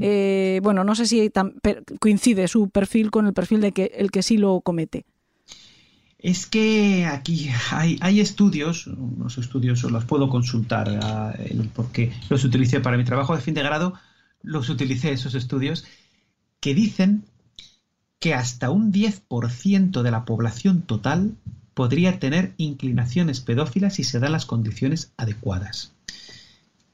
Eh, 0.00 0.58
bueno, 0.64 0.82
no 0.82 0.96
sé 0.96 1.06
si 1.06 1.30
coincide 2.00 2.48
su 2.48 2.68
perfil 2.68 3.12
con 3.12 3.28
el 3.28 3.32
perfil 3.32 3.60
de 3.60 3.70
que 3.70 3.92
el 3.94 4.10
que 4.10 4.24
sí 4.24 4.38
lo 4.38 4.60
comete. 4.60 5.06
Es 6.24 6.46
que 6.46 7.04
aquí 7.04 7.50
hay, 7.70 8.18
estudios, 8.18 8.86
unos 8.86 9.36
estudios 9.36 9.82
los 9.82 10.06
puedo 10.06 10.30
consultar 10.30 10.88
porque 11.74 12.14
los 12.30 12.42
utilicé 12.44 12.80
para 12.80 12.96
mi 12.96 13.04
trabajo 13.04 13.36
de 13.36 13.42
fin 13.42 13.52
de 13.52 13.62
grado, 13.62 13.92
los 14.42 14.70
utilicé 14.70 15.12
esos 15.12 15.34
estudios, 15.34 15.84
que 16.60 16.74
dicen 16.74 17.24
que 18.20 18.32
hasta 18.32 18.70
un 18.70 18.90
10% 18.90 20.00
de 20.00 20.10
la 20.10 20.24
población 20.24 20.80
total 20.80 21.34
podría 21.74 22.18
tener 22.18 22.54
inclinaciones 22.56 23.40
pedófilas 23.40 23.96
si 23.96 24.02
se 24.02 24.18
dan 24.18 24.32
las 24.32 24.46
condiciones 24.46 25.12
adecuadas 25.18 25.93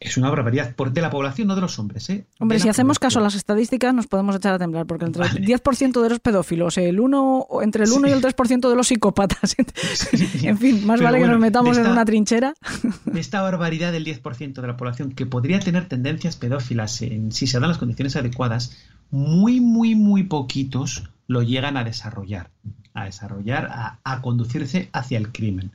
es 0.01 0.17
una 0.17 0.31
barbaridad 0.31 0.75
por, 0.75 0.93
de 0.93 1.03
la 1.03 1.11
población, 1.11 1.47
no 1.47 1.55
de 1.55 1.61
los 1.61 1.79
hombres. 1.79 2.09
¿eh? 2.09 2.27
Hombre, 2.39 2.59
si 2.59 2.71
hacemos 2.71 2.99
caso 2.99 3.19
a 3.19 3.23
las 3.23 3.35
estadísticas, 3.35 3.93
nos 3.95 4.07
podemos 4.07 4.35
echar 4.35 4.55
a 4.55 4.59
temblar, 4.59 4.87
porque 4.87 5.05
entre 5.05 5.27
el 5.27 5.45
10% 5.47 6.01
de 6.01 6.09
los 6.09 6.21
pedófilos, 6.21 6.79
el 6.79 6.99
1, 6.99 7.47
entre 7.63 7.85
el 7.85 7.93
1 7.93 8.09
y 8.09 8.11
el 8.11 8.23
3% 8.23 8.71
de 8.71 8.77
los 8.77 8.89
psicópatas. 8.89 9.55
en 10.43 10.59
fin, 10.59 10.87
más 10.87 11.03
vale 11.03 11.21
que 11.21 11.27
nos 11.27 11.39
metamos 11.39 11.77
en 11.77 11.87
una 11.87 12.07
trinchera. 12.07 12.55
esta 13.15 13.43
barbaridad 13.43 13.93
del 13.93 14.07
10% 14.07 14.55
de 14.55 14.67
la 14.67 14.79
población 14.79 15.13
que 15.13 15.27
podría 15.27 15.61
tener 15.61 15.87
tendencias 15.87 16.37
pedófilas 16.37 17.03
en, 17.03 17.31
si 17.31 17.47
se 17.47 17.61
dan 17.61 17.69
las 17.69 17.79
condiciones 17.79 18.17
adecuadas, 18.17 18.79
muy, 19.11 19.61
muy, 19.61 19.95
muy 19.95 20.23
poquitos 20.23 21.11
lo 21.27 21.43
llegan 21.43 21.77
a 21.77 21.85
desarrollar, 21.85 22.51
a 22.95 23.05
desarrollar, 23.05 23.99
a 24.03 24.23
conducirse 24.23 24.89
hacia 24.93 25.19
el 25.19 25.31
crimen. 25.31 25.73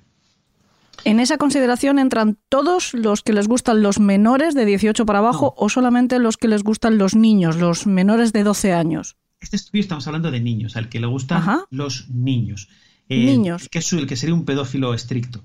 ¿En 1.04 1.20
esa 1.20 1.38
consideración 1.38 2.00
entran 2.00 2.38
todos 2.50 2.94
los 2.94 3.22
que 3.22 3.34
les 3.34 3.48
gustan 3.48 3.82
los 3.82 4.00
menores 4.00 4.56
de 4.56 4.66
18 4.66 5.06
para 5.06 5.20
abajo 5.20 5.54
o 5.58 5.70
solamente 5.70 6.20
los 6.20 6.38
que 6.38 6.48
les 6.48 6.64
gustan 6.64 6.98
los 6.98 7.16
niños, 7.16 7.58
los 7.58 7.86
menores 7.86 8.34
de 8.34 8.44
12 8.44 8.74
años? 8.74 9.18
Este 9.40 9.58
estudio 9.58 9.82
estamos 9.82 10.08
hablando 10.08 10.32
de 10.32 10.40
niños, 10.40 10.76
al 10.76 10.90
que 10.90 11.00
le 11.00 11.08
gustan 11.08 11.44
los 11.70 12.10
niños. 12.10 12.70
Eh, 13.10 13.26
niños. 13.26 13.70
Que 13.70 13.80
es 13.80 13.94
el 13.94 14.08
que 14.08 14.16
sería 14.16 14.34
un 14.34 14.46
pedófilo 14.46 14.94
estricto. 14.94 15.44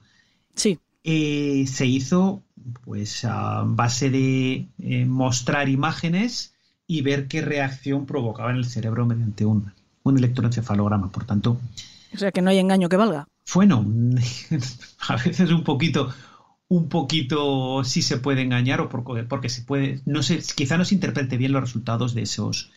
Sí. 0.54 0.78
Eh, 1.04 1.64
se 1.66 1.86
hizo 1.86 2.42
pues 2.84 3.24
a 3.24 3.62
base 3.66 4.10
de 4.10 4.68
eh, 4.78 5.04
mostrar 5.06 5.68
imágenes 5.68 6.54
y 6.86 7.02
ver 7.02 7.28
qué 7.28 7.42
reacción 7.42 8.06
provocaba 8.06 8.50
en 8.50 8.56
el 8.56 8.64
cerebro 8.64 9.06
mediante 9.06 9.44
un, 9.44 9.72
un 10.02 10.18
electroencefalograma. 10.18 11.10
Por 11.10 11.24
tanto. 11.24 11.60
O 12.14 12.18
sea 12.18 12.32
que 12.32 12.42
no 12.42 12.50
hay 12.50 12.58
engaño 12.58 12.88
que 12.88 12.96
valga 12.96 13.28
bueno, 13.54 13.84
a 15.08 15.16
veces 15.16 15.50
un 15.50 15.64
poquito, 15.64 16.12
un 16.68 16.88
poquito 16.88 17.82
sí 17.84 18.02
se 18.02 18.18
puede 18.18 18.42
engañar 18.42 18.80
o 18.80 18.88
porque 18.88 19.48
se 19.48 19.62
puede, 19.62 20.00
no 20.06 20.22
sé, 20.22 20.40
quizá 20.54 20.78
no 20.78 20.84
se 20.84 20.94
interprete 20.94 21.36
bien 21.36 21.52
los 21.52 21.62
resultados 21.62 22.14
de 22.14 22.22
esos, 22.22 22.70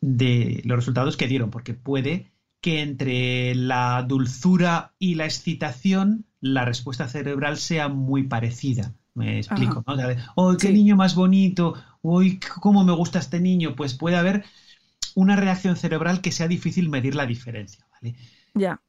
de 0.00 0.62
los 0.64 0.76
resultados 0.76 1.16
que 1.16 1.28
dieron, 1.28 1.50
porque 1.50 1.74
puede 1.74 2.32
que 2.60 2.80
entre 2.80 3.54
la 3.54 4.02
dulzura 4.08 4.94
y 4.98 5.16
la 5.16 5.26
excitación 5.26 6.24
la 6.40 6.64
respuesta 6.64 7.08
cerebral 7.08 7.58
sea 7.58 7.88
muy 7.88 8.24
parecida. 8.24 8.94
Me 9.14 9.38
explico, 9.38 9.84
¿no? 9.86 9.94
¡Oh, 10.34 10.56
qué 10.56 10.72
niño 10.72 10.96
más 10.96 11.14
bonito! 11.14 11.74
¡Uy, 12.02 12.40
cómo 12.60 12.84
me 12.84 12.92
gusta 12.92 13.18
este 13.18 13.38
niño! 13.38 13.76
Pues 13.76 13.94
puede 13.94 14.16
haber 14.16 14.44
una 15.14 15.36
reacción 15.36 15.76
cerebral 15.76 16.20
que 16.20 16.32
sea 16.32 16.48
difícil 16.48 16.88
medir 16.88 17.14
la 17.14 17.26
diferencia, 17.26 17.86
¿vale? 17.92 18.16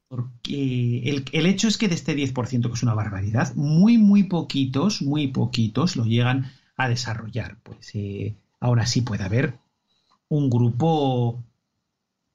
Porque 0.08 1.24
el, 1.32 1.46
hecho 1.46 1.66
es 1.66 1.78
que 1.78 1.88
de 1.88 1.96
este 1.96 2.16
10%, 2.16 2.68
que 2.68 2.72
es 2.72 2.82
una 2.82 2.94
barbaridad, 2.94 3.54
muy, 3.56 3.98
muy 3.98 4.24
poquitos, 4.24 5.02
muy 5.02 5.28
poquitos 5.28 5.96
lo 5.96 6.04
llegan 6.04 6.52
a 6.76 6.88
desarrollar. 6.88 7.58
Pues 7.62 7.90
eh, 7.94 8.36
ahora 8.60 8.86
sí 8.86 9.02
puede 9.02 9.24
haber 9.24 9.58
un 10.28 10.48
grupo, 10.48 11.42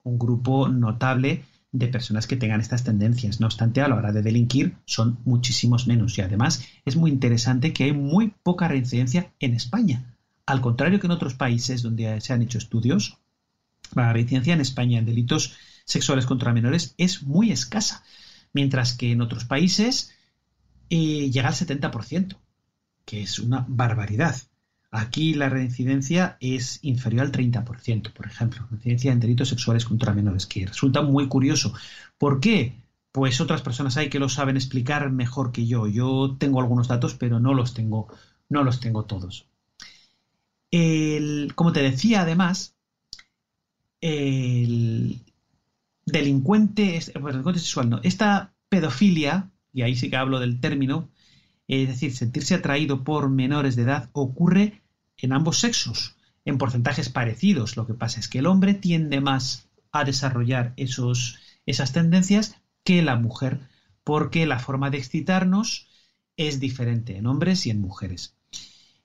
un 0.03 0.19
grupo 0.19 0.67
notable 0.67 1.45
de 1.71 1.87
personas 1.87 2.27
que 2.27 2.35
tengan 2.35 2.59
estas 2.59 2.83
tendencias. 2.83 3.39
No 3.39 3.47
obstante, 3.47 3.81
a 3.81 3.87
la 3.87 3.95
hora 3.95 4.11
de 4.11 4.21
delinquir 4.21 4.75
son 4.85 5.19
muchísimos 5.23 5.87
menos. 5.87 6.17
Y 6.17 6.21
además 6.21 6.65
es 6.85 6.97
muy 6.97 7.11
interesante 7.11 7.71
que 7.71 7.85
hay 7.85 7.93
muy 7.93 8.33
poca 8.43 8.67
reincidencia 8.67 9.31
en 9.39 9.53
España. 9.53 10.15
Al 10.45 10.59
contrario 10.59 10.99
que 10.99 11.07
en 11.07 11.11
otros 11.11 11.35
países 11.35 11.81
donde 11.81 12.19
se 12.19 12.33
han 12.33 12.41
hecho 12.41 12.57
estudios, 12.57 13.17
la 13.95 14.13
reincidencia 14.13 14.53
en 14.53 14.61
España 14.61 14.99
en 14.99 15.05
delitos 15.05 15.57
sexuales 15.85 16.25
contra 16.25 16.53
menores 16.53 16.95
es 16.97 17.23
muy 17.23 17.51
escasa, 17.51 18.03
mientras 18.53 18.93
que 18.93 19.11
en 19.11 19.21
otros 19.21 19.45
países 19.45 20.13
eh, 20.89 21.29
llega 21.31 21.49
al 21.49 21.55
70%, 21.55 22.37
que 23.05 23.21
es 23.21 23.39
una 23.39 23.65
barbaridad. 23.67 24.35
Aquí 24.91 25.33
la 25.33 25.47
reincidencia 25.47 26.37
es 26.41 26.79
inferior 26.81 27.25
al 27.25 27.31
30%, 27.31 28.11
por 28.11 28.25
ejemplo, 28.25 28.67
reincidencia 28.69 29.11
en 29.11 29.21
delitos 29.21 29.49
sexuales 29.49 29.85
contra 29.85 30.13
menores, 30.13 30.45
que 30.45 30.65
resulta 30.65 31.01
muy 31.01 31.27
curioso. 31.27 31.73
¿Por 32.17 32.41
qué? 32.41 32.75
Pues 33.13 33.39
otras 33.39 33.61
personas 33.61 33.95
hay 33.97 34.09
que 34.09 34.19
lo 34.19 34.27
saben 34.27 34.57
explicar 34.57 35.09
mejor 35.11 35.51
que 35.51 35.65
yo. 35.65 35.87
Yo 35.87 36.35
tengo 36.37 36.59
algunos 36.59 36.89
datos, 36.89 37.15
pero 37.15 37.39
no 37.39 37.53
los 37.53 37.73
tengo, 37.73 38.07
no 38.49 38.63
los 38.63 38.79
tengo 38.81 39.05
todos. 39.05 39.47
como 41.55 41.71
te 41.71 41.81
decía, 41.81 42.21
además, 42.21 42.75
el, 44.01 45.21
delincuente, 46.05 46.99
delincuente 47.13 47.59
sexual, 47.59 47.89
no, 47.89 47.99
esta 48.03 48.53
pedofilia, 48.69 49.51
y 49.73 49.83
ahí 49.83 49.95
sí 49.95 50.09
que 50.09 50.17
hablo 50.17 50.39
del 50.39 50.59
término, 50.59 51.09
es 51.67 51.87
decir, 51.87 52.15
sentirse 52.15 52.55
atraído 52.55 53.03
por 53.03 53.29
menores 53.29 53.75
de 53.75 53.83
edad 53.83 54.09
ocurre 54.13 54.81
en 55.17 55.33
ambos 55.33 55.59
sexos, 55.59 56.15
en 56.43 56.57
porcentajes 56.57 57.09
parecidos. 57.09 57.77
Lo 57.77 57.87
que 57.87 57.93
pasa 57.93 58.19
es 58.19 58.27
que 58.27 58.39
el 58.39 58.47
hombre 58.47 58.73
tiende 58.73 59.21
más 59.21 59.69
a 59.91 60.03
desarrollar 60.03 60.73
esos, 60.75 61.39
esas 61.65 61.93
tendencias 61.93 62.57
que 62.83 63.01
la 63.01 63.15
mujer, 63.15 63.59
porque 64.03 64.45
la 64.45 64.59
forma 64.59 64.89
de 64.89 64.97
excitarnos 64.97 65.87
es 66.35 66.59
diferente 66.59 67.17
en 67.17 67.27
hombres 67.27 67.65
y 67.65 67.69
en 67.69 67.79
mujeres. 67.79 68.35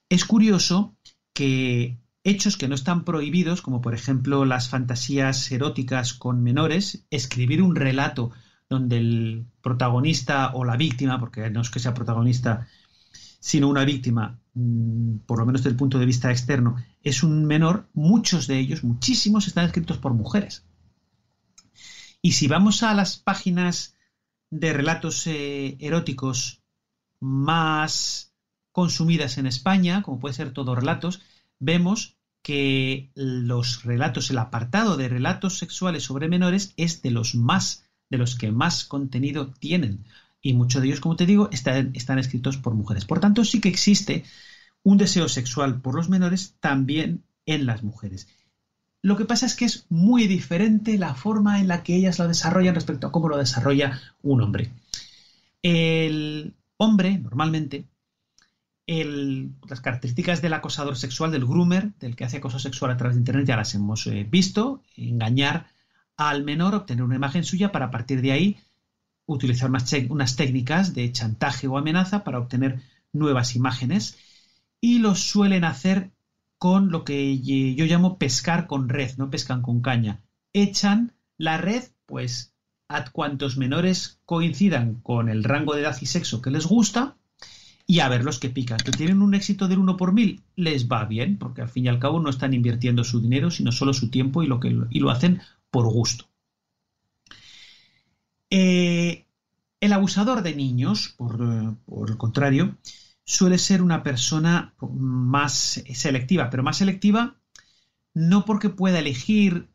Es 0.08 0.24
curioso 0.24 0.96
que 1.34 1.98
hechos 2.26 2.56
que 2.56 2.66
no 2.66 2.74
están 2.74 3.04
prohibidos, 3.04 3.62
como 3.62 3.80
por 3.80 3.94
ejemplo 3.94 4.44
las 4.44 4.68
fantasías 4.68 5.50
eróticas 5.52 6.12
con 6.12 6.42
menores, 6.42 7.06
escribir 7.08 7.62
un 7.62 7.76
relato 7.76 8.32
donde 8.68 8.96
el 8.96 9.46
protagonista 9.62 10.50
o 10.52 10.64
la 10.64 10.76
víctima, 10.76 11.20
porque 11.20 11.48
no 11.50 11.60
es 11.60 11.70
que 11.70 11.78
sea 11.78 11.94
protagonista, 11.94 12.66
sino 13.38 13.68
una 13.68 13.84
víctima, 13.84 14.40
mm, 14.54 15.18
por 15.18 15.38
lo 15.38 15.46
menos 15.46 15.60
desde 15.60 15.70
el 15.70 15.76
punto 15.76 16.00
de 16.00 16.06
vista 16.06 16.32
externo, 16.32 16.74
es 17.00 17.22
un 17.22 17.44
menor, 17.44 17.88
muchos 17.94 18.48
de 18.48 18.58
ellos, 18.58 18.82
muchísimos, 18.82 19.46
están 19.46 19.66
escritos 19.66 19.98
por 19.98 20.12
mujeres. 20.12 20.66
Y 22.22 22.32
si 22.32 22.48
vamos 22.48 22.82
a 22.82 22.92
las 22.94 23.18
páginas 23.18 23.94
de 24.50 24.72
relatos 24.72 25.28
eh, 25.28 25.76
eróticos 25.78 26.60
más 27.20 28.34
consumidas 28.72 29.38
en 29.38 29.46
España, 29.46 30.02
como 30.02 30.18
puede 30.18 30.34
ser 30.34 30.50
Todos 30.50 30.76
Relatos, 30.76 31.22
vemos 31.58 32.15
que 32.46 33.10
los 33.16 33.82
relatos, 33.82 34.30
el 34.30 34.38
apartado 34.38 34.96
de 34.96 35.08
relatos 35.08 35.58
sexuales 35.58 36.04
sobre 36.04 36.28
menores 36.28 36.74
es 36.76 37.02
de 37.02 37.10
los 37.10 37.34
más, 37.34 37.82
de 38.08 38.18
los 38.18 38.36
que 38.36 38.52
más 38.52 38.84
contenido 38.84 39.48
tienen. 39.58 40.04
Y 40.40 40.52
muchos 40.52 40.80
de 40.80 40.86
ellos, 40.86 41.00
como 41.00 41.16
te 41.16 41.26
digo, 41.26 41.48
están, 41.50 41.90
están 41.94 42.20
escritos 42.20 42.56
por 42.56 42.74
mujeres. 42.74 43.04
Por 43.04 43.18
tanto, 43.18 43.44
sí 43.44 43.60
que 43.60 43.68
existe 43.68 44.22
un 44.84 44.96
deseo 44.96 45.28
sexual 45.28 45.80
por 45.80 45.96
los 45.96 46.08
menores 46.08 46.54
también 46.60 47.24
en 47.46 47.66
las 47.66 47.82
mujeres. 47.82 48.28
Lo 49.02 49.16
que 49.16 49.24
pasa 49.24 49.46
es 49.46 49.56
que 49.56 49.64
es 49.64 49.84
muy 49.88 50.28
diferente 50.28 50.98
la 50.98 51.16
forma 51.16 51.58
en 51.58 51.66
la 51.66 51.82
que 51.82 51.96
ellas 51.96 52.20
lo 52.20 52.28
desarrollan 52.28 52.76
respecto 52.76 53.08
a 53.08 53.10
cómo 53.10 53.28
lo 53.28 53.38
desarrolla 53.38 54.00
un 54.22 54.40
hombre. 54.40 54.70
El, 55.62 56.54
hombre, 56.76 57.18
normalmente, 57.18 57.86
las 58.86 59.80
características 59.80 60.42
del 60.42 60.52
acosador 60.52 60.96
sexual, 60.96 61.32
del 61.32 61.44
groomer, 61.44 61.92
del 61.98 62.14
que 62.14 62.24
hace 62.24 62.36
acoso 62.36 62.58
sexual 62.58 62.92
a 62.92 62.96
través 62.96 63.16
de 63.16 63.20
Internet, 63.20 63.46
ya 63.46 63.56
las 63.56 63.74
hemos 63.74 64.06
eh, 64.06 64.26
visto. 64.28 64.82
Engañar 64.96 65.66
al 66.16 66.44
menor, 66.44 66.74
obtener 66.74 67.02
una 67.02 67.16
imagen 67.16 67.44
suya 67.44 67.72
para 67.72 67.86
a 67.86 67.90
partir 67.90 68.22
de 68.22 68.32
ahí 68.32 68.58
utilizar 69.26 69.70
unas, 70.08 70.36
técnicas 70.36 70.94
de 70.94 71.10
chantaje 71.10 71.66
o 71.66 71.76
amenaza 71.76 72.22
para 72.22 72.38
obtener 72.38 72.80
nuevas 73.12 73.56
imágenes. 73.56 74.18
Y 74.80 74.98
lo 74.98 75.16
suelen 75.16 75.64
hacer 75.64 76.10
con 76.58 76.90
lo 76.90 77.04
que 77.04 77.40
yo 77.40 77.84
llamo 77.86 78.18
pescar 78.18 78.66
con 78.66 78.88
red, 78.88 79.16
no 79.16 79.30
pescan 79.30 79.62
con 79.62 79.80
caña. 79.80 80.20
Echan 80.52 81.12
la 81.38 81.58
red, 81.58 81.82
pues, 82.06 82.54
a 82.88 83.04
cuantos 83.10 83.56
menores 83.56 84.20
coincidan 84.24 85.00
con 85.02 85.28
el 85.28 85.42
rango 85.42 85.74
de 85.74 85.82
edad 85.82 85.96
y 86.00 86.06
sexo 86.06 86.40
que 86.40 86.50
les 86.50 86.66
gusta, 86.66 87.16
y 87.86 88.00
a 88.00 88.08
ver 88.08 88.24
los 88.24 88.38
que 88.38 88.50
pican. 88.50 88.78
Que 88.78 88.90
tienen 88.90 89.22
un 89.22 89.34
éxito 89.34 89.68
del 89.68 89.78
1 89.78 89.96
por 89.96 90.12
mil, 90.12 90.42
les 90.56 90.88
va 90.88 91.04
bien, 91.04 91.38
porque 91.38 91.62
al 91.62 91.68
fin 91.68 91.84
y 91.84 91.88
al 91.88 92.00
cabo 92.00 92.20
no 92.20 92.30
están 92.30 92.52
invirtiendo 92.52 93.04
su 93.04 93.20
dinero, 93.20 93.50
sino 93.50 93.72
solo 93.72 93.94
su 93.94 94.10
tiempo 94.10 94.42
y 94.42 94.46
lo, 94.46 94.58
que, 94.58 94.76
y 94.90 95.00
lo 95.00 95.10
hacen 95.10 95.40
por 95.70 95.86
gusto. 95.86 96.26
Eh, 98.50 99.26
el 99.80 99.92
abusador 99.92 100.42
de 100.42 100.54
niños, 100.54 101.14
por, 101.16 101.40
el 102.08 102.16
contrario, 102.16 102.76
suele 103.24 103.58
ser 103.58 103.82
una 103.82 104.02
persona 104.02 104.74
más 104.80 105.82
selectiva, 105.94 106.50
pero 106.50 106.62
más 106.62 106.78
selectiva 106.78 107.36
no 108.14 108.46
porque 108.46 108.70
pueda 108.70 108.98
elegir, 108.98 109.68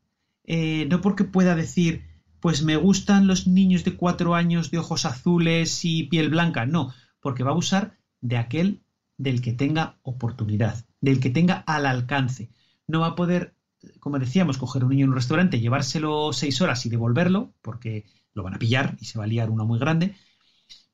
eh, 0.45 0.87
no 0.89 1.01
porque 1.01 1.23
pueda 1.23 1.55
decir, 1.55 2.03
pues 2.39 2.63
me 2.63 2.75
gustan 2.75 3.27
los 3.27 3.45
niños 3.45 3.83
de 3.83 3.95
cuatro 3.95 4.33
años 4.33 4.71
de 4.71 4.79
ojos 4.79 5.05
azules 5.05 5.85
y 5.85 6.03
piel 6.03 6.29
blanca, 6.29 6.65
no, 6.65 6.91
porque 7.19 7.43
va 7.43 7.51
a 7.51 7.53
abusar 7.53 8.00
de 8.21 8.37
aquel 8.37 8.81
del 9.17 9.41
que 9.41 9.53
tenga 9.53 9.97
oportunidad, 10.03 10.85
del 10.99 11.19
que 11.19 11.29
tenga 11.29 11.63
al 11.67 11.85
alcance. 11.85 12.49
No 12.87 13.01
va 13.01 13.07
a 13.07 13.15
poder, 13.15 13.55
como 13.99 14.19
decíamos, 14.19 14.57
coger 14.57 14.83
un 14.83 14.91
niño 14.91 15.05
en 15.05 15.09
un 15.09 15.15
restaurante, 15.15 15.59
llevárselo 15.59 16.33
seis 16.33 16.61
horas 16.61 16.85
y 16.85 16.89
devolverlo, 16.89 17.53
porque 17.61 18.05
lo 18.33 18.43
van 18.43 18.55
a 18.55 18.59
pillar 18.59 18.97
y 18.99 19.05
se 19.05 19.17
va 19.17 19.25
a 19.25 19.27
liar 19.27 19.49
uno 19.49 19.65
muy 19.65 19.79
grande, 19.79 20.15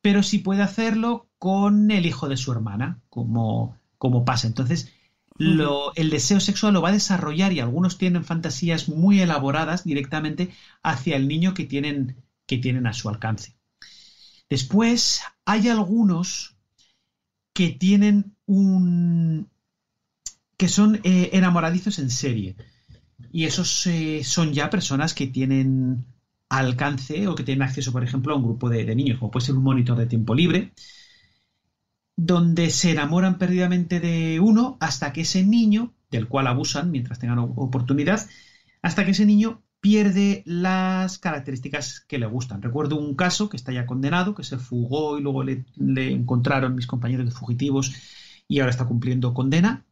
pero 0.02 0.24
sí 0.24 0.40
puede 0.40 0.62
hacerlo 0.62 1.30
con 1.38 1.91
el 1.91 2.06
hijo 2.06 2.28
de 2.28 2.38
su 2.38 2.52
hermana, 2.52 3.02
como, 3.10 3.78
como 3.98 4.26
pasa. 4.26 4.48
Entonces, 4.48 4.91
el 5.40 6.10
deseo 6.10 6.40
sexual 6.40 6.74
lo 6.74 6.82
va 6.82 6.90
a 6.90 6.94
desarrollar 6.94 7.54
y 7.54 7.60
algunos 7.60 7.98
tienen 7.98 8.26
fantasías 8.26 8.90
muy 8.90 9.22
elaboradas 9.22 9.84
directamente 9.84 10.52
hacia 10.82 11.16
el 11.16 11.28
niño 11.28 11.54
que 11.54 11.66
tienen, 11.66 12.24
que 12.45 12.58
tienen 12.58 12.88
a 12.88 12.94
su 12.94 13.08
alcance. 13.10 13.56
Después, 14.49 15.22
hay 15.45 15.70
algunos 15.70 16.57
que 17.58 17.70
tienen 17.70 18.36
un... 18.46 19.50
que 20.58 20.68
son 20.68 21.00
eh, 21.04 21.32
enamoradizos 21.34 21.98
en 21.98 22.12
serie. 22.12 22.56
Y 23.32 23.46
esos 23.46 23.88
eh, 23.88 24.24
son 24.24 24.54
ya 24.54 24.70
personas 24.70 25.16
que 25.16 25.26
tienen 25.26 26.06
alcance 26.50 27.28
o 27.28 27.34
que 27.34 27.42
tienen 27.42 27.64
acceso, 27.64 27.92
por 27.92 28.04
ejemplo, 28.04 28.32
a 28.32 28.38
un 28.38 28.44
grupo 28.44 28.70
de, 28.70 28.96
niños, 28.96 29.18
como 29.18 29.32
puede 29.32 29.48
ser 29.48 29.56
un 29.56 29.64
monitor 29.64 29.98
de 29.98 30.06
tiempo 30.06 30.36
libre, 30.36 30.72
donde 32.16 32.70
se 32.70 32.92
enamoran 32.92 33.40
perdidamente 33.40 34.00
de 34.00 34.40
uno 34.40 34.78
hasta 34.80 35.12
que 35.12 35.22
ese 35.22 35.44
niño, 35.44 35.96
del 36.12 36.28
cual 36.28 36.46
abusan 36.46 36.92
mientras 36.92 37.18
tengan 37.18 37.40
oportunidad, 37.40 38.30
hasta 38.84 39.04
que 39.04 39.12
ese 39.12 39.26
niño 39.26 39.64
pierde 39.80 40.44
las 40.45 41.20
características 41.20 42.02
que 42.02 42.18
le 42.18 42.26
gustan. 42.26 42.62
Recuerdo 42.62 42.98
un 42.98 43.16
caso 43.16 43.49
que 43.49 43.58
está 43.58 43.72
ya 43.72 43.86
condenado, 43.86 44.36
que 44.36 44.44
se 44.44 44.58
fugó 44.58 45.18
y 45.18 45.22
luego 45.22 45.44
le, 45.44 45.66
encontraron 46.12 46.76
mis 46.76 46.88
compañeros 46.88 47.26
de 47.26 47.32
fugitivos 47.32 47.94
y 48.48 48.60
ahora 48.60 48.72
está 48.72 48.86
cumpliendo 48.86 49.34
condena, 49.34 49.86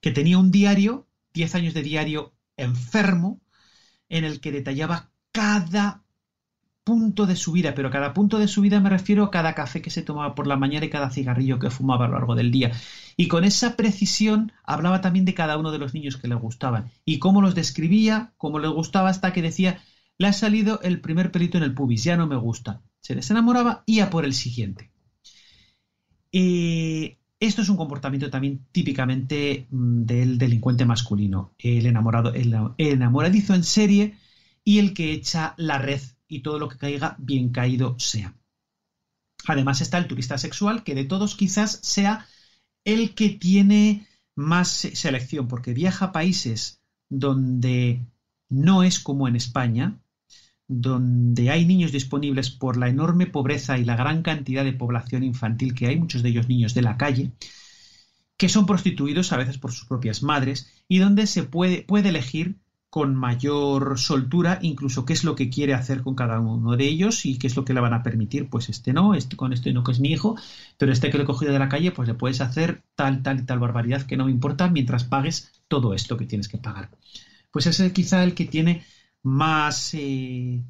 que 0.00 0.10
tenía 0.10 0.38
un 0.38 0.50
diario, 0.50 1.06
10 1.34 1.54
años 1.54 1.74
de 1.74 1.82
diario 1.82 2.34
enfermo, 2.56 3.40
en 4.08 4.24
el 4.24 4.40
que 4.40 4.52
detallaba 4.52 5.10
cada 5.32 6.04
punto 6.84 7.26
de 7.26 7.36
su 7.36 7.52
vida, 7.52 7.74
pero 7.74 7.90
cada 7.90 8.12
punto 8.12 8.38
de 8.38 8.48
su 8.48 8.60
vida 8.60 8.80
me 8.80 8.90
refiero 8.90 9.24
a 9.24 9.30
cada 9.30 9.54
café 9.54 9.82
que 9.82 9.90
se 9.90 10.02
tomaba 10.02 10.34
por 10.34 10.46
la 10.46 10.56
mañana 10.56 10.86
y 10.86 10.90
cada 10.90 11.10
cigarrillo 11.10 11.58
que 11.58 11.70
fumaba 11.70 12.06
a 12.06 12.08
lo 12.08 12.14
largo 12.14 12.34
del 12.34 12.50
día. 12.50 12.72
Y 13.16 13.28
con 13.28 13.44
esa 13.44 13.76
precisión 13.76 14.52
hablaba 14.64 15.00
también 15.00 15.24
de 15.24 15.34
cada 15.34 15.56
uno 15.58 15.70
de 15.70 15.78
los 15.78 15.94
niños 15.94 16.16
que 16.16 16.28
le 16.28 16.34
gustaban 16.34 16.90
y 17.04 17.18
cómo 17.18 17.40
los 17.40 17.54
describía, 17.54 18.32
cómo 18.36 18.58
les 18.58 18.70
gustaba 18.70 19.10
hasta 19.10 19.32
que 19.32 19.42
decía, 19.42 19.82
le 20.18 20.26
ha 20.26 20.32
salido 20.32 20.80
el 20.82 21.00
primer 21.00 21.30
pelito 21.30 21.58
en 21.58 21.64
el 21.64 21.74
pubis, 21.74 22.04
ya 22.04 22.16
no 22.16 22.26
me 22.26 22.36
gusta. 22.36 22.82
Se 23.00 23.14
desenamoraba 23.14 23.84
y 23.86 24.00
a 24.00 24.10
por 24.10 24.24
el 24.24 24.34
siguiente. 24.34 24.90
Eh, 26.32 27.18
esto 27.38 27.62
es 27.62 27.68
un 27.68 27.76
comportamiento 27.76 28.30
también 28.30 28.66
típicamente 28.72 29.66
mm, 29.70 30.04
del 30.04 30.38
delincuente 30.38 30.84
masculino, 30.84 31.54
el 31.58 31.86
enamorado, 31.86 32.32
el 32.34 32.54
enamoradizo 32.78 33.54
en 33.54 33.64
serie 33.64 34.16
y 34.64 34.78
el 34.78 34.94
que 34.94 35.12
echa 35.12 35.54
la 35.56 35.78
red 35.78 36.00
y 36.32 36.40
todo 36.40 36.58
lo 36.58 36.70
que 36.70 36.78
caiga 36.78 37.14
bien 37.18 37.50
caído 37.50 37.94
sea. 37.98 38.34
Además 39.46 39.82
está 39.82 39.98
el 39.98 40.06
turista 40.06 40.38
sexual, 40.38 40.82
que 40.82 40.94
de 40.94 41.04
todos 41.04 41.36
quizás 41.36 41.78
sea 41.82 42.26
el 42.84 43.14
que 43.14 43.28
tiene 43.28 44.06
más 44.34 44.68
selección, 44.70 45.46
porque 45.46 45.74
viaja 45.74 46.06
a 46.06 46.12
países 46.12 46.80
donde 47.10 48.00
no 48.48 48.82
es 48.82 48.98
como 48.98 49.28
en 49.28 49.36
España, 49.36 50.00
donde 50.68 51.50
hay 51.50 51.66
niños 51.66 51.92
disponibles 51.92 52.48
por 52.50 52.78
la 52.78 52.88
enorme 52.88 53.26
pobreza 53.26 53.76
y 53.76 53.84
la 53.84 53.96
gran 53.96 54.22
cantidad 54.22 54.64
de 54.64 54.72
población 54.72 55.24
infantil 55.24 55.74
que 55.74 55.88
hay, 55.88 55.98
muchos 55.98 56.22
de 56.22 56.30
ellos 56.30 56.48
niños 56.48 56.72
de 56.72 56.82
la 56.82 56.96
calle, 56.96 57.32
que 58.38 58.48
son 58.48 58.64
prostituidos 58.64 59.32
a 59.32 59.36
veces 59.36 59.58
por 59.58 59.72
sus 59.72 59.86
propias 59.86 60.22
madres, 60.22 60.72
y 60.88 60.98
donde 60.98 61.26
se 61.26 61.42
puede, 61.42 61.82
puede 61.82 62.08
elegir 62.08 62.56
con 62.92 63.16
mayor 63.16 63.98
soltura, 63.98 64.58
incluso 64.60 65.06
qué 65.06 65.14
es 65.14 65.24
lo 65.24 65.34
que 65.34 65.48
quiere 65.48 65.72
hacer 65.72 66.02
con 66.02 66.14
cada 66.14 66.38
uno 66.40 66.76
de 66.76 66.84
ellos 66.84 67.24
y 67.24 67.38
qué 67.38 67.46
es 67.46 67.56
lo 67.56 67.64
que 67.64 67.72
le 67.72 67.80
van 67.80 67.94
a 67.94 68.02
permitir. 68.02 68.50
Pues 68.50 68.68
este 68.68 68.92
no, 68.92 69.14
este 69.14 69.34
con 69.34 69.54
este 69.54 69.72
no 69.72 69.82
que 69.82 69.92
es 69.92 69.98
mi 69.98 70.12
hijo, 70.12 70.36
pero 70.76 70.92
este 70.92 71.08
que 71.08 71.16
lo 71.16 71.24
he 71.24 71.26
cogido 71.26 71.54
de 71.54 71.58
la 71.58 71.70
calle, 71.70 71.92
pues 71.92 72.06
le 72.06 72.12
puedes 72.12 72.42
hacer 72.42 72.82
tal, 72.94 73.22
tal 73.22 73.40
y 73.40 73.44
tal 73.44 73.60
barbaridad 73.60 74.02
que 74.02 74.18
no 74.18 74.26
me 74.26 74.30
importa 74.30 74.68
mientras 74.68 75.04
pagues 75.04 75.52
todo 75.68 75.94
esto 75.94 76.18
que 76.18 76.26
tienes 76.26 76.48
que 76.48 76.58
pagar. 76.58 76.90
Pues 77.50 77.64
ese 77.66 77.86
es 77.86 77.92
quizá 77.94 78.24
el 78.24 78.34
que 78.34 78.44
tiene 78.44 78.84
más... 79.22 79.94
Eh, 79.94 80.62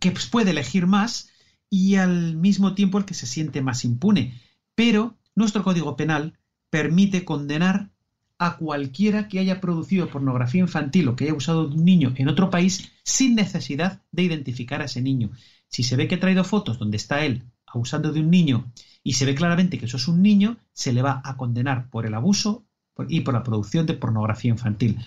que 0.00 0.14
puede 0.32 0.50
elegir 0.50 0.88
más 0.88 1.30
y 1.70 1.94
al 1.94 2.34
mismo 2.34 2.74
tiempo 2.74 2.98
el 2.98 3.04
que 3.04 3.14
se 3.14 3.28
siente 3.28 3.62
más 3.62 3.84
impune. 3.84 4.42
Pero 4.74 5.16
nuestro 5.36 5.62
Código 5.62 5.96
Penal 5.96 6.40
permite 6.70 7.24
condenar 7.24 7.92
a 8.38 8.56
cualquiera 8.56 9.28
que 9.28 9.38
haya 9.38 9.60
producido 9.60 10.08
pornografía 10.08 10.60
infantil 10.60 11.08
o 11.08 11.16
que 11.16 11.24
haya 11.24 11.34
usado 11.34 11.68
de 11.68 11.76
un 11.76 11.84
niño 11.84 12.12
en 12.16 12.28
otro 12.28 12.50
país 12.50 12.92
sin 13.02 13.34
necesidad 13.34 14.02
de 14.12 14.24
identificar 14.24 14.82
a 14.82 14.86
ese 14.86 15.00
niño. 15.00 15.30
Si 15.68 15.82
se 15.82 15.96
ve 15.96 16.06
que 16.06 16.16
ha 16.16 16.20
traído 16.20 16.44
fotos 16.44 16.78
donde 16.78 16.96
está 16.96 17.24
él 17.24 17.44
abusando 17.66 18.12
de 18.12 18.20
un 18.20 18.30
niño 18.30 18.72
y 19.02 19.14
se 19.14 19.24
ve 19.24 19.34
claramente 19.34 19.78
que 19.78 19.86
eso 19.86 19.96
es 19.96 20.08
un 20.08 20.22
niño, 20.22 20.58
se 20.72 20.92
le 20.92 21.02
va 21.02 21.22
a 21.24 21.36
condenar 21.36 21.88
por 21.90 22.06
el 22.06 22.14
abuso 22.14 22.66
y 23.08 23.20
por 23.20 23.34
la 23.34 23.42
producción 23.42 23.86
de 23.86 23.94
pornografía 23.94 24.50
infantil. 24.50 24.98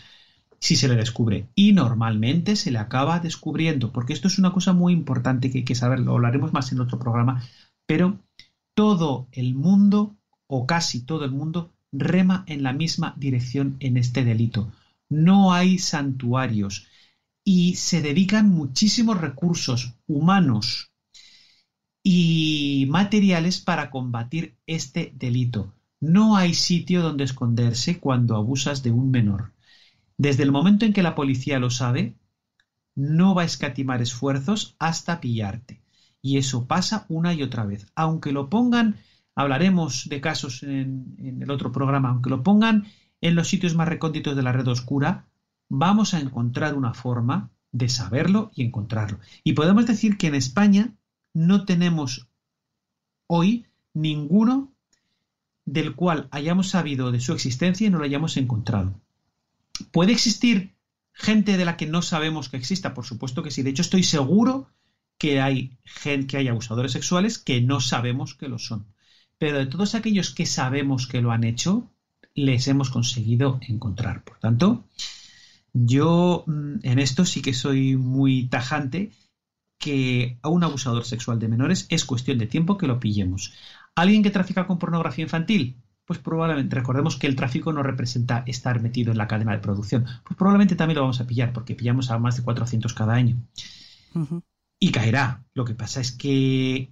Si 0.60 0.76
se 0.76 0.88
le 0.88 0.96
descubre. 0.96 1.48
Y 1.56 1.74
normalmente 1.74 2.56
se 2.56 2.72
le 2.72 2.80
acaba 2.80 3.20
descubriendo, 3.20 3.92
porque 3.92 4.14
esto 4.14 4.28
es 4.28 4.38
una 4.38 4.52
cosa 4.52 4.74
muy 4.74 4.94
importante 4.94 5.50
que 5.50 5.60
hay 5.60 5.64
que 5.64 5.76
saber, 5.76 6.00
lo 6.00 6.14
hablaremos 6.14 6.54
más 6.54 6.72
en 6.72 6.82
otro 6.82 7.00
programa, 7.00 7.44
pero 7.86 8.20
todo 8.74 9.28
el 9.32 9.56
mundo, 9.56 10.16
o 10.48 10.66
casi 10.66 11.06
todo 11.06 11.26
el 11.26 11.32
mundo, 11.32 11.72
rema 11.92 12.44
en 12.48 12.64
la 12.64 12.74
misma 12.74 13.14
dirección 13.18 13.78
en 13.80 13.98
este 13.98 14.24
delito. 14.24 14.72
No 15.10 15.54
hay 15.54 15.80
santuarios 15.80 16.88
y 17.44 17.76
se 17.76 18.02
dedican 18.02 18.50
muchísimos 18.50 19.20
recursos 19.20 19.96
humanos 20.08 20.92
y 22.04 22.88
materiales 22.90 23.60
para 23.60 23.90
combatir 23.90 24.56
este 24.68 25.12
delito. 25.16 25.74
No 26.00 26.38
hay 26.38 26.54
sitio 26.54 27.02
donde 27.02 27.24
esconderse 27.24 28.00
cuando 28.00 28.36
abusas 28.36 28.84
de 28.84 28.92
un 28.92 29.12
menor. 29.12 29.52
Desde 30.18 30.44
el 30.44 30.52
momento 30.52 30.86
en 30.86 30.94
que 30.94 31.04
la 31.04 31.16
policía 31.16 31.60
lo 31.60 31.70
sabe, 31.70 32.16
no 32.96 33.36
va 33.36 33.44
a 33.44 33.46
escatimar 33.46 34.02
esfuerzos 34.02 34.76
hasta 34.80 35.20
pillarte. 35.20 35.82
Y 36.22 36.38
eso 36.38 36.68
pasa 36.68 37.06
una 37.10 37.34
y 37.34 37.44
otra 37.44 37.66
vez. 37.66 37.88
Aunque 37.96 38.32
lo 38.32 38.50
pongan 38.50 38.98
hablaremos 39.40 40.10
de 40.10 40.20
casos 40.20 40.64
en, 40.64 41.16
el 41.42 41.50
otro 41.50 41.72
programa, 41.72 42.10
aunque 42.10 42.30
lo 42.30 42.44
pongan 42.44 42.88
en 43.22 43.36
los 43.36 43.48
sitios 43.48 43.74
más 43.74 43.88
recónditos 43.88 44.36
de 44.36 44.44
la 44.44 44.52
red 44.52 44.68
oscura, 44.68 45.28
vamos 45.70 46.14
a 46.14 46.20
encontrar 46.20 46.76
una 46.76 46.94
forma 46.94 47.50
de 47.72 47.88
saberlo 47.88 48.52
y 48.54 48.66
encontrarlo. 48.66 49.20
Y 49.46 49.54
podemos 49.54 49.86
decir 49.86 50.18
que 50.18 50.28
en 50.28 50.36
España 50.36 50.94
no 51.34 51.64
tenemos 51.64 52.28
hoy 53.28 53.66
ninguno 53.94 54.74
del 55.64 55.96
cual 55.96 56.28
hayamos 56.32 56.68
sabido 56.68 57.14
de 57.14 57.22
su 57.22 57.32
existencia 57.32 57.88
y 57.88 57.90
no 57.90 58.00
lo 58.00 58.04
hayamos 58.04 58.36
encontrado. 58.36 59.00
¿Puede 59.92 60.12
existir 60.12 60.76
gente 61.14 61.56
de 61.56 61.64
la 61.64 61.78
que 61.78 61.86
no 61.86 62.02
sabemos 62.02 62.50
que 62.50 62.58
exista? 62.58 62.94
Por 62.94 63.06
supuesto 63.06 63.42
que 63.42 63.52
sí. 63.52 63.64
De 63.64 63.70
hecho, 63.70 63.84
estoy 63.84 64.04
seguro 64.04 64.68
que 65.18 65.40
hay, 65.40 65.78
que 66.28 66.38
hay 66.38 66.50
abusadores 66.50 66.92
sexuales 66.92 67.38
que 67.38 67.62
no 67.62 67.80
sabemos 67.80 68.36
que 68.36 68.50
lo 68.50 68.60
son. 68.60 68.86
Pero 69.40 69.58
de 69.58 69.66
todos 69.66 69.96
aquellos 69.96 70.30
que 70.36 70.46
sabemos 70.46 71.08
que 71.08 71.22
lo 71.22 71.32
han 71.32 71.44
hecho, 71.44 71.90
les 72.36 72.68
hemos 72.68 72.90
conseguido 72.90 73.60
encontrar. 73.62 74.24
Por 74.24 74.38
tanto, 74.38 74.86
yo 75.74 76.44
mm, 76.46 76.80
en 76.84 77.00
esto 77.00 77.26
sí 77.26 77.42
que 77.42 77.54
soy 77.54 77.96
muy 77.96 78.48
tajante 78.48 79.12
que 79.80 80.38
a 80.42 80.50
un 80.50 80.64
abusador 80.64 81.06
sexual 81.06 81.40
de 81.40 81.48
menores 81.48 81.88
es 81.90 82.06
cuestión 82.06 82.38
de 82.38 82.48
tiempo 82.48 82.78
que 82.78 82.88
lo 82.88 83.00
pillemos. 83.00 83.54
¿Alguien 83.96 84.24
que 84.24 84.30
trafica 84.30 84.68
con 84.68 84.78
pornografía 84.78 85.24
infantil? 85.24 85.78
Pues 86.06 86.20
probablemente, 86.20 86.76
recordemos 86.76 87.16
que 87.16 87.28
el 87.28 87.36
tráfico 87.36 87.72
no 87.72 87.84
representa 87.84 88.44
estar 88.46 88.82
metido 88.82 89.12
en 89.12 89.18
la 89.18 89.28
cadena 89.28 89.54
de 89.54 89.60
producción. 89.60 90.06
Pues 90.24 90.38
probablemente 90.38 90.76
también 90.76 90.96
lo 90.96 91.04
vamos 91.04 91.22
a 91.22 91.28
pillar, 91.28 91.54
porque 91.54 91.76
pillamos 91.76 92.12
a 92.12 92.18
más 92.18 92.36
de 92.36 92.44
400 92.44 92.94
cada 92.94 93.14
año. 93.14 93.38
Y 94.80 94.92
caerá. 94.92 95.46
Lo 95.54 95.66
que 95.66 95.76
pasa 95.76 96.02
es 96.02 96.12
que 96.12 96.92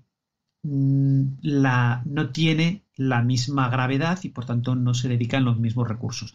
la, 0.63 2.01
no 2.05 2.29
tiene 2.31 2.83
la 2.95 3.21
misma 3.21 3.69
gravedad 3.69 4.19
y 4.23 4.29
por 4.29 4.45
tanto 4.45 4.75
no 4.75 4.93
se 4.93 5.07
dedican 5.07 5.45
los 5.45 5.59
mismos 5.59 5.87
recursos. 5.87 6.33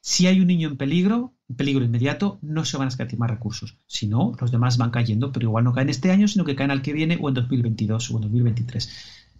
Si 0.00 0.26
hay 0.26 0.40
un 0.40 0.46
niño 0.46 0.68
en 0.68 0.76
peligro, 0.76 1.34
en 1.48 1.56
peligro 1.56 1.84
inmediato, 1.84 2.38
no 2.40 2.64
se 2.64 2.76
van 2.76 2.86
a 2.86 2.88
escatimar 2.88 3.30
recursos. 3.30 3.76
Si 3.86 4.06
no, 4.06 4.32
los 4.40 4.50
demás 4.50 4.78
van 4.78 4.90
cayendo, 4.90 5.32
pero 5.32 5.48
igual 5.48 5.64
no 5.64 5.72
caen 5.72 5.88
este 5.88 6.10
año, 6.10 6.28
sino 6.28 6.44
que 6.44 6.56
caen 6.56 6.70
al 6.70 6.82
que 6.82 6.92
viene 6.92 7.18
o 7.20 7.28
en 7.28 7.34
2022 7.34 8.10
o 8.10 8.16
en 8.16 8.22
2023. 8.22 8.90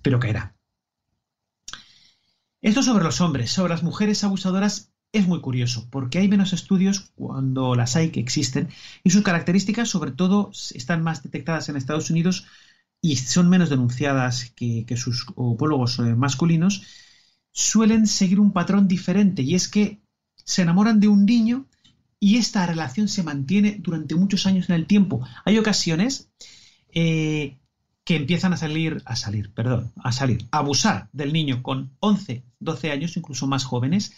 Pero 0.03 0.19
caerá. 0.19 0.57
Esto 2.61 2.83
sobre 2.83 3.05
los 3.05 3.21
hombres, 3.21 3.53
sobre 3.53 3.71
las 3.71 3.85
mujeres 3.85 4.25
abusadoras 4.25 4.93
es 5.13 5.27
muy 5.27 5.41
curioso, 5.41 5.89
porque 5.91 6.19
hay 6.19 6.29
menos 6.29 6.53
estudios 6.53 7.13
cuando 7.15 7.75
las 7.75 7.97
hay 7.97 8.11
que 8.11 8.21
existen 8.21 8.69
y 9.05 9.11
sus 9.11 9.23
características 9.23 9.89
sobre 9.89 10.11
todo 10.11 10.51
están 10.75 11.03
más 11.03 11.23
detectadas 11.23 11.69
en 11.69 11.77
Estados 11.77 12.11
Unidos 12.11 12.47
y 13.01 13.17
son 13.17 13.49
menos 13.49 13.71
denunciadas 13.71 14.53
que, 14.57 14.85
sus 14.97 15.27
homólogos 15.37 15.99
eh, 15.99 16.15
masculinos, 16.15 16.83
suelen 17.53 18.07
seguir 18.07 18.41
un 18.41 18.53
patrón 18.53 18.89
diferente 18.89 19.43
y 19.43 19.55
es 19.55 19.69
que 19.69 20.01
se 20.45 20.63
enamoran 20.63 21.01
de 21.01 21.09
un 21.09 21.25
niño 21.27 21.67
y 22.21 22.37
esta 22.37 22.67
relación 22.67 23.09
se 23.09 23.23
mantiene 23.23 23.77
durante 23.79 24.15
muchos 24.15 24.47
años 24.47 24.69
en 24.69 24.75
el 24.75 24.87
tiempo. 24.87 25.27
Hay 25.45 25.59
ocasiones 25.59 26.31
eh, 26.93 27.59
que 28.05 28.17
empiezan 28.17 28.53
a 28.53 28.57
salir, 28.57 29.03
a 29.05 29.15
salir, 29.15 29.53
perdón, 29.53 29.93
a 30.03 30.13
salir, 30.13 30.49
a 30.51 30.59
abusar 30.59 31.09
del 31.13 31.33
niño 31.33 31.63
con 31.63 31.91
11, 32.01 32.43
12 32.59 32.91
años, 32.91 33.17
incluso 33.17 33.47
más 33.47 33.65
jóvenes, 33.65 34.13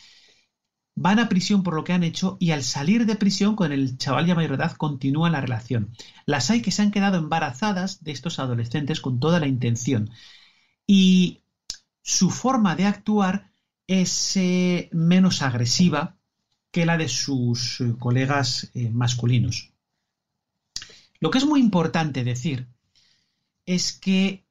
van 1.01 1.19
a 1.19 1.31
prisión 1.31 1.63
por 1.63 1.73
lo 1.73 1.83
que 1.83 1.95
han 1.95 2.05
hecho 2.05 2.37
y 2.39 2.51
al 2.51 2.63
salir 2.63 3.07
de 3.07 3.17
prisión 3.17 3.57
con 3.57 3.73
el 3.73 3.97
chaval 3.97 4.27
ya 4.27 4.35
mayor 4.35 4.53
edad 4.53 4.77
continúa 4.77 5.31
la 5.31 5.41
relación. 5.41 5.97
Las 6.27 6.51
hay 6.51 6.61
que 6.61 6.73
se 6.73 6.83
han 6.83 6.91
quedado 6.91 7.17
embarazadas 7.17 8.05
de 8.05 8.13
estos 8.13 8.39
adolescentes 8.39 9.01
con 9.01 9.19
toda 9.19 9.41
la 9.41 9.47
intención. 9.47 10.11
Y 10.87 11.41
su 12.03 12.29
forma 12.29 12.77
de 12.77 12.85
actuar 12.85 13.51
es 13.87 14.37
eh, 14.37 14.91
menos 14.93 15.41
agresiva 15.41 16.19
que 16.71 16.85
la 16.85 16.99
de 16.99 17.09
sus 17.09 17.81
eh, 17.81 17.95
colegas 17.99 18.71
eh, 18.75 18.91
masculinos. 18.91 19.73
Lo 21.19 21.31
que 21.31 21.39
es 21.39 21.47
muy 21.47 21.61
importante 21.61 22.25
decir 22.25 22.69
es 23.65 23.95
que 23.95 24.45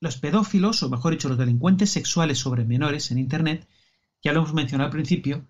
los 0.00 0.16
pedófilos, 0.16 0.82
o 0.82 0.90
mejor 0.90 1.12
dicho, 1.12 1.28
los 1.28 1.38
delincuentes 1.38 1.90
sexuales 1.90 2.38
sobre 2.38 2.64
menores 2.64 3.12
en 3.12 3.18
Internet, 3.18 3.68
ya 4.24 4.32
lo 4.32 4.40
hemos 4.40 4.54
mencionado 4.54 4.86
al 4.86 4.92
principio, 4.92 5.46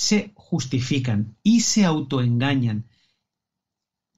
se 0.00 0.32
justifican 0.34 1.36
y 1.42 1.60
se 1.60 1.84
autoengañan. 1.84 2.86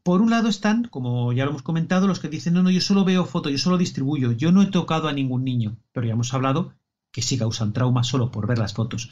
Por 0.04 0.22
un 0.22 0.30
lado 0.30 0.48
están, 0.48 0.84
como 0.84 1.32
ya 1.32 1.44
lo 1.44 1.50
hemos 1.50 1.62
comentado, 1.62 2.06
los 2.06 2.20
que 2.20 2.28
dicen, 2.28 2.54
no, 2.54 2.62
no, 2.62 2.70
yo 2.70 2.80
solo 2.80 3.04
veo 3.04 3.24
fotos, 3.24 3.50
yo 3.50 3.58
solo 3.58 3.78
distribuyo, 3.78 4.30
yo 4.30 4.52
no 4.52 4.62
he 4.62 4.66
tocado 4.66 5.08
a 5.08 5.12
ningún 5.12 5.42
niño, 5.42 5.76
pero 5.90 6.06
ya 6.06 6.12
hemos 6.12 6.32
hablado 6.34 6.72
que 7.10 7.20
sí 7.20 7.36
causan 7.36 7.72
trauma 7.72 8.04
solo 8.04 8.30
por 8.30 8.46
ver 8.46 8.58
las 8.58 8.74
fotos. 8.74 9.10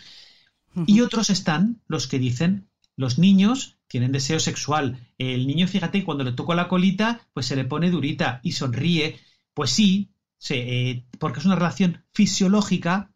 Y 0.87 1.01
otros 1.01 1.29
están 1.29 1.83
los 1.89 2.07
que 2.07 2.21
dicen, 2.21 2.69
los 2.95 3.19
niños 3.19 3.79
tienen 3.89 4.13
deseo 4.13 4.39
sexual. 4.39 5.09
El 5.19 5.49
niño, 5.49 5.67
fíjate, 5.67 6.05
cuando 6.05 6.23
le 6.23 6.33
toco 6.33 6.55
la 6.55 6.69
colita, 6.69 7.29
pues 7.35 7.47
se 7.47 7.57
le 7.57 7.65
pone 7.65 7.91
durita 7.91 8.39
y 8.45 8.53
sonríe. 8.53 9.19
Pues 9.55 9.71
sí, 9.71 10.13
eh, 10.51 11.05
porque 11.19 11.41
es 11.41 11.47
una 11.47 11.57
relación 11.57 12.05
fisiológica 12.13 13.11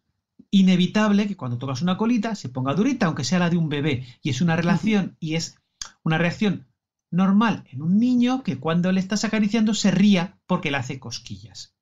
inevitable 0.54 1.26
que 1.26 1.36
cuando 1.36 1.58
tocas 1.58 1.82
una 1.82 1.96
colita 1.96 2.36
se 2.36 2.48
ponga 2.48 2.74
durita, 2.74 3.06
aunque 3.06 3.24
sea 3.24 3.40
la 3.40 3.50
de 3.50 3.56
un 3.56 3.68
bebé. 3.68 4.06
Y 4.22 4.30
es 4.30 4.40
una 4.40 4.54
relación 4.54 5.16
y 5.18 5.34
es 5.34 5.58
una 6.04 6.16
reacción 6.16 6.68
normal 7.10 7.64
en 7.72 7.82
un 7.82 7.98
niño 7.98 8.42
que 8.44 8.58
cuando 8.58 8.92
le 8.92 9.00
estás 9.00 9.24
acariciando 9.24 9.74
se 9.74 9.90
ría 9.90 10.38
porque 10.46 10.70
le 10.70 10.76
hace 10.76 11.00
cosquillas. 11.00 11.74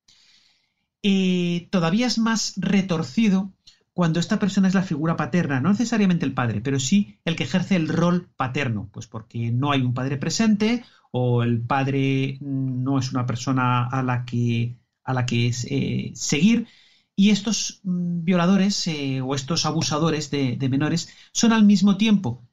Eh, 1.03 1.67
todavía 1.69 2.07
es 2.07 2.17
más 2.17 2.53
retorcido 2.57 3.53
cuando 3.93 4.19
esta 4.19 4.39
persona 4.39 4.67
es 4.67 4.73
la 4.73 4.81
figura 4.81 5.15
paterna, 5.17 5.61
no 5.61 5.69
necesariamente 5.69 6.25
el 6.25 6.33
padre, 6.33 6.61
pero 6.61 6.79
sí 6.79 7.19
el 7.25 7.35
que 7.35 7.43
ejerce 7.43 7.75
el 7.75 7.87
rol 7.87 8.29
paterno, 8.35 8.89
pues 8.91 9.05
porque 9.05 9.51
no 9.51 9.71
hay 9.71 9.81
un 9.81 9.93
padre 9.93 10.17
presente 10.17 10.83
o 11.11 11.43
el 11.43 11.61
padre 11.61 12.39
no 12.41 12.97
es 12.97 13.11
una 13.11 13.27
persona 13.27 13.85
a 13.85 14.01
la 14.01 14.25
que, 14.25 14.79
a 15.03 15.13
la 15.13 15.27
que 15.27 15.53
eh, 15.69 16.11
seguir. 16.15 16.67
Y 17.15 17.29
estos 17.29 17.81
mm, 17.83 18.23
violadores 18.23 18.87
eh, 18.87 19.21
o 19.21 19.35
estos 19.35 19.65
abusadores 19.65 20.31
de, 20.31 20.57
menores 20.69 21.09
son 21.31 21.51
al 21.53 21.63
mismo 21.63 21.97
tiempo 21.97 22.43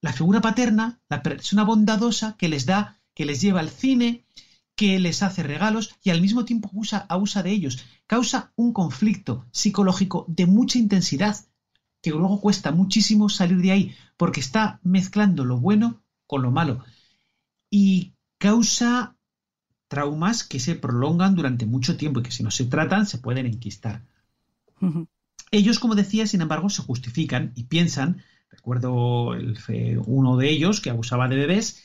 la 0.00 0.12
figura 0.12 0.40
paterna, 0.40 1.00
la 1.08 1.22
persona 1.22 1.64
bondadosa 1.64 2.36
que 2.36 2.48
les 2.48 2.66
da, 2.66 3.00
que 3.14 3.24
les 3.24 3.40
lleva 3.40 3.60
al 3.60 3.70
cine, 3.70 4.24
que 4.76 4.98
les 5.00 5.22
hace 5.22 5.42
regalos 5.42 5.96
y 6.04 6.10
al 6.10 6.20
mismo 6.20 6.44
tiempo 6.44 6.68
abusa, 6.68 7.06
abusa 7.08 7.42
de 7.42 7.50
ellos. 7.50 7.84
Causa 8.06 8.52
un 8.54 8.72
conflicto 8.72 9.44
psicológico 9.50 10.24
de 10.28 10.46
mucha 10.46 10.78
intensidad 10.78 11.36
que 12.00 12.10
luego 12.10 12.40
cuesta 12.40 12.70
muchísimo 12.70 13.28
salir 13.28 13.58
de 13.58 13.72
ahí 13.72 13.96
porque 14.16 14.40
está 14.40 14.78
mezclando 14.84 15.44
lo 15.44 15.58
bueno 15.58 16.02
con 16.26 16.42
lo 16.42 16.52
malo 16.52 16.84
y 17.70 18.14
causa 18.38 19.16
traumas 19.88 20.44
que 20.44 20.60
se 20.60 20.74
prolongan 20.74 21.34
durante 21.34 21.66
mucho 21.66 21.96
tiempo 21.96 22.20
y 22.20 22.22
que 22.22 22.30
si 22.30 22.42
no 22.42 22.50
se 22.50 22.66
tratan 22.66 23.06
se 23.06 23.18
pueden 23.18 23.46
enquistar. 23.46 24.02
Ellos, 25.50 25.78
como 25.78 25.94
decía, 25.94 26.26
sin 26.26 26.42
embargo, 26.42 26.68
se 26.68 26.82
justifican 26.82 27.52
y 27.56 27.64
piensan, 27.64 28.22
recuerdo 28.50 29.34
el, 29.34 29.58
uno 30.06 30.36
de 30.36 30.50
ellos 30.50 30.80
que 30.80 30.90
abusaba 30.90 31.26
de 31.28 31.36
bebés, 31.36 31.82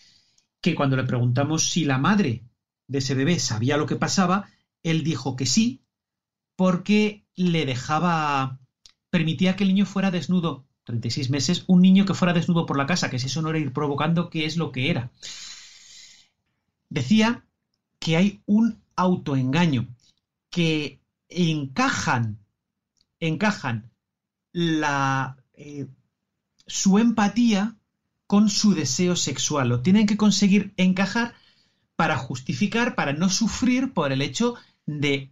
que 0.61 0.75
cuando 0.75 0.97
le 0.97 1.05
preguntamos 1.05 1.69
si 1.69 1.85
la 1.85 1.97
madre 1.97 2.43
de 2.88 2.97
ese 2.99 3.15
bebé 3.15 3.39
sabía 3.39 3.77
lo 3.77 3.88
que 3.88 3.95
pasaba, 3.95 4.49
él 4.84 5.03
dijo 5.03 5.35
que 5.35 5.45
sí, 5.45 5.81
porque 6.55 7.25
le 7.35 7.65
dejaba, 7.65 8.59
permitía 9.09 9.55
que 9.55 9.63
el 9.63 9.69
niño 9.69 9.85
fuera 9.85 10.11
desnudo, 10.11 10.65
36 10.84 11.30
meses, 11.30 11.63
un 11.67 11.81
niño 11.81 12.05
que 12.05 12.13
fuera 12.13 12.34
desnudo 12.34 12.65
por 12.65 12.77
la 12.77 12.85
casa, 12.85 13.09
que 13.09 13.17
si 13.17 13.27
eso 13.27 13.41
no 13.41 13.49
era 13.49 13.59
ir 13.59 13.71
provocando, 13.71 14.30
¿qué 14.30 14.45
es 14.45 14.57
lo 14.57 14.73
que 14.73 14.89
era? 14.89 15.11
Decía 16.89 17.45
que 18.03 18.17
hay 18.17 18.41
un 18.45 18.81
autoengaño, 18.97 19.88
que 20.49 20.99
encajan, 21.30 22.38
encajan 23.21 23.91
la, 24.51 25.38
eh, 25.53 25.88
su 26.67 26.99
empatía 26.99 27.77
con 28.27 28.49
su 28.49 28.73
deseo 28.73 29.15
sexual, 29.15 29.69
lo 29.69 29.80
tienen 29.80 30.05
que 30.05 30.17
conseguir 30.17 30.73
encajar 30.75 31.34
para 31.95 32.17
justificar, 32.17 32.95
para 32.95 33.13
no 33.13 33.30
sufrir 33.30 33.93
por 33.93 34.11
el 34.11 34.21
hecho 34.21 34.55
de 34.85 35.31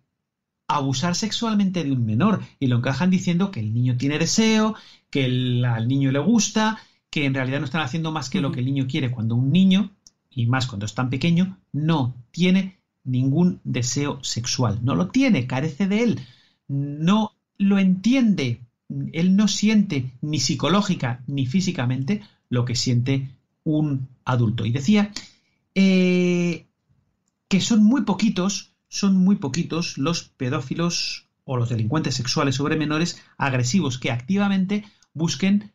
abusar 0.70 1.16
sexualmente 1.16 1.84
de 1.84 1.92
un 1.92 2.06
menor. 2.06 2.42
Y 2.58 2.68
lo 2.68 2.78
encajan 2.78 3.10
diciendo 3.10 3.52
que 3.52 3.60
el 3.60 3.74
niño 3.74 3.98
tiene 3.98 4.18
deseo, 4.18 4.76
que 5.10 5.26
al 5.26 5.90
niño 5.90 6.14
le 6.14 6.20
gusta, 6.20 6.80
que 7.10 7.26
en 7.26 7.34
realidad 7.34 7.60
no 7.60 7.66
están 7.66 7.82
haciendo 7.82 8.14
más 8.14 8.30
que 8.30 8.40
lo 8.40 8.54
que 8.54 8.62
el 8.62 8.66
niño 8.66 8.88
quiere. 8.88 9.12
Cuando 9.12 9.36
un 9.36 9.52
niño, 9.52 9.92
y 10.34 10.48
más 10.48 10.68
cuando 10.68 10.86
es 10.86 10.96
tan 10.96 11.10
pequeño, 11.10 11.58
no 11.72 12.16
tiene 12.32 12.80
ningún 13.04 13.60
deseo 13.64 14.24
sexual, 14.24 14.80
no 14.84 14.96
lo 14.96 15.10
tiene, 15.10 15.48
carece 15.48 15.88
de 15.88 16.04
él, 16.04 16.20
no 16.68 17.34
lo 17.58 17.78
entiende, 17.80 18.62
él 19.14 19.36
no 19.36 19.48
siente 19.48 20.12
ni 20.22 20.40
psicológica 20.40 21.24
ni 21.28 21.46
físicamente 21.46 22.24
lo 22.50 22.66
que 22.66 22.76
siente 22.76 23.30
un 23.64 24.08
adulto. 24.26 24.66
Y 24.66 24.72
decía 24.72 25.12
eh, 25.76 26.66
que 27.48 27.62
son 27.62 27.84
muy 27.84 28.02
poquitos, 28.04 28.72
son 28.88 29.18
muy 29.18 29.36
poquitos 29.36 29.98
los 29.98 30.24
pedófilos 30.24 31.28
o 31.44 31.58
los 31.58 31.70
delincuentes 31.70 32.16
sexuales 32.16 32.56
sobre 32.56 32.78
menores 32.78 33.22
agresivos 33.38 33.98
que 33.98 34.12
activamente 34.12 34.86
busquen 35.14 35.72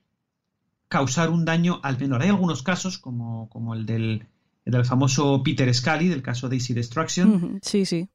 causar 0.89 1.31
un 1.31 1.45
daño 1.45 1.81
al 1.83 1.99
menor. 1.99 2.23
Hay 2.23 2.29
algunos 2.29 2.63
casos, 2.63 2.99
como, 2.99 3.49
como 3.49 3.75
el, 3.75 3.87
del, 3.87 4.27
del 4.67 4.85
famoso 4.85 5.43
Peter 5.43 5.73
Scully, 5.73 6.09
del 6.09 6.23
caso 6.23 6.49
Daisy 6.49 6.75
Destruction. 6.75 7.61
Sí, 7.63 7.87
sí. 7.87 8.09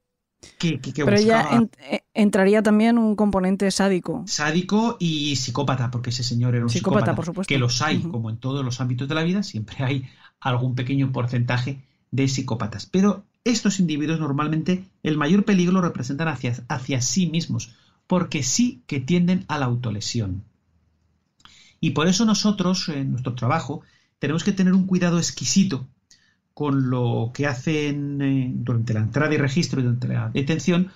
Pero 0.60 1.20
ya 1.20 1.62
eh, 1.80 2.04
entraría 2.14 2.64
también 2.64 2.98
un 2.98 3.16
componente 3.16 3.70
sádico. 3.70 4.24
Sádico 4.28 4.98
y 5.00 5.36
psicópata, 5.36 5.92
porque 5.92 6.10
ese 6.10 6.24
señor 6.24 6.56
era 6.56 6.66
un 6.66 6.70
psicópata, 6.70 7.16
por 7.16 7.26
supuesto. 7.26 7.48
que 7.48 7.60
los 7.60 7.82
hay, 7.82 8.00
como 8.00 8.30
en 8.30 8.38
todos 8.38 8.66
los 8.66 8.82
ámbitos 8.82 9.08
de 9.08 9.16
la 9.16 9.24
vida, 9.24 9.44
siempre 9.44 9.84
hay 9.84 10.10
algún 10.40 10.76
pequeño 10.76 11.12
porcentaje 11.12 11.84
de 12.10 12.28
psicópatas. 12.28 12.88
Pero 12.88 13.24
estos 13.44 13.80
individuos 13.80 14.20
normalmente 14.20 14.84
el 15.04 15.18
mayor 15.18 15.46
peligro 15.46 15.74
lo 15.74 15.82
representan 15.82 16.28
hacia, 16.28 16.56
hacia 16.68 17.02
sí 17.02 17.28
mismos, 17.28 17.76
porque 18.08 18.44
sí 18.44 18.84
que 18.88 19.00
tienden 19.00 19.46
a 19.48 19.60
la 19.60 19.66
autolesión. 19.68 20.44
Y 21.80 21.92
por 21.92 22.08
eso 22.08 22.26
nosotros, 22.26 22.90
en 22.90 23.12
nuestro 23.12 23.36
trabajo, 23.36 23.82
tenemos 24.20 24.44
que 24.44 24.52
tener 24.52 24.74
un 24.74 24.86
cuidado 24.86 25.18
exquisito 25.18 25.88
con 26.54 26.90
lo 26.90 27.32
que 27.34 27.48
hacen 27.48 28.22
eh, 28.22 28.52
durante 28.54 28.94
la 28.94 29.02
entrada 29.02 29.34
y 29.34 29.38
registro 29.38 29.80
y 29.80 29.84
durante 29.84 30.08
la 30.08 30.30
detención 30.30 30.92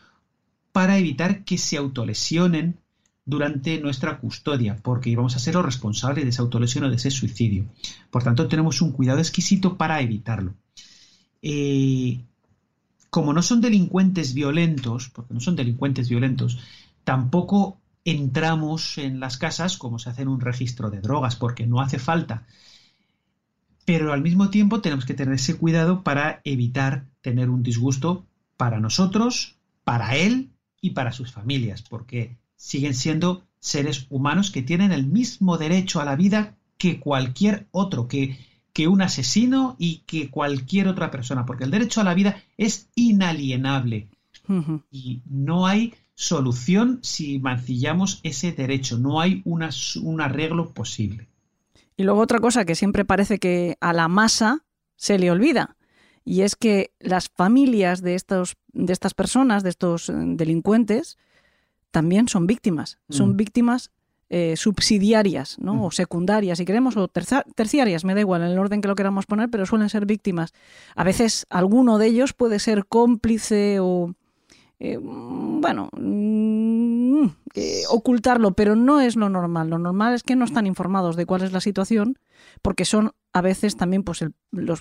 para 0.72 0.98
evitar 0.98 1.46
que 1.46 1.58
se 1.58 1.78
autolesionen 1.78 2.78
durante 3.26 3.80
nuestra 3.80 4.20
custodia, 4.20 4.78
porque 4.82 5.16
vamos 5.16 5.36
a 5.36 5.40
ser 5.40 5.56
los 5.56 5.66
responsables 5.66 6.24
de 6.24 6.30
esa 6.30 6.44
autolesión 6.44 6.84
o 6.84 6.90
de 6.90 6.98
ese 6.98 7.12
suicidio. 7.12 7.66
Por 8.12 8.24
tanto, 8.24 8.48
tenemos 8.48 8.82
un 8.82 8.92
cuidado 8.92 9.20
exquisito 9.20 9.78
para 9.78 10.00
evitarlo. 10.02 10.54
Eh, 11.42 12.20
como 13.10 13.34
no 13.34 13.42
son 13.42 13.62
delincuentes 13.62 14.34
violentos, 14.34 15.10
porque 15.10 15.34
no 15.34 15.40
son 15.40 15.56
delincuentes 15.56 16.10
violentos, 16.10 16.60
tampoco 17.04 17.80
entramos 18.04 18.98
en 18.98 19.20
las 19.20 19.38
casas 19.38 19.78
como 19.78 19.98
se 19.98 20.10
hace 20.10 20.22
en 20.22 20.28
un 20.28 20.42
registro 20.42 20.92
de 20.92 21.02
drogas, 21.02 21.36
porque 21.36 21.66
no 21.66 21.82
hace 21.82 21.98
falta. 21.98 22.44
Pero 23.86 24.12
al 24.12 24.22
mismo 24.22 24.50
tiempo 24.50 24.82
tenemos 24.82 25.06
que 25.06 25.14
tener 25.14 25.36
ese 25.36 25.58
cuidado 25.58 26.04
para 26.04 26.42
evitar 26.44 27.06
tener 27.22 27.50
un 27.50 27.64
disgusto 27.64 28.26
para 28.58 28.80
nosotros, 28.80 29.58
para 29.84 30.16
él 30.16 30.50
y 30.82 30.92
para 30.92 31.12
sus 31.12 31.32
familias, 31.32 31.84
porque 31.84 32.38
siguen 32.56 32.94
siendo 32.94 33.44
seres 33.60 34.08
humanos 34.10 34.52
que 34.52 34.64
tienen 34.64 34.92
el 34.92 35.06
mismo 35.06 35.58
derecho 35.58 36.02
a 36.02 36.06
la 36.06 36.16
vida 36.16 36.56
que 36.78 37.00
cualquier 37.00 37.68
otro, 37.72 38.08
que, 38.08 38.38
que 38.74 38.88
un 38.88 39.02
asesino 39.02 39.76
y 39.80 40.00
que 40.06 40.30
cualquier 40.30 40.88
otra 40.88 41.12
persona, 41.12 41.46
porque 41.46 41.64
el 41.64 41.72
derecho 41.72 42.02
a 42.02 42.04
la 42.04 42.14
vida 42.14 42.42
es 42.58 42.90
inalienable 42.96 44.10
y 44.92 45.22
no 45.26 45.66
hay 45.66 45.94
solución 46.14 47.00
si 47.02 47.40
mancillamos 47.40 48.20
ese 48.24 48.52
derecho, 48.52 48.98
no 48.98 49.20
hay 49.20 49.42
un 49.46 50.22
arreglo 50.22 50.74
posible. 50.74 51.28
Y 51.98 52.04
luego 52.04 52.22
otra 52.22 52.40
cosa 52.40 52.66
que 52.66 52.76
siempre 52.76 53.06
parece 53.06 53.40
que 53.40 53.78
a 53.80 53.94
la 53.94 54.08
masa 54.08 54.66
se 54.96 55.18
le 55.18 55.32
olvida, 55.32 55.78
y 56.26 56.42
es 56.42 56.56
que 56.56 56.92
las 57.00 57.30
familias 57.30 58.02
de, 58.02 58.16
estos, 58.16 58.58
de 58.74 58.92
estas 58.92 59.14
personas, 59.14 59.62
de 59.62 59.70
estos 59.70 60.10
eh, 60.10 60.14
delincuentes, 60.16 61.18
también 61.92 62.28
son 62.28 62.48
víctimas. 62.48 62.98
Son 63.10 63.34
mm. 63.34 63.38
víctimas 63.38 63.92
eh, 64.30 64.56
subsidiarias, 64.58 65.58
¿no? 65.60 65.76
Mm. 65.76 65.84
O 65.84 65.92
secundarias, 65.92 66.58
si 66.58 66.66
queremos, 66.66 66.98
o 66.98 67.08
terciarias, 67.08 68.04
me 68.04 68.16
da 68.16 68.22
igual 68.22 68.42
en 68.42 68.50
el 68.50 68.58
orden 68.58 68.82
que 68.82 68.88
lo 68.88 68.96
queramos 68.96 69.28
poner, 69.28 69.50
pero 69.50 69.68
suelen 69.68 69.88
ser 69.88 70.08
víctimas. 70.08 70.52
A 70.96 71.04
veces 71.04 71.46
alguno 71.50 72.00
de 72.00 72.08
ellos 72.08 72.34
puede 72.34 72.58
ser 72.58 72.88
cómplice 72.88 73.80
o, 73.80 74.16
eh, 74.80 74.98
bueno, 75.00 75.90
mm, 77.24 77.30
ocultarlo, 77.90 78.54
pero 78.54 78.76
no 78.76 79.00
es 79.02 79.16
lo 79.16 79.30
normal. 79.30 79.70
Lo 79.70 79.80
normal 79.80 80.14
es 80.14 80.24
que 80.24 80.36
no 80.36 80.46
están 80.46 80.68
informados 80.68 81.16
de 81.16 81.26
cuál 81.26 81.44
es 81.44 81.52
la 81.52 81.62
situación, 81.62 82.18
porque 82.62 82.86
son 82.86 83.12
a 83.34 83.42
veces 83.42 83.76
también 83.76 84.04
pues 84.04 84.24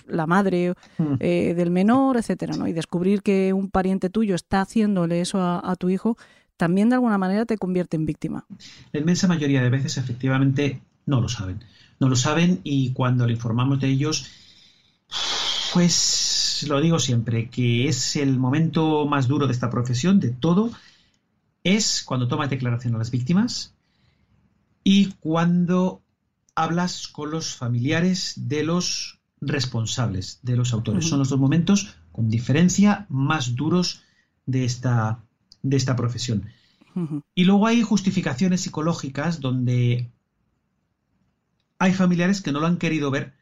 la 0.07 0.27
madre 0.27 0.73
eh, 1.19 1.53
del 1.55 1.71
menor, 1.71 2.17
etcétera, 2.17 2.55
¿no? 2.55 2.67
Y 2.67 2.73
descubrir 2.73 3.21
que 3.21 3.53
un 3.53 3.69
pariente 3.69 4.09
tuyo 4.09 4.35
está 4.35 4.61
haciéndole 4.61 5.21
eso 5.21 5.39
a 5.41 5.75
tu 5.75 5.89
hijo 5.89 6.17
también 6.57 6.89
de 6.89 6.95
alguna 6.95 7.17
manera 7.17 7.45
te 7.45 7.57
convierte 7.57 7.97
en 7.97 8.05
víctima. 8.05 8.45
La 8.91 8.99
inmensa 8.99 9.27
mayoría 9.27 9.61
de 9.61 9.69
veces 9.69 9.97
efectivamente 9.97 10.81
no 11.05 11.21
lo 11.21 11.29
saben. 11.29 11.63
No 11.99 12.09
lo 12.09 12.15
saben 12.15 12.61
y 12.63 12.91
cuando 12.93 13.25
le 13.25 13.33
informamos 13.33 13.79
de 13.79 13.87
ellos, 13.87 14.27
pues 15.73 16.65
lo 16.67 16.81
digo 16.81 16.99
siempre, 16.99 17.49
que 17.49 17.87
es 17.87 18.15
el 18.15 18.37
momento 18.37 19.05
más 19.05 19.27
duro 19.27 19.47
de 19.47 19.53
esta 19.53 19.69
profesión, 19.69 20.19
de 20.19 20.29
todo, 20.29 20.71
es 21.65 22.03
cuando 22.03 22.27
tomas 22.27 22.49
declaración 22.49 22.95
a 22.95 22.99
las 22.99 23.11
víctimas 23.11 23.73
y 24.83 25.07
cuando 25.19 26.03
hablas 26.53 27.07
con 27.07 27.31
los 27.31 27.55
familiares 27.55 28.33
de 28.35 28.63
los 28.63 29.19
responsables, 29.41 30.39
de 30.43 30.55
los 30.55 30.71
autores. 30.73 31.07
Son 31.07 31.19
los 31.19 31.29
dos 31.29 31.39
momentos, 31.39 31.97
con 32.11 32.29
diferencia, 32.29 33.07
más 33.09 33.55
duros 33.55 34.03
de 34.45 34.63
esta 34.63 35.23
de 35.63 35.75
esta 35.75 35.95
profesión. 35.95 36.45
Y 37.33 37.43
luego 37.43 37.67
hay 37.67 37.81
justificaciones 37.81 38.61
psicológicas 38.61 39.41
donde 39.41 40.11
hay 41.79 41.93
familiares 41.93 42.41
que 42.41 42.53
no 42.53 42.61
lo 42.61 42.67
han 42.67 42.77
querido 42.77 43.11
ver 43.11 43.33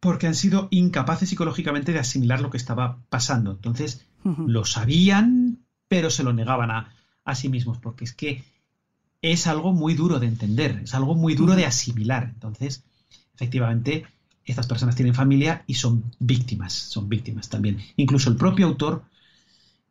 porque 0.00 0.26
han 0.26 0.34
sido 0.34 0.66
incapaces 0.70 1.30
psicológicamente 1.30 1.92
de 1.92 2.00
asimilar 2.00 2.40
lo 2.40 2.50
que 2.50 2.56
estaba 2.58 2.98
pasando. 3.08 3.52
Entonces, 3.52 4.04
lo 4.24 4.64
sabían, 4.64 5.64
pero 5.88 6.10
se 6.10 6.24
lo 6.24 6.32
negaban 6.32 6.72
a, 6.72 6.92
a, 7.24 7.34
sí 7.34 7.48
mismos, 7.48 7.78
porque 7.78 8.04
es 8.04 8.12
que 8.12 8.44
es 9.20 9.46
algo 9.46 9.72
muy 9.72 9.94
duro 9.94 10.18
de 10.18 10.26
entender, 10.26 10.80
es 10.84 10.94
algo 10.94 11.14
muy 11.14 11.34
duro 11.34 11.54
de 11.54 11.66
asimilar. 11.66 12.30
Entonces, 12.34 12.84
efectivamente, 13.34 14.04
estas 14.44 14.66
personas 14.66 14.96
tienen 14.96 15.14
familia 15.14 15.64
y 15.66 15.74
son 15.74 16.04
víctimas, 16.18 16.72
son 16.72 17.08
víctimas 17.08 17.48
también. 17.48 17.78
Incluso 17.96 18.30
el 18.30 18.36
propio 18.36 18.66
autor 18.66 19.04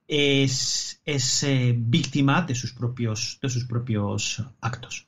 es, 0.07 0.99
eh, 1.05 1.73
víctima 1.77 2.41
de 2.41 2.55
sus 2.55 2.73
propios, 2.73 3.39
de 3.41 3.49
sus 3.49 3.65
propios 3.65 4.43
actos. 4.59 5.05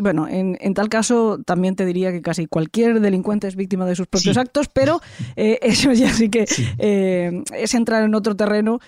Bueno, 0.00 0.28
en, 0.28 0.56
tal 0.74 0.88
caso 0.88 1.38
también 1.44 1.74
te 1.74 1.84
diría 1.84 2.12
que 2.12 2.22
casi 2.22 2.46
cualquier 2.46 3.00
delincuente 3.00 3.48
es 3.48 3.56
víctima 3.56 3.84
de 3.84 3.96
sus 3.96 4.06
propios 4.06 4.36
actos, 4.36 4.68
pero 4.68 5.00
eh, 5.36 5.58
eso 5.62 5.92
ya 5.92 6.12
sí 6.12 6.28
que 6.28 6.46
eh, 6.78 7.42
es 7.52 7.74
entrar 7.74 8.04
en 8.04 8.14
otro 8.14 8.36
terreno, 8.36 8.80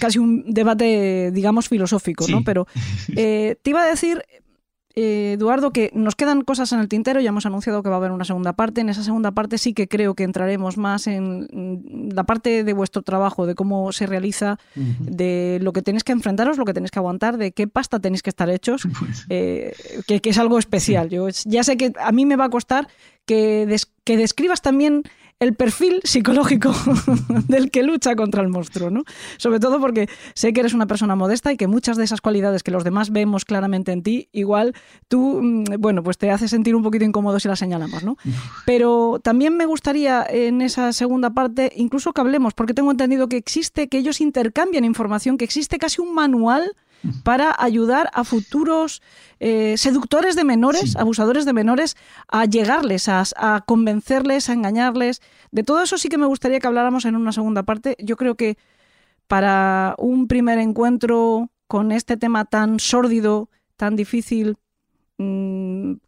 casi 0.00 0.18
un 0.18 0.44
debate, 0.46 1.30
digamos, 1.30 1.68
filosófico, 1.68 2.26
¿no? 2.28 2.42
Pero 2.44 2.66
te 3.14 3.58
iba 3.64 3.82
a 3.82 3.86
decir, 3.86 4.22
eh, 4.96 5.34
Eduardo, 5.38 5.72
que 5.72 5.90
nos 5.94 6.16
quedan 6.16 6.42
cosas 6.42 6.72
en 6.72 6.80
el 6.80 6.88
tintero, 6.88 7.20
ya 7.20 7.28
hemos 7.28 7.46
anunciado 7.46 7.82
que 7.82 7.88
va 7.88 7.96
a 7.96 7.98
haber 7.98 8.10
una 8.10 8.24
segunda 8.24 8.54
parte. 8.54 8.80
En 8.80 8.88
esa 8.88 9.04
segunda 9.04 9.30
parte 9.30 9.58
sí 9.58 9.72
que 9.72 9.88
creo 9.88 10.14
que 10.14 10.24
entraremos 10.24 10.76
más 10.76 11.06
en 11.06 12.10
la 12.12 12.24
parte 12.24 12.64
de 12.64 12.72
vuestro 12.72 13.02
trabajo, 13.02 13.46
de 13.46 13.54
cómo 13.54 13.92
se 13.92 14.06
realiza, 14.06 14.58
de 14.74 15.58
lo 15.62 15.72
que 15.72 15.82
tenéis 15.82 16.02
que 16.02 16.12
enfrentaros, 16.12 16.58
lo 16.58 16.64
que 16.64 16.74
tenéis 16.74 16.90
que 16.90 16.98
aguantar, 16.98 17.36
de 17.36 17.52
qué 17.52 17.68
pasta 17.68 18.00
tenéis 18.00 18.22
que 18.22 18.30
estar 18.30 18.50
hechos, 18.50 18.82
pues 18.98 19.26
eh, 19.28 19.74
que, 20.06 20.20
es 20.24 20.38
algo 20.38 20.58
especial. 20.58 21.08
Yo 21.08 21.28
ya 21.44 21.62
sé 21.62 21.76
que 21.76 21.92
a 22.00 22.12
mí 22.12 22.26
me 22.26 22.36
va 22.36 22.46
a 22.46 22.50
costar 22.50 22.88
que, 23.26 23.76
que 24.04 24.16
describas 24.16 24.60
también 24.60 25.04
el 25.40 25.54
perfil 25.54 26.00
psicológico 26.04 26.74
del 27.48 27.70
que 27.70 27.82
lucha 27.82 28.14
contra 28.14 28.42
el 28.42 28.48
monstruo, 28.48 28.90
¿no? 28.90 29.04
Sobre 29.38 29.58
todo 29.58 29.80
porque 29.80 30.06
sé 30.34 30.52
que 30.52 30.60
eres 30.60 30.74
una 30.74 30.86
persona 30.86 31.16
modesta 31.16 31.50
y 31.50 31.56
que 31.56 31.66
muchas 31.66 31.96
de 31.96 32.04
esas 32.04 32.20
cualidades 32.20 32.62
que 32.62 32.70
los 32.70 32.84
demás 32.84 33.10
vemos 33.10 33.46
claramente 33.46 33.90
en 33.90 34.02
ti, 34.02 34.28
igual 34.32 34.74
tú, 35.08 35.40
mm, 35.42 35.64
bueno, 35.78 36.02
pues 36.02 36.18
te 36.18 36.30
hace 36.30 36.46
sentir 36.46 36.76
un 36.76 36.82
poquito 36.82 37.06
incómodo 37.06 37.40
si 37.40 37.48
las 37.48 37.58
señalamos, 37.58 38.04
¿no? 38.04 38.18
Pero 38.66 39.18
también 39.22 39.56
me 39.56 39.64
gustaría 39.64 40.26
en 40.28 40.60
esa 40.60 40.92
segunda 40.92 41.30
parte 41.30 41.72
incluso 41.74 42.12
que 42.12 42.20
hablemos, 42.20 42.52
porque 42.52 42.74
tengo 42.74 42.90
entendido 42.90 43.26
que 43.26 43.38
existe, 43.38 43.88
que 43.88 43.96
ellos 43.96 44.20
intercambian 44.20 44.84
información, 44.84 45.38
que 45.38 45.46
existe 45.46 45.78
casi 45.78 46.02
un 46.02 46.14
manual 46.14 46.76
para 47.22 47.54
ayudar 47.58 48.10
a 48.12 48.24
futuros 48.24 49.02
eh, 49.38 49.76
seductores 49.78 50.36
de 50.36 50.44
menores, 50.44 50.96
abusadores 50.96 51.44
de 51.44 51.52
menores, 51.52 51.96
a 52.28 52.44
llegarles, 52.44 53.08
a, 53.08 53.64
convencerles, 53.66 54.48
a 54.48 54.52
engañarles. 54.52 55.22
De 55.50 55.62
todo 55.62 55.82
eso 55.82 55.98
sí 55.98 56.08
que 56.08 56.18
me 56.18 56.26
gustaría 56.26 56.60
que 56.60 56.66
habláramos 56.66 57.04
en 57.04 57.16
una 57.16 57.32
segunda 57.32 57.62
parte. 57.62 57.96
Yo 58.00 58.16
creo 58.16 58.34
que 58.34 58.58
para 59.26 59.94
un 59.98 60.28
primer 60.28 60.58
encuentro 60.58 61.50
con 61.66 61.92
este 61.92 62.16
tema 62.16 62.44
tan 62.44 62.80
sórdido, 62.80 63.48
tan 63.76 63.96
difícil, 63.96 64.56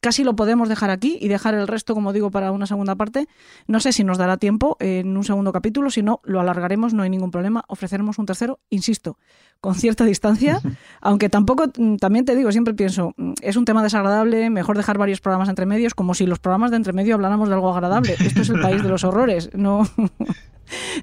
casi 0.00 0.24
lo 0.24 0.36
podemos 0.36 0.68
dejar 0.68 0.90
aquí 0.90 1.18
y 1.20 1.28
dejar 1.28 1.54
el 1.54 1.68
resto, 1.68 1.94
como 1.94 2.12
digo, 2.12 2.30
para 2.30 2.52
una 2.52 2.66
segunda 2.66 2.94
parte. 2.94 3.28
No 3.66 3.80
sé 3.80 3.92
si 3.92 4.04
nos 4.04 4.18
dará 4.18 4.36
tiempo 4.36 4.76
en 4.80 5.16
un 5.16 5.24
segundo 5.24 5.52
capítulo, 5.52 5.90
si 5.90 6.02
no, 6.02 6.20
lo 6.24 6.40
alargaremos, 6.40 6.94
no 6.94 7.02
hay 7.02 7.10
ningún 7.10 7.30
problema. 7.30 7.64
Ofreceremos 7.68 8.18
un 8.18 8.26
tercero, 8.26 8.60
insisto, 8.70 9.18
con 9.60 9.74
cierta 9.74 10.04
distancia, 10.04 10.60
aunque 11.00 11.28
tampoco, 11.28 11.64
mm, 11.76 11.96
también 11.96 12.24
te 12.24 12.34
digo, 12.34 12.52
siempre 12.52 12.74
pienso, 12.74 13.12
mm, 13.16 13.32
es 13.42 13.56
un 13.56 13.64
tema 13.64 13.82
desagradable, 13.82 14.50
mejor 14.50 14.76
dejar 14.76 14.98
varios 14.98 15.20
programas 15.20 15.48
entre 15.48 15.66
medios, 15.66 15.94
como 15.94 16.14
si 16.14 16.26
los 16.26 16.38
programas 16.38 16.70
de 16.70 16.78
entre 16.78 16.92
medio 16.92 17.14
habláramos 17.14 17.48
de 17.48 17.54
algo 17.54 17.72
agradable. 17.72 18.16
Esto 18.18 18.42
es 18.42 18.50
el 18.50 18.60
país 18.60 18.82
de 18.82 18.88
los 18.88 19.04
horrores, 19.04 19.50
no... 19.54 19.82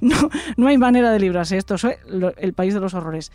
No, 0.02 0.16
no, 0.58 0.68
hay 0.68 0.80
manera 0.80 1.12
de 1.12 1.20
librarse. 1.20 1.56
Esto 1.56 1.76
es 1.76 1.86
el 2.38 2.54
país 2.54 2.74
de 2.74 2.80
los 2.80 2.96
horrores. 2.96 3.32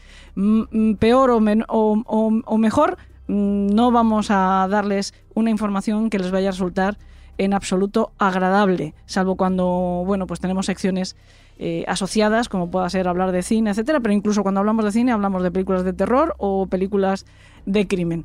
Peor 0.98 1.30
o, 1.30 1.36
o 1.36 2.59
mejor, 2.59 2.96
Mm, 2.96 3.13
no 3.26 3.90
vamos 3.90 4.30
a 4.30 4.66
darles 4.68 5.14
una 5.34 5.51
información 5.51 6.10
que 6.10 6.18
les 6.18 6.30
vaya 6.30 6.48
a 6.48 6.52
resultar 6.52 6.98
en 7.38 7.52
absoluto 7.55 8.12
agradable, 8.18 8.94
salvo 9.06 9.36
cuando, 9.36 10.05
bueno, 10.06 10.26
pues 10.26 10.40
tenemos 10.40 10.66
secciones 10.66 11.16
eh, 11.59 11.84
asociadas, 11.88 12.48
como 12.48 12.70
pueda 12.70 12.88
ser 12.90 13.09
hablar 13.09 13.32
de 13.32 13.42
cine, 13.42 13.70
etcétera, 13.70 14.01
pero 14.01 14.12
incluso 14.12 14.42
cuando 14.42 14.60
hablamos 14.60 14.84
de 14.84 14.92
cine 14.92 15.12
hablamos 15.12 15.42
de 15.42 15.51
películas 15.51 15.84
de 15.84 15.92
terror 15.92 16.34
o 16.38 16.66
películas 16.66 17.26
de 17.66 17.86
crimen. 17.86 18.24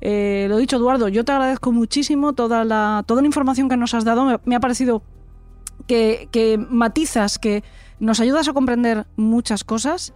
Eh, 0.00 0.46
lo 0.48 0.58
dicho, 0.58 0.76
Eduardo, 0.76 1.08
yo 1.08 1.24
te 1.24 1.32
agradezco 1.32 1.72
muchísimo 1.72 2.32
toda 2.34 2.64
la, 2.64 3.02
toda 3.06 3.22
la 3.22 3.26
información 3.26 3.68
que 3.68 3.76
nos 3.76 3.94
has 3.94 4.04
dado. 4.04 4.40
Me, 4.44 4.56
ha 4.56 4.60
parecido 4.60 5.02
que 5.86 6.58
matizas, 6.70 7.38
que 7.38 7.62
Nos 7.98 8.20
ayudas 8.20 8.46
a 8.46 8.52
comprender 8.52 9.06
muchas 9.16 9.64
cosas 9.64 10.12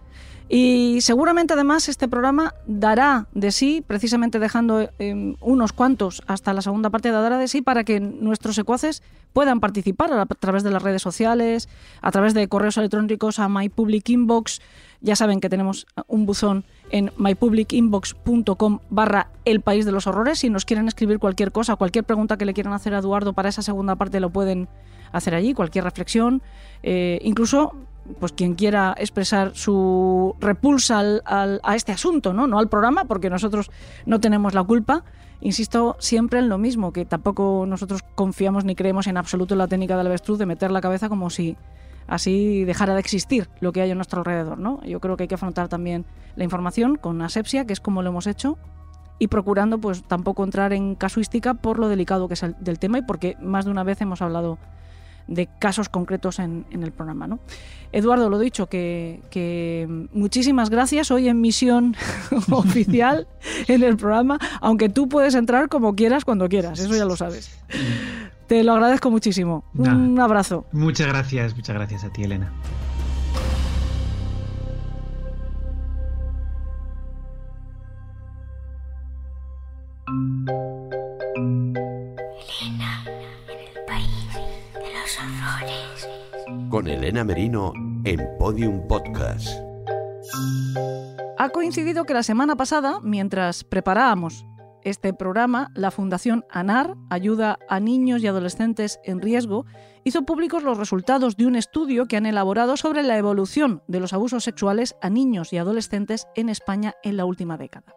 y 0.53 0.99
seguramente 0.99 1.53
además 1.53 1.87
este 1.87 2.09
programa 2.09 2.55
dará 2.67 3.27
de 3.33 3.53
sí, 3.53 3.81
precisamente 3.87 4.37
dejando 4.37 4.89
eh, 4.99 5.35
unos 5.39 5.71
cuantos 5.71 6.21
hasta 6.27 6.51
la 6.51 6.61
segunda 6.61 6.89
parte, 6.89 7.09
dará 7.09 7.37
de 7.37 7.47
sí 7.47 7.61
para 7.61 7.85
que 7.85 8.01
nuestros 8.01 8.55
secuaces 8.55 9.01
puedan 9.31 9.61
participar 9.61 10.11
a, 10.11 10.25
través 10.25 10.63
de 10.63 10.71
las 10.71 10.83
redes 10.83 11.01
sociales, 11.01 11.69
a 12.01 12.11
través 12.11 12.33
de 12.33 12.49
correos 12.49 12.75
electrónicos 12.75 13.39
a 13.39 13.47
My 13.47 13.69
Public 13.69 14.09
Inbox. 14.09 14.61
Ya 14.99 15.15
saben 15.15 15.39
que 15.39 15.47
tenemos 15.47 15.87
un 16.07 16.25
buzón 16.25 16.65
en 16.89 17.13
mypublicinbox.com 17.15 18.79
barra 18.89 19.29
el 19.45 19.61
país 19.61 19.85
de 19.85 19.93
los 19.93 20.05
horrores. 20.05 20.39
Si 20.39 20.49
nos 20.49 20.65
quieren 20.65 20.89
escribir 20.89 21.19
cualquier 21.19 21.53
cosa, 21.53 21.77
cualquier 21.77 22.03
pregunta 22.03 22.35
que 22.35 22.43
le 22.43 22.53
quieran 22.53 22.73
hacer 22.73 22.93
a 22.93 22.97
Eduardo 22.97 23.31
para 23.31 23.47
esa 23.47 23.61
segunda 23.61 23.95
parte 23.95 24.19
lo 24.19 24.31
pueden 24.31 24.67
hacer 25.13 25.33
allí, 25.33 25.53
cualquier 25.53 25.85
reflexión. 25.85 26.41
Eh, 26.83 27.19
incluso 27.23 27.73
pues 28.19 28.31
quien 28.31 28.55
quiera 28.55 28.95
expresar 28.97 29.55
su 29.55 30.35
repulsa 30.39 30.99
al, 30.99 31.61
a 31.63 31.75
este 31.75 31.91
asunto, 31.91 32.33
¿no? 32.33 32.47
no 32.47 32.59
al 32.59 32.69
programa, 32.69 33.05
porque 33.05 33.29
nosotros 33.29 33.71
no 34.05 34.19
tenemos 34.19 34.53
la 34.53 34.63
culpa. 34.63 35.03
Insisto 35.39 35.95
siempre 35.99 36.39
en 36.39 36.49
lo 36.49 36.57
mismo, 36.57 36.93
que 36.93 37.05
tampoco 37.05 37.65
nosotros 37.67 38.01
confiamos 38.15 38.63
ni 38.63 38.75
creemos 38.75 39.07
en 39.07 39.17
absoluto 39.17 39.55
en 39.55 39.59
la 39.59 39.67
técnica 39.67 39.97
del 39.97 40.07
avestruz 40.07 40.37
de 40.37 40.45
meter 40.45 40.71
la 40.71 40.81
cabeza 40.81 41.09
como 41.09 41.29
si 41.29 41.57
así 42.07 42.63
dejara 42.65 42.93
de 42.93 42.99
existir 42.99 43.49
lo 43.59 43.71
que 43.71 43.81
hay 43.81 43.91
a 43.91 43.95
nuestro 43.95 44.19
alrededor. 44.19 44.57
¿no? 44.57 44.83
Yo 44.83 44.99
creo 44.99 45.17
que 45.17 45.23
hay 45.23 45.27
que 45.27 45.35
afrontar 45.35 45.67
también 45.67 46.05
la 46.35 46.43
información 46.43 46.95
con 46.95 47.21
asepsia, 47.21 47.65
que 47.65 47.73
es 47.73 47.79
como 47.79 48.01
lo 48.01 48.09
hemos 48.09 48.27
hecho, 48.27 48.57
y 49.17 49.27
procurando 49.27 49.79
pues 49.79 50.03
tampoco 50.03 50.43
entrar 50.43 50.73
en 50.73 50.95
casuística 50.95 51.53
por 51.53 51.79
lo 51.79 51.87
delicado 51.87 52.27
que 52.27 52.33
es 52.33 52.43
el, 52.43 52.55
del 52.59 52.79
tema 52.79 52.97
y 52.97 53.01
porque 53.03 53.37
más 53.39 53.65
de 53.65 53.71
una 53.71 53.83
vez 53.83 54.01
hemos 54.01 54.21
hablado 54.21 54.57
de 55.27 55.47
casos 55.59 55.89
concretos 55.89 56.39
en, 56.39 56.65
el 56.71 56.91
programa. 56.91 57.27
¿no? 57.27 57.39
Eduardo, 57.91 58.29
lo 58.29 58.39
dicho, 58.39 58.67
que, 58.67 59.21
que 59.29 60.07
muchísimas 60.13 60.69
gracias 60.69 61.11
hoy 61.11 61.27
en 61.27 61.41
misión 61.41 61.95
oficial 62.51 63.27
en 63.67 63.83
el 63.83 63.97
programa, 63.97 64.39
aunque 64.61 64.89
tú 64.89 65.09
puedes 65.09 65.35
entrar 65.35 65.69
como 65.69 65.95
quieras 65.95 66.25
cuando 66.25 66.47
quieras, 66.49 66.79
eso 66.79 66.95
ya 66.95 67.05
lo 67.05 67.15
sabes. 67.15 67.57
Te 68.47 68.63
lo 68.63 68.73
agradezco 68.73 69.09
muchísimo. 69.09 69.63
Un 69.75 70.19
abrazo. 70.19 70.65
Muchas 70.73 71.07
gracias, 71.07 71.55
muchas 71.55 71.75
gracias 71.75 72.03
a 72.03 72.09
ti, 72.09 72.23
Elena. 72.23 72.51
Con 86.71 86.87
Elena 86.87 87.25
Merino 87.25 87.73
en 88.05 88.21
Podium 88.39 88.87
Podcast. 88.87 89.49
Ha 91.37 91.49
coincidido 91.49 92.05
que 92.05 92.13
la 92.13 92.23
semana 92.23 92.55
pasada, 92.55 93.01
mientras 93.03 93.65
preparábamos 93.65 94.45
este 94.83 95.13
programa, 95.13 95.69
la 95.75 95.91
Fundación 95.91 96.45
ANAR, 96.49 96.95
Ayuda 97.09 97.59
a 97.67 97.81
Niños 97.81 98.23
y 98.23 98.27
Adolescentes 98.27 99.01
en 99.03 99.19
Riesgo, 99.19 99.65
hizo 100.05 100.23
públicos 100.23 100.63
los 100.63 100.77
resultados 100.77 101.35
de 101.35 101.45
un 101.45 101.57
estudio 101.57 102.07
que 102.07 102.15
han 102.15 102.25
elaborado 102.25 102.77
sobre 102.77 103.03
la 103.03 103.17
evolución 103.17 103.83
de 103.87 103.99
los 103.99 104.13
abusos 104.13 104.45
sexuales 104.45 104.95
a 105.01 105.09
niños 105.09 105.51
y 105.51 105.57
adolescentes 105.57 106.25
en 106.35 106.47
España 106.47 106.95
en 107.03 107.17
la 107.17 107.25
última 107.25 107.57
década. 107.57 107.93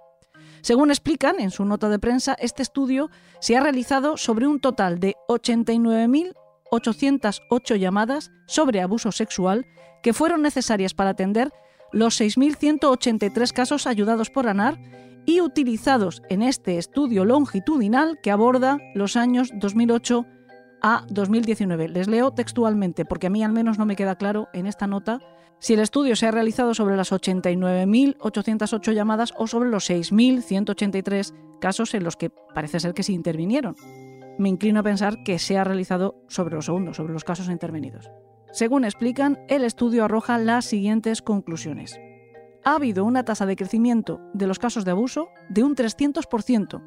Según 0.62 0.90
explican 0.90 1.38
en 1.38 1.52
su 1.52 1.64
nota 1.64 1.88
de 1.88 2.00
prensa, 2.00 2.34
este 2.40 2.62
estudio 2.62 3.08
se 3.38 3.56
ha 3.56 3.60
realizado 3.60 4.16
sobre 4.16 4.48
un 4.48 4.58
total 4.58 4.98
de 4.98 5.14
89.000 5.28 6.32
808 6.74 7.76
llamadas 7.76 8.32
sobre 8.46 8.80
abuso 8.80 9.12
sexual 9.12 9.66
que 10.02 10.12
fueron 10.12 10.42
necesarias 10.42 10.94
para 10.94 11.10
atender 11.10 11.52
los 11.92 12.20
6.183 12.20 13.52
casos 13.52 13.86
ayudados 13.86 14.30
por 14.30 14.48
ANAR 14.48 14.78
y 15.26 15.40
utilizados 15.40 16.22
en 16.28 16.42
este 16.42 16.76
estudio 16.76 17.24
longitudinal 17.24 18.18
que 18.22 18.30
aborda 18.30 18.78
los 18.94 19.16
años 19.16 19.50
2008 19.54 20.26
a 20.82 21.06
2019. 21.08 21.88
Les 21.88 22.08
leo 22.08 22.32
textualmente, 22.32 23.04
porque 23.06 23.28
a 23.28 23.30
mí 23.30 23.42
al 23.42 23.52
menos 23.52 23.78
no 23.78 23.86
me 23.86 23.96
queda 23.96 24.16
claro 24.16 24.48
en 24.52 24.66
esta 24.66 24.86
nota 24.86 25.20
si 25.60 25.72
el 25.72 25.80
estudio 25.80 26.14
se 26.16 26.26
ha 26.26 26.30
realizado 26.30 26.74
sobre 26.74 26.96
las 26.96 27.10
89.808 27.12 28.92
llamadas 28.92 29.32
o 29.38 29.46
sobre 29.46 29.70
los 29.70 29.88
6.183 29.88 31.32
casos 31.60 31.94
en 31.94 32.04
los 32.04 32.16
que 32.16 32.28
parece 32.28 32.80
ser 32.80 32.92
que 32.92 33.02
se 33.02 33.12
intervinieron 33.12 33.76
me 34.38 34.48
inclino 34.48 34.80
a 34.80 34.84
pensar 34.84 35.22
que 35.22 35.38
se 35.38 35.58
ha 35.58 35.64
realizado 35.64 36.16
sobre 36.28 36.54
los 36.54 36.66
segundos, 36.66 36.96
sobre 36.96 37.12
los 37.12 37.24
casos 37.24 37.48
intervenidos. 37.48 38.10
Según 38.52 38.84
explican, 38.84 39.40
el 39.48 39.64
estudio 39.64 40.04
arroja 40.04 40.38
las 40.38 40.64
siguientes 40.64 41.22
conclusiones. 41.22 41.98
Ha 42.64 42.76
habido 42.76 43.04
una 43.04 43.24
tasa 43.24 43.46
de 43.46 43.56
crecimiento 43.56 44.20
de 44.32 44.46
los 44.46 44.58
casos 44.58 44.84
de 44.84 44.92
abuso 44.92 45.28
de 45.48 45.64
un 45.64 45.74
300%, 45.74 46.82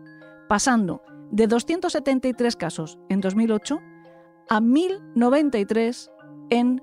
pasando 0.48 1.02
de 1.30 1.48
273 1.48 2.56
casos 2.56 2.98
en 3.10 3.22
2008 3.22 3.80
a 4.50 4.62
1093 4.62 6.12
en 6.50 6.82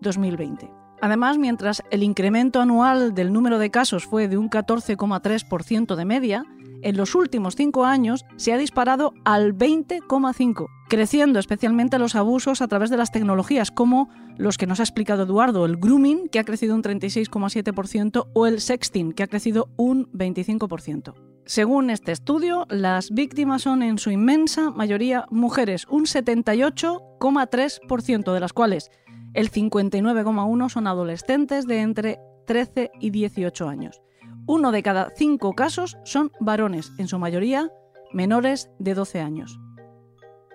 2020. 0.00 0.70
Además, 1.00 1.38
mientras 1.38 1.82
el 1.90 2.02
incremento 2.02 2.60
anual 2.60 3.14
del 3.14 3.32
número 3.32 3.58
de 3.58 3.70
casos 3.70 4.04
fue 4.06 4.26
de 4.26 4.36
un 4.36 4.48
14,3% 4.50 5.96
de 5.96 6.04
media, 6.04 6.44
en 6.84 6.96
los 6.96 7.16
últimos 7.16 7.56
cinco 7.56 7.84
años 7.84 8.24
se 8.36 8.52
ha 8.52 8.58
disparado 8.58 9.12
al 9.24 9.56
20,5%, 9.56 10.68
creciendo 10.88 11.40
especialmente 11.40 11.98
los 11.98 12.14
abusos 12.14 12.62
a 12.62 12.68
través 12.68 12.90
de 12.90 12.96
las 12.96 13.10
tecnologías, 13.10 13.72
como 13.72 14.08
los 14.36 14.58
que 14.58 14.66
nos 14.66 14.80
ha 14.80 14.84
explicado 14.84 15.22
Eduardo, 15.24 15.64
el 15.64 15.78
grooming, 15.78 16.28
que 16.28 16.38
ha 16.38 16.44
crecido 16.44 16.74
un 16.74 16.82
36,7%, 16.82 18.28
o 18.32 18.46
el 18.46 18.60
sexting, 18.60 19.12
que 19.12 19.22
ha 19.22 19.28
crecido 19.28 19.70
un 19.76 20.10
25%. 20.12 21.14
Según 21.46 21.90
este 21.90 22.12
estudio, 22.12 22.66
las 22.70 23.10
víctimas 23.10 23.60
son 23.62 23.82
en 23.82 23.98
su 23.98 24.10
inmensa 24.10 24.70
mayoría 24.70 25.26
mujeres, 25.30 25.86
un 25.88 26.04
78,3% 26.04 28.32
de 28.32 28.40
las 28.40 28.52
cuales 28.52 28.90
el 29.34 29.50
59,1% 29.50 30.68
son 30.70 30.86
adolescentes 30.86 31.66
de 31.66 31.80
entre 31.80 32.20
13 32.46 32.92
y 33.00 33.10
18 33.10 33.68
años. 33.68 34.03
Uno 34.46 34.72
de 34.72 34.82
cada 34.82 35.10
cinco 35.16 35.54
casos 35.54 35.96
son 36.04 36.30
varones, 36.38 36.92
en 36.98 37.08
su 37.08 37.18
mayoría 37.18 37.70
menores 38.12 38.70
de 38.78 38.94
12 38.94 39.20
años. 39.20 39.58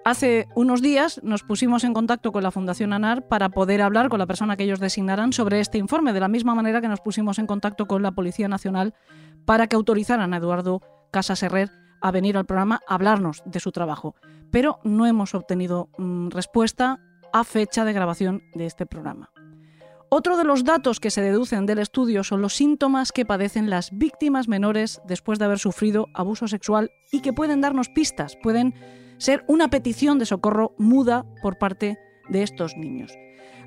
Hace 0.05 0.47
unos 0.55 0.81
días 0.81 1.19
nos 1.23 1.43
pusimos 1.43 1.83
en 1.83 1.93
contacto 1.93 2.31
con 2.31 2.41
la 2.41 2.51
Fundación 2.51 2.93
ANAR 2.93 3.27
para 3.27 3.49
poder 3.49 3.81
hablar 3.81 4.09
con 4.09 4.19
la 4.19 4.27
persona 4.27 4.55
que 4.55 4.63
ellos 4.63 4.79
designaran 4.79 5.33
sobre 5.33 5.59
este 5.59 5.77
informe, 5.77 6.13
de 6.13 6.19
la 6.19 6.27
misma 6.27 6.55
manera 6.55 6.81
que 6.81 6.87
nos 6.87 7.01
pusimos 7.01 7.37
en 7.37 7.47
contacto 7.47 7.85
con 7.87 8.01
la 8.01 8.11
Policía 8.11 8.47
Nacional 8.47 8.93
para 9.45 9.67
que 9.67 9.75
autorizaran 9.75 10.33
a 10.33 10.37
Eduardo 10.37 10.81
Casas 11.11 11.43
Herrer 11.43 11.71
a 12.01 12.11
venir 12.11 12.37
al 12.37 12.45
programa 12.45 12.79
a 12.87 12.95
hablarnos 12.95 13.43
de 13.45 13.59
su 13.59 13.71
trabajo. 13.71 14.15
Pero 14.51 14.79
no 14.83 15.05
hemos 15.05 15.35
obtenido 15.35 15.89
mm, 15.97 16.29
respuesta 16.29 16.99
a 17.33 17.43
fecha 17.43 17.85
de 17.85 17.93
grabación 17.93 18.41
de 18.53 18.65
este 18.65 18.85
programa. 18.85 19.29
Otro 20.11 20.37
de 20.37 20.43
los 20.43 20.63
datos 20.63 20.99
que 20.99 21.11
se 21.11 21.21
deducen 21.21 21.67
del 21.67 21.77
estudio 21.77 22.23
son 22.23 22.41
los 22.41 22.55
síntomas 22.55 23.11
que 23.11 23.25
padecen 23.25 23.69
las 23.69 23.95
víctimas 23.95 24.47
menores 24.47 25.01
después 25.05 25.37
de 25.37 25.45
haber 25.45 25.59
sufrido 25.59 26.07
abuso 26.15 26.47
sexual 26.47 26.91
y 27.11 27.21
que 27.21 27.31
pueden 27.31 27.61
darnos 27.61 27.89
pistas, 27.89 28.35
pueden 28.41 28.73
ser 29.19 29.45
una 29.47 29.69
petición 29.69 30.17
de 30.17 30.25
socorro 30.25 30.73
muda 30.79 31.25
por 31.43 31.59
parte 31.59 31.99
de 32.27 32.41
estos 32.41 32.75
niños. 32.75 33.13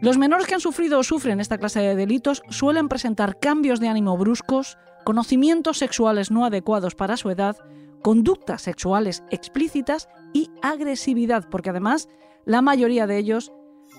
Los 0.01 0.19
menores 0.19 0.49
que 0.49 0.55
han 0.55 0.61
sufrido 0.61 0.99
o 0.99 1.05
sufren 1.05 1.39
esta 1.39 1.59
clase 1.59 1.79
de 1.79 1.95
delitos 1.95 2.43
suelen 2.49 2.89
presentar 2.89 3.39
cambios 3.39 3.79
de 3.79 3.87
ánimo 3.87 4.19
bruscos, 4.19 4.79
conocimientos 5.05 5.79
sexuales 5.79 6.33
no 6.33 6.45
adecuados 6.45 6.97
para 6.97 7.17
su 7.17 7.31
edad, 7.31 7.57
conductas 8.03 8.63
sexuales 8.63 9.23
explícitas 9.31 10.09
y 10.33 10.51
agresividad, 10.61 11.49
porque 11.49 11.71
además 11.71 12.09
la 12.45 12.63
mayoría 12.63 13.07
de 13.07 13.19
ellos 13.19 13.53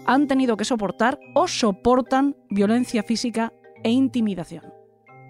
han 0.06 0.28
tenido 0.28 0.58
que 0.58 0.66
soportar 0.66 1.20
o 1.34 1.48
soportan 1.48 2.36
violencia 2.50 3.04
física 3.04 3.54
e 3.84 3.92
intimidación. 3.92 4.64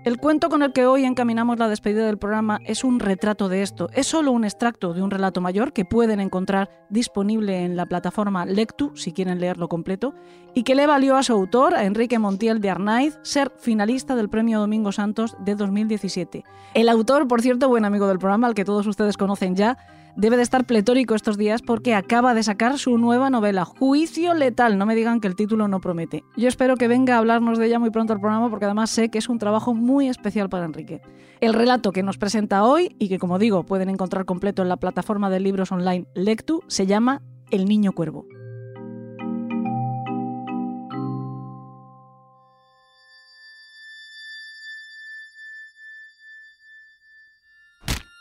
El 0.03 0.17
cuento 0.17 0.49
con 0.49 0.63
el 0.63 0.73
que 0.73 0.85
hoy 0.85 1.05
encaminamos 1.05 1.57
la 1.59 1.69
despedida 1.69 2.05
del 2.05 2.17
programa 2.17 2.59
es 2.65 2.83
un 2.83 2.99
retrato 2.99 3.47
de 3.47 3.61
esto. 3.61 3.87
Es 3.93 4.05
solo 4.05 4.33
un 4.33 4.43
extracto 4.43 4.93
de 4.93 5.01
un 5.01 5.09
relato 5.09 5.39
mayor 5.39 5.71
que 5.71 5.85
pueden 5.85 6.19
encontrar 6.19 6.85
disponible 6.89 7.63
en 7.63 7.77
la 7.77 7.85
plataforma 7.85 8.45
Lectu, 8.45 8.91
si 8.97 9.13
quieren 9.13 9.39
leerlo 9.39 9.69
completo, 9.69 10.13
y 10.53 10.63
que 10.63 10.75
le 10.75 10.87
valió 10.87 11.15
a 11.15 11.23
su 11.23 11.31
autor, 11.31 11.73
a 11.73 11.85
Enrique 11.85 12.19
Montiel 12.19 12.59
de 12.59 12.69
Arnaiz, 12.69 13.17
ser 13.21 13.53
finalista 13.57 14.17
del 14.17 14.27
Premio 14.27 14.59
Domingo 14.59 14.91
Santos 14.91 15.37
de 15.39 15.55
2017. 15.55 16.43
El 16.73 16.89
autor, 16.89 17.25
por 17.25 17.41
cierto, 17.41 17.69
buen 17.69 17.85
amigo 17.85 18.07
del 18.07 18.19
programa, 18.19 18.47
al 18.47 18.55
que 18.55 18.65
todos 18.65 18.85
ustedes 18.87 19.15
conocen 19.15 19.55
ya, 19.55 19.77
debe 20.15 20.37
de 20.37 20.43
estar 20.43 20.65
pletórico 20.65 21.15
estos 21.15 21.37
días 21.37 21.61
porque 21.61 21.95
acaba 21.95 22.33
de 22.33 22.43
sacar 22.43 22.77
su 22.77 22.97
nueva 22.97 23.29
novela, 23.29 23.65
Juicio 23.65 24.33
Letal. 24.33 24.77
No 24.77 24.85
me 24.85 24.95
digan 24.95 25.19
que 25.19 25.27
el 25.27 25.35
título 25.35 25.67
no 25.67 25.81
promete. 25.81 26.23
Yo 26.37 26.47
espero 26.47 26.75
que 26.75 26.87
venga 26.87 27.15
a 27.15 27.17
hablarnos 27.19 27.57
de 27.57 27.67
ella 27.67 27.79
muy 27.79 27.89
pronto 27.89 28.13
al 28.13 28.19
programa 28.19 28.49
porque 28.49 28.65
además 28.65 28.89
sé 28.89 29.09
que 29.09 29.17
es 29.17 29.29
un 29.29 29.39
trabajo 29.39 29.73
muy 29.73 30.09
especial 30.09 30.49
para 30.49 30.65
Enrique. 30.65 31.01
El 31.41 31.53
relato 31.53 31.91
que 31.91 32.03
nos 32.03 32.17
presenta 32.17 32.63
hoy 32.63 32.95
y 32.99 33.09
que 33.09 33.19
como 33.19 33.39
digo 33.39 33.65
pueden 33.65 33.89
encontrar 33.89 34.25
completo 34.25 34.61
en 34.61 34.69
la 34.69 34.77
plataforma 34.77 35.29
de 35.29 35.39
libros 35.39 35.71
online 35.71 36.05
Lectu 36.15 36.61
se 36.67 36.85
llama 36.85 37.21
El 37.51 37.65
Niño 37.65 37.91
Cuervo. 37.91 38.25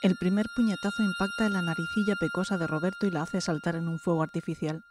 El 0.02 0.16
primer 0.16 0.46
puñetazo 0.56 1.04
impacta 1.04 1.46
en 1.46 1.52
la 1.52 1.62
naricilla 1.62 2.16
pecosa 2.16 2.58
de 2.58 2.66
Roberto 2.66 3.06
y 3.06 3.12
la 3.12 3.22
hace 3.22 3.40
saltar 3.40 3.76
en 3.76 3.86
un 3.86 4.00
fuego 4.00 4.24
artificial. 4.24 4.82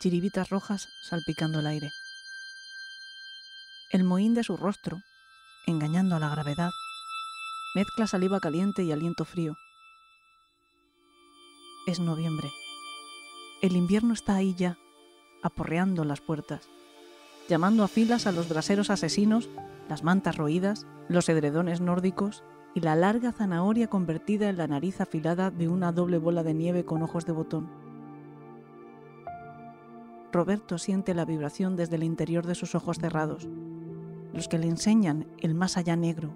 Chiribitas 0.00 0.50
rojas 0.50 0.86
salpicando 1.08 1.60
el 1.60 1.66
aire. 1.66 1.90
El 3.90 4.04
mohín 4.04 4.34
de 4.34 4.44
su 4.44 4.58
rostro, 4.58 4.98
engañando 5.66 6.14
a 6.14 6.18
la 6.18 6.28
gravedad, 6.28 6.72
mezcla 7.74 8.06
saliva 8.06 8.38
caliente 8.38 8.82
y 8.82 8.92
aliento 8.92 9.24
frío. 9.24 9.54
Es 11.86 12.00
noviembre. 12.00 12.50
El 13.62 13.76
invierno 13.76 14.12
está 14.12 14.34
ahí 14.34 14.54
ya, 14.54 14.76
aporreando 15.42 16.04
las 16.04 16.20
puertas, 16.20 16.68
llamando 17.48 17.82
a 17.82 17.88
filas 17.88 18.26
a 18.26 18.32
los 18.32 18.46
braseros 18.46 18.90
asesinos, 18.90 19.48
las 19.88 20.02
mantas 20.02 20.36
roídas, 20.36 20.86
los 21.08 21.30
edredones 21.30 21.80
nórdicos 21.80 22.44
y 22.74 22.80
la 22.80 22.96
larga 22.96 23.32
zanahoria 23.32 23.86
convertida 23.86 24.48
en 24.48 24.56
la 24.56 24.66
nariz 24.66 25.00
afilada 25.00 25.50
de 25.50 25.68
una 25.68 25.92
doble 25.92 26.18
bola 26.18 26.42
de 26.42 26.54
nieve 26.54 26.84
con 26.84 27.02
ojos 27.02 27.24
de 27.24 27.32
botón. 27.32 27.68
Roberto 30.32 30.78
siente 30.78 31.14
la 31.14 31.24
vibración 31.24 31.76
desde 31.76 31.94
el 31.94 32.02
interior 32.02 32.44
de 32.44 32.56
sus 32.56 32.74
ojos 32.74 32.98
cerrados, 32.98 33.48
los 34.32 34.48
que 34.48 34.58
le 34.58 34.66
enseñan 34.66 35.28
el 35.38 35.54
más 35.54 35.76
allá 35.76 35.94
negro, 35.94 36.34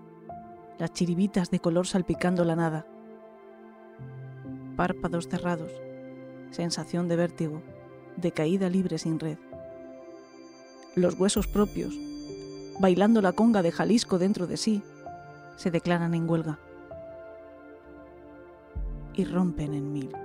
las 0.78 0.92
chiribitas 0.92 1.50
de 1.50 1.58
color 1.58 1.88
salpicando 1.88 2.44
la 2.44 2.54
nada. 2.54 2.86
Párpados 4.76 5.26
cerrados, 5.26 5.72
sensación 6.52 7.08
de 7.08 7.16
vértigo, 7.16 7.62
de 8.16 8.30
caída 8.30 8.68
libre 8.68 8.98
sin 8.98 9.18
red. 9.18 9.38
Los 10.94 11.18
huesos 11.18 11.48
propios, 11.48 11.98
bailando 12.78 13.20
la 13.20 13.32
conga 13.32 13.62
de 13.62 13.72
Jalisco 13.72 14.20
dentro 14.20 14.46
de 14.46 14.56
sí, 14.56 14.82
se 15.58 15.72
declaran 15.72 16.14
en 16.14 16.30
huelga 16.30 16.58
y 19.12 19.24
rompen 19.24 19.74
en 19.74 19.92
mil. 19.92 20.16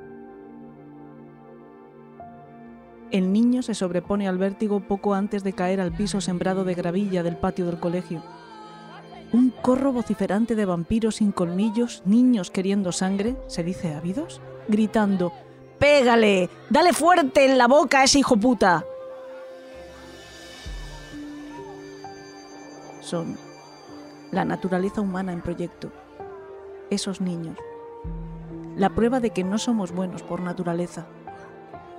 El 3.10 3.34
niño 3.34 3.64
se 3.64 3.73
sobrepone 3.73 4.27
al 4.27 4.38
vértigo 4.38 4.80
poco 4.80 5.15
antes 5.15 5.43
de 5.43 5.53
caer 5.53 5.81
al 5.81 5.91
piso 5.91 6.22
sembrado 6.22 6.64
de 6.64 6.76
gravilla 6.76 7.23
del 7.23 7.35
patio 7.35 7.65
del 7.65 7.80
colegio. 7.80 8.23
Un 9.31 9.49
corro 9.49 9.91
vociferante 9.91 10.55
de 10.55 10.65
vampiros 10.65 11.15
sin 11.15 11.31
colmillos, 11.31 12.03
niños 12.05 12.51
queriendo 12.51 12.91
sangre, 12.91 13.35
se 13.47 13.64
dice 13.64 13.95
ávidos, 13.95 14.39
gritando 14.68 15.34
¡Pégale! 15.80 16.49
¡Dale 16.69 16.93
fuerte 16.93 17.45
en 17.45 17.57
la 17.57 17.68
boca 17.68 18.01
a 18.01 18.03
ese 18.03 18.19
hijo 18.19 18.38
puta! 18.38 18.85
Son 23.01 23.35
la 24.34 24.45
naturaleza 24.45 24.99
humana 24.99 25.31
en 25.31 25.41
proyecto. 25.41 25.91
Esos 26.89 27.22
niños. 27.22 27.55
La 28.76 28.89
prueba 28.89 29.19
de 29.19 29.30
que 29.30 29.43
no 29.43 29.60
somos 29.60 29.91
buenos 29.91 30.23
por 30.23 30.41
naturaleza. 30.41 31.05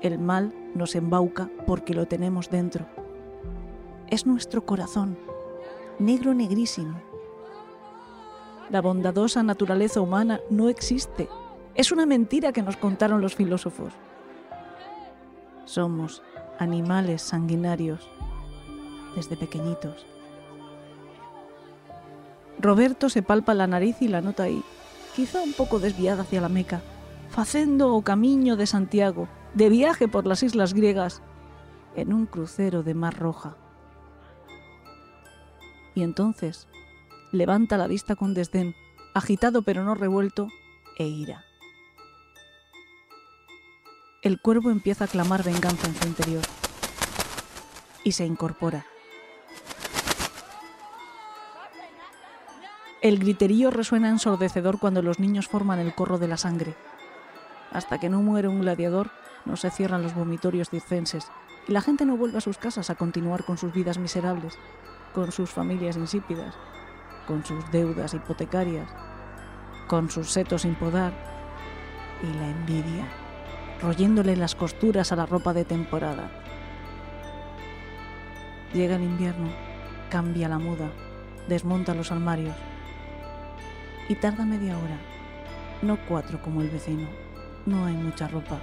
El 0.03 0.19
mal 0.19 0.53
nos 0.75 0.97
embauca 0.97 1.49
porque 1.65 1.95
lo 1.95 2.07
tenemos 2.07 2.51
dentro. 2.51 2.87
Es 4.09 4.27
nuestro 4.27 4.67
corazón, 4.67 5.17
negro 6.01 6.35
negrísimo. 6.35 7.01
La 8.69 8.83
bondadosa 8.83 9.45
naturaleza 9.45 10.01
humana 10.01 10.41
no 10.51 10.69
existe. 10.69 11.29
Es 11.77 11.93
una 11.93 12.05
mentira 12.05 12.53
que 12.53 12.63
nos 12.63 12.77
contaron 12.77 13.21
los 13.21 13.37
filósofos. 13.37 13.93
Somos 15.67 16.21
animales 16.59 17.23
sanguinarios 17.23 18.09
desde 19.15 19.37
pequeñitos. 19.37 20.14
Roberto 22.59 23.09
se 23.09 23.23
palpa 23.23 23.55
la 23.55 23.67
nariz 23.67 23.97
y 24.01 24.09
la 24.09 24.21
nota 24.21 24.45
ahí, 24.45 24.63
quizá 25.15 25.43
un 25.43 25.53
poco 25.53 25.79
desviada 25.79 26.23
hacia 26.23 26.41
la 26.41 26.49
Meca, 26.49 26.83
facendo 27.31 27.95
o 27.95 28.03
camino 28.03 28.57
de 28.57 28.67
Santiago, 28.67 29.29
de 29.55 29.69
viaje 29.69 30.09
por 30.09 30.27
las 30.27 30.43
islas 30.43 30.75
griegas, 30.75 31.23
en 31.97 32.13
un 32.13 32.27
crucero 32.27 32.83
de 32.83 32.95
mar 32.95 33.19
roja. 33.19 33.57
Y 35.95 36.03
entonces 36.03 36.69
levanta 37.33 37.77
la 37.77 37.87
vista 37.87 38.17
con 38.17 38.35
desdén, 38.35 38.75
agitado 39.15 39.63
pero 39.63 39.85
no 39.85 39.95
revuelto, 39.95 40.49
e 40.99 41.07
ira. 41.07 41.45
El 44.23 44.41
cuervo 44.41 44.71
empieza 44.71 45.05
a 45.05 45.09
clamar 45.09 45.43
venganza 45.43 45.87
en 45.87 45.95
su 45.95 46.07
interior 46.09 46.43
y 48.05 48.13
se 48.13 48.25
incorpora. 48.25 48.87
El 53.05 53.19
griterío 53.19 53.71
resuena 53.71 54.09
ensordecedor 54.09 54.79
cuando 54.79 55.03
los 55.03 55.21
niños 55.21 55.47
forman 55.47 55.79
el 55.79 55.95
corro 55.95 56.17
de 56.17 56.27
la 56.27 56.39
sangre. 56.39 56.75
Hasta 57.71 58.01
que 58.01 58.09
no 58.09 58.23
muere 58.23 58.49
un 58.49 58.63
gladiador, 58.63 59.11
no 59.45 59.57
se 59.59 59.71
cierran 59.71 60.03
los 60.03 60.15
vomitorios 60.15 60.71
circenses 60.71 61.31
y 61.69 61.73
la 61.73 61.83
gente 61.83 62.07
no 62.07 62.17
vuelve 62.17 62.39
a 62.39 62.41
sus 62.41 62.57
casas 62.57 62.89
a 62.89 62.95
continuar 62.95 63.45
con 63.45 63.59
sus 63.59 63.75
vidas 63.75 63.99
miserables, 63.99 64.57
con 65.13 65.33
sus 65.33 65.51
familias 65.51 65.99
insípidas, 65.99 66.55
con 67.27 67.45
sus 67.45 67.71
deudas 67.71 68.15
hipotecarias, 68.15 68.89
con 69.87 70.09
sus 70.09 70.31
setos 70.31 70.63
sin 70.63 70.75
podar 70.75 71.13
y 72.23 72.39
la 72.39 72.49
envidia, 72.49 73.07
royéndole 73.83 74.35
las 74.35 74.55
costuras 74.55 75.13
a 75.13 75.17
la 75.17 75.27
ropa 75.27 75.53
de 75.53 75.67
temporada. 75.67 76.31
Llega 78.73 78.97
el 78.97 79.03
invierno, 79.03 79.51
cambia 80.09 80.49
la 80.49 80.59
muda, 80.59 80.91
desmonta 81.49 81.95
los 81.95 82.11
armarios 82.11 82.57
y 84.09 84.15
tarda 84.17 84.45
media 84.45 84.77
hora, 84.77 84.99
no 85.83 85.99
cuatro 86.09 86.41
como 86.43 86.61
el 86.61 86.71
vecino. 86.71 87.09
No 87.67 87.87
hay 87.87 87.95
mucha 87.95 88.29
ropa 88.29 88.61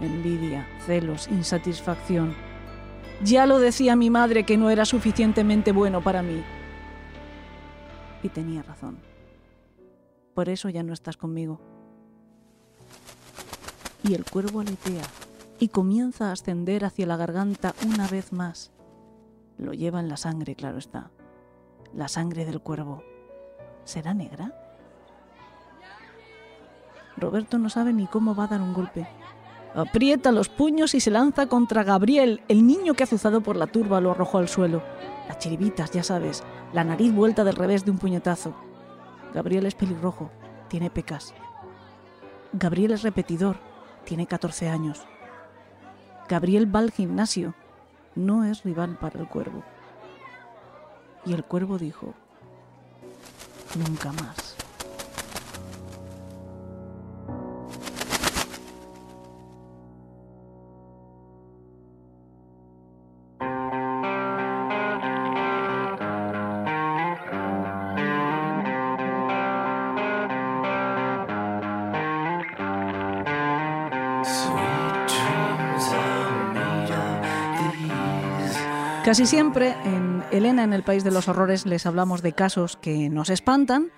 envidia, 0.00 0.66
celos, 0.86 1.28
insatisfacción. 1.28 2.34
Ya 3.22 3.46
lo 3.46 3.58
decía 3.58 3.96
mi 3.96 4.10
madre 4.10 4.44
que 4.44 4.56
no 4.56 4.70
era 4.70 4.84
suficientemente 4.84 5.72
bueno 5.72 6.02
para 6.02 6.22
mí. 6.22 6.42
Y 8.22 8.28
tenía 8.28 8.62
razón. 8.62 8.98
Por 10.34 10.48
eso 10.48 10.68
ya 10.68 10.82
no 10.82 10.92
estás 10.92 11.16
conmigo. 11.16 11.60
Y 14.04 14.14
el 14.14 14.24
cuervo 14.24 14.60
aletea 14.60 15.04
y 15.58 15.68
comienza 15.68 16.28
a 16.28 16.32
ascender 16.32 16.84
hacia 16.84 17.06
la 17.06 17.16
garganta 17.16 17.74
una 17.84 18.06
vez 18.06 18.32
más. 18.32 18.70
Lo 19.56 19.72
lleva 19.72 19.98
en 19.98 20.08
la 20.08 20.16
sangre, 20.16 20.54
claro 20.54 20.78
está. 20.78 21.10
La 21.92 22.06
sangre 22.06 22.44
del 22.44 22.60
cuervo. 22.60 23.02
¿Será 23.88 24.12
negra? 24.12 24.52
Roberto 27.16 27.56
no 27.56 27.70
sabe 27.70 27.94
ni 27.94 28.06
cómo 28.06 28.34
va 28.34 28.44
a 28.44 28.48
dar 28.48 28.60
un 28.60 28.74
golpe. 28.74 29.08
Aprieta 29.74 30.30
los 30.30 30.50
puños 30.50 30.94
y 30.94 31.00
se 31.00 31.10
lanza 31.10 31.46
contra 31.46 31.84
Gabriel. 31.84 32.42
El 32.48 32.66
niño 32.66 32.92
que 32.92 33.04
azuzado 33.04 33.40
por 33.40 33.56
la 33.56 33.66
turba 33.66 34.02
lo 34.02 34.10
arrojó 34.10 34.36
al 34.36 34.48
suelo. 34.48 34.82
Las 35.26 35.38
chiribitas, 35.38 35.90
ya 35.90 36.02
sabes, 36.02 36.44
la 36.74 36.84
nariz 36.84 37.14
vuelta 37.14 37.44
del 37.44 37.56
revés 37.56 37.86
de 37.86 37.90
un 37.90 37.96
puñetazo. 37.96 38.52
Gabriel 39.32 39.64
es 39.64 39.74
pelirrojo, 39.74 40.30
tiene 40.68 40.90
pecas. 40.90 41.32
Gabriel 42.52 42.92
es 42.92 43.00
repetidor, 43.00 43.56
tiene 44.04 44.26
14 44.26 44.68
años. 44.68 45.06
Gabriel 46.28 46.76
va 46.76 46.80
al 46.80 46.90
gimnasio, 46.90 47.54
no 48.14 48.44
es 48.44 48.64
rival 48.64 48.98
para 48.98 49.18
el 49.18 49.28
cuervo. 49.28 49.62
Y 51.24 51.32
el 51.32 51.42
cuervo 51.42 51.78
dijo, 51.78 52.12
nunca 53.76 54.12
más. 54.12 54.48
Casi 79.04 79.24
siempre 79.24 79.74
en 79.86 80.07
Elena 80.30 80.62
en 80.62 80.74
el 80.74 80.82
País 80.82 81.04
de 81.04 81.10
los 81.10 81.26
Horrores 81.28 81.64
les 81.64 81.86
hablamos 81.86 82.20
de 82.20 82.34
casos 82.34 82.76
que 82.76 83.08
nos 83.08 83.30
espantan, 83.30 83.90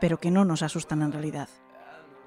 pero 0.00 0.18
que 0.18 0.32
no 0.32 0.44
nos 0.44 0.62
asustan 0.62 1.02
en 1.02 1.12
realidad. 1.12 1.48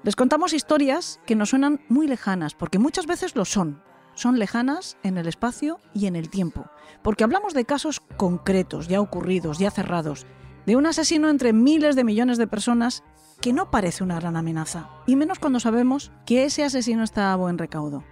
Les 0.02 0.16
contamos 0.16 0.54
historias 0.54 1.20
que 1.26 1.36
nos 1.36 1.50
suenan 1.50 1.80
muy 1.88 2.06
lejanas, 2.06 2.54
porque 2.54 2.78
muchas 2.78 3.06
veces 3.06 3.36
lo 3.36 3.44
son. 3.44 3.82
Son 4.14 4.38
lejanas 4.38 4.96
en 5.02 5.18
el 5.18 5.28
espacio 5.28 5.80
y 5.92 6.06
en 6.06 6.16
el 6.16 6.30
tiempo, 6.30 6.66
porque 7.02 7.24
hablamos 7.24 7.52
de 7.52 7.66
casos 7.66 8.00
concretos, 8.16 8.88
ya 8.88 9.02
ocurridos, 9.02 9.58
ya 9.58 9.70
cerrados, 9.70 10.26
de 10.64 10.76
un 10.76 10.86
asesino 10.86 11.28
entre 11.28 11.52
miles 11.52 11.94
de 11.94 12.04
millones 12.04 12.38
de 12.38 12.46
personas 12.46 13.04
que 13.42 13.52
no 13.52 13.70
parece 13.70 14.02
una 14.02 14.18
gran 14.18 14.36
amenaza, 14.36 14.88
y 15.06 15.16
menos 15.16 15.38
cuando 15.38 15.60
sabemos 15.60 16.10
que 16.24 16.44
ese 16.46 16.64
asesino 16.64 17.02
está 17.02 17.32
a 17.32 17.36
buen 17.36 17.58
recaudo. 17.58 18.02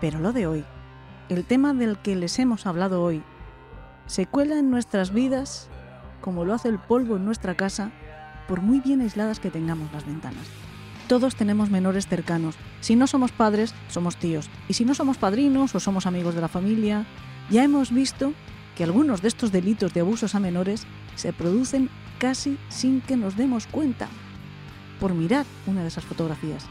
Pero 0.00 0.20
lo 0.20 0.32
de 0.32 0.46
hoy 0.46 0.64
el 1.28 1.44
tema 1.44 1.74
del 1.74 1.98
que 1.98 2.14
les 2.14 2.38
hemos 2.38 2.66
hablado 2.66 3.02
hoy 3.02 3.22
se 4.06 4.26
cuela 4.26 4.58
en 4.58 4.70
nuestras 4.70 5.12
vidas 5.12 5.68
como 6.20 6.44
lo 6.44 6.54
hace 6.54 6.68
el 6.68 6.78
polvo 6.78 7.16
en 7.16 7.24
nuestra 7.24 7.54
casa 7.54 7.92
por 8.48 8.60
muy 8.60 8.80
bien 8.80 9.00
aisladas 9.00 9.40
que 9.40 9.50
tengamos 9.50 9.92
las 9.92 10.06
ventanas. 10.06 10.46
Todos 11.08 11.36
tenemos 11.36 11.70
menores 11.70 12.08
cercanos. 12.08 12.56
Si 12.80 12.96
no 12.96 13.06
somos 13.06 13.30
padres, 13.30 13.74
somos 13.88 14.16
tíos. 14.16 14.50
Y 14.68 14.74
si 14.74 14.84
no 14.84 14.94
somos 14.94 15.18
padrinos 15.18 15.74
o 15.74 15.80
somos 15.80 16.06
amigos 16.06 16.34
de 16.34 16.40
la 16.40 16.48
familia, 16.48 17.06
ya 17.48 17.62
hemos 17.62 17.92
visto 17.92 18.32
que 18.74 18.84
algunos 18.84 19.22
de 19.22 19.28
estos 19.28 19.52
delitos 19.52 19.94
de 19.94 20.00
abusos 20.00 20.34
a 20.34 20.40
menores 20.40 20.86
se 21.14 21.32
producen 21.32 21.90
casi 22.18 22.58
sin 22.68 23.00
que 23.00 23.16
nos 23.16 23.36
demos 23.36 23.66
cuenta. 23.68 24.08
Por 24.98 25.14
mirar 25.14 25.46
una 25.66 25.82
de 25.82 25.88
esas 25.88 26.04
fotografías. 26.04 26.66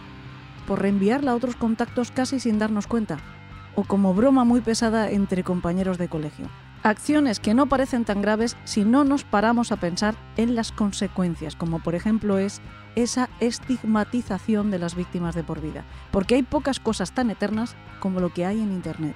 Por 0.67 0.81
reenviarla 0.81 1.31
a 1.31 1.35
otros 1.35 1.55
contactos 1.55 2.11
casi 2.11 2.39
sin 2.39 2.59
darnos 2.59 2.87
cuenta. 2.87 3.19
O 3.75 3.83
como 3.83 4.13
broma 4.13 4.43
muy 4.43 4.61
pesada 4.61 5.09
entre 5.09 5.43
compañeros 5.43 5.97
de 5.97 6.09
colegio. 6.09 6.49
Acciones 6.85 7.39
que 7.39 7.55
no 7.55 7.65
parecen 7.65 8.05
tan 8.05 8.21
graves 8.21 8.55
si 8.63 8.85
no 8.85 9.03
nos 9.03 9.23
paramos 9.23 9.71
a 9.71 9.77
pensar 9.77 10.13
en 10.37 10.53
las 10.53 10.71
consecuencias, 10.71 11.55
como 11.55 11.79
por 11.79 11.95
ejemplo 11.95 12.37
es 12.37 12.61
esa 12.95 13.27
estigmatización 13.39 14.69
de 14.69 14.77
las 14.77 14.93
víctimas 14.93 15.33
de 15.33 15.43
por 15.43 15.61
vida, 15.61 15.83
porque 16.11 16.35
hay 16.35 16.43
pocas 16.43 16.79
cosas 16.79 17.11
tan 17.11 17.31
eternas 17.31 17.75
como 17.99 18.19
lo 18.19 18.31
que 18.31 18.45
hay 18.45 18.61
en 18.61 18.71
Internet. 18.71 19.15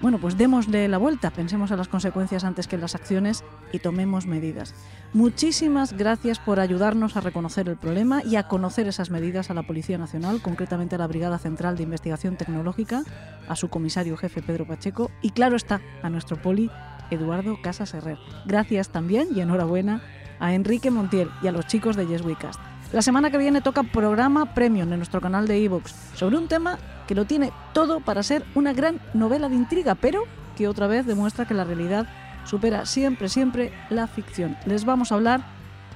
Bueno, 0.00 0.18
pues 0.18 0.36
démosle 0.36 0.86
la 0.88 0.98
vuelta, 0.98 1.30
pensemos 1.30 1.70
en 1.70 1.78
las 1.78 1.88
consecuencias 1.88 2.44
antes 2.44 2.66
que 2.66 2.74
en 2.74 2.82
las 2.82 2.94
acciones 2.94 3.42
y 3.72 3.78
tomemos 3.78 4.26
medidas. 4.26 4.74
Muchísimas 5.14 5.94
gracias 5.94 6.38
por 6.38 6.60
ayudarnos 6.60 7.16
a 7.16 7.20
reconocer 7.20 7.68
el 7.68 7.76
problema 7.76 8.22
y 8.22 8.36
a 8.36 8.48
conocer 8.48 8.86
esas 8.86 9.10
medidas 9.10 9.50
a 9.50 9.54
la 9.54 9.62
Policía 9.62 9.96
Nacional, 9.96 10.42
concretamente 10.42 10.96
a 10.96 10.98
la 10.98 11.06
Brigada 11.06 11.38
Central 11.38 11.76
de 11.76 11.84
Investigación 11.84 12.36
Tecnológica, 12.36 13.04
a 13.48 13.56
su 13.56 13.70
comisario 13.70 14.16
jefe 14.16 14.42
Pedro 14.42 14.66
Pacheco 14.66 15.10
y 15.22 15.30
claro 15.30 15.56
está, 15.56 15.80
a 16.02 16.10
nuestro 16.10 16.36
poli 16.42 16.70
Eduardo 17.10 17.56
Casas 17.62 17.94
Herrer. 17.94 18.18
Gracias 18.44 18.90
también 18.90 19.28
y 19.34 19.40
enhorabuena 19.40 20.02
a 20.38 20.52
Enrique 20.54 20.90
Montiel 20.90 21.30
y 21.42 21.46
a 21.46 21.52
los 21.52 21.66
chicos 21.66 21.96
de 21.96 22.06
Yes 22.06 22.22
We 22.22 22.36
Cast. 22.36 22.60
La 22.92 23.02
semana 23.02 23.30
que 23.30 23.38
viene 23.38 23.60
toca 23.60 23.82
programa 23.82 24.54
Premium 24.54 24.92
en 24.92 24.98
nuestro 24.98 25.20
canal 25.20 25.48
de 25.48 25.64
Evox 25.64 25.94
sobre 26.14 26.36
un 26.36 26.48
tema 26.48 26.78
que 27.06 27.14
lo 27.14 27.24
tiene 27.24 27.52
todo 27.72 28.00
para 28.00 28.22
ser 28.22 28.44
una 28.54 28.72
gran 28.72 29.00
novela 29.12 29.48
de 29.48 29.56
intriga, 29.56 29.94
pero 29.94 30.24
que 30.56 30.68
otra 30.68 30.86
vez 30.86 31.06
demuestra 31.06 31.46
que 31.46 31.54
la 31.54 31.64
realidad 31.64 32.06
supera 32.44 32.86
siempre, 32.86 33.28
siempre 33.28 33.72
la 33.90 34.06
ficción. 34.06 34.56
Les 34.66 34.84
vamos 34.84 35.10
a 35.10 35.16
hablar 35.16 35.44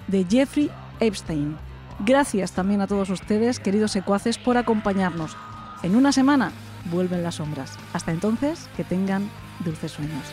de 0.07 0.25
Jeffrey 0.29 0.71
Epstein. 1.01 1.57
Gracias 2.01 2.53
también 2.53 2.81
a 2.81 2.87
todos 2.87 3.11
ustedes, 3.11 3.61
queridos 3.61 3.93
secuaces, 3.93 4.39
por 4.39 4.57
acompañarnos. 4.57 5.37
En 5.83 5.97
una 5.97 6.13
semana 6.13 6.53
vuelven 6.91 7.23
las 7.23 7.37
sombras. 7.37 7.77
Hasta 7.93 8.13
entonces, 8.13 8.69
que 8.77 8.85
tengan 8.85 9.29
dulces 9.65 9.93
sueños. 9.93 10.25